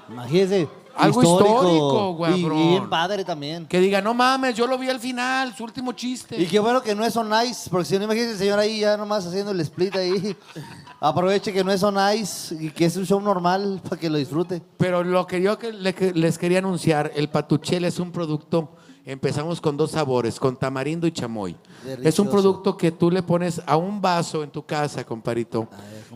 [0.09, 0.69] Imagínese.
[0.97, 3.67] Algo histórico, Y- Y, bien padre también.
[3.67, 6.41] Que diga, no mames, yo lo vi al final, su último chiste.
[6.41, 8.81] Y qué bueno que no es on ice, porque si no imagínate el señor ahí
[8.81, 10.37] ya nomás haciendo el split ahí.
[11.01, 14.19] Aproveche que no es on ice y que es un show normal para que lo
[14.19, 14.63] disfrute.
[14.77, 18.77] Pero lo que yo que le- que les quería anunciar, el patuchel es un producto,
[19.05, 21.57] empezamos con dos sabores, con tamarindo y chamoy.
[22.05, 25.67] Es un producto que tú le pones a un vaso en tu casa, comparito,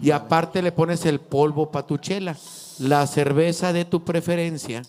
[0.01, 2.37] y aparte le pones el polvo patuchela,
[2.79, 4.83] la cerveza de tu preferencia.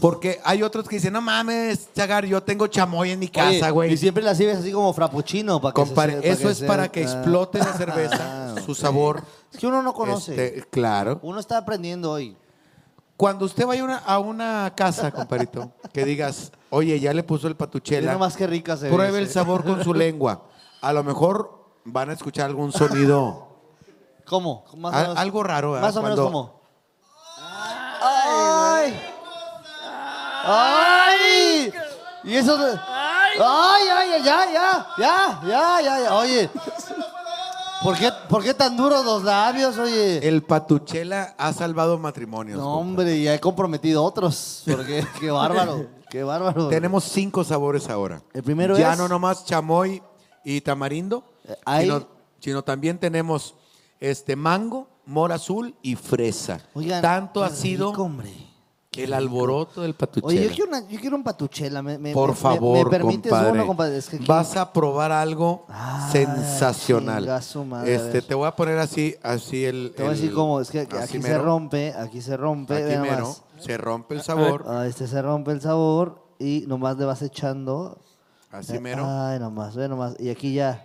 [0.00, 3.92] Porque hay otros que dicen, no mames, Chagar, yo tengo chamoy en mi casa, güey.
[3.92, 6.66] Y siempre la sirves así como frappuccino para que se- Compare, para eso es se-
[6.66, 9.22] para que explote la cerveza, Ah, su sabor.
[9.52, 10.32] Es que uno no conoce.
[10.32, 11.18] Este, claro.
[11.22, 12.36] Uno está aprendiendo hoy.
[13.16, 17.48] Cuando usted vaya a una- a una casa, comparito, que digas, oye, ya le puso
[17.48, 20.44] el Mira patuchela, nomás qué rica se pruebe el sabor con su lengua.
[20.80, 23.47] A lo mejor van a escuchar algún sonido,
[24.28, 24.64] ¿Cómo?
[24.76, 25.72] Más o al- menos- algo raro.
[25.72, 25.86] ¿verdad?
[25.88, 26.60] Más o menos Cuando- como.
[28.00, 28.94] ¡Ay!
[30.44, 31.72] ¡Ay!
[32.24, 32.56] Y eso.
[32.56, 32.72] de-
[33.40, 34.22] ¡Ay, ay, ay!
[34.24, 36.14] Ya, ya, ya, ya, ya, ya.
[36.16, 36.50] Oye.
[37.82, 40.26] ¿Por qué, ¿Por qué tan duros los labios, oye?
[40.26, 42.58] El patuchela ha salvado matrimonios.
[42.58, 42.78] No, compa.
[42.80, 44.62] hombre, ya he comprometido otros.
[44.68, 46.68] Porque, qué bárbaro, qué bárbaro.
[46.68, 48.20] Tenemos cinco sabores ahora.
[48.34, 50.02] El primero ya es- no nomás chamoy
[50.44, 51.22] y tamarindo,
[51.64, 52.06] hay- sino,
[52.40, 53.54] sino también tenemos
[54.00, 56.60] este mango, mora azul y fresa.
[56.74, 58.32] Oigan, Tanto ha sido rico, hombre.
[58.96, 60.26] el alboroto del patuchela.
[60.28, 61.82] Oye, yo quiero, una- yo quiero un patuchela.
[61.82, 63.52] Me, me- Por me- favor, ¿Me permites compadre.
[63.52, 63.96] uno, compadre?
[63.96, 67.22] Es que aquí- Vas a probar algo Ah, sensacional.
[67.22, 68.24] chinga su madre, a este, ver.
[68.24, 69.92] te voy a poner así, así el.
[69.94, 70.60] Te voy a decir el- cómo.
[70.60, 72.74] Es que así aquí se mero, rompe, aquí se rompe.
[72.74, 73.42] Aquí mero, nomás.
[73.60, 74.64] se rompe el sabor.
[74.66, 77.98] Ah, este se rompe el sabor y nomás le vas echando.
[78.50, 79.04] Así mero.
[79.06, 80.16] Ay, nomás, ve nomás.
[80.18, 80.84] Y aquí ya.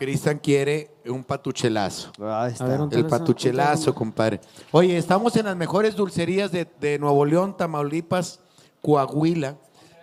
[0.00, 2.10] Cristian quiere un patuchelazo.
[2.24, 2.64] Ahí está.
[2.64, 4.40] A ver, un- El patuchelazo, compadre.
[4.72, 8.40] Oye, estamos en las mejores dulcerías de, de Nuevo León, Tamaulipas,
[8.82, 9.56] Coahuila.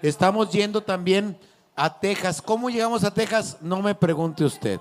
[0.04, 1.38] Estamos yendo también
[1.76, 2.42] a Texas.
[2.44, 3.58] ¿Cómo llegamos a Texas?
[3.62, 4.80] No me pregunte usted.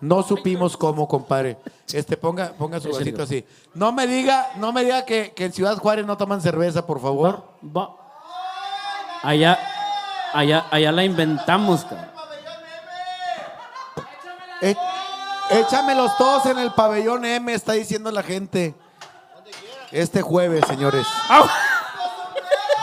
[0.00, 1.56] No supimos cómo, compadre.
[1.92, 3.44] Este, ponga, ponga su vasito así.
[3.72, 7.00] No me diga, no me diga que, que en Ciudad Juárez no toman cerveza, por
[7.00, 7.44] favor.
[7.64, 7.94] Va.
[9.22, 9.58] Allá,
[10.34, 12.15] allá, allá la inventamos, cabrón.
[14.62, 14.74] Eh,
[15.50, 18.74] échamelos todos en el pabellón M, está diciendo la gente.
[19.92, 21.06] Este jueves, señores.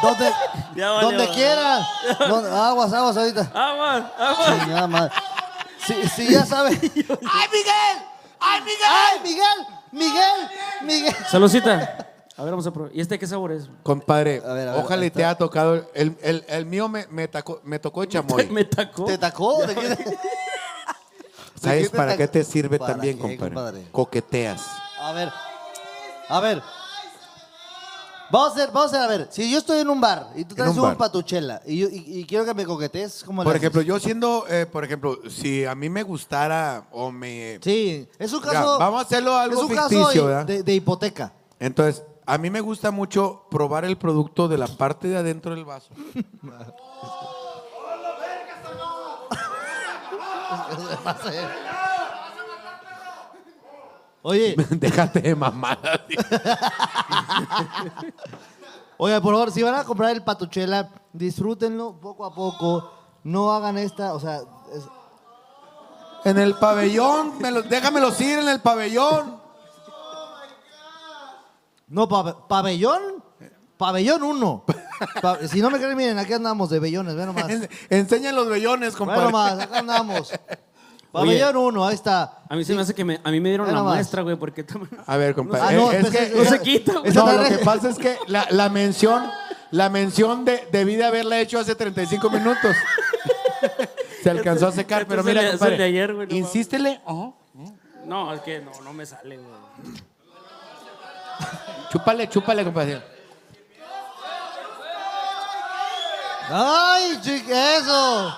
[0.01, 0.31] Donde,
[0.75, 1.01] valió.
[1.01, 1.87] donde quiera.
[2.27, 3.51] Donde- aguas, aguas ahorita.
[3.53, 5.11] Aguas, aguas.
[5.85, 6.69] Si, si ya sabe.
[6.81, 7.97] ¡Ay, Miguel!
[8.39, 8.87] ¡Ay, Miguel!
[8.89, 9.67] ¡Ay, Miguel!
[9.91, 10.49] ¡Miguel!
[10.83, 11.15] ¡Miguel!
[11.29, 11.97] Saludcita.
[12.35, 12.91] A ver, vamos a probar.
[12.95, 13.65] ¿Y este qué sabor es?
[13.83, 15.87] Compadre, A ver, a ver, ojalá te haya tocado.
[15.93, 18.47] El, el- el mío me, me, tacó- me tocó de chamoy.
[18.47, 19.05] Me tacó.
[19.05, 19.63] ¿Te tacó?
[19.67, 20.17] ¿De qué?
[21.63, 23.53] ¿Sabes ¿De qué te para qué te sirve ¿Para también, qué, compadre?
[23.55, 23.87] compadre?
[23.91, 24.61] Coqueteas.
[24.99, 25.31] A ver.
[26.29, 26.61] A ver.
[28.31, 29.27] Vamos a hacer, vamos a hacer, a ver.
[29.31, 32.19] Si yo estoy en un bar y tú traes un un, patuchela y, yo- y-
[32.21, 33.61] y quiero que me coquetees, ¿cómo le Por haces?
[33.63, 37.59] ejemplo, yo siendo, eh, por ejemplo, si a mí me gustara o me...
[37.61, 38.79] Sí, es un Ya, caso.
[38.79, 40.45] vamos a hacerlo algo es un caso ficticio, ¿verdad?
[40.45, 41.31] de, de hipoteca.
[41.59, 45.65] Entonces, a mí me gusta mucho probar el producto de la parte de adentro del
[45.65, 45.89] vaso.
[54.21, 56.05] Oye, Déjate de mamada.
[56.07, 56.19] tío.
[58.97, 62.91] oye, por favor, si van a comprar el patuchela, disfrútenlo poco a poco.
[63.23, 64.37] No hagan esta, o sea,
[64.73, 64.87] es-
[66.25, 69.41] En el pabellón, me lo- déjamelos ir en el pabellón.
[71.87, 73.22] no, pa- pabellón,
[73.83, 74.63] pabellón 1.
[75.51, 77.49] si no me creen, miren, aquí andamos de bellones, ve nomás.
[77.49, 79.23] En- Enseñan los vellones, Ve compadre.
[79.25, 80.31] nomás, acá andamos.
[81.11, 82.43] Pabellón 1, ahí está.
[82.49, 83.95] A mí se me hace que me, a mí me dieron Ve la nomás.
[83.95, 84.65] muestra, güey, porque
[85.05, 85.63] A ver, compadre.
[85.67, 87.09] Ah, no, es pues, que, no se quita, güey.
[87.11, 89.23] Esa No, lo que pasa es que la, la mención,
[89.71, 92.75] la mención de, debí de haberla hecho hace 35 minutos.
[94.23, 95.77] Se alcanzó a secar, Este pero mira, compadre.
[95.77, 97.01] de ayer, güey, no insístele.
[97.05, 97.31] Ajá.
[98.05, 99.53] No, es que no, no me sale, güey.
[101.91, 103.01] Chúpale, chúpale, compadre.
[106.49, 108.33] ¡Ay, chica, eso!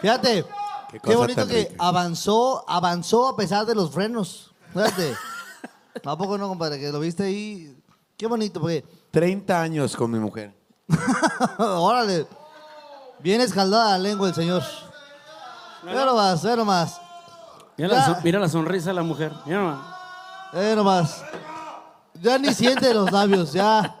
[0.00, 0.44] Fíjate,
[1.02, 1.74] Qué bonito que rica.
[1.78, 4.52] avanzó, avanzó a pesar de los frenos.
[4.72, 5.14] Fíjate.
[6.04, 6.78] ¿A poco no, compadre?
[6.78, 7.76] Que lo viste ahí.
[8.16, 8.84] Qué bonito, porque.
[9.10, 10.54] 30 años con mi mujer.
[11.58, 12.26] Órale.
[13.20, 14.62] Bien escaldada la lengua el señor.
[15.82, 17.00] Ve nomás, ve nomás.
[17.76, 18.04] Mira la, Ya.
[18.06, 19.32] son- mira la sonrisa de la mujer.
[19.46, 19.80] Mira nomás.
[20.52, 21.22] Ve nomás.
[22.20, 23.96] Ya ni siente los labios, ya.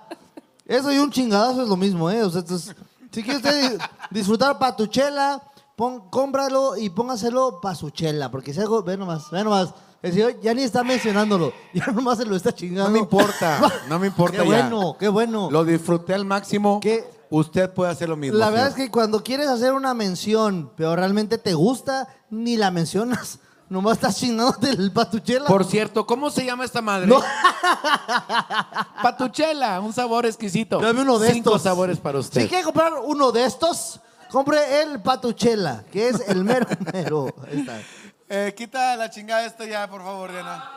[0.66, 2.22] Eso y un chingadazo es lo mismo, ¿eh?
[2.22, 2.74] O sea, entonces,
[3.14, 5.40] si quiere usted di- disfrutar patuchela,
[5.76, 8.30] pon, cómpralo y póngaselo pa' su chela.
[8.30, 9.72] Porque si algo, ve nomás, ve nomás.
[10.02, 11.52] El señor ya ni está mencionándolo.
[11.72, 12.84] Ya nomás se lo está chingando.
[12.84, 14.44] No me importa, no me importa Qué ya.
[14.68, 15.48] bueno, qué bueno.
[15.50, 16.80] Lo disfruté al máximo.
[16.80, 17.04] ¿Qué?
[17.30, 18.38] Usted puede hacer lo mismo.
[18.38, 22.70] La verdad es que cuando quieres hacer una mención, pero realmente te gusta, ni la
[22.70, 23.38] mencionas.
[23.68, 25.46] Nomás estás chingándote el patuchela.
[25.46, 27.06] Por cierto, ¿cómo se llama esta madre?
[27.06, 27.20] No.
[29.02, 30.80] Patuchela, un sabor exquisito.
[30.80, 31.62] Dame uno de Cinco estos.
[31.62, 32.42] sabores para usted.
[32.42, 37.34] Si quiere comprar uno de estos, compre el patuchela, que es el mero mero.
[37.50, 37.80] Ahí está.
[38.28, 40.70] Eh, quita la chingada esta ya, por favor, Diana.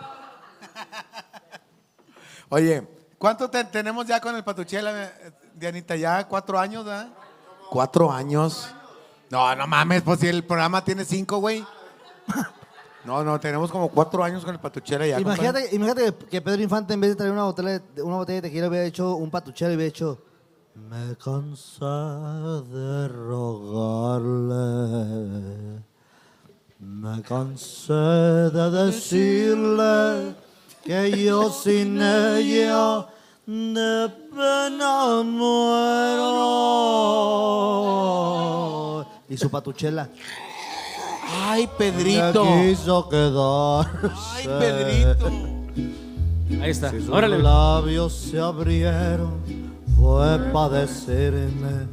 [2.50, 5.96] Oye, ¿cuánto te- tenemos ya con el Patuchela, eh, Dianita?
[5.96, 7.10] ¿Ya cuatro años, ¿verdad?
[7.70, 8.70] ¿Cuatro años?
[9.30, 11.66] No, no mames, pues si el programa tiene cinco, güey.
[13.08, 15.18] No, no, tenemos como cuatro años con el Patuchela ya.
[15.22, 18.50] Imagínate, imagínate que- Pedro Infante, en vez de traer una botella de, una botella de
[18.50, 20.22] tequila, hubiera hecho un patuchela y hubiera hecho.
[20.76, 21.86] Me cansé
[22.70, 24.36] de rogarle.
[26.80, 30.36] Me cansé de decirle
[30.84, 33.08] que yo sin ella
[33.46, 35.24] de pena
[38.18, 39.08] muero.
[39.30, 40.10] Y su patuchela.
[41.30, 42.44] Ay, Me Pedrito.
[42.62, 43.88] quiso quedar.
[44.36, 45.28] Ay, Pedrito.
[46.62, 46.90] Ahí está.
[46.92, 47.38] Sus Órale.
[47.40, 49.42] labios se abrieron,
[50.00, 51.88] fue para decirme,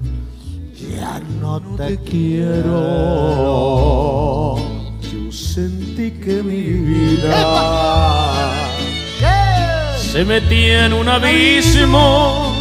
[0.75, 2.77] ya no te quiero.
[5.01, 8.53] Yo sentí que mi vida
[9.99, 12.55] se metía en un abismo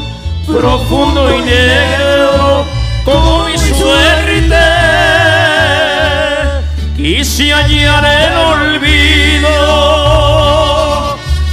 [0.47, 2.65] profundo y negro
[3.05, 4.72] como mi suerte.
[7.03, 9.49] Quise hallar el olvido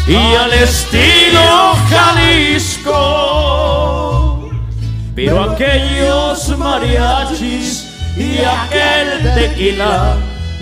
[0.07, 2.95] y al estilo Jalisco.
[5.17, 10.19] Pero aquellos mariachis y aquel tequila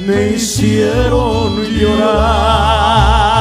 [0.07, 3.38] me hicieron llorar.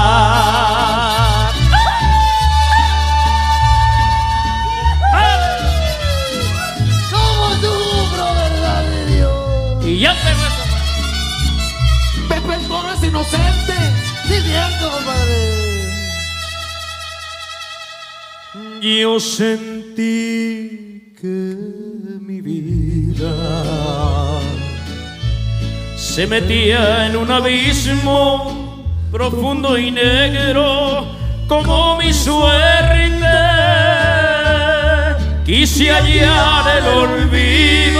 [18.82, 21.56] Yo sentí que
[22.22, 23.34] mi vida
[25.96, 31.08] se metía en un abismo profundo y negro
[31.48, 33.26] como mi suerte.
[35.44, 37.98] Quise hallar el olvido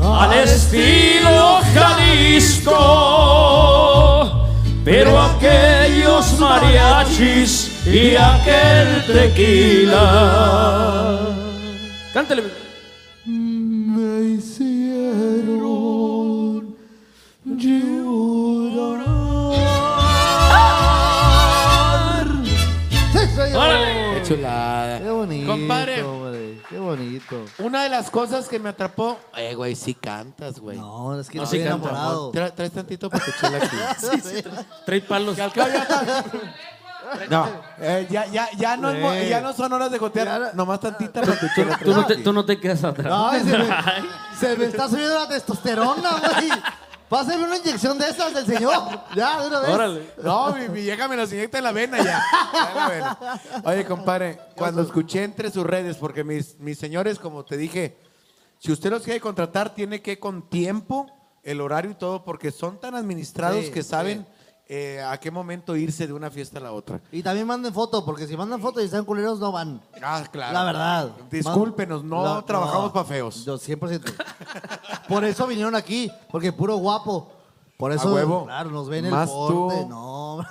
[0.00, 2.74] al estilo Jalisco,
[4.82, 10.04] pero aquellos mariachis y aquel tequila.
[12.12, 12.42] Cántale.
[13.24, 15.58] Me hicieron
[17.58, 19.04] llorar.
[23.12, 23.54] Sí.
[23.54, 24.14] Órale.
[24.14, 24.98] Qué chulada.
[25.00, 26.02] Qué bonito, Compadre.
[26.02, 27.44] hombre, Qué bonito.
[27.58, 30.76] Una de las cosas que me atrapó, eh, güey, sí cantas, güey.
[30.76, 32.30] No, es que No, estoy sí enamorado.
[32.32, 33.76] Tra- traes tantito Patuchela aquí.
[34.86, 35.36] Trae palos.
[35.36, 36.24] Que al cabo ya.
[37.30, 39.28] No, eh, ya, ya, ya, no, es mo- Sí.
[39.28, 40.40] ya no son horas de jotear.
[40.40, 41.20] no- Nomás tantita.
[41.84, 43.42] Tú no, te, tú no te quedas atrás.
[43.42, 43.66] Se, me,
[44.38, 46.48] se me está subiendo la testosterona, güey.
[47.08, 48.82] Pásame una inyección de esas del señor.
[49.14, 49.70] Ya, de una vez.
[49.70, 50.10] Órale.
[50.22, 52.22] No, mi, mi vieja me los inyecta en la vena ya.
[52.52, 53.18] Ya en la vena.
[53.64, 57.96] Oye, compadre, cuando escuché entre sus redes, porque mis, mis señores, como te dije,
[58.58, 61.06] si usted los quiere contratar, tiene que con tiempo,
[61.42, 64.26] el horario y todo, porque son tan administrados Sí, que saben
[64.68, 67.00] eh, a qué momento irse de una fiesta a la otra.
[67.10, 69.80] Y también manden foto, porque si mandan foto y están culeros, no van.
[70.02, 70.52] Ah, claro.
[70.52, 71.10] La verdad.
[71.30, 73.44] Discúlpenos, no La- trabajamos no, para feos.
[73.44, 74.12] Yo 100%.
[75.08, 77.32] Por eso vinieron aquí, porque puro guapo.
[77.78, 78.44] Por eso, A huevo.
[78.44, 79.82] claro, nos ven Más el porte.
[79.82, 79.88] tú.
[79.88, 80.38] No.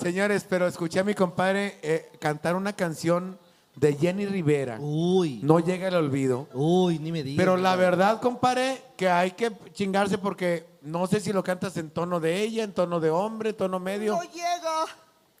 [0.00, 3.38] Señores, pero escuché a mi compadre eh, cantar una canción
[3.76, 4.78] de Jenny Rivera.
[4.80, 5.40] Uy.
[5.42, 6.48] No llega el olvido.
[6.54, 7.42] Uy, ni me digas.
[7.42, 11.90] Pero la verdad, compadre, que hay que chingarse porque no sé si lo cantas en
[11.90, 14.18] tono de ella, en tono de hombre, tono medio.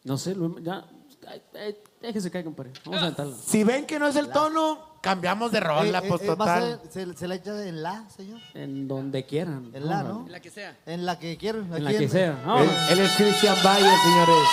[0.04, 0.84] No sé, lo- ya.
[1.28, 2.72] ay, ay, déjese caer, compadre.
[2.84, 3.36] Vamos a aventarlo.
[3.46, 6.32] Si ven que no es el tono, cambiamos de rola, Eh, eh, pues eh, ¿va
[6.32, 6.80] a total.
[6.92, 8.40] ser- se, se la echa en la, señor?
[8.54, 9.70] En donde quieran.
[9.74, 10.16] En la, ¿no?
[10.20, 10.30] Órale.
[10.32, 10.76] La que sea.
[10.86, 11.66] En la que quieran.
[11.66, 12.30] En aquí la que sea.
[12.30, 12.90] Él, Vámonos.
[12.90, 14.48] él es Cristian Valle, señores.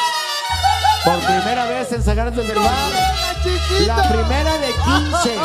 [1.06, 2.92] Por primera vez en Sagars del Bar.
[3.86, 5.36] La primera de 15.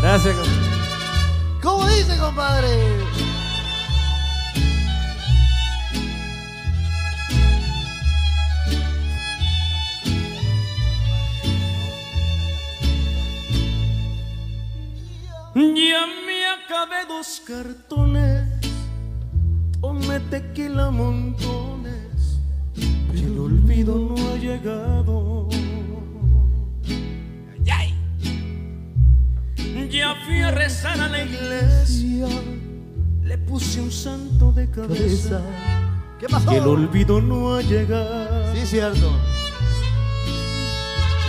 [0.00, 1.60] Gracias, compadre.
[1.62, 2.78] ¿Cómo dice, compadre?
[15.54, 18.48] Ya me acabé dos cartones,
[19.80, 22.40] tomé tequila montones
[23.12, 25.48] y el olvido no ha llegado.
[29.90, 32.26] Ya fui a rezar a la iglesia,
[33.22, 35.42] le puse un santo de cabeza.
[36.18, 36.50] ¿Qué pasó?
[36.50, 38.54] Y el olvido no ha llegado.
[38.54, 39.12] Sí, cierto.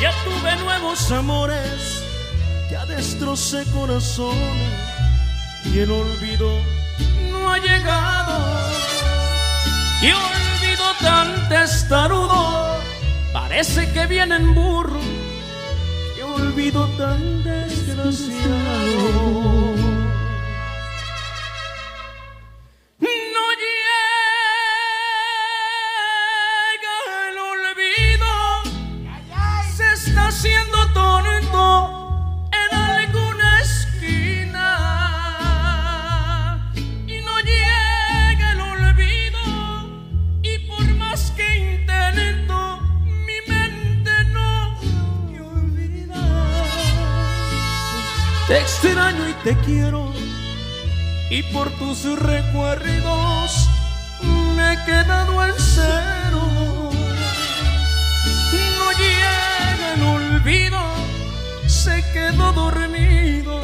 [0.02, 2.06] Ya tuve nuevos amores,
[2.74, 4.74] ya destrocé corazones
[5.72, 6.50] y el olvido
[7.30, 8.36] no ha llegado.
[10.02, 12.80] Y olvido tan testarudo,
[13.32, 15.00] parece que viene en burro.
[16.18, 18.34] Y olvido tan desgraciado.
[23.36, 23.83] No llega
[48.54, 50.14] Te extraño y te quiero.
[51.32, 53.68] Y por tus recuerdos
[54.56, 56.92] me he quedado en cero.
[58.78, 60.80] No llega el olvido,
[61.66, 63.60] se quedó dormido.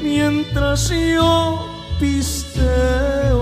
[0.00, 1.68] Mientras yo
[2.00, 3.36] pisteo.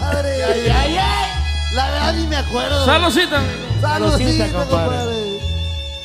[0.00, 0.44] Compadre.
[0.44, 1.30] Ay, ay, ay.
[1.74, 2.84] La verdad ni me acuerdo.
[2.84, 3.40] Saludcita.
[3.80, 5.38] Saludcita, compadre.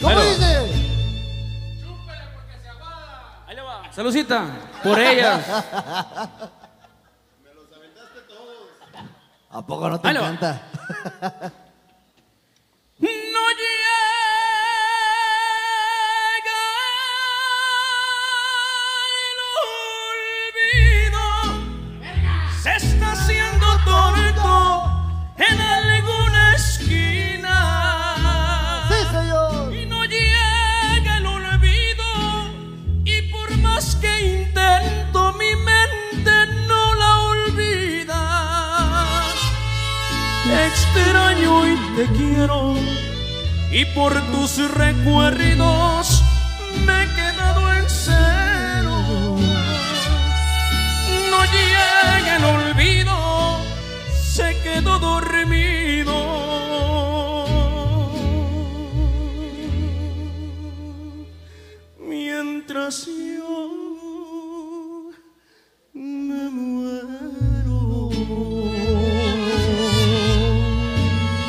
[0.02, 0.22] ¿Cómo Bueno.
[0.24, 0.58] dice?
[3.48, 3.92] Ahí le va.
[3.92, 4.46] Saludcita.
[4.84, 5.42] Por ellas.
[9.52, 10.62] ¿A poco no te Ahí encanta?
[13.00, 14.02] No llega
[19.20, 19.40] el
[21.12, 21.22] olvido.
[22.62, 22.93] Se tonto
[25.38, 27.58] en alguna esquina.
[28.90, 29.74] Sí, señor.
[29.74, 32.06] Y no llega el olvido.
[33.04, 36.32] Y por más que intento, mi mente
[36.68, 38.22] no la olvida.
[40.46, 42.76] Te extraño y te quiero.
[43.72, 46.24] Y por tus recuerdos
[46.86, 48.98] me he quedado en cero.
[51.32, 52.63] No llega el olvido,
[54.54, 56.14] se quedó dormido.
[62.00, 63.70] Mientras yo
[65.94, 68.10] me muero.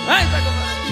[0.08, 0.91] ¡Ay, está compadre!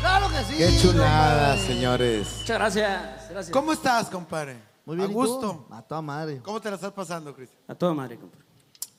[0.00, 0.54] Claro que sí.
[0.58, 1.74] Qué chulada, compadre.
[1.74, 2.36] señores.
[2.40, 3.30] Muchas gracias.
[3.30, 3.50] gracias.
[3.50, 4.56] ¿Cómo estás, compadre?
[4.84, 5.10] Muy bien.
[5.10, 5.66] A gusto.
[5.70, 6.40] A toda madre.
[6.42, 7.62] ¿Cómo te la estás pasando, Cristian?
[7.68, 8.44] A toda madre, compadre.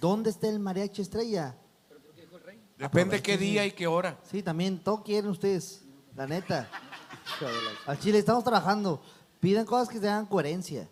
[0.00, 1.54] dónde está el Mariachi Estrella,
[2.78, 4.18] Depende qué día y qué hora.
[4.30, 5.82] sí, también todo quieren ustedes.
[6.14, 6.68] La neta.
[7.86, 9.02] Al Chile, estamos trabajando.
[9.40, 10.88] Piden cosas que tengan coherencia.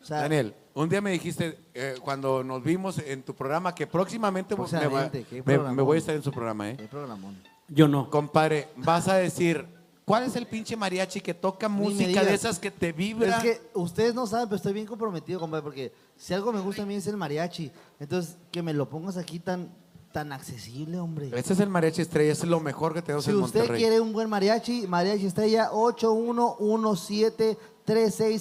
[0.00, 3.86] O sea, Daniel, un día me dijiste, eh, cuando nos vimos en tu programa, que
[3.86, 6.76] próximamente, pues, me, va- qué me- voy a estar en su programa, ¿eh?
[6.76, 7.36] qué programón.
[7.68, 8.08] Yo no.
[8.10, 9.66] Compadre, vas a decir,
[10.04, 12.26] ¿cuál es el pinche mariachi que toca me música digas.
[12.26, 13.36] de esas que te vibra?
[13.38, 16.82] Es que ustedes no saben, pero estoy bien comprometido, compadre, porque si algo me gusta
[16.82, 17.70] a mí es el mariachi.
[18.00, 19.68] Entonces, que me lo pongas aquí tan,
[20.12, 21.30] tan accesible, hombre.
[21.34, 23.80] Ese es el mariachi estrella, es lo mejor que tenemos Si en usted Monterrey.
[23.82, 25.70] quiere un buen mariachi, mariachi estrella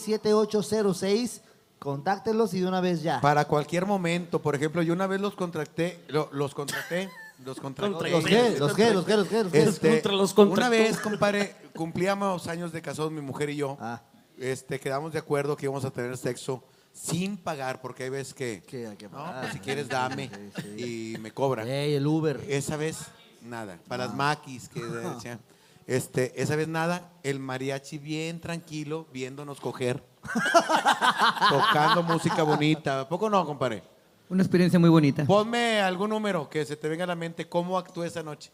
[0.08, 1.42] 8117367806,
[1.80, 3.22] contáctelos y de una vez ya.
[3.22, 7.10] Para cualquier momento, por ejemplo, yo una vez los contraté, lo- los contraté,
[7.46, 8.10] los contraté.
[8.10, 8.56] ¿Los qué?
[8.58, 8.94] ¿Los qué?
[8.94, 9.16] ¿Los qué?
[9.18, 9.44] ¿Los qué?
[9.44, 9.64] ¿Los qué?
[9.64, 10.60] Este, Contra los contrató.
[10.62, 13.78] una vez, compadre, cumplíamos años de casados mi mujer y yo.
[13.80, 14.02] Ah.
[14.40, 18.64] Este, quedamos de acuerdo que íbamos a tener sexo sin pagar, porque hay veces que,
[18.68, 19.42] Que hay que no, pagar.
[19.42, 20.30] pues si quieres dame
[20.78, 21.68] y me cobran.
[21.68, 22.44] Ey, el Uber.
[22.48, 22.98] Esa vez
[23.44, 25.40] nada, para las maquis que decían.
[25.88, 30.04] Este, esa vez nada, el mariachi bien tranquilo, viéndonos coger,
[31.50, 33.02] tocando música bonita.
[33.02, 33.84] ¿A poco no, compadre?
[34.30, 35.26] Una experiencia muy bonita.
[35.26, 37.48] Ponme algún número que se te venga a la mente.
[37.48, 38.52] ¿Cómo actué esa noche?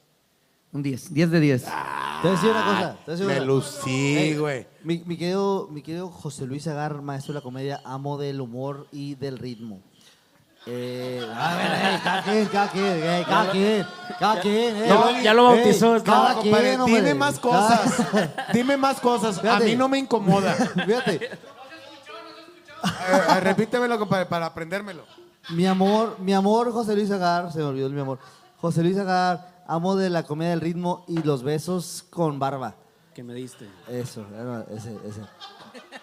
[0.72, 1.64] Un 10, 10 de 10.
[1.64, 1.70] Te
[2.24, 2.78] voy a decir una cosa.
[2.80, 4.68] te voy a decir Me una- lucí, Ey, güey.
[4.84, 8.88] Mi, mi, querido, mi querido José Luis Agar, maestro de la comedia, amo del humor
[8.92, 9.82] y del ritmo.
[10.66, 13.86] Eh, a ver, ey, cada quien, cada quien, ey, cada quien,
[14.18, 14.88] cada quien.
[14.88, 17.02] No, ey, ya lo bautizó, ey, está- cada No, compadre, quien, hombre.
[17.02, 18.30] dime más Cada- cosas.
[18.54, 19.44] Dime más cosas.
[19.46, 20.54] A mí no me incomoda.
[20.54, 21.30] Fíjate,
[22.84, 25.04] Eh, repítemelo, compadre, para aprendérmelo.
[25.50, 28.20] mi amor, mi amor, José Luis Agar, se me olvidó el mi amor.
[28.60, 32.76] José Luis Agar, amo de la comedia del ritmo y los besos con barba.
[33.14, 33.68] Que me diste.
[33.88, 34.26] Eso,
[34.72, 35.22] ese, ese.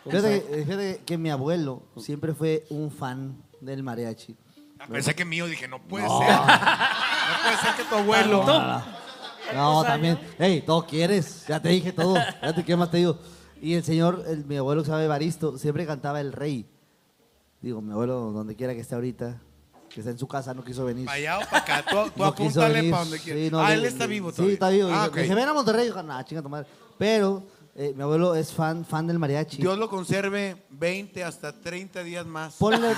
[0.04, 4.36] Fíjate, que- fíjate que mi abuelo siempre fue un fan del mariachi.
[4.78, 6.16] Ah, Pensé que mío, dije, no puede ser.
[6.30, 8.44] No puede ser que tu abuelo.
[9.54, 10.18] No, también.
[10.38, 11.44] Ey, todo quieres.
[11.48, 12.14] Ya te dije todo.
[12.40, 13.18] Fíjate, ¿qué más te digo?
[13.60, 16.66] Y el señor, el- mi abuelo que se llama Evaristo, siempre cantaba El Rey.
[17.60, 19.38] Digo, mi abuelo, donde quiera que esté ahorita,
[19.90, 21.04] que está en su casa, no quiso venir.
[21.06, 21.84] Para allá o para acá.
[21.90, 23.42] Tú, tú No apúntale para donde quieras.
[23.44, 24.54] Sí, no, ah, él está vivo Sí, todavía.
[24.54, 24.88] está vivo.
[24.90, 25.16] Ah, Dije, ok.
[25.18, 25.88] Dije, ven a Monterrey.
[25.88, 26.66] Yo, nah, chinga tu madre.
[26.96, 27.42] Pero
[27.74, 29.58] eh, mi abuelo es fan, fan del mariachi.
[29.58, 32.54] Dios lo conserve 20 hasta 30 días más.
[32.54, 32.94] Ponle,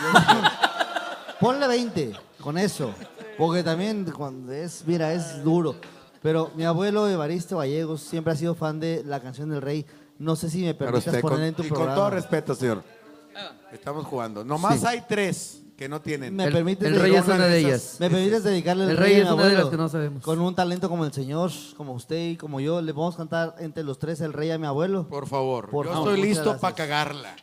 [1.40, 2.94] ponle 20 con eso.
[3.38, 5.74] Porque también cuando es, mira, es duro.
[6.22, 9.84] Pero mi abuelo Evaristo Gallegos siempre ha sido fan de la canción del rey.
[10.18, 12.54] No sé si me Pero permitas usted, poner con, en tu y con todo respeto,
[12.54, 12.82] señor.
[13.72, 14.44] Estamos jugando.
[14.44, 14.86] Nomás Sí.
[14.86, 16.36] hay tres que no tienen.
[16.36, 17.96] ¿Me El- permites el rey es una de ellas.
[17.98, 20.22] ¿Me permites dedicarle el, El rey, es una de las que no sabemos.
[20.22, 23.54] Con un talento como el señor, como usted y como yo, le vamos a cantar
[23.58, 25.08] entre los tres el rey a mi abuelo.
[25.08, 25.70] Por favor.
[25.70, 27.34] Por Yo favor, estoy listo para cagarla.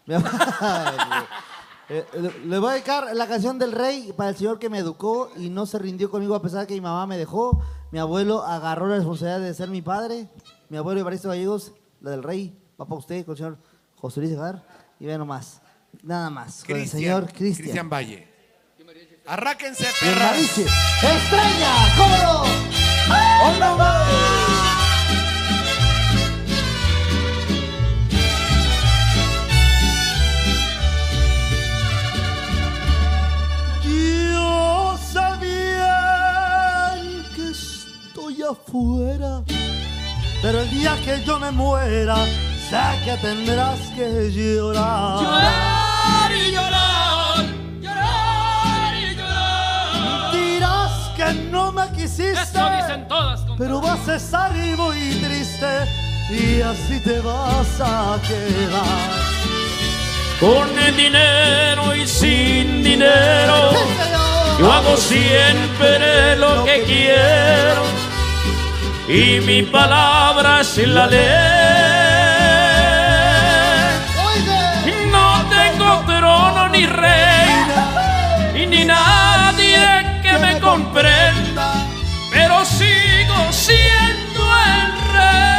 [1.90, 4.78] Eh, le- le voy a dedicar la canción del rey para el señor que me
[4.78, 7.60] educó y no se rindió conmigo a pesar de que mi mamá me dejó.
[7.92, 10.28] Mi abuelo agarró la responsabilidad de ser mi padre.
[10.70, 13.58] Mi abuelo Evaristo Gallegos, la del rey, va para usted con el señor
[13.95, 14.64] José Luis Agar.
[15.00, 15.61] Y ve nomás,
[16.03, 17.64] nada más, con el señor Cristian.
[17.64, 18.28] Cristian Valle.
[19.26, 20.38] Arráquense, perras.
[20.40, 21.80] ¡Estrella!
[35.11, 36.94] Sabía
[37.36, 39.44] que estoy afuera,
[40.42, 42.16] pero el día que yo me muera,
[42.69, 45.22] sé que tendrás que llorar.
[45.24, 47.45] Llorar y llorar,
[47.82, 50.34] llorar y llorar.
[50.34, 52.32] Dirás que no me quisiste.
[52.34, 53.42] Eso dicen todas.
[53.42, 53.58] compadre.
[53.58, 55.68] Pero vas a estar muy triste
[56.30, 59.40] y así te vas a quedar.
[60.40, 63.72] Con el dinero y sin dinero,
[64.58, 68.09] yo hago siempre lo que quiero.
[69.12, 71.20] Y mi palabra es la ley.
[75.12, 81.88] No tengo trono ni reina, y ni nadie que me comprenda,
[82.32, 84.44] pero sigo siendo
[84.76, 85.50] el rey.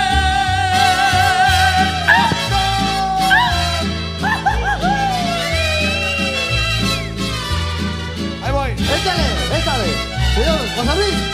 [8.44, 8.70] Ahí voy.
[8.70, 9.26] Échale,
[9.58, 9.88] échale.
[10.36, 11.29] Señor José Luis.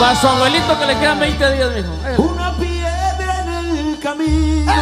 [0.00, 2.22] Para su abuelito que le quedan 20 días, mijo.
[2.22, 4.72] Una piedra en el camino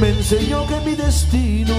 [0.00, 1.74] me enseñó que mi destino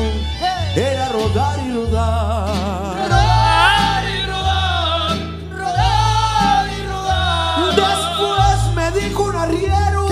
[0.75, 3.09] era rodar y rodar.
[3.09, 5.17] Rodar y rodar,
[5.49, 7.75] rodar y rodar.
[7.75, 10.07] Después me dijo un arriero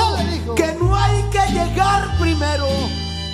[0.55, 2.67] que no hay que llegar primero,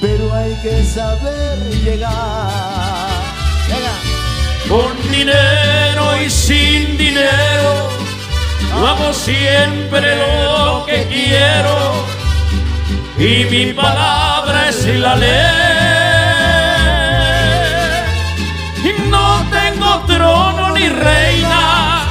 [0.02, 2.50] pero hay que saber llegar.
[4.68, 8.01] Con dinero y sin dinero,
[8.82, 12.06] yo hago siempre lo que quiero.
[13.18, 15.30] Y mi palabra es la ley.
[18.84, 22.06] Y no tengo trono ni reina,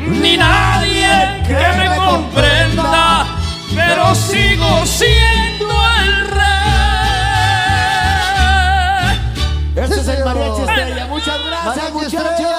[0.00, 3.26] ni nadie que me comprenda,
[3.74, 5.74] pero sigo siendo
[6.04, 6.50] el rey.
[9.74, 11.06] Este es el mariachi estrella.
[11.06, 12.20] Muchas gracias, muchachos.
[12.20, 12.56] Estrella.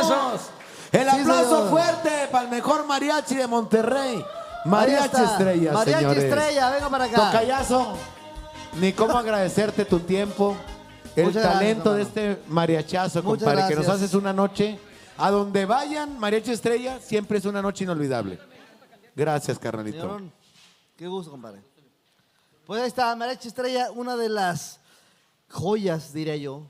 [0.00, 0.59] Esos.
[0.92, 1.70] El Sí, aplauso señor.
[1.70, 4.24] fuerte para el mejor mariachi de Monterrey.
[4.64, 6.24] Mariachi estrella, Mariachi señores.
[6.24, 7.16] Estrella, venga para acá.
[7.30, 7.94] Tocayazo,
[8.80, 10.56] ni cómo agradecerte tu tiempo,
[11.16, 14.78] el Muchas gracias, talento de este mariachazo, Muchas compadre, que nos haces una noche.
[15.22, 18.38] A donde vayan, Mariachi Estrella, siempre es una noche inolvidable.
[19.14, 19.98] Gracias, carnalito.
[20.00, 20.32] Señorón,
[20.96, 21.60] qué gusto, compadre.
[22.66, 24.78] Pues ahí está, Mariachi Estrella, una de las
[25.50, 26.62] joyas, diría yo,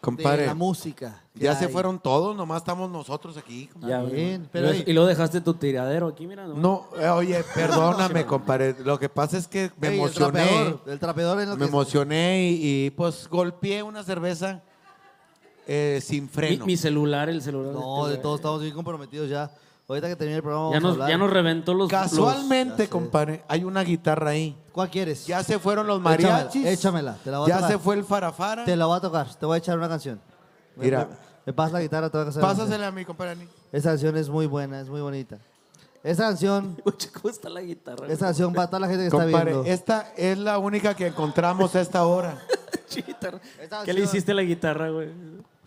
[0.00, 0.42] Compadre.
[0.42, 1.22] de la música.
[1.34, 1.72] Ya se hay.
[1.72, 3.68] fueron todos, nomás estamos nosotros aquí.
[3.80, 6.46] Ya, bien, pero y, luego dejaste tu tiradero aquí, mira.
[6.46, 8.76] No, eh, oye, perdóname, compadre.
[8.82, 10.42] Lo que pasa es que me Ey, el emocioné.
[10.44, 14.62] trapeador, el trapeador es lo Me que emocioné y, y, pues golpeé una cerveza
[15.66, 16.66] eh, sin Mi, freno.
[16.66, 17.74] mi celular, el celular.
[17.74, 19.50] No, de este, todos estamos bien comprometidos ya.
[19.90, 21.08] Ahorita que termine el programa vamos ya a nos, hablar.
[21.10, 21.88] ya nos reventó los.
[21.90, 24.56] Casualmente, compadre, hay una guitarra ahí.
[24.72, 25.26] ¿Cuál quieres?
[25.26, 26.64] Ya se fueron los mariachis.
[26.64, 27.72] échamela, te la voy a Ya tocar.
[27.72, 28.64] se fue el farafara.
[28.64, 30.20] Te la voy a tocar, te voy a echar una canción.
[30.76, 31.06] Me- Mira.
[31.10, 32.52] Me, me pasas la guitarra, te voy a hacer una.
[32.52, 33.48] Pásasela a mi compadre.
[33.72, 35.38] Esa canción es muy buena, es muy bonita.
[36.04, 36.80] Esa canción,
[37.20, 38.06] ¿Cómo está la guitarra?
[38.06, 39.68] esa canción para toda la gente que está Compadre, viendo.
[39.70, 42.38] esta es la única que encontramos a esta hora.
[42.94, 43.38] Guitarra.
[43.40, 45.08] ¿Qué le canción- hiciste a la guitarra, güey?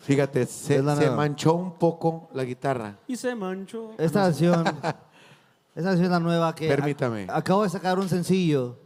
[0.03, 2.97] Fíjate, se, la manchó un poco la guitarra.
[3.07, 3.91] Y se manchó.
[3.97, 4.65] Esta canción,
[5.75, 7.25] esa canción es la nueva que Permítame.
[7.29, 8.77] a- acabo de sacar un sencillo.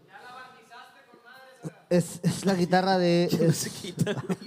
[1.89, 4.37] Es, es la guitarra de es- Se quita, güey.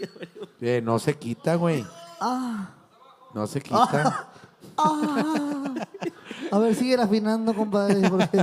[0.60, 1.84] Eh, no se quita, güey.
[2.20, 2.70] ah,
[3.34, 4.28] No se quita.
[4.76, 5.74] ah.
[6.52, 8.08] A ver, sigue afinando, compadre.
[8.08, 8.38] porque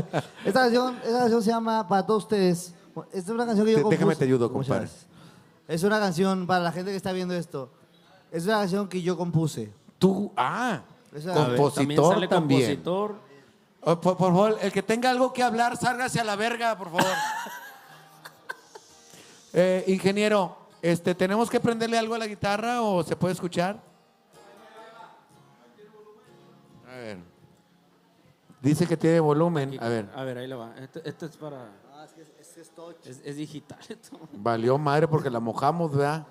[0.45, 2.73] esta canción, esta canción se llama Para todos ustedes.
[3.13, 3.97] Esta es una canción que yo Te- compuse.
[3.99, 4.79] déjame te ayudo, Muchas compadre.
[4.87, 5.07] gracias.
[5.67, 7.71] Es una canción para la gente que está viendo esto.
[8.31, 9.71] Es una canción que yo compuse.
[9.97, 10.81] Tú, ah,
[11.13, 12.61] Esa- También compositor sale también.
[12.83, 13.15] compositor.
[13.81, 16.87] Oh, por, por favor, el que tenga algo que hablar, sálgase a la verga, por
[16.91, 17.05] favor.
[19.53, 23.81] Eh, ingeniero, este, ¿tenemos que prenderle algo a la guitarra o se puede escuchar?
[26.87, 27.17] A ver.
[28.61, 29.77] Dice que tiene volumen.
[29.81, 30.75] A ver, A ver, ahí le va.
[30.77, 31.69] Este, este es para.
[33.03, 33.79] Es, es digital.
[33.89, 34.19] esto.
[34.33, 36.27] valió madre porque la mojamos, ¿verdad?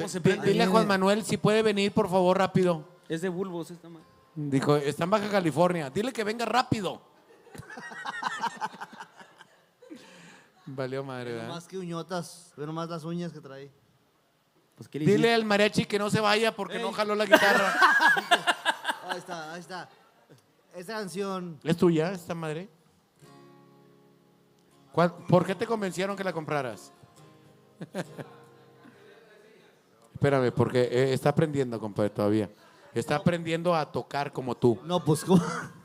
[0.00, 0.48] ¿Cómo se Di- prende?
[0.48, 2.84] Dile a Juan Manuel si puede venir, por favor, rápido.
[3.08, 4.06] Es de bulbos esta madre.
[4.34, 5.90] Dijo, está en Baja California.
[5.90, 7.02] Dile que venga rápido.
[10.66, 11.48] Valió madre, ¿verdad?
[11.48, 13.70] Más que uñotas, ve nomás las uñas que trae.
[14.76, 15.34] Pues, ¿qué le Dile hiciste?
[15.34, 17.74] al mariachi que no se vaya porque no jaló la guitarra.
[19.10, 19.88] Ahí está, ahí está.
[20.72, 22.68] Esta canción, ¿Es tuya esta madre?
[24.92, 26.92] ¿Cuál- ¿Por qué te convencieron que la compraras?
[30.20, 32.50] Espérame, porque eh, está aprendiendo, compadre, todavía.
[32.92, 34.78] Está aprendiendo a tocar como tú.
[34.84, 35.42] no, pues ¿cómo,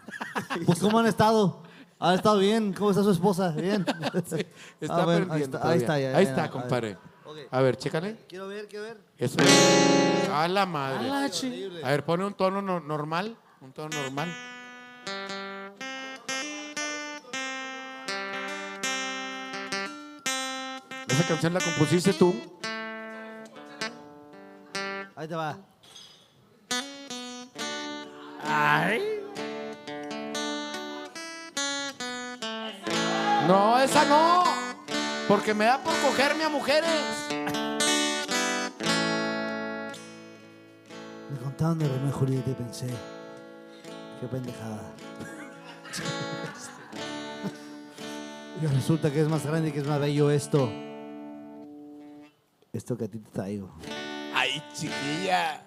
[0.66, 1.64] pues ¿cómo han estado?
[2.00, 2.74] ¿Han estado bien?
[2.74, 3.52] ¿Cómo está su esposa?
[3.52, 3.86] Bien.
[4.82, 5.34] Está Ah, aprendiendo.
[5.34, 5.76] ahí está, ahí todavía.
[5.78, 6.52] está, ya, Ahí ya, está, a ver.
[6.52, 6.98] compadre.
[7.24, 7.38] Ok.
[7.50, 8.18] A ver, chécale.
[8.28, 8.98] Quiero ver, quiero ver.
[9.18, 9.38] Eso.
[10.34, 11.10] A la madre.
[11.82, 13.38] A ver, pone un tono no- normal.
[13.62, 14.28] Un tono normal.
[21.08, 22.36] Esa canción la compusiste tú.
[25.26, 25.58] Ahí te va.
[28.44, 29.02] Ay.
[33.48, 34.44] No, esa no.
[35.28, 36.92] Porque me da por cogerme a mujeres.
[41.32, 42.88] Me contaron de Romeo y Julieta y pensé,
[44.22, 44.94] qué pendejada.
[48.62, 50.70] y resulta que es más grande y que es más bello esto.
[52.72, 53.72] Esto que a ti te traigo.
[54.56, 55.62] Ay, chiquilla.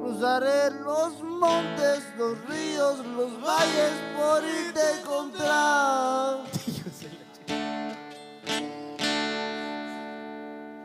[0.00, 6.38] Cruzaré los montes, los ríos, los valles por irte a encontrar.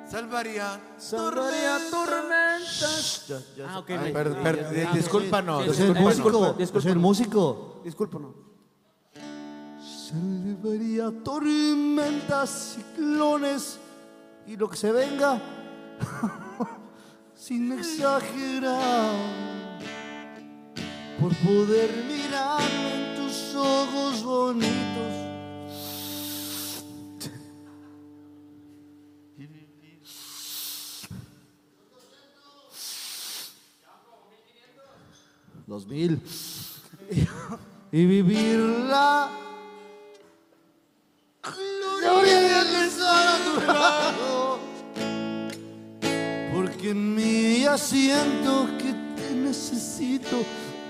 [0.09, 0.81] Salvaría.
[0.97, 3.25] Salvaría tormentas.
[3.69, 3.89] Ah, ok.
[3.89, 6.57] Me- per- per- Ah, discúlpanos, Yo soy el discúlpanos.
[6.57, 6.73] músico.
[6.73, 7.81] Yo soy el músico.
[7.85, 8.31] Discúlpanos.
[10.09, 13.77] Salvaría tormentas, ciclones
[14.47, 15.41] y lo que se venga,
[17.35, 19.13] sin exagerar,
[21.19, 25.13] por poder mirar en tus ojos bonitos.
[35.65, 36.21] Dos mil.
[37.89, 39.29] Y vivir la
[42.01, 44.59] gloria de estar a tu lado.
[46.53, 50.37] Porque en mí ya siento que te necesito,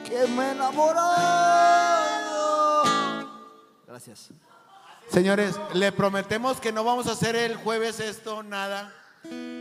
[0.05, 2.83] que me he enamorado.
[3.85, 4.29] Gracias.
[5.11, 8.93] Señores, le prometemos que no vamos a hacer el jueves esto, nada.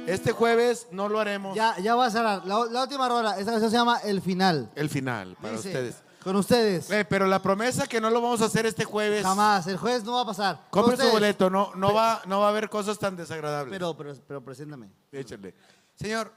[0.06, 1.56] Este jueves no lo haremos.
[1.56, 2.46] Ya, ya va a cerrar.
[2.46, 3.38] La, la última rola.
[3.38, 4.70] Esta canción se llama El Final.
[4.74, 5.96] El final, para Dice, ustedes.
[6.26, 6.90] Con ustedes.
[6.90, 9.22] Eh, pero la promesa que no lo vamos a hacer este jueves.
[9.22, 9.64] Jamás.
[9.68, 10.56] El jueves no va a pasar.
[10.70, 11.12] Con Compre su ustedes.
[11.12, 13.70] boleto, no, no, va, no va a haber cosas tan desagradables.
[13.70, 14.90] Pero, pero, pero preséntame.
[15.12, 15.54] Échale.
[15.94, 16.32] Señor,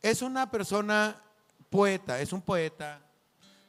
[0.00, 1.20] es una persona
[1.68, 3.00] poeta, es un poeta,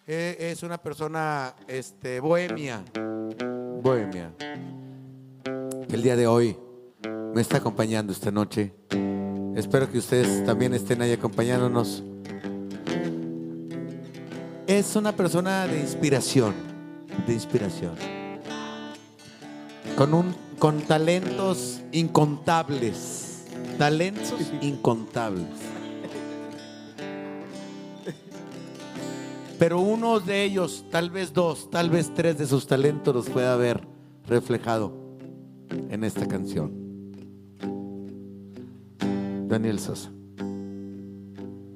[0.06, 2.86] eh, es una persona este, bohemia.
[3.82, 4.32] Bohemia,
[5.90, 6.56] el día de hoy
[7.34, 8.76] me está acompañando esta noche.
[9.56, 12.04] Espero que ustedes también estén ahí acompañándonos.
[14.68, 16.54] Es una persona de inspiración,
[17.26, 17.96] de inspiración.
[19.98, 23.46] Con, un, con talentos incontables,
[23.78, 25.48] talentos incontables.
[29.58, 33.56] Pero uno de ellos, tal vez dos, tal vez tres de sus talentos los pueda
[33.56, 33.88] ver
[34.28, 34.92] reflejado
[35.70, 36.74] en esta canción.
[39.48, 40.12] Daniel Sosa.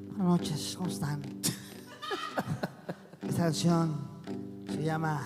[0.10, 1.22] Buenas noches, ¿cómo están?
[3.28, 3.96] Esta canción
[4.68, 5.22] se llama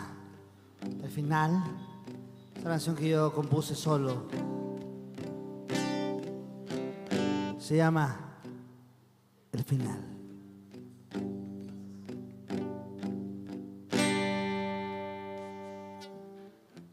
[1.04, 1.64] El Final.
[2.56, 4.28] Es una canción que yo compuse solo.
[7.58, 8.20] Se llama
[9.52, 10.00] El Final.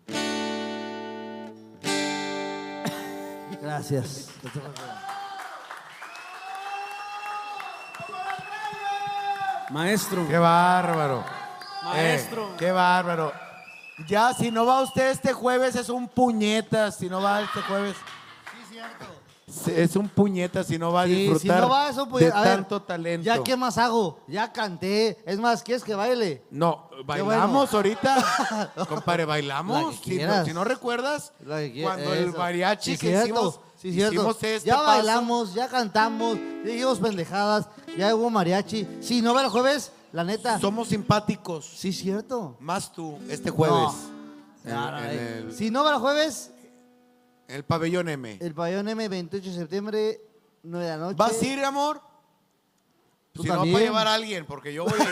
[3.60, 4.30] Gracias.
[9.72, 10.26] Maestro.
[10.28, 11.24] Qué bárbaro.
[11.84, 12.48] Maestro.
[12.50, 13.32] Eh, qué bárbaro.
[14.06, 16.90] Ya, si no va usted este jueves, es un puñeta.
[16.90, 17.96] Si no va este jueves.
[19.48, 22.24] Sí, Es un puñeta si no va a Sí, disfrutar si no va eso, pues,
[22.24, 23.26] de a ver, tanto talento.
[23.26, 24.18] ¿Ya qué más hago?
[24.26, 25.22] Ya canté.
[25.26, 26.42] Es más, ¿quieres que baile?
[26.50, 27.26] No, bueno.
[27.26, 28.70] bailamos ahorita.
[28.88, 30.00] Compadre, La bailamos.
[30.00, 33.24] que Si no, si no recuerdas, La que quie- cuando el mariachi Sí, que cierto.
[33.26, 34.14] hicimos, Sí, cierto.
[34.14, 34.86] hicimos este ya paso.
[34.86, 37.66] bailamos, ya cantamos, ya dijimos pendejadas,
[37.98, 38.86] ya hubo mariachi.
[39.00, 40.60] Si no va el jueves, la neta.
[40.60, 41.66] Somos simpáticos.
[41.66, 42.56] Sí, cierto.
[42.60, 43.90] Más tú, este jueves.
[44.64, 45.38] En- No, no, en, eh.
[45.38, 46.52] el, Si no va el jueves,
[47.48, 48.38] en el pabellón M.
[48.40, 50.20] el pabellón M, 28 de septiembre,
[50.62, 51.16] 9 de la noche.
[51.18, 52.00] ¿Vas a ir, amor?
[53.32, 53.74] Tú si no, también.
[53.74, 54.94] para llevar a alguien, porque yo voy.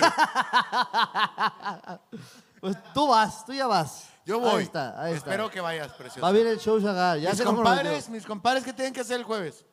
[2.61, 4.10] Pues tú vas, tú ya vas.
[4.27, 4.51] Yo voy.
[4.59, 5.31] Ahí está, ahí está.
[5.31, 6.21] Espero que vayas, precioso.
[6.21, 7.19] Va a venir el show Shagar.
[7.19, 8.13] Ya mis se compadres, comprometió.
[8.13, 9.65] mis compadres, ¿qué tienen que hacer el jueves?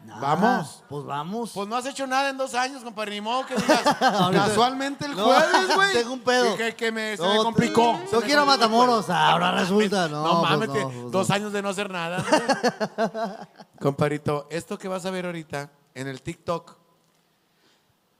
[0.00, 0.84] Nada, Vamos.
[0.86, 1.50] Pues vamos.
[1.54, 3.12] Pues no has hecho nada en dos años, compadre.
[3.12, 3.86] Ni modo que digas.
[4.02, 5.92] Ahorita- casualmente el No, jueves, güey.
[5.94, 6.54] tengo un pedo.
[6.54, 7.82] Y Que, que me, se No, me complicó.
[8.10, 10.08] Se me quiero complicó el Matamoros, ahora resulta.
[10.08, 11.34] No, No, pues mames, no, que pues dos no.
[11.34, 13.48] años de no hacer nada.
[13.80, 16.76] Comparito, esto que vas a ver ahorita en el TikTok,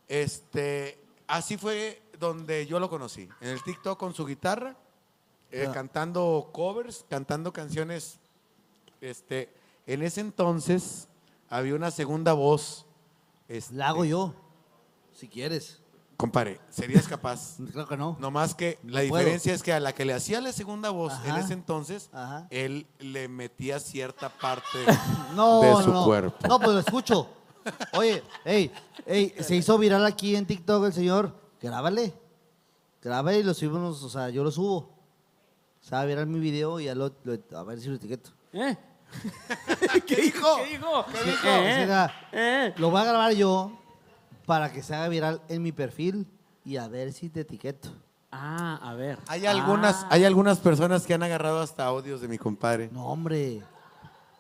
[0.09, 3.29] este, así fue donde yo lo conocí.
[3.43, 4.75] En el TikTok con su guitarra,
[5.63, 5.73] eh, Ah.
[5.73, 8.19] cantando covers, cantando canciones.
[9.01, 9.53] Este,
[9.87, 11.09] en ese entonces
[11.49, 12.87] había una segunda voz.
[13.49, 14.35] Este, La hago yo,
[15.13, 15.81] si quieres.
[16.17, 17.57] Compadre, ¿serías capaz?
[17.73, 18.17] Claro que no.
[18.21, 19.21] No más que la No puedo.
[19.25, 22.47] diferencia es que a la que le hacía la segunda voz en ese entonces, Ajá.
[22.51, 24.79] él le metía cierta parte
[25.35, 26.05] No, de su no.
[26.05, 26.37] cuerpo.
[26.49, 27.29] No, pues lo escucho.
[27.95, 28.71] Oye, ey,
[29.07, 31.35] ey, se hizo viral aquí en TikTok el señor.
[31.61, 32.15] Grábale.
[33.03, 34.94] Grábale y lo subimos, o sea, yo lo subo.
[35.85, 38.31] Se va a viral mi video y ya lo, lo- a ver si lo etiqueto.
[38.55, 38.75] ¿Eh?
[40.07, 40.57] ¿Qué dijo?
[40.57, 41.05] ¿Qué dijo?
[41.13, 41.47] ¿Qué dijo?
[41.47, 42.75] Eh, O sea, eh.
[42.79, 43.71] Lo voy a grabar yo
[44.47, 46.27] para que se haga viral en mi perfil
[46.65, 47.91] y a ver si te etiqueto.
[48.33, 49.19] Ah, a ver.
[49.29, 50.09] Hay algunas, Ah.
[50.13, 52.89] hay algunas personas que han agarrado hasta audios de mi compadre.
[52.91, 53.63] No, hombre.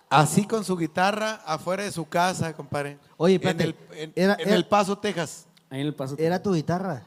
[0.08, 2.98] Así con su guitarra afuera de su casa, compadre.
[3.18, 3.64] Oye, en espérate.
[3.64, 5.46] el, en, Era- en era- El Paso, Texas.
[5.68, 6.14] Ahí en el paso.
[6.18, 7.02] ¿Era tu guitarra?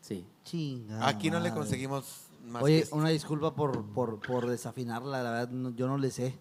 [0.00, 0.26] Sí.
[0.44, 1.06] Chinga.
[1.06, 1.60] Aquí no le madre.
[1.60, 2.62] conseguimos más.
[2.62, 6.38] Oye, una disculpa por, por, por desafinarla, la verdad, no- yo no le sé.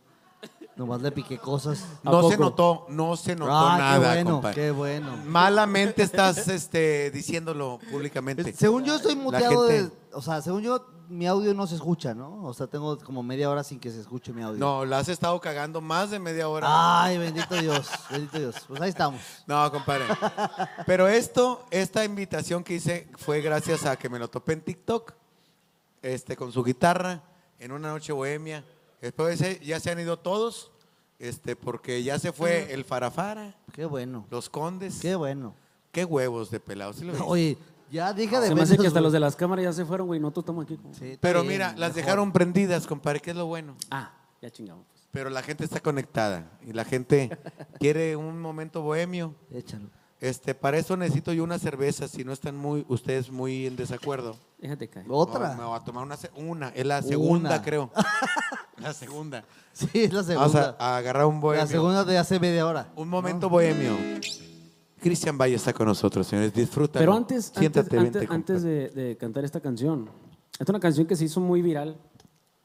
[0.75, 1.85] Nomás le piqué cosas.
[2.03, 4.55] ¿A no se notó, no se notó Ah, nada, qué bueno, compadre.
[4.55, 5.17] qué bueno.
[5.25, 8.51] Malamente estás este, diciéndolo públicamente.
[8.53, 9.91] Según yo estoy muteado gente- de...
[10.13, 12.43] O sea, según yo, mi audio no se escucha, ¿no?
[12.43, 14.59] O sea, tengo como media hora sin que se escuche mi audio.
[14.59, 16.67] No, la has estado cagando más de media hora.
[17.03, 18.55] Ay, bendito Dios, bendito Dios.
[18.67, 19.21] Pues ahí estamos.
[19.47, 20.03] No, compadre.
[20.85, 25.13] Pero esto, esta invitación que hice fue gracias a que me lo topé en TikTok,
[26.05, 27.23] este, con su guitarra,
[27.59, 28.63] en una noche bohemia.
[29.01, 30.71] Después de ese, ya se han ido todos,
[31.19, 34.99] este, porque ya se fue el Farafara, Qué bueno, los Condes.
[35.01, 35.55] qué bueno.
[35.91, 36.97] Qué huevos de pelados.
[36.97, 37.09] ¿sí?
[37.25, 37.57] Oye,
[37.89, 40.07] ya dije de Se me hace que hasta los de las cámaras ya se fueron,
[40.07, 40.19] güey.
[40.19, 40.77] Nosotros estamos aquí.
[40.91, 41.93] Sí, Pero bien, mira, las mejor.
[41.95, 43.75] dejaron prendidas, compadre, que es lo bueno.
[43.89, 44.11] Ah,
[44.41, 44.85] ya chingamos.
[44.91, 45.07] pues.
[45.11, 47.29] Pero la gente está conectada y la gente
[47.79, 49.33] quiere un momento bohemio.
[49.51, 49.89] Échalo.
[50.25, 54.35] Este, para eso necesito yo una cerveza, si no están muy, ustedes muy en desacuerdo.
[54.59, 55.05] Déjate caer.
[55.09, 55.49] ¿Otra?
[55.53, 57.61] No, me voy a tomar una, una, es la segunda, Una.
[57.61, 57.91] creo.
[58.77, 59.43] la segunda.
[59.73, 60.75] Sí, es la Vamos segunda.
[60.79, 61.63] a, a agarrar un bohemio.
[61.65, 62.91] la segunda de hace media hora.
[62.95, 63.95] Un momento bohemio.
[64.99, 66.53] Cristian Valle está con nosotros, señores.
[66.53, 66.97] Disfruta.
[66.99, 70.09] Pero antes, Siéntate, antes, vente, antes, antes de, de cantar esta canción,
[70.53, 71.97] esta es una canción que se hizo muy viral,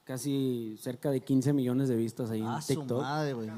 [0.04, 3.02] casi cerca de 15 millones de vistas ahí en Ah, su TikTok.
[3.02, 3.50] madre, güey.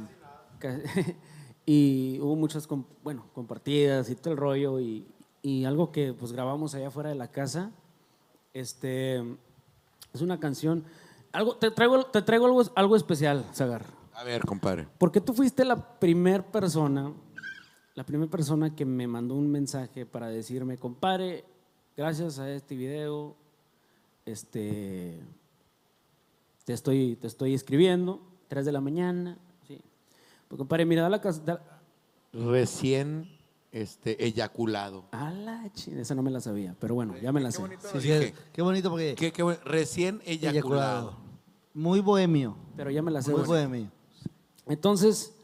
[0.59, 0.79] Ca-
[1.65, 2.69] y hubo muchas,
[3.03, 5.07] bueno, compartidas y todo el rollo y,
[5.43, 7.71] y algo que pues grabamos allá afuera de la casa,
[8.53, 9.19] este,
[10.13, 10.85] Es una canción.
[11.33, 13.85] Algo, te traigo, te traigo algo, algo especial, Zagar.
[14.15, 14.89] A ver, compadre.
[14.99, 17.13] Porque tú fuiste la primera persona,
[17.95, 21.45] la primera persona que me mandó un mensaje para decirme, compadre,
[21.97, 23.35] gracias a este video,
[24.27, 25.19] este,
[26.65, 29.39] te estoy, te estoy escribiendo, 3 de la mañana.
[30.53, 31.63] Pues, compadre, mira, da la cas- da-
[32.35, 33.27] Recién
[33.71, 35.07] este, eyaculado.
[35.13, 37.63] A la chi- esa no me la sabía, pero bueno, ya me la sé.
[37.91, 39.59] Sí, sí, qué bonito porque Qué, qué bueno.
[39.65, 41.17] Recién eyaculado.
[41.73, 42.55] Muy bohemio.
[42.77, 43.33] Pero ya me la sé.
[43.33, 43.91] Muy bohemio.
[44.67, 45.35] Entonces,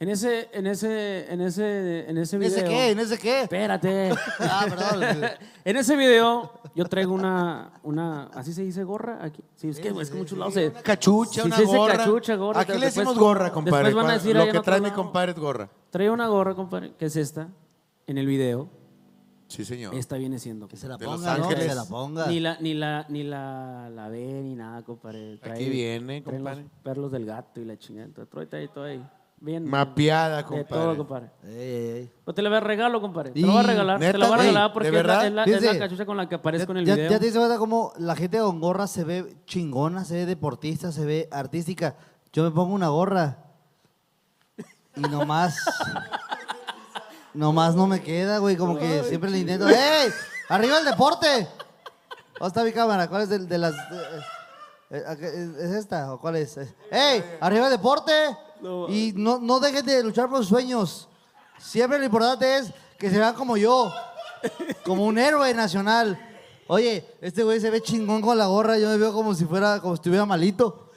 [0.00, 2.56] en ese, en ese, en ese, en ese ¿En video.
[2.58, 2.90] ese qué?
[2.90, 3.42] ¿En ese qué?
[3.42, 4.10] Espérate.
[4.40, 5.30] Ah, perdón.
[5.64, 9.18] en ese video, yo traigo una, una, ¿así se dice gorra?
[9.20, 9.42] Aquí.
[9.56, 10.68] Sí, es que es que muchos lados se.
[10.68, 11.96] Una cachucha, Sí, una se dice gorra.
[11.96, 12.60] cachucha, gorra.
[12.60, 13.84] Aquí le Después- decimos gorra, compadre.
[13.86, 15.02] Después van a decir Lo en que otro trae mi lado.
[15.02, 15.68] compadre es gorra.
[15.90, 17.48] Trae una gorra, compadre, que es esta,
[18.06, 18.68] en el video.
[19.48, 19.94] Sí, señor.
[19.94, 20.68] Esta viene siendo.
[20.68, 21.48] Que se la De Los ponga, ¿no?
[21.48, 21.68] Que Ángeles.
[21.70, 22.26] se la ponga.
[22.28, 25.40] Ni la, ni la, ni la, la ve, ni nada, compadre.
[25.40, 26.62] Trae- Aquí viene, trae compadre.
[26.62, 28.06] los perlos del gato y la chingada.
[28.06, 29.04] Entonces, trae ahí todo ahí.
[29.40, 29.64] Bien.
[29.64, 30.66] Mapeada, De compadre.
[30.68, 31.30] todo, compadre.
[31.44, 32.12] Ey, ey, ey.
[32.24, 33.30] Pues te la voy a regalo, compadre.
[33.30, 33.98] Te lo voy a regalar.
[34.00, 34.18] te ¿Neta?
[34.18, 35.26] la voy a regalar ¿de porque es la, verdad?
[35.26, 35.78] es, la, es la Fíjese.
[35.78, 37.10] cachucha con la que aparezco en el ya, video.
[37.10, 40.90] ya te diste cuenta cómo la gente con gorra se ve chingona, se ve deportista,
[40.90, 41.94] se ve artística.
[42.32, 43.38] Yo me pongo una gorra
[44.96, 45.56] y nomás,
[47.34, 49.68] nomás no me queda, güey, como que siempre le intento.
[49.68, 50.10] ¡Ey!
[50.48, 51.46] ¡Arriba el deporte!
[52.40, 53.08] ¿Dónde está mi cámara?
[53.08, 53.74] ¿Cuál es de, de las...?
[53.74, 53.78] eh,
[54.90, 56.56] eh, ¿Es es esta o cuál es?
[56.90, 57.22] ¡Ey!
[57.40, 58.12] ¡Arriba el deporte!
[58.90, 61.08] Y no, no dejen de luchar por sus sueños.
[61.58, 63.92] Siempre lo importante es que se vean como yo,
[64.84, 66.18] como un héroe nacional.
[66.68, 69.80] Oye, este güey se ve chingón con la gorra, yo me veo como si fuera,
[69.80, 70.90] como si estuviera malito.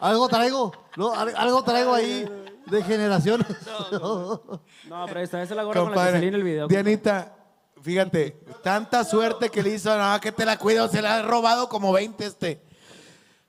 [0.00, 1.12] algo traigo, ¿no?
[1.14, 2.28] Al- algo traigo ahí
[2.66, 3.46] de generaciones.
[3.92, 6.68] No, pero esta esa es la gorra con la que salí en el video.
[6.68, 7.34] Dianita,
[7.82, 11.68] fíjate, tanta suerte que le hizo, no, que te la cuido, se la ha robado
[11.68, 12.62] como 20 este.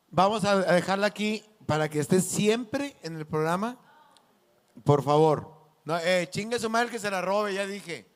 [0.09, 3.77] Vamos a dejarla aquí para que esté siempre en el programa.
[4.83, 5.51] Por favor.
[5.85, 8.07] No, eh, chingue su madre que se la robe, ya dije.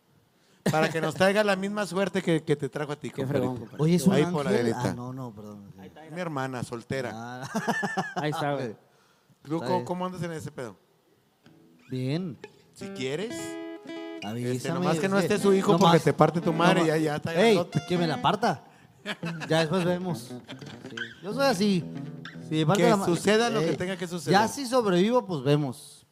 [0.71, 3.57] Para que nos traiga la misma suerte que, que te trajo a ti, Qué fregón,
[3.57, 3.77] compadre.
[3.83, 4.65] Oye, es un Ahí por la ángel.
[4.65, 4.89] derecha.
[4.91, 5.71] Ah, no, no, perdón.
[6.11, 7.11] Mi hermana, soltera.
[7.13, 7.49] Ah,
[8.15, 8.75] Ahí está, güey.
[9.43, 9.85] ¿Tú Está cómo, bien.
[9.85, 10.75] cómo andas en ese pedo?
[11.89, 12.37] bien.
[12.73, 13.35] Si quieres.
[14.23, 14.51] Avísame.
[14.55, 16.87] Este, nomás que no es esté su hijo nomás- porque te parte tu madre, nomás-
[16.87, 17.33] ya, ya está.
[17.33, 17.81] Ey, grandote.
[17.87, 18.63] que me la parta.
[19.47, 20.29] Ya después vemos.
[20.29, 20.95] Sí.
[21.23, 21.83] Yo soy así.
[22.49, 24.39] Que la suceda lo que tenga que suceder.
[24.39, 26.05] Ya si sobrevivo, pues vemos.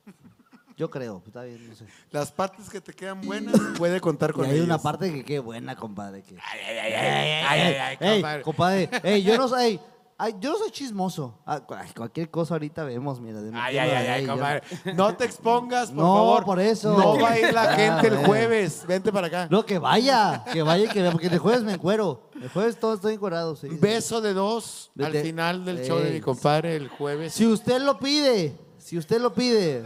[0.78, 1.84] Yo creo, está bien, no sé.
[2.10, 4.66] Las partes que te quedan buenas, puede contar con y hay ellas.
[4.66, 6.24] una parte que qué buena, compadre.
[6.24, 6.36] Que...
[6.36, 8.44] Ay, ay, ay, ay, ay, ay, Ey, compadre.
[8.44, 8.90] compadre.
[9.04, 9.78] Ey, yo no soy.
[10.20, 11.40] Ay, yo no soy chismoso.
[11.46, 13.42] Ah, ay, cualquier cosa ahorita vemos, mira.
[13.42, 14.62] de- Ay, ay, no- ay, ay, yo- compadre.
[14.96, 16.46] No te expongas, por No, favor.
[16.46, 16.96] por eso.
[16.96, 18.28] No va a ir la Ah, gente el bueno.
[18.28, 18.86] jueves.
[18.88, 19.48] Vente para acá.
[19.50, 22.30] No, que vaya, que vaya y que vea, porque el jueves me encuero.
[22.40, 23.68] El jueves todo estoy encuerado, sí.
[23.70, 27.34] Beso de dos al final del show de mi compadre el jueves.
[27.34, 29.86] Si usted lo pide, si usted lo pide.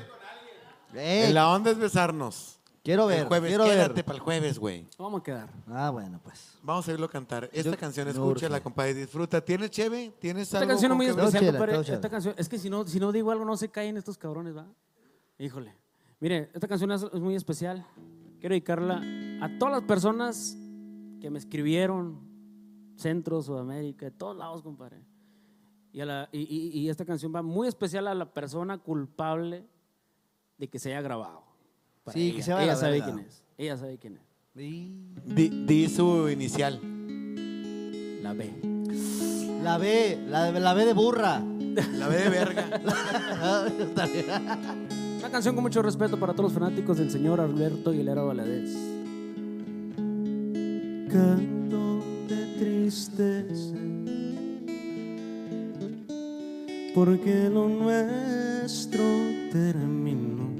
[0.95, 2.52] En la onda es besarnos.
[2.83, 3.49] Quiero ver, el jueves.
[3.49, 4.05] quiero Quédate ver.
[4.05, 4.87] para el jueves, güey.
[4.97, 5.49] Vamos a quedar.
[5.67, 6.57] Ah, bueno, pues.
[6.61, 7.49] Vamos a irlo a cantar.
[7.53, 8.63] Esta Yo- canción, escúchala, urge.
[8.63, 8.93] compadre.
[8.93, 9.43] Disfruta.
[9.43, 10.13] ¿Tienes cheve?
[10.19, 10.69] ¿Tienes Esta algo?
[10.69, 11.73] canción es con muy que- especial, chela, compadre.
[11.73, 11.95] todo chela.
[11.95, 14.55] Esta canción, es que si no, si no digo algo, no se caen estos cabrones,
[14.55, 14.67] ¿va?
[15.39, 15.73] Híjole.
[16.19, 17.85] Mire, esta canción es, es muy especial.
[18.39, 19.01] Quiero dedicarla
[19.41, 20.55] a todas las personas
[21.21, 22.19] que me escribieron,
[22.97, 25.01] Centro, Sudamérica, de todos lados, compadre.
[25.91, 29.65] Y, a la- y- y- y esta canción va muy especial a la persona culpable
[30.57, 31.42] de que se haya grabado.
[32.03, 32.35] Para Sí, ella.
[32.37, 33.43] que se vaya a Ella la sabe quién es.
[33.57, 34.21] Ella sabe quién es.
[34.55, 36.79] Di, di su inicial.
[38.21, 38.51] La B.
[39.63, 41.41] La B, la, la B de burra.
[41.97, 42.69] La B de verga.
[43.79, 44.25] Está bien.
[45.19, 48.75] Una canción con mucho respeto para todos los fanáticos del señor Alberto Aguilera Valadez.
[51.09, 53.75] canto de tristeza
[56.95, 59.03] porque lo nuestro
[59.51, 60.52] terminó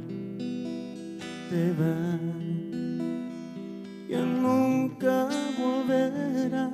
[1.54, 2.34] te vas
[4.10, 6.72] ya nunca volverás.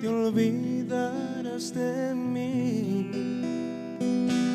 [0.00, 3.10] Te olvidarás de mí.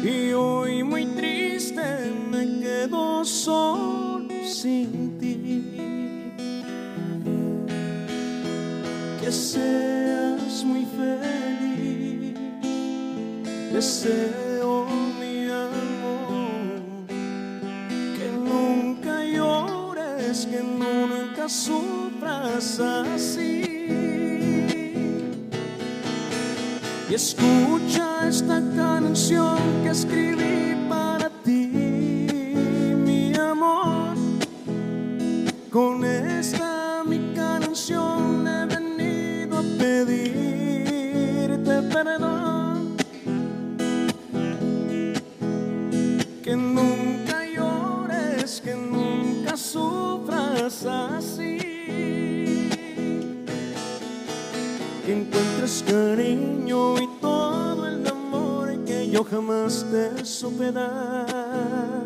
[0.04, 1.84] Y hoy muy triste
[2.32, 5.36] me quedo solo sin ti.
[9.22, 12.36] Que seas muy feliz.
[13.72, 14.53] Deseo
[21.44, 23.64] nunca sufras así.
[27.10, 30.83] Y escucha esta canción que escribí
[55.82, 62.06] cariño y todo el amor que yo jamás te supe dar.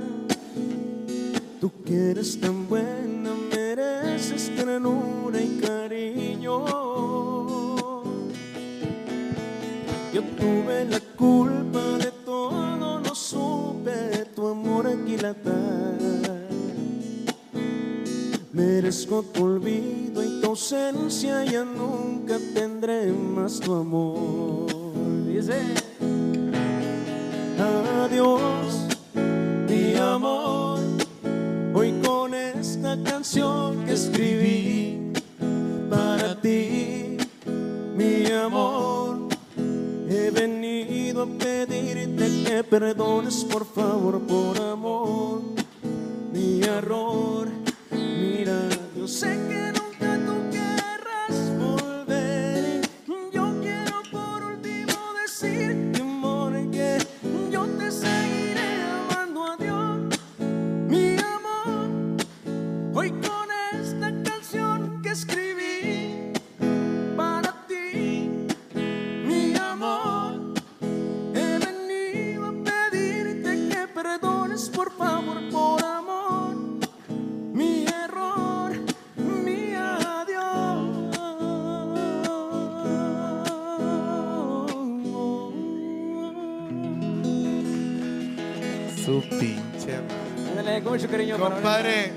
[1.60, 6.66] Tú que eres tan buena, mereces ternura y cariño.
[10.14, 15.98] Yo tuve la culpa de todo, no supe tu amor aquilatar.
[18.54, 20.17] Merezco tu olvido
[20.58, 24.66] ausencia, ya nunca tendré más tu amor.
[25.27, 25.61] Dice,
[28.03, 28.88] adiós,
[29.69, 30.80] mi amor.
[31.76, 35.14] Hoy con esta canción que escribí
[35.92, 37.18] para ti,
[37.95, 39.27] mi amor,
[40.10, 45.42] he venido a pedirte que perdones por favor, por amor,
[46.34, 47.36] mi error.
[91.68, 92.14] Compadre,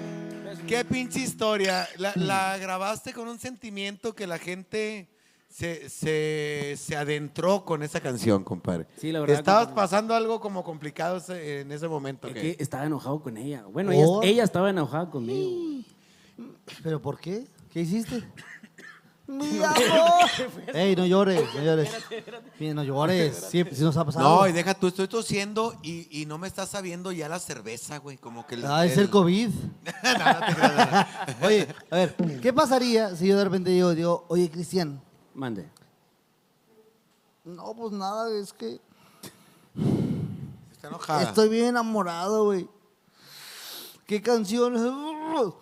[0.68, 1.88] qué pinche historia.
[1.98, 5.08] La, la grabaste con un sentimiento que la gente
[5.48, 8.86] se, se, se adentró con esa canción, compadre.
[8.96, 9.82] Sí, la verdad, Estabas compadre.
[9.88, 12.32] pasando algo como complicado en ese momento.
[12.32, 13.64] Que estaba enojado con ella.
[13.64, 15.82] Bueno, ella, ella estaba enojada conmigo.
[16.84, 17.44] ¿Pero por qué?
[17.72, 18.22] ¿Qué hiciste?
[19.30, 20.28] ¡Mi amor!
[20.74, 21.90] ¡Ey, no llores, no llores!
[22.58, 24.40] Mira, no llores, siempre, si nos ha pasado.
[24.40, 27.98] No, y deja tú, estoy tosiendo y, y no me está sabiendo ya la cerveza,
[27.98, 28.18] güey.
[28.18, 29.50] Como que el, Ah, es el COVID.
[30.02, 31.46] No, no te creas, no, no.
[31.46, 35.00] Oye, a ver, ¿qué pasaría si yo de repente digo, digo oye, Cristian?
[35.34, 35.68] Mande.
[37.44, 38.80] No, pues nada, es que
[40.72, 41.22] Está enojada.
[41.22, 42.68] estoy bien enamorado, güey.
[44.06, 44.74] ¿Qué canción?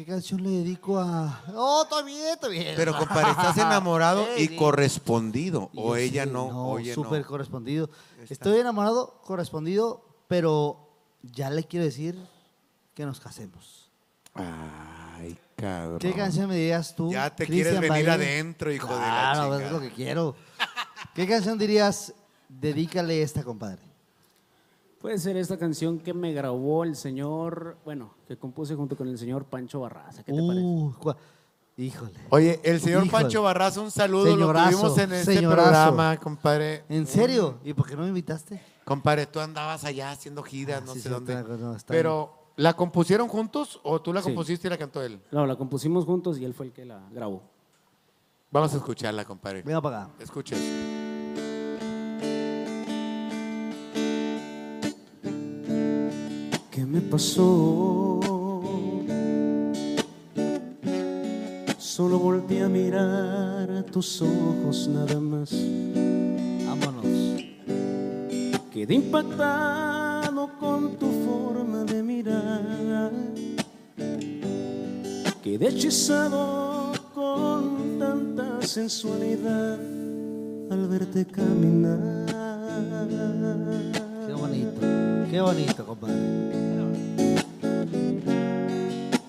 [0.00, 1.42] ¿Qué canción le dedico a...?
[1.52, 2.72] No, está bien, está bien.
[2.74, 4.56] Pero, compadre, estás enamorado y sí.
[4.56, 5.68] correspondido.
[5.74, 7.26] Y O yo ella sí, no, o ella súper no.
[7.26, 7.90] correspondido.
[8.30, 10.88] Estoy enamorado, correspondido, pero
[11.20, 12.16] ya le quiero decir
[12.94, 13.90] que nos casemos.
[14.32, 15.98] Ay, cabrón.
[15.98, 17.12] ¿Qué canción me dirías tú?
[17.12, 18.24] Ya te Cristian quieres venir Valle?
[18.24, 19.66] adentro, hijo de la Claro, chingada.
[19.66, 20.34] es lo que quiero.
[21.14, 22.14] ¿Qué canción dirías?
[22.48, 23.82] Dedícale esta, compadre.
[25.00, 29.16] Puede ser esta canción que me grabó el señor, bueno, que compuse junto con el
[29.18, 30.22] señor Pancho Barraza.
[30.22, 30.60] ¿Qué te parece?
[30.62, 31.16] Uh, cua-
[31.78, 32.12] híjole.
[32.28, 33.22] Oye, el señor Híjole.
[33.22, 34.26] Pancho Barraza, un saludo.
[34.26, 35.70] Señorazo, lo tuvimos en este señorazo.
[35.70, 36.84] programa, compadre.
[36.90, 37.58] ¿En serio?
[37.64, 38.60] ¿Y por qué no me invitaste?
[38.84, 41.32] Compadre, tú andabas allá haciendo giras, no Ah, sí, sé sí, dónde.
[41.32, 44.24] está- no, está Pero, ¿la compusieron juntos o tú la Sí.
[44.26, 45.18] compusiste y la cantó él?
[45.30, 47.42] No, la compusimos juntos y él fue el que la grabó.
[48.50, 49.62] Vamos a escucharla, compadre.
[49.62, 50.12] Venga para acá.
[50.18, 50.56] Escucha
[56.80, 58.18] ¿Qué me pasó?
[61.76, 65.52] Solo volteé a mirar a tus ojos nada más.
[66.66, 67.44] Vámonos.
[68.72, 73.12] Quedé impactado con tu forma de mirar.
[75.42, 79.78] Quedé hechizado con tanta sensualidad
[80.70, 82.30] al verte caminar.
[85.30, 85.86] Qué bonito.
[85.86, 86.16] Compadre.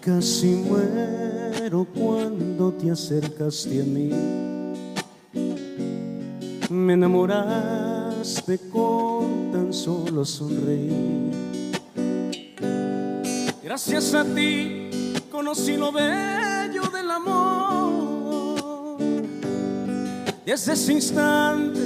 [0.02, 4.10] Casi muero cuando te acercaste a mí.
[6.72, 11.32] Me enamoraste con tan solo sonreír.
[13.64, 14.90] Gracias a ti
[15.32, 18.98] conocí lo bello del amor.
[20.46, 21.80] Desde ese instante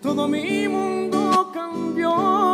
[0.00, 2.47] todo mi mundo cambió.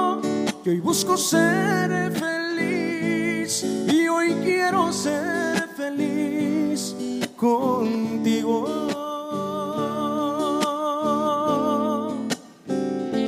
[0.65, 3.63] Y hoy busco ser feliz.
[3.87, 6.97] Y hoy quiero ser feliz
[7.37, 8.89] contigo.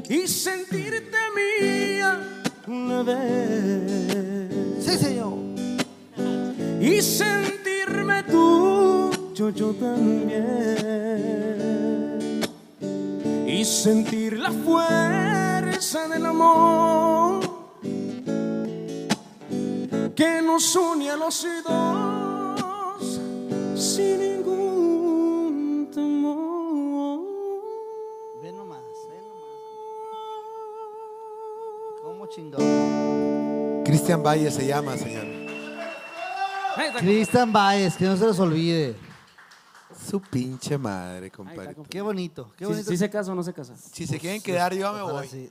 [0.08, 2.18] Y sentirte mía
[2.66, 4.82] una vez.
[4.82, 5.34] Sí, señor.
[6.80, 10.40] Y sentirme tuyo yo también.
[13.46, 15.45] Y sentir la fuerza
[15.80, 17.40] del amor.
[20.14, 23.20] que nos une a los dos
[23.78, 27.20] sin ningún temor.
[28.42, 28.80] Ve nomás,
[29.10, 29.44] ve nomás.
[32.02, 33.82] ¿Cómo chingón?
[33.84, 35.26] Cristian Valle se llama, señor.
[37.00, 38.96] Cristian Baez, que no se los olvide.
[40.08, 41.76] Su pinche madre, compadre.
[41.90, 42.90] Qué bonito, qué ¿Sí, bonito.
[42.90, 43.76] sí se casa o no se casa?
[43.76, 45.28] Si se quieren quedar, yo me Ojalá voy.
[45.28, 45.50] sí.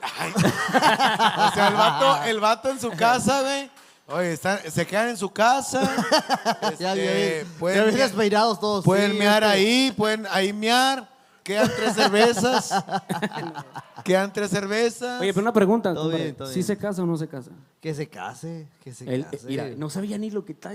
[0.38, 3.70] O sea, el vato, el vato en su casa, güey.
[4.08, 5.80] Oye, están- se quedan en su casa.
[6.78, 8.84] Ya, este, ya, pueden ya bien mear- despeinados todos.
[8.84, 9.54] Pueden sí, mear este.
[9.54, 11.08] ahí, pueden ahí mear.
[11.42, 12.70] Quedan tres cervezas.
[14.04, 15.20] Quedan tres cervezas.
[15.20, 15.92] Oye, pero una pregunta.
[15.92, 16.24] Todo compadre.
[16.24, 16.66] bien, todo ¿Sí bien.
[16.66, 17.50] se casa o no se casa?
[17.80, 19.46] Que se case, que se Él- case.
[19.46, 20.72] mira, no sabía ni lo que está.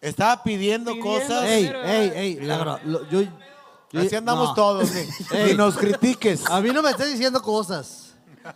[0.00, 1.44] Estaba pidiendo, Pidiendo cosas.
[1.44, 4.54] Ey, ey, ey, la verdad, lo- yo, yo- Así andamos no.
[4.54, 5.08] todos, güey.
[5.32, 5.52] Ey.
[5.52, 6.44] Y nos critiques.
[6.50, 8.03] A mí no me estés diciendo cosas.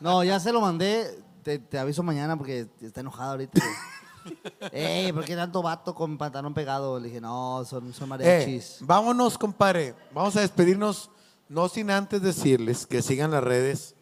[0.01, 1.23] No, ya se lo mandé.
[1.43, 3.61] Te, te aviso mañana porque está enojado ahorita.
[4.73, 6.99] Ey, ¿por qué tanto vato con pantalón pegado?
[6.99, 8.79] Le dije, no, son, son Eh, mariachis.
[8.81, 9.95] vámonos, compadre.
[10.13, 11.11] Vamos a despedirnos,
[11.49, 13.95] no sin antes decirles que sigan las redes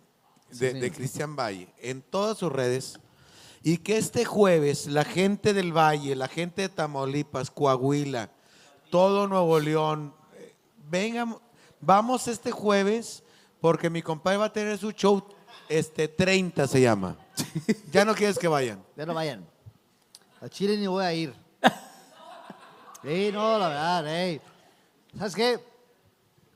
[0.51, 0.81] de, Sí.
[0.81, 2.99] de Cristian Valle, en todas sus redes,
[3.63, 8.31] y que este jueves la gente del Valle, la gente de Tamaulipas, Coahuila,
[8.91, 10.55] todo Nuevo León, eh,
[10.89, 11.37] vengan,
[11.81, 13.23] vamos este jueves,
[13.61, 15.23] porque mi compadre va a tener su show,
[15.69, 17.17] este 30 se llama.
[17.93, 18.83] ya no quieres que vayan.
[18.97, 19.47] Ya no vayan.
[20.41, 21.35] A Chile ni voy a ir.
[23.05, 24.41] Ey, no, la verdad, ey.
[25.17, 25.65] ¿Sabes qué?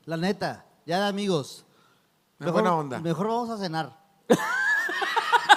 [0.05, 1.65] La neta, ya de amigos.
[2.39, 2.99] Una buena onda.
[2.99, 3.97] Mejor vamos a cenar.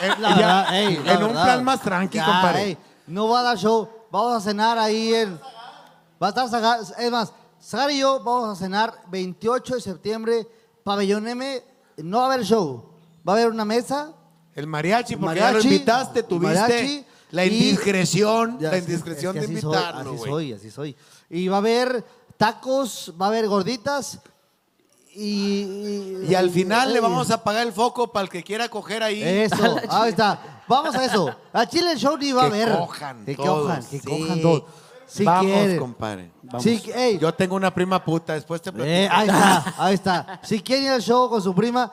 [0.02, 1.44] Eh, La ya, verdad, ey, la en un verdad.
[1.44, 2.62] plan más tranqui, Ya, compadre.
[2.64, 3.88] ey, no va a dar show.
[4.10, 5.40] Vamos a cenar ahí en.
[6.22, 6.80] Va a estar Zagar.
[6.98, 10.48] Es más, Zagar y yo vamos a cenar 28 de septiembre,
[10.82, 11.62] Pabellón M.
[11.98, 12.90] No va a haber show.
[13.26, 14.12] Va a haber una mesa.
[14.54, 19.52] El mariachi, porque ya lo invitaste, tuviste mariachi, la indiscreción, Ya, la indiscreción es que
[19.52, 20.96] de así soy, invitarlo, Así soy, así soy.
[21.28, 22.04] Y va a haber
[22.36, 24.20] tacos, va a haber gorditas.
[25.16, 29.02] Y, Y al final le vamos a apagar el foco para el que quiera coger
[29.02, 29.22] ahí.
[29.22, 30.62] Eso, ahí está.
[30.68, 31.34] Vamos a eso.
[31.52, 32.78] A Chile el show ni va a Que haber.
[32.78, 34.06] cojan Que todos, cojan, que sí.
[34.06, 34.62] cojan todos.
[35.06, 35.78] Si Vamos, quieren.
[35.78, 36.30] compadre.
[36.94, 37.18] Ey.
[37.18, 38.90] Yo tengo una prima puta, después te platico.
[38.92, 40.40] Eh, ahí está, ahí está.
[40.42, 41.92] Si quieren ir al show con su prima,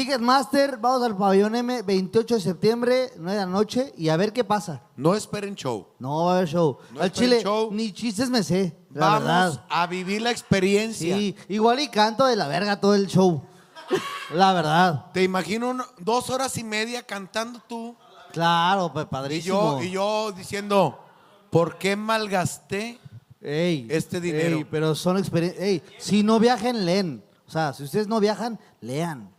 [0.00, 4.30] Ticketmaster, vamos al pabellón M, 28 de septiembre, 9 de la noche, y a ver
[4.34, 4.82] qué pasa.
[4.94, 5.86] No esperen show.
[5.98, 6.76] No va a haber show.
[6.92, 7.70] No al esperen Chile, show.
[7.72, 9.64] ni chistes me sé, la Vamos verdad.
[9.70, 11.16] a vivir la experiencia.
[11.16, 13.42] Sí, igual y canto de la verga todo el show.
[14.34, 15.06] La verdad.
[15.14, 17.96] Te imagino un- dos horas y media cantando tú
[18.32, 19.78] Claro, pues y padrísimo.
[19.80, 20.98] yo, y yo diciendo,
[21.48, 22.98] ¿por qué malgasté
[23.40, 24.58] Ey, este dinero?
[24.58, 25.80] ey, pero son experiencias.
[25.98, 27.24] Si no viajan, leen.
[27.48, 29.34] O sea, si ustedes no viajan, lean.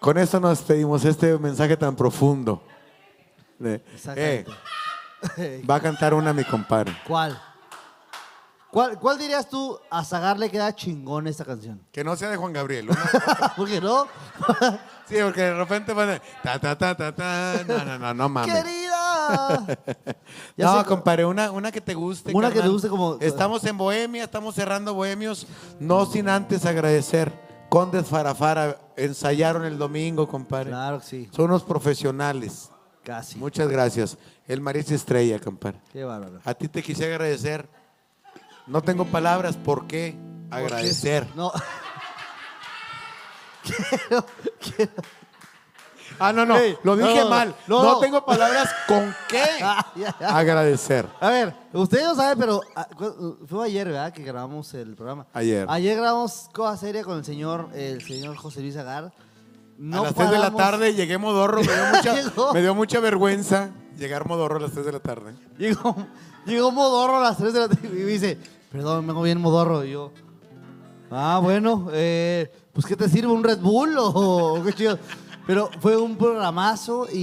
[0.00, 2.62] Con esto nos despedimos, este mensaje tan profundo.
[3.60, 4.44] Eh,
[5.68, 6.96] va a cantar una mi compadre.
[7.06, 7.40] ¿Cuál?
[8.70, 11.82] ¿Cuál, cuál dirías tú a Zagar le queda chingón esta canción?
[11.90, 12.88] Que no sea de Juan Gabriel.
[13.56, 14.06] ¿Por qué no?
[15.08, 17.64] sí, porque de repente van ta ta ta ta ta.
[17.66, 18.54] No, no, no, no mames.
[18.54, 18.95] ¡Querida!
[20.56, 22.32] Ya no, sé- compadre, una, una que te guste.
[22.34, 25.46] Una que te guste como- Estamos en Bohemia, estamos cerrando Bohemios.
[25.80, 27.32] No sin antes agradecer.
[27.68, 30.70] Condes Farafara ensayaron el domingo, compadre.
[30.70, 31.28] Claro que sí.
[31.34, 32.70] Son unos profesionales.
[33.02, 33.38] Casi.
[33.38, 34.16] Muchas gracias.
[34.48, 35.80] El Maris Estrella, compadre.
[35.92, 36.40] Qué bárbaro.
[36.44, 37.68] A ti te quise agradecer.
[38.66, 40.16] No tengo palabras por qué
[40.50, 41.26] agradecer.
[41.36, 41.52] No.
[46.18, 46.56] Ah, no, no.
[46.56, 47.54] Ey, lo dije no, mal.
[47.66, 47.98] no, No, no.
[48.00, 49.44] tengo palabras con qué
[50.24, 51.06] agradecer.
[51.20, 52.88] A ver, ustedes no saben, pero ah,
[53.46, 54.12] fue ayer, ¿verdad?
[54.12, 55.26] Que grabamos el programa.
[55.32, 55.66] Ayer.
[55.68, 59.12] Ayer grabamos cosa seria con el señor, el señor José Luis Agar.
[59.78, 61.60] No a las 3 de la tarde llegué modorro.
[61.62, 65.34] Me dio, mucha, me dio mucha vergüenza llegar modorro a las 3 de la tarde.
[65.58, 65.94] Llegó,
[66.46, 68.38] llegó Modorro a las 3 de la tarde y me dice,
[68.72, 69.84] perdón, vengo bien Modorro.
[69.84, 70.12] Y yo,
[71.10, 73.30] ah, bueno, eh, pues ¿qué te sirve?
[73.32, 74.98] ¿Un Red Bull o qué chido?
[75.46, 77.16] Pero fue un programazo y,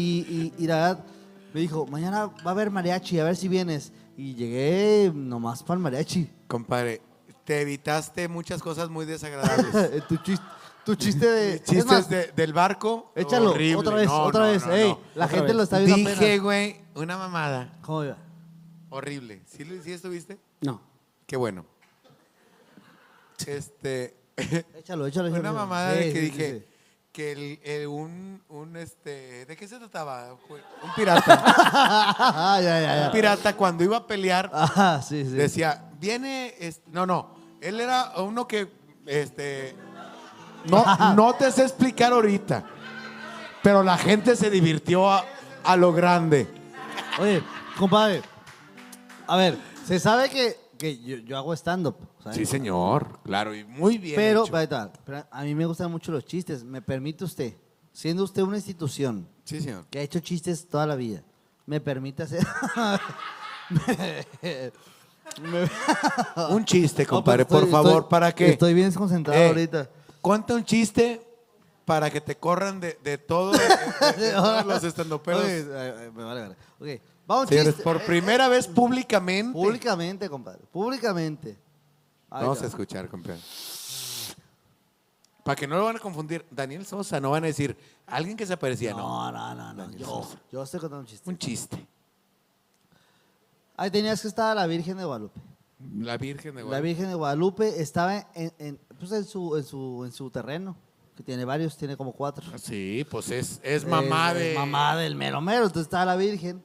[0.57, 1.05] y- y la verdad
[1.53, 3.91] me dijo, mañana va a haber mariachi, a ver si vienes.
[4.15, 6.29] Y llegué nomás para el mariachi.
[6.47, 7.01] Compadre,
[7.43, 9.71] te evitaste muchas cosas muy desagradables.
[10.07, 10.41] tu, chis-
[10.85, 11.53] tu chiste de...
[11.55, 13.11] es Chistes más, de- del barco.
[13.15, 13.75] Échalo, horrible.
[13.75, 14.65] otra vez, No, otra no, vez.
[14.65, 14.99] no, Ey, no.
[15.15, 15.55] la Otra gente vez.
[15.55, 17.77] lo está viendo Dije, güey, una mamada.
[17.81, 18.17] ¿Cómo iba?
[18.89, 19.41] Horrible.
[19.47, 20.37] ¿Sí, lo- sí estuviste?
[20.61, 20.79] No.
[21.25, 21.65] Qué bueno.
[23.47, 24.15] Este.
[24.37, 25.39] Échalo, échalo, échalo.
[25.39, 26.72] Una mamada de que sí, dije sí, sí.
[27.13, 29.45] Que el, el- un, un este.
[29.45, 30.33] ¿De qué se trataba?
[30.49, 31.23] Un pirata.
[31.45, 33.05] Ah, ya, ya, ya.
[33.05, 35.29] un pirata cuando iba a pelear Ajá, sí, sí.
[35.31, 36.53] decía, viene.
[36.59, 37.35] este- no, no.
[37.61, 38.67] Él era uno que.
[39.05, 39.75] Este.
[40.65, 40.83] No,
[41.15, 42.65] no te sé explicar ahorita.
[43.61, 45.23] Pero la gente se divirtió a,
[45.63, 46.47] a lo grande.
[47.19, 47.41] Oye,
[47.77, 48.21] compadre.
[49.27, 51.95] A ver, se sabe que, que yo, yo hago stand-up.
[52.21, 52.37] ¿sabes?
[52.37, 53.19] Sí, señor.
[53.23, 54.15] Claro, y muy bien.
[54.17, 55.27] Pero, hecho.
[55.31, 56.63] a mí me gustan mucho los chistes.
[56.65, 57.53] ¿Me permite usted,
[57.93, 59.85] siendo usted una institución Sí, señor.
[59.89, 61.23] que ha hecho chistes toda la vida,
[61.65, 62.45] me permite hacer...
[65.41, 65.69] Me-
[66.49, 68.49] Un chiste, No, compadre, por favor, estoy- para que.
[68.49, 69.89] Estoy bien desconcentrado Eh, ahorita.
[70.21, 71.25] Cuenta un chiste
[71.85, 75.41] para que te corran de, de todo, de, de- de todos los estandoperos.
[75.43, 77.01] Oye, eh, eh, me vale, vale.
[77.25, 77.83] Ok, vamos Señores, chiste.
[77.83, 79.53] por Eh, primera vez públicamente.
[79.53, 80.61] Públicamente, compadre.
[80.71, 81.57] Públicamente.
[82.29, 83.39] Vamos a escuchar, compadre.
[85.43, 87.75] Para que no lo van a confundir, Daniel Sosa, no van a decir
[88.07, 89.31] alguien que se aparecía, no.
[89.31, 89.97] No, no, no, no.
[89.97, 91.29] Yo, yo estoy contando un chiste.
[91.29, 91.87] Un chiste.
[93.75, 95.39] Ahí tenías que estar la Virgen de Guadalupe.
[95.97, 96.87] La Virgen de La Guadalupe.
[96.87, 100.77] Virgen de Guadalupe estaba en, en, pues en, su, en, su, en su terreno,
[101.17, 102.45] que tiene varios, tiene como cuatro.
[102.57, 104.51] Sí, pues es, es mamá Es- de.
[104.53, 105.65] es mamá del mero mero.
[105.65, 106.63] Entonces estaba la Virgen.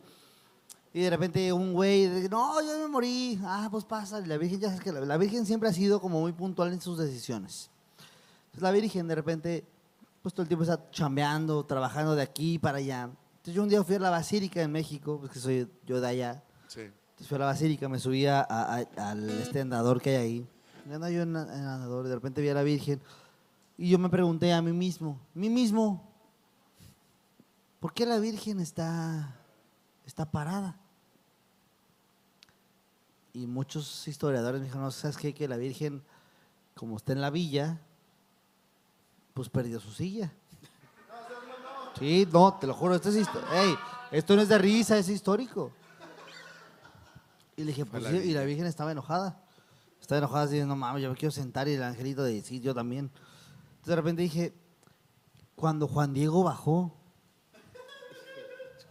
[0.95, 3.39] Y de repente un güey, no, yo me morí.
[3.45, 4.21] Ah, pues pasa.
[4.21, 6.81] La Virgen, ya sabes que la, la Virgen siempre ha sido como muy puntual en
[6.81, 7.71] sus decisiones.
[8.47, 9.65] Entonces la Virgen de repente,
[10.23, 13.03] pues todo el tiempo está chambeando, trabajando de aquí para allá.
[13.03, 16.43] Entonces yo un día fui a la Basílica en México, porque soy yo de allá.
[16.69, 16.81] Sí.
[16.81, 20.17] Entonces fui a la Basílica, me subí a- a- a- al este andador que hay
[20.17, 20.49] ahí.
[20.89, 23.01] Y andaba yo en, en el andador y de repente vi a la Virgen.
[23.77, 26.03] Y yo me pregunté a mí mismo, mí mismo,
[27.79, 29.37] ¿por qué la Virgen está,
[30.07, 30.78] está parada?
[33.33, 35.33] Y muchos historiadores me dijeron, no, ¿sabes qué?
[35.35, 36.03] Que la Virgen,
[36.75, 37.79] como está en la villa,
[39.35, 40.33] pues perdió su silla.
[41.99, 43.75] Sí, no, te lo juro, esto es histo- ey,
[44.13, 45.73] esto no es de risa, es histórico.
[47.57, 49.41] Y le dije, pues la sí, y la Virgen estaba enojada.
[50.01, 52.73] Estaba enojada así, no mames, yo me quiero sentar y el angelito de sí, yo
[52.75, 53.11] también.
[53.71, 54.55] Entonces de repente dije,
[55.57, 56.95] cuando Juan Diego bajó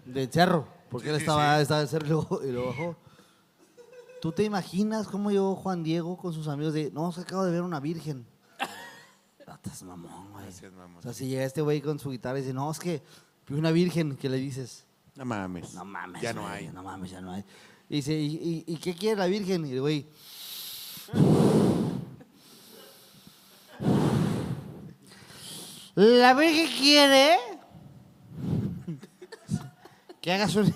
[0.06, 2.96] del cerro, porque él estaba, estaba en el cerro y luego bajó.
[4.22, 7.44] ¿Tú te imaginas cómo llegó Juan Diego con sus amigos de, no, es que acabo
[7.46, 8.26] de ver una virgen?
[8.60, 8.68] Ah,
[9.64, 10.44] Estás mamón, güey.
[10.46, 10.98] Gracias, mamón.
[10.98, 13.02] O sea, si llega este güey con su guitarra y dice, no, es que
[13.48, 14.86] vi una virgen, ¿qué le dices?
[15.16, 15.74] No mames.
[15.74, 16.22] No mames.
[16.22, 16.68] Ya no güey, hay.
[16.70, 17.44] No mames, ya no hay.
[17.90, 18.36] Y dice, ¿y,
[18.68, 19.66] y, y qué quiere la virgen?
[19.66, 20.08] Y el güey,
[25.96, 27.38] la virgen quiere
[30.22, 30.74] que hagas, un-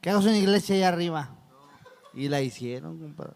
[0.00, 1.36] que hagas una iglesia allá arriba.
[2.14, 3.34] Y la hicieron, compadre.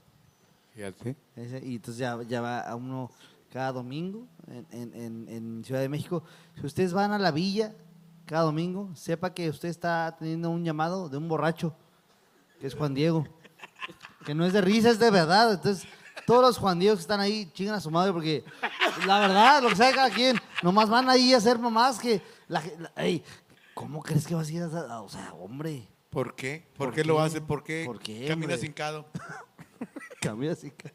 [0.75, 1.17] Fíjate.
[1.37, 3.11] Ese- y entonces ya, ya va a uno
[3.53, 6.25] cada domingo en, en- en- Ciudad de México.
[6.57, 7.73] Si ustedes van a la villa
[8.27, 11.75] cada domingo, sepa que usted está teniendo un llamado de un borracho,
[12.61, 13.27] que es Juan Diego.
[14.27, 15.53] Que no es de risa, es de verdad.
[15.53, 15.87] Entonces,
[16.27, 18.45] todos los Juan Diegos que están ahí chingan a su madre porque
[19.07, 22.21] la verdad, lo que sabe cada quien, nomás van ahí a hacer mamás que...
[22.49, 23.23] La, la- ey,
[23.75, 24.67] ¿Cómo crees que vas a ir a...
[24.67, 26.65] a- O sea, hombre, ¿Por qué?
[26.79, 27.41] ¿Por, ¿Por qué, lo hace?
[27.43, 27.83] ¿Por qué?
[27.85, 28.67] ¿Por qué, Camina hombre?
[28.67, 29.07] hincado.
[30.21, 30.71] camina así.
[30.71, 30.93] ca-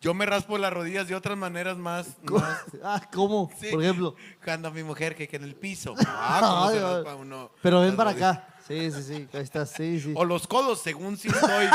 [0.00, 2.16] Yo me raspo las rodillas de otras maneras más.
[2.24, 3.50] más- Ah, ¿cómo?
[3.60, 3.68] Sí.
[3.70, 4.14] Por ejemplo.
[4.44, 5.94] Cuando mi mujer que, que en el piso.
[6.06, 6.94] Ah, cómo se Ay, ay.
[6.96, 8.36] raspa uno Pero ven para rodillas.
[8.38, 8.54] acá.
[8.66, 9.28] Sí, sí, sí.
[9.32, 10.12] Ahí está, sí, sí.
[10.16, 11.66] O los codos, según si estoy.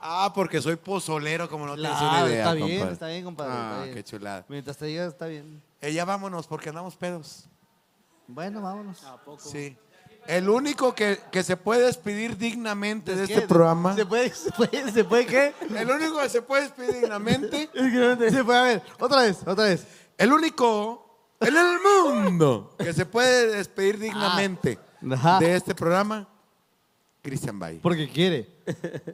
[0.00, 2.38] ah, porque soy pozolero, como no tienes Claro, una idea.
[2.38, 2.92] está bien, compadre.
[2.92, 3.52] está bien, compadre.
[3.54, 3.94] Ah, está bien.
[3.94, 4.44] qué chulada.
[4.48, 5.62] Mientras te digas, está bien.
[5.80, 7.46] Eh, ya vámonos, porque andamos pedos.
[8.32, 9.02] Bueno, vámonos.
[9.38, 9.76] Sí.
[10.26, 13.94] El único que, que se puede despedir dignamente de este programa.
[13.96, 15.54] ¿Se puede, se puede, se puede qué?
[15.76, 17.68] El único que se puede despedir dignamente.
[18.30, 19.86] Se puede, a ver, otra vez, otra vez.
[20.18, 25.14] El único en el mundo que se puede despedir dignamente Ah.
[25.14, 25.38] Ajá.
[25.38, 26.28] de este programa,
[27.22, 27.78] Cristian Bay.
[27.82, 28.46] Porque quiere.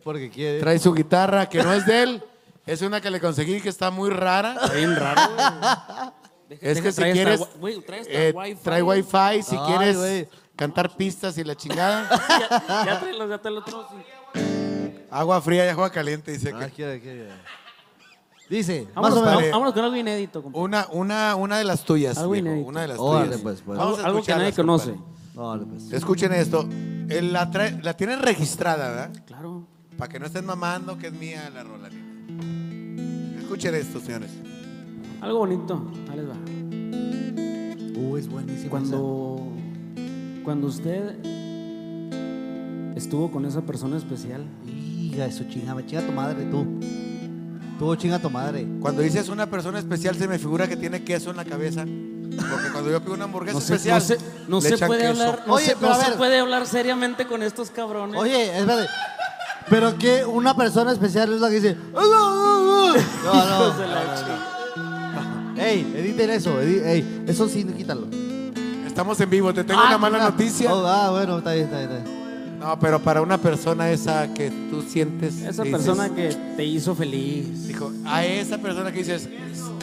[0.03, 0.59] Porque quiere.
[0.59, 2.25] Trae su guitarra que no es de él.
[2.67, 4.55] Es una que le conseguí que está muy rara.
[4.61, 6.13] Está bien raro,
[6.61, 7.41] Es que si quieres,
[7.87, 8.61] trae eh, wifi.
[8.63, 12.09] trae wifi, si Ay, quieres cantar pistas y la chingada.
[12.69, 13.87] ya, ya trae los, ya trae los otros.
[15.11, 16.73] Agua fría y agua caliente, dice Ah, que.
[16.73, 17.29] quiere, quiere.
[18.49, 19.51] Dice, más Vámonos, o menos.
[19.51, 20.65] vámonos con algo inédito, compadre.
[20.65, 22.69] Una, una, una de las tuyas, Algo viejo, inédito.
[22.69, 23.41] una de las Órale, tuyas.
[23.43, 23.79] pues, pues.
[23.79, 24.91] Vamos a algo que nadie conoce.
[24.93, 25.17] compadre.
[25.37, 25.93] Órale, pues.
[25.93, 26.69] Escuchen esto.
[27.09, 29.23] La, trae- la tienen registrada, ¿verdad?
[29.27, 29.67] Claro.
[29.99, 31.89] Para que no estén mamando que es mía la rola.
[33.41, 34.31] Escuchen esto, señores.
[35.27, 35.83] Algo bonito.
[36.09, 36.37] Ahí les va.
[38.01, 38.71] Uh, es buenísimo.
[38.71, 39.43] Cuando,
[40.45, 41.17] cuando usted
[42.95, 46.65] estuvo con esa persona especial, Hija, eso chinga, chinga tu madre, tú.
[47.81, 48.69] Tú chinga tu madre.
[48.81, 51.85] Cuando dices una persona especial, se me figura que tiene queso en la cabeza.
[51.85, 54.87] Porque cuando yo pido una hamburguesa no se, especial, no se, no le se echan
[54.89, 55.23] puede queso.
[55.23, 58.21] hablar, no, Oye, se, no a se puede hablar seriamente con estos cabrones.
[58.21, 58.89] Oye, espérate.
[59.69, 61.77] Pero que una persona especial es la que dice.
[61.97, 63.75] "Ah, ah, ah, No, no.
[63.75, 64.56] No, no.
[65.67, 66.61] Ey, editen eso.
[66.63, 68.07] edi- ey, eso sí, quítalo.
[68.87, 70.31] Estamos en vivo, te tengo Ah, una mala chinga.
[70.31, 70.75] noticia.
[70.75, 71.91] Oh, ah, bueno, está bien, está bien.
[71.91, 72.17] Está bien.
[72.61, 75.37] No, pero para una persona esa que tú sientes.
[75.43, 77.67] Esa dices- persona que te hizo feliz.
[77.69, 79.29] Dijo, a esa persona que dices,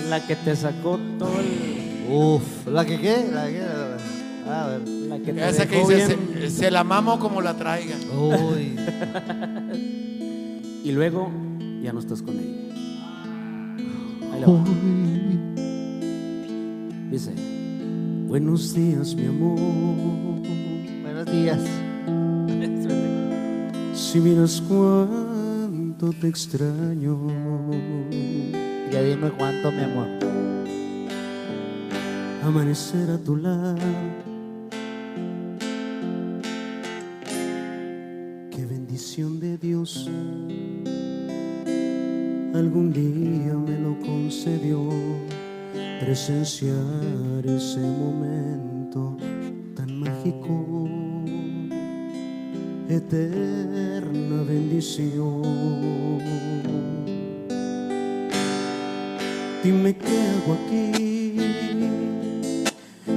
[0.10, 2.12] La que te sacó todo el.
[2.12, 3.30] Uf, ¿la que qué?
[3.32, 3.62] ¿La que?
[4.50, 4.82] A ver.
[5.08, 7.96] La que te esa que bien- se, se la mamo como la traiga.
[8.18, 8.76] Uy.
[10.84, 11.32] Y luego
[11.82, 12.76] ya no estás con ella.
[14.34, 14.64] Ahí la va.
[17.14, 17.32] Dice:
[18.28, 19.60] Buenos días, mi amor.
[21.04, 21.62] Buenos días.
[23.94, 27.20] Si miras cuánto te extraño.
[28.92, 30.08] Ya dime cuánto, mi amor.
[32.44, 33.78] Amanecer a tu lado.
[38.50, 40.10] Qué bendición de Dios.
[42.56, 44.90] Algún día me lo concedió.
[46.06, 49.16] Presenciar ese momento
[49.74, 50.90] tan mágico.
[52.90, 55.42] Eterna bendición.
[59.64, 61.38] Dime qué hago aquí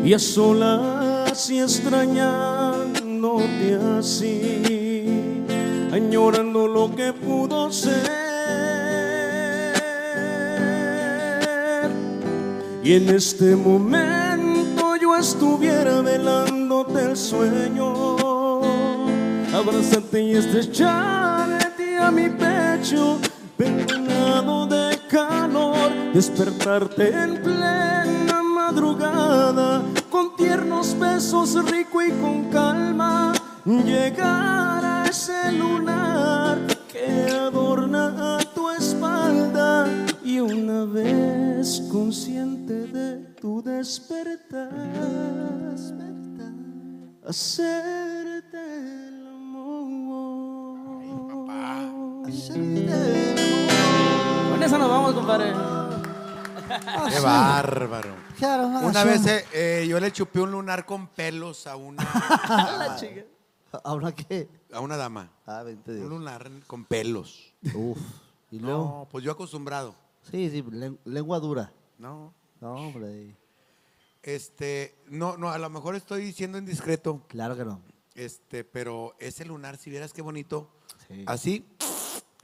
[0.05, 5.43] y a solas y extrañándote así,
[5.91, 8.26] añorando lo que pudo ser.
[12.87, 18.61] Y en este momento yo estuviera velándote el sueño,
[19.53, 23.19] abrazarte y estrecharte a mi pecho,
[23.57, 33.33] peinado de calor, despertarte en plena madrugada, con tiernos besos rico y con calma,
[33.65, 36.59] llegar a ese lunar
[36.93, 39.89] que adorna tu espalda
[40.23, 41.46] y una vez
[41.91, 44.71] consciente de tu despertar,
[47.27, 51.03] hacerte el amor.
[54.51, 55.53] Con eso nos vamos, compadre.
[57.11, 58.15] Qué bárbaro.
[58.83, 62.03] Una vez eh, eh, yo le chupé un lunar con pelos a una,
[63.85, 64.49] ¿Ahora qué?
[64.73, 65.31] a una dama.
[65.47, 66.09] Ah, vente Un Dios.
[66.09, 67.53] lunar con pelos.
[67.75, 67.99] Uf.
[68.53, 68.79] ¿Y luego?
[68.85, 69.95] No, pues yo acostumbrado.
[70.31, 71.73] Sí, sí, len- lengua dura.
[71.99, 72.33] No.
[72.61, 73.37] No, hombre.
[74.23, 77.23] Este, no, no, a lo mejor estoy siendo indiscreto.
[77.29, 77.81] Claro que no.
[78.15, 80.69] Este, pero ese lunar, si vieras qué bonito.
[81.09, 81.23] Sí.
[81.27, 81.67] Así,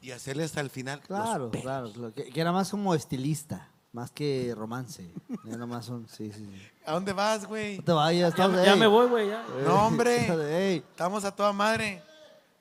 [0.00, 1.00] y hacerle hasta el final.
[1.00, 2.14] Claro, claro, claro.
[2.14, 5.10] Que, que era más como estilista, más que romance.
[5.46, 6.62] Era más un, sí, sí, sí.
[6.86, 7.78] ¿A dónde vas, güey?
[7.78, 8.78] No te vayas, Ya, estamos- ya ey.
[8.78, 9.28] me voy, güey.
[9.28, 9.44] ya.
[9.66, 10.26] No, hombre.
[10.76, 12.02] Estamos a toda madre.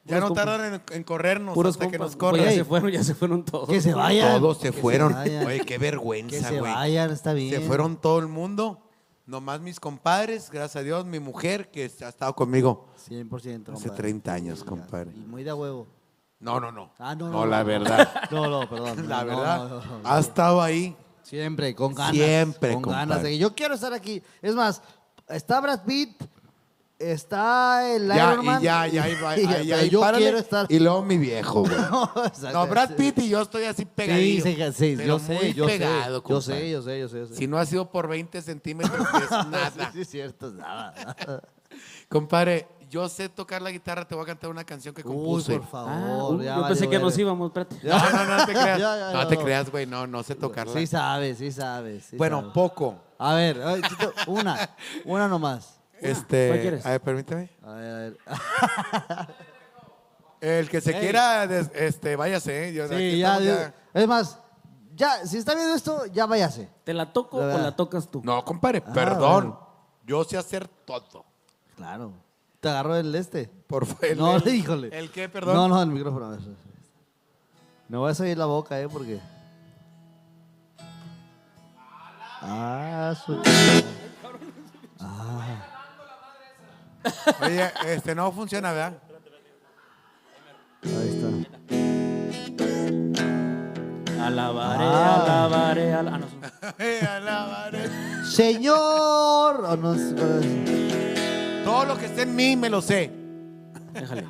[0.03, 2.11] Ya no tardan en, en corrernos Puros hasta que compas.
[2.11, 2.43] nos Pues corran.
[2.45, 2.57] ya Ey.
[2.57, 3.69] se fueron, ya se fueron todos.
[3.69, 4.39] que se vayan.
[4.41, 5.13] Todos se Que fueron.
[5.13, 5.45] vayan.
[5.45, 6.71] Oye, qué Que vergüenza, se güey.
[6.73, 7.51] vayan, está bien.
[7.51, 8.81] Se fueron todo el mundo.
[9.27, 13.61] Nomás mis compadres, gracias a Dios, mi mujer que ha estado conmigo 100%.
[13.73, 13.89] hace compadre.
[13.95, 15.11] 30 años, compadre.
[15.15, 15.87] Y muy de huevo.
[16.39, 16.91] No, no, no.
[16.97, 17.45] Ah, no, No, no.
[17.45, 17.65] la no.
[17.65, 18.09] verdad.
[18.31, 19.07] No, no, perdón.
[19.07, 19.57] La no, verdad.
[19.69, 20.09] no, no, no.
[20.09, 20.97] Ha estado ahí.
[21.21, 22.15] Siempre, con ganas.
[22.15, 23.07] Siempre, Con compadre.
[23.07, 24.23] ganas de que yo quiero estar aquí.
[24.41, 24.81] Es más,
[25.29, 26.19] está Brad Pitt,
[27.01, 28.61] está el Ya, Iron Man.
[28.61, 30.23] y ya, ya, ahí va, ahí, ahí, pero ahí, yo párale.
[30.23, 30.65] quiero estar.
[30.69, 31.73] Y luego mi viejo, güey.
[31.91, 32.51] No, exacto.
[32.53, 34.43] No, Brad Pitt y yo estoy así Sí, pegadillo.
[34.43, 36.11] sí, sí, pero yo sé, yo pegado, sé.
[36.11, 36.41] Yo compadre.
[36.61, 37.19] sé, yo sé, yo sé.
[37.19, 37.35] yo sé.
[37.35, 39.71] Si no ha sido por 20 centímetros, es nada.
[39.75, 40.93] Sí, sí, es cierto, es nada.
[40.95, 41.41] nada.
[42.09, 45.57] Compadre, yo sé tocar la guitarra, te voy a cantar una canción que Uy, compuse.
[45.59, 45.91] por favor.
[45.93, 47.77] Ah, uy, ya yo pensé que nos íbamos, espérate.
[47.87, 48.79] No, no, no, no te creas.
[48.79, 49.41] Ya, ya, no ya, te no.
[49.43, 49.85] creas, güey.
[49.85, 50.73] No, no sé tocarla.
[50.73, 52.03] Sí sabes, sí sabes.
[52.09, 52.53] sí bueno, sabes.
[52.53, 52.95] poco.
[53.17, 53.61] A ver,
[54.27, 54.69] una,
[55.05, 55.79] una nomás.
[56.01, 56.85] Este, ¿Cuál quieres?
[56.85, 57.49] a ver, permíteme.
[57.63, 58.35] A ver, a
[59.27, 60.57] ver.
[60.59, 60.99] El que se Ey.
[61.01, 62.69] quiera, des- este, váyase.
[62.69, 62.73] ¿eh?
[62.73, 64.39] Yo, aquí Sí, ya, estamos Es más,
[64.95, 66.67] ya, si está viendo esto, ya váyase.
[66.83, 67.63] ¿Te la toco La o verdad.
[67.63, 68.21] la tocas tú?
[68.23, 69.43] No, compadre, Ah, perdón.
[69.49, 69.67] bueno.
[70.07, 71.23] Yo sé hacer todo.
[71.75, 72.11] Claro.
[72.59, 73.47] Te agarró el este.
[73.67, 74.17] Por favor.
[74.17, 74.89] No, el- híjole.
[74.97, 75.55] ¿El qué, perdón?
[75.55, 76.35] No, no, el micrófono.
[77.87, 78.87] Me voy a salir la boca, ¿eh?
[78.89, 79.19] Porque.
[82.41, 83.39] Ah, su.
[87.41, 88.93] Oye, este no funciona, ¿verdad?
[90.83, 91.47] Ahí
[94.21, 95.15] Alabaré, Ah.
[95.25, 96.41] alabaré, ala- ah, no, son-
[97.07, 97.85] alabaré.
[97.85, 98.25] está.
[98.25, 99.65] Señor.
[99.67, 99.95] Oh, no.
[101.63, 103.11] Todo lo que esté en mí me lo sé.
[103.93, 104.27] déjale.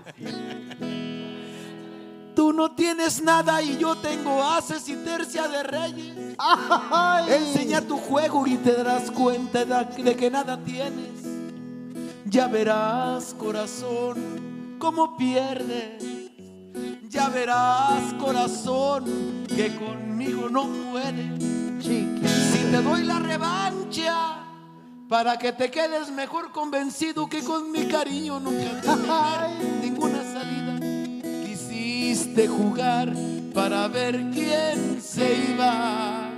[2.36, 6.36] Tú no tienes nada y yo tengo haces y tercia de reyes.
[6.40, 7.34] Ay.
[7.34, 11.22] Enseña tu juego y te darás cuenta de, de que nada tienes.
[12.32, 16.02] Ya verás, corazón, cómo pierdes.
[17.10, 21.44] Ya verás, corazón, que conmigo no puedes.
[21.84, 24.38] Si te doy la revancha,
[25.10, 30.80] para que te quedes mejor convencido que con mi cariño nunca tuve ninguna salida.
[31.46, 33.12] Quisiste jugar
[33.54, 36.30] para ver quién se iba.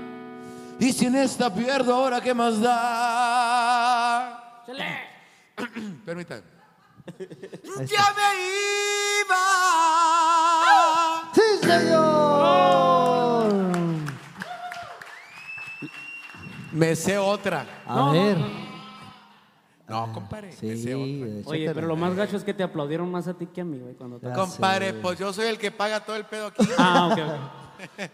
[0.79, 4.39] Y si en esta pierdo, ahora qué más da.
[6.05, 6.41] Permítame.
[7.85, 8.29] Ya me
[9.21, 9.43] iba.
[11.33, 13.53] ¡Sí, señor!
[16.71, 17.65] Me sé otra.
[17.85, 18.37] A ver.
[18.37, 18.72] No,
[19.87, 20.51] compadre.
[20.53, 21.51] Sí, me sé otra.
[21.51, 23.79] Oye, pero lo más gacho es que te aplaudieron más a ti que a mí,
[23.79, 24.27] güey, cuando te...
[24.27, 24.93] Ya Compadre, sé.
[24.99, 26.67] pues yo soy el que paga todo el pedo aquí.
[26.77, 27.63] Ah, ok, ok.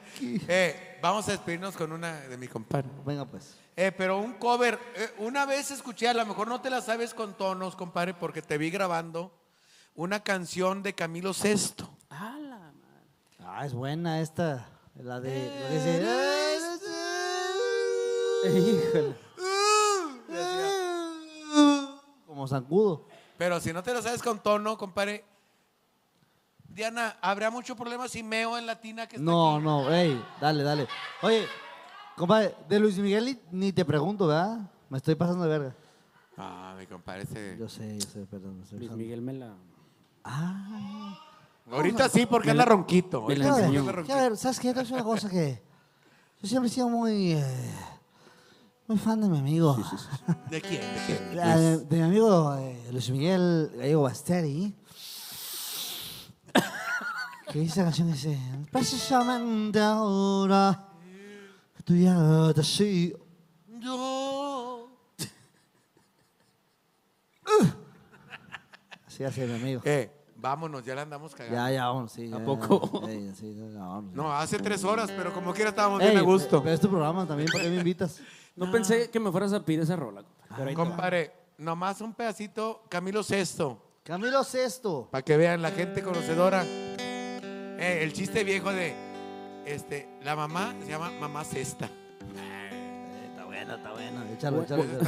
[0.48, 2.90] Eh, vamos a despedirnos con una de mi compadre.
[3.06, 3.58] Venga, pues.
[3.76, 7.14] Eh, pero un cover, eh, una vez escuché, a lo mejor no te la sabes
[7.14, 9.32] con tonos, compadre, porque te vi grabando
[9.96, 11.90] una canción de Camilo Sesto.
[12.10, 14.68] Ah, es buena esta.
[14.96, 15.30] La de.
[15.72, 16.04] dice,
[18.46, 19.16] Híjole.
[22.40, 23.06] Como zancudo.
[23.38, 25.26] Pero si no te la sabes con tono, compadre,
[26.69, 29.66] Diana, ¿habrá mucho problema si meo en la tina que está No, aquí?
[29.66, 30.88] no, ey, dale, dale.
[31.22, 31.45] Oye,
[32.16, 34.58] compadre, de Luis Miguel ni- te pregunto, ¿verdad?
[34.90, 35.76] Me estoy pasando de verga.
[36.38, 38.64] Ah, mi compadre, ese- Yo sé, yo sé, perdón.
[38.72, 38.90] Luis.
[38.92, 39.53] Miguel me la...
[40.24, 41.19] Ah.
[41.69, 43.24] Ahorita sí, porque anda la- ronquito.
[43.24, 43.82] me la enseñó.
[43.90, 44.69] a ver, ¿sabes qué?
[44.69, 45.61] Es una cosa que.
[46.42, 47.34] Yo siempre he sido muy.
[47.34, 47.76] eh,
[48.90, 49.77] muy fan de mi amigo.
[50.50, 50.82] ¿De quién?
[50.82, 51.35] ¿De quién?
[51.38, 54.76] La- de, de mi amigo eh, Luis Miguel Gallego Basteri.
[57.51, 58.40] que dice la canción que dice.
[58.72, 60.88] Precisamente ahora.
[61.77, 63.19] que Tú ya te sigo.
[63.80, 64.90] Yo.
[69.08, 69.82] Así hace mi amigo.
[69.85, 71.56] Eh, vámonos, ya la andamos cagando.
[71.58, 72.26] Ya, ya, vamos, sí.
[72.34, 73.03] ¿A ya, poco?
[73.35, 73.56] sí.
[74.16, 76.64] No, hace tres horas, pero como quiera estábamos Ey, bien a gusto.
[76.64, 78.19] Pero es tu programa también, ¿para qué me invitas?
[78.60, 80.64] No pensé que me fueras a pedir esa rola, compadre.
[80.66, 80.76] Pero.
[80.76, 85.08] Compadre, nomás un pedacito, Camilo Sesto, Camilo Sesto.
[85.12, 86.64] para que vean la gente conocedora.
[86.66, 88.94] Eh, el chiste viejo de,
[89.66, 91.90] este, la mamá se llama mamá Cesta.
[93.30, 94.24] Está bueno, está bueno.
[94.34, 94.84] Échalo, échalo.
[94.84, 95.06] Échalo.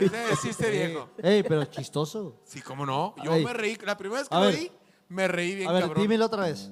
[0.00, 1.08] Ese es chiste viejo.
[1.22, 2.40] Ey, pero chistoso.
[2.44, 3.14] Sí, cómo no.
[3.24, 3.44] Yo Ey.
[3.44, 4.54] me reí, la primera vez que A lo ver.
[4.54, 4.72] oí,
[5.08, 6.02] me reí bien A ver, cabrón.
[6.02, 6.70] dímelo otra vez.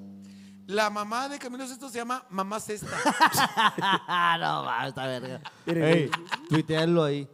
[0.66, 2.86] La mamá de Camilo Sesto se llama mamá Cesta.
[4.38, 5.40] No, va, está verga.
[5.66, 6.10] Ey,
[6.48, 7.28] tuitealo ahí.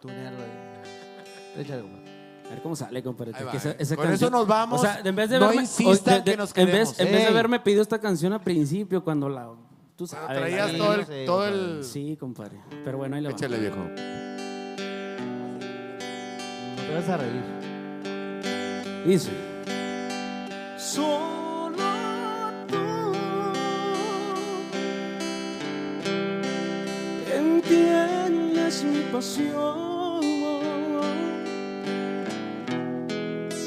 [0.00, 1.60] Tunealo ahí.
[1.62, 2.10] Échale, compadre.
[2.46, 3.32] A ver cómo sale, compadre.
[3.34, 3.76] Ahí va, Que esa- eh.
[3.78, 4.80] esa Con canción- eso nos vamos.
[4.80, 6.98] O sea, en vez de No verme, insistan o- de- de- que nos en vez,
[7.00, 7.26] en vez de Ey.
[7.26, 9.50] haberme pedido esta canción al principio, cuando la.
[9.96, 10.38] Tú sabes.
[10.38, 11.54] traías todo el, sí, todo compadre.
[11.78, 11.84] el...
[11.84, 12.60] Sí, compadre.
[12.84, 13.34] Pero bueno, ahí le va.
[13.34, 13.76] Échale, viejo.
[13.76, 13.90] No
[16.86, 17.42] te vas a reír.
[19.06, 19.30] Dice.
[20.80, 21.76] Solo
[22.66, 23.12] tú
[27.36, 30.20] entiendes mi pasión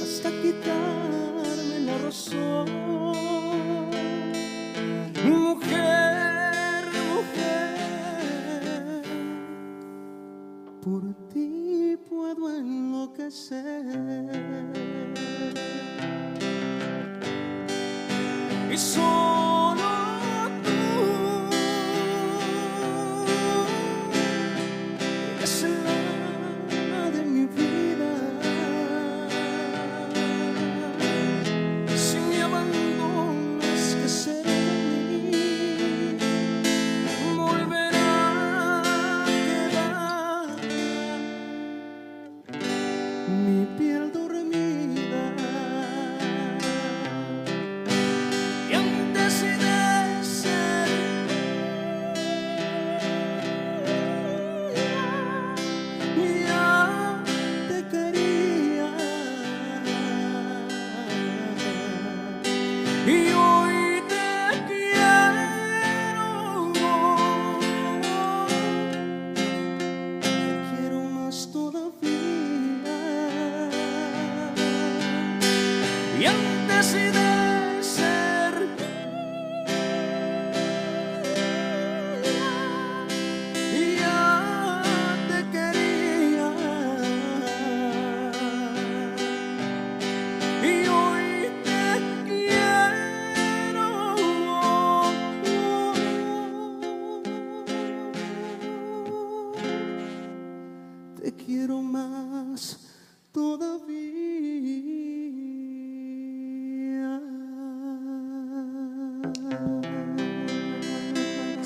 [0.02, 2.68] hasta quitarme la razón.
[5.24, 6.84] Mujer,
[7.14, 9.04] mujer,
[10.82, 14.03] por ti puedo enloquecer.
[18.74, 19.23] Y solo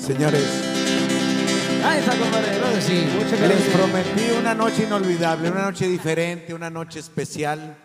[0.08, 0.42] Señores,
[1.84, 2.58] Ahí está, compadre.
[2.58, 3.06] Claro que sí.
[3.14, 3.76] Muchas les gracias.
[3.76, 7.76] prometí una noche inolvidable, una noche diferente, una noche especial.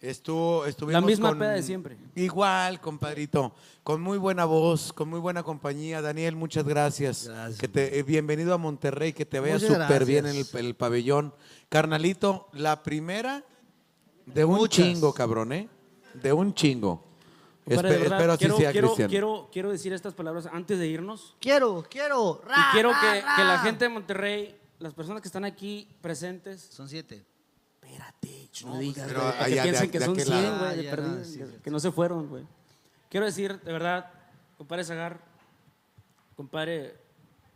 [0.00, 1.96] Estuvo, estuvimos La misma con- peda de siempre.
[2.14, 3.52] Igual, compadrito.
[3.82, 6.00] Con muy buena voz, con muy buena compañía.
[6.00, 7.26] Daniel, muchas gracias.
[7.26, 7.58] Gracias.
[7.58, 11.34] Que te, eh, bienvenido a Monterrey, que te vaya Muchas súper bien en el, pabellón.
[11.68, 13.42] Carnalito, la primera
[14.24, 14.84] de un Muchas.
[14.86, 15.68] chingo, cabrón, ¿eh?
[16.14, 17.04] De un chingo.
[17.66, 19.10] Compadre, Espe- de verdad, espero así quiero, sea, quiero, Cristian.
[19.10, 21.34] quiero, quiero decir estas palabras antes de irnos.
[21.40, 22.40] Quiero, quiero.
[22.44, 23.36] Y ra, quiero ra, que, ra.
[23.36, 27.26] que la gente de Monterrey, las personas que están aquí presentes, Son siete.
[27.82, 30.26] espérate, ch, no digas, pero güey, para que allá de- piensen que de son aquel
[30.26, 30.58] 100, lado.
[30.58, 32.44] güey, Ah, ya, no, sí, que, no se fueron, güey.
[33.10, 34.10] Quiero decir, de verdad,
[34.58, 35.20] compadre Zagar,
[36.36, 36.96] compadre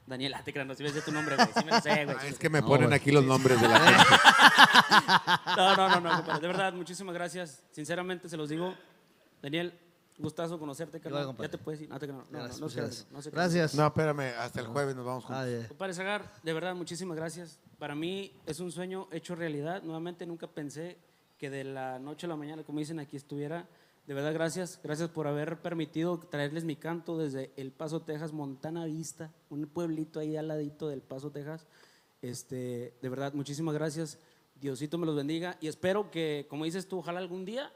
[0.06, 2.05] Daniel, ah, te creas, no si me sé tu nombre, güey, sí me lo sé,
[2.05, 2.16] güey.
[2.18, 4.05] Ah, es que me ponen aquí los nombres de la gente.
[5.56, 7.62] No, no, no, no, compadre, de verdad, muchísimas gracias.
[7.70, 8.74] Sinceramente se los digo,
[9.42, 9.78] Daniel,
[10.20, 11.34] gustazo conocerte, carnal.
[11.39, 13.07] Ya te puedes ir, no, te no, no, Gracias, no, muchas gracias.
[13.10, 13.34] no crean.
[13.34, 13.74] Gracias.
[13.74, 15.44] No, espérame, hasta el jueves nos vamos juntos.
[15.44, 15.68] Ah, ya.
[15.68, 17.58] Compadre Zagar, de verdad, muchísimas gracias.
[17.78, 19.82] Para mí es un sueño hecho realidad.
[19.82, 20.99] Nuevamente nunca pensé
[21.39, 23.68] que de la noche a la mañana, como dicen, aquí estuviera.
[24.07, 24.81] De verdad, gracias.
[24.82, 30.20] Gracias por haber permitido traerles mi canto desde El Paso, Texas, Montana Vista, un pueblito
[30.20, 31.66] ahí al ladito del Paso, Texas.
[32.20, 34.18] Este, de verdad, muchísimas gracias.
[34.60, 37.73] Diosito me los bendiga y espero que, como dices tú, ojalá algún día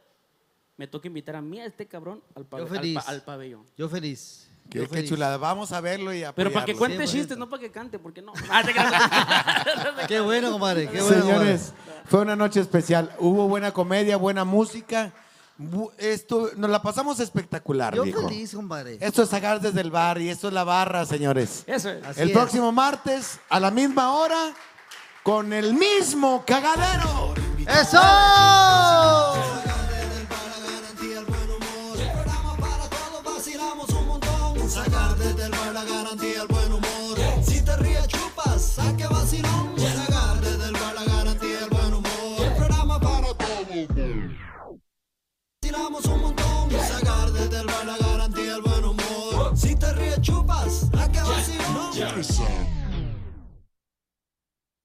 [0.76, 2.98] me toque invitar a mí a este cabrón al, pa- Yo al pa- feliz.
[3.06, 3.64] al pabellón.
[3.76, 4.48] Yo feliz.
[4.70, 5.10] Qué, Yo qué feliz.
[5.10, 5.36] chulada.
[5.36, 6.78] Vamos a verlo y Pero para que apoyarlo.
[6.78, 7.10] cuente 100%.
[7.12, 8.32] chistes, no para que cante, porque no.
[8.50, 10.06] Ah, te creas.
[10.08, 10.88] Qué bueno, compadre.
[10.88, 11.22] Qué bueno.
[11.22, 11.72] Señores,
[12.06, 13.10] fue una noche especial.
[13.18, 15.12] Hubo buena comedia, buena música.
[15.58, 18.26] Bu- Esto, nos la pasamos espectacular, Yo viejo.
[18.26, 18.96] feliz, compadre.
[19.00, 21.62] Esto es sacar desde el bar y esto es la barra, señores.
[21.66, 22.02] Eso es.
[22.04, 22.34] Así el es.
[22.34, 24.52] próximo martes, a la misma hora,
[25.22, 27.34] con el mismo cagadero.
[27.68, 28.00] ¡Eso!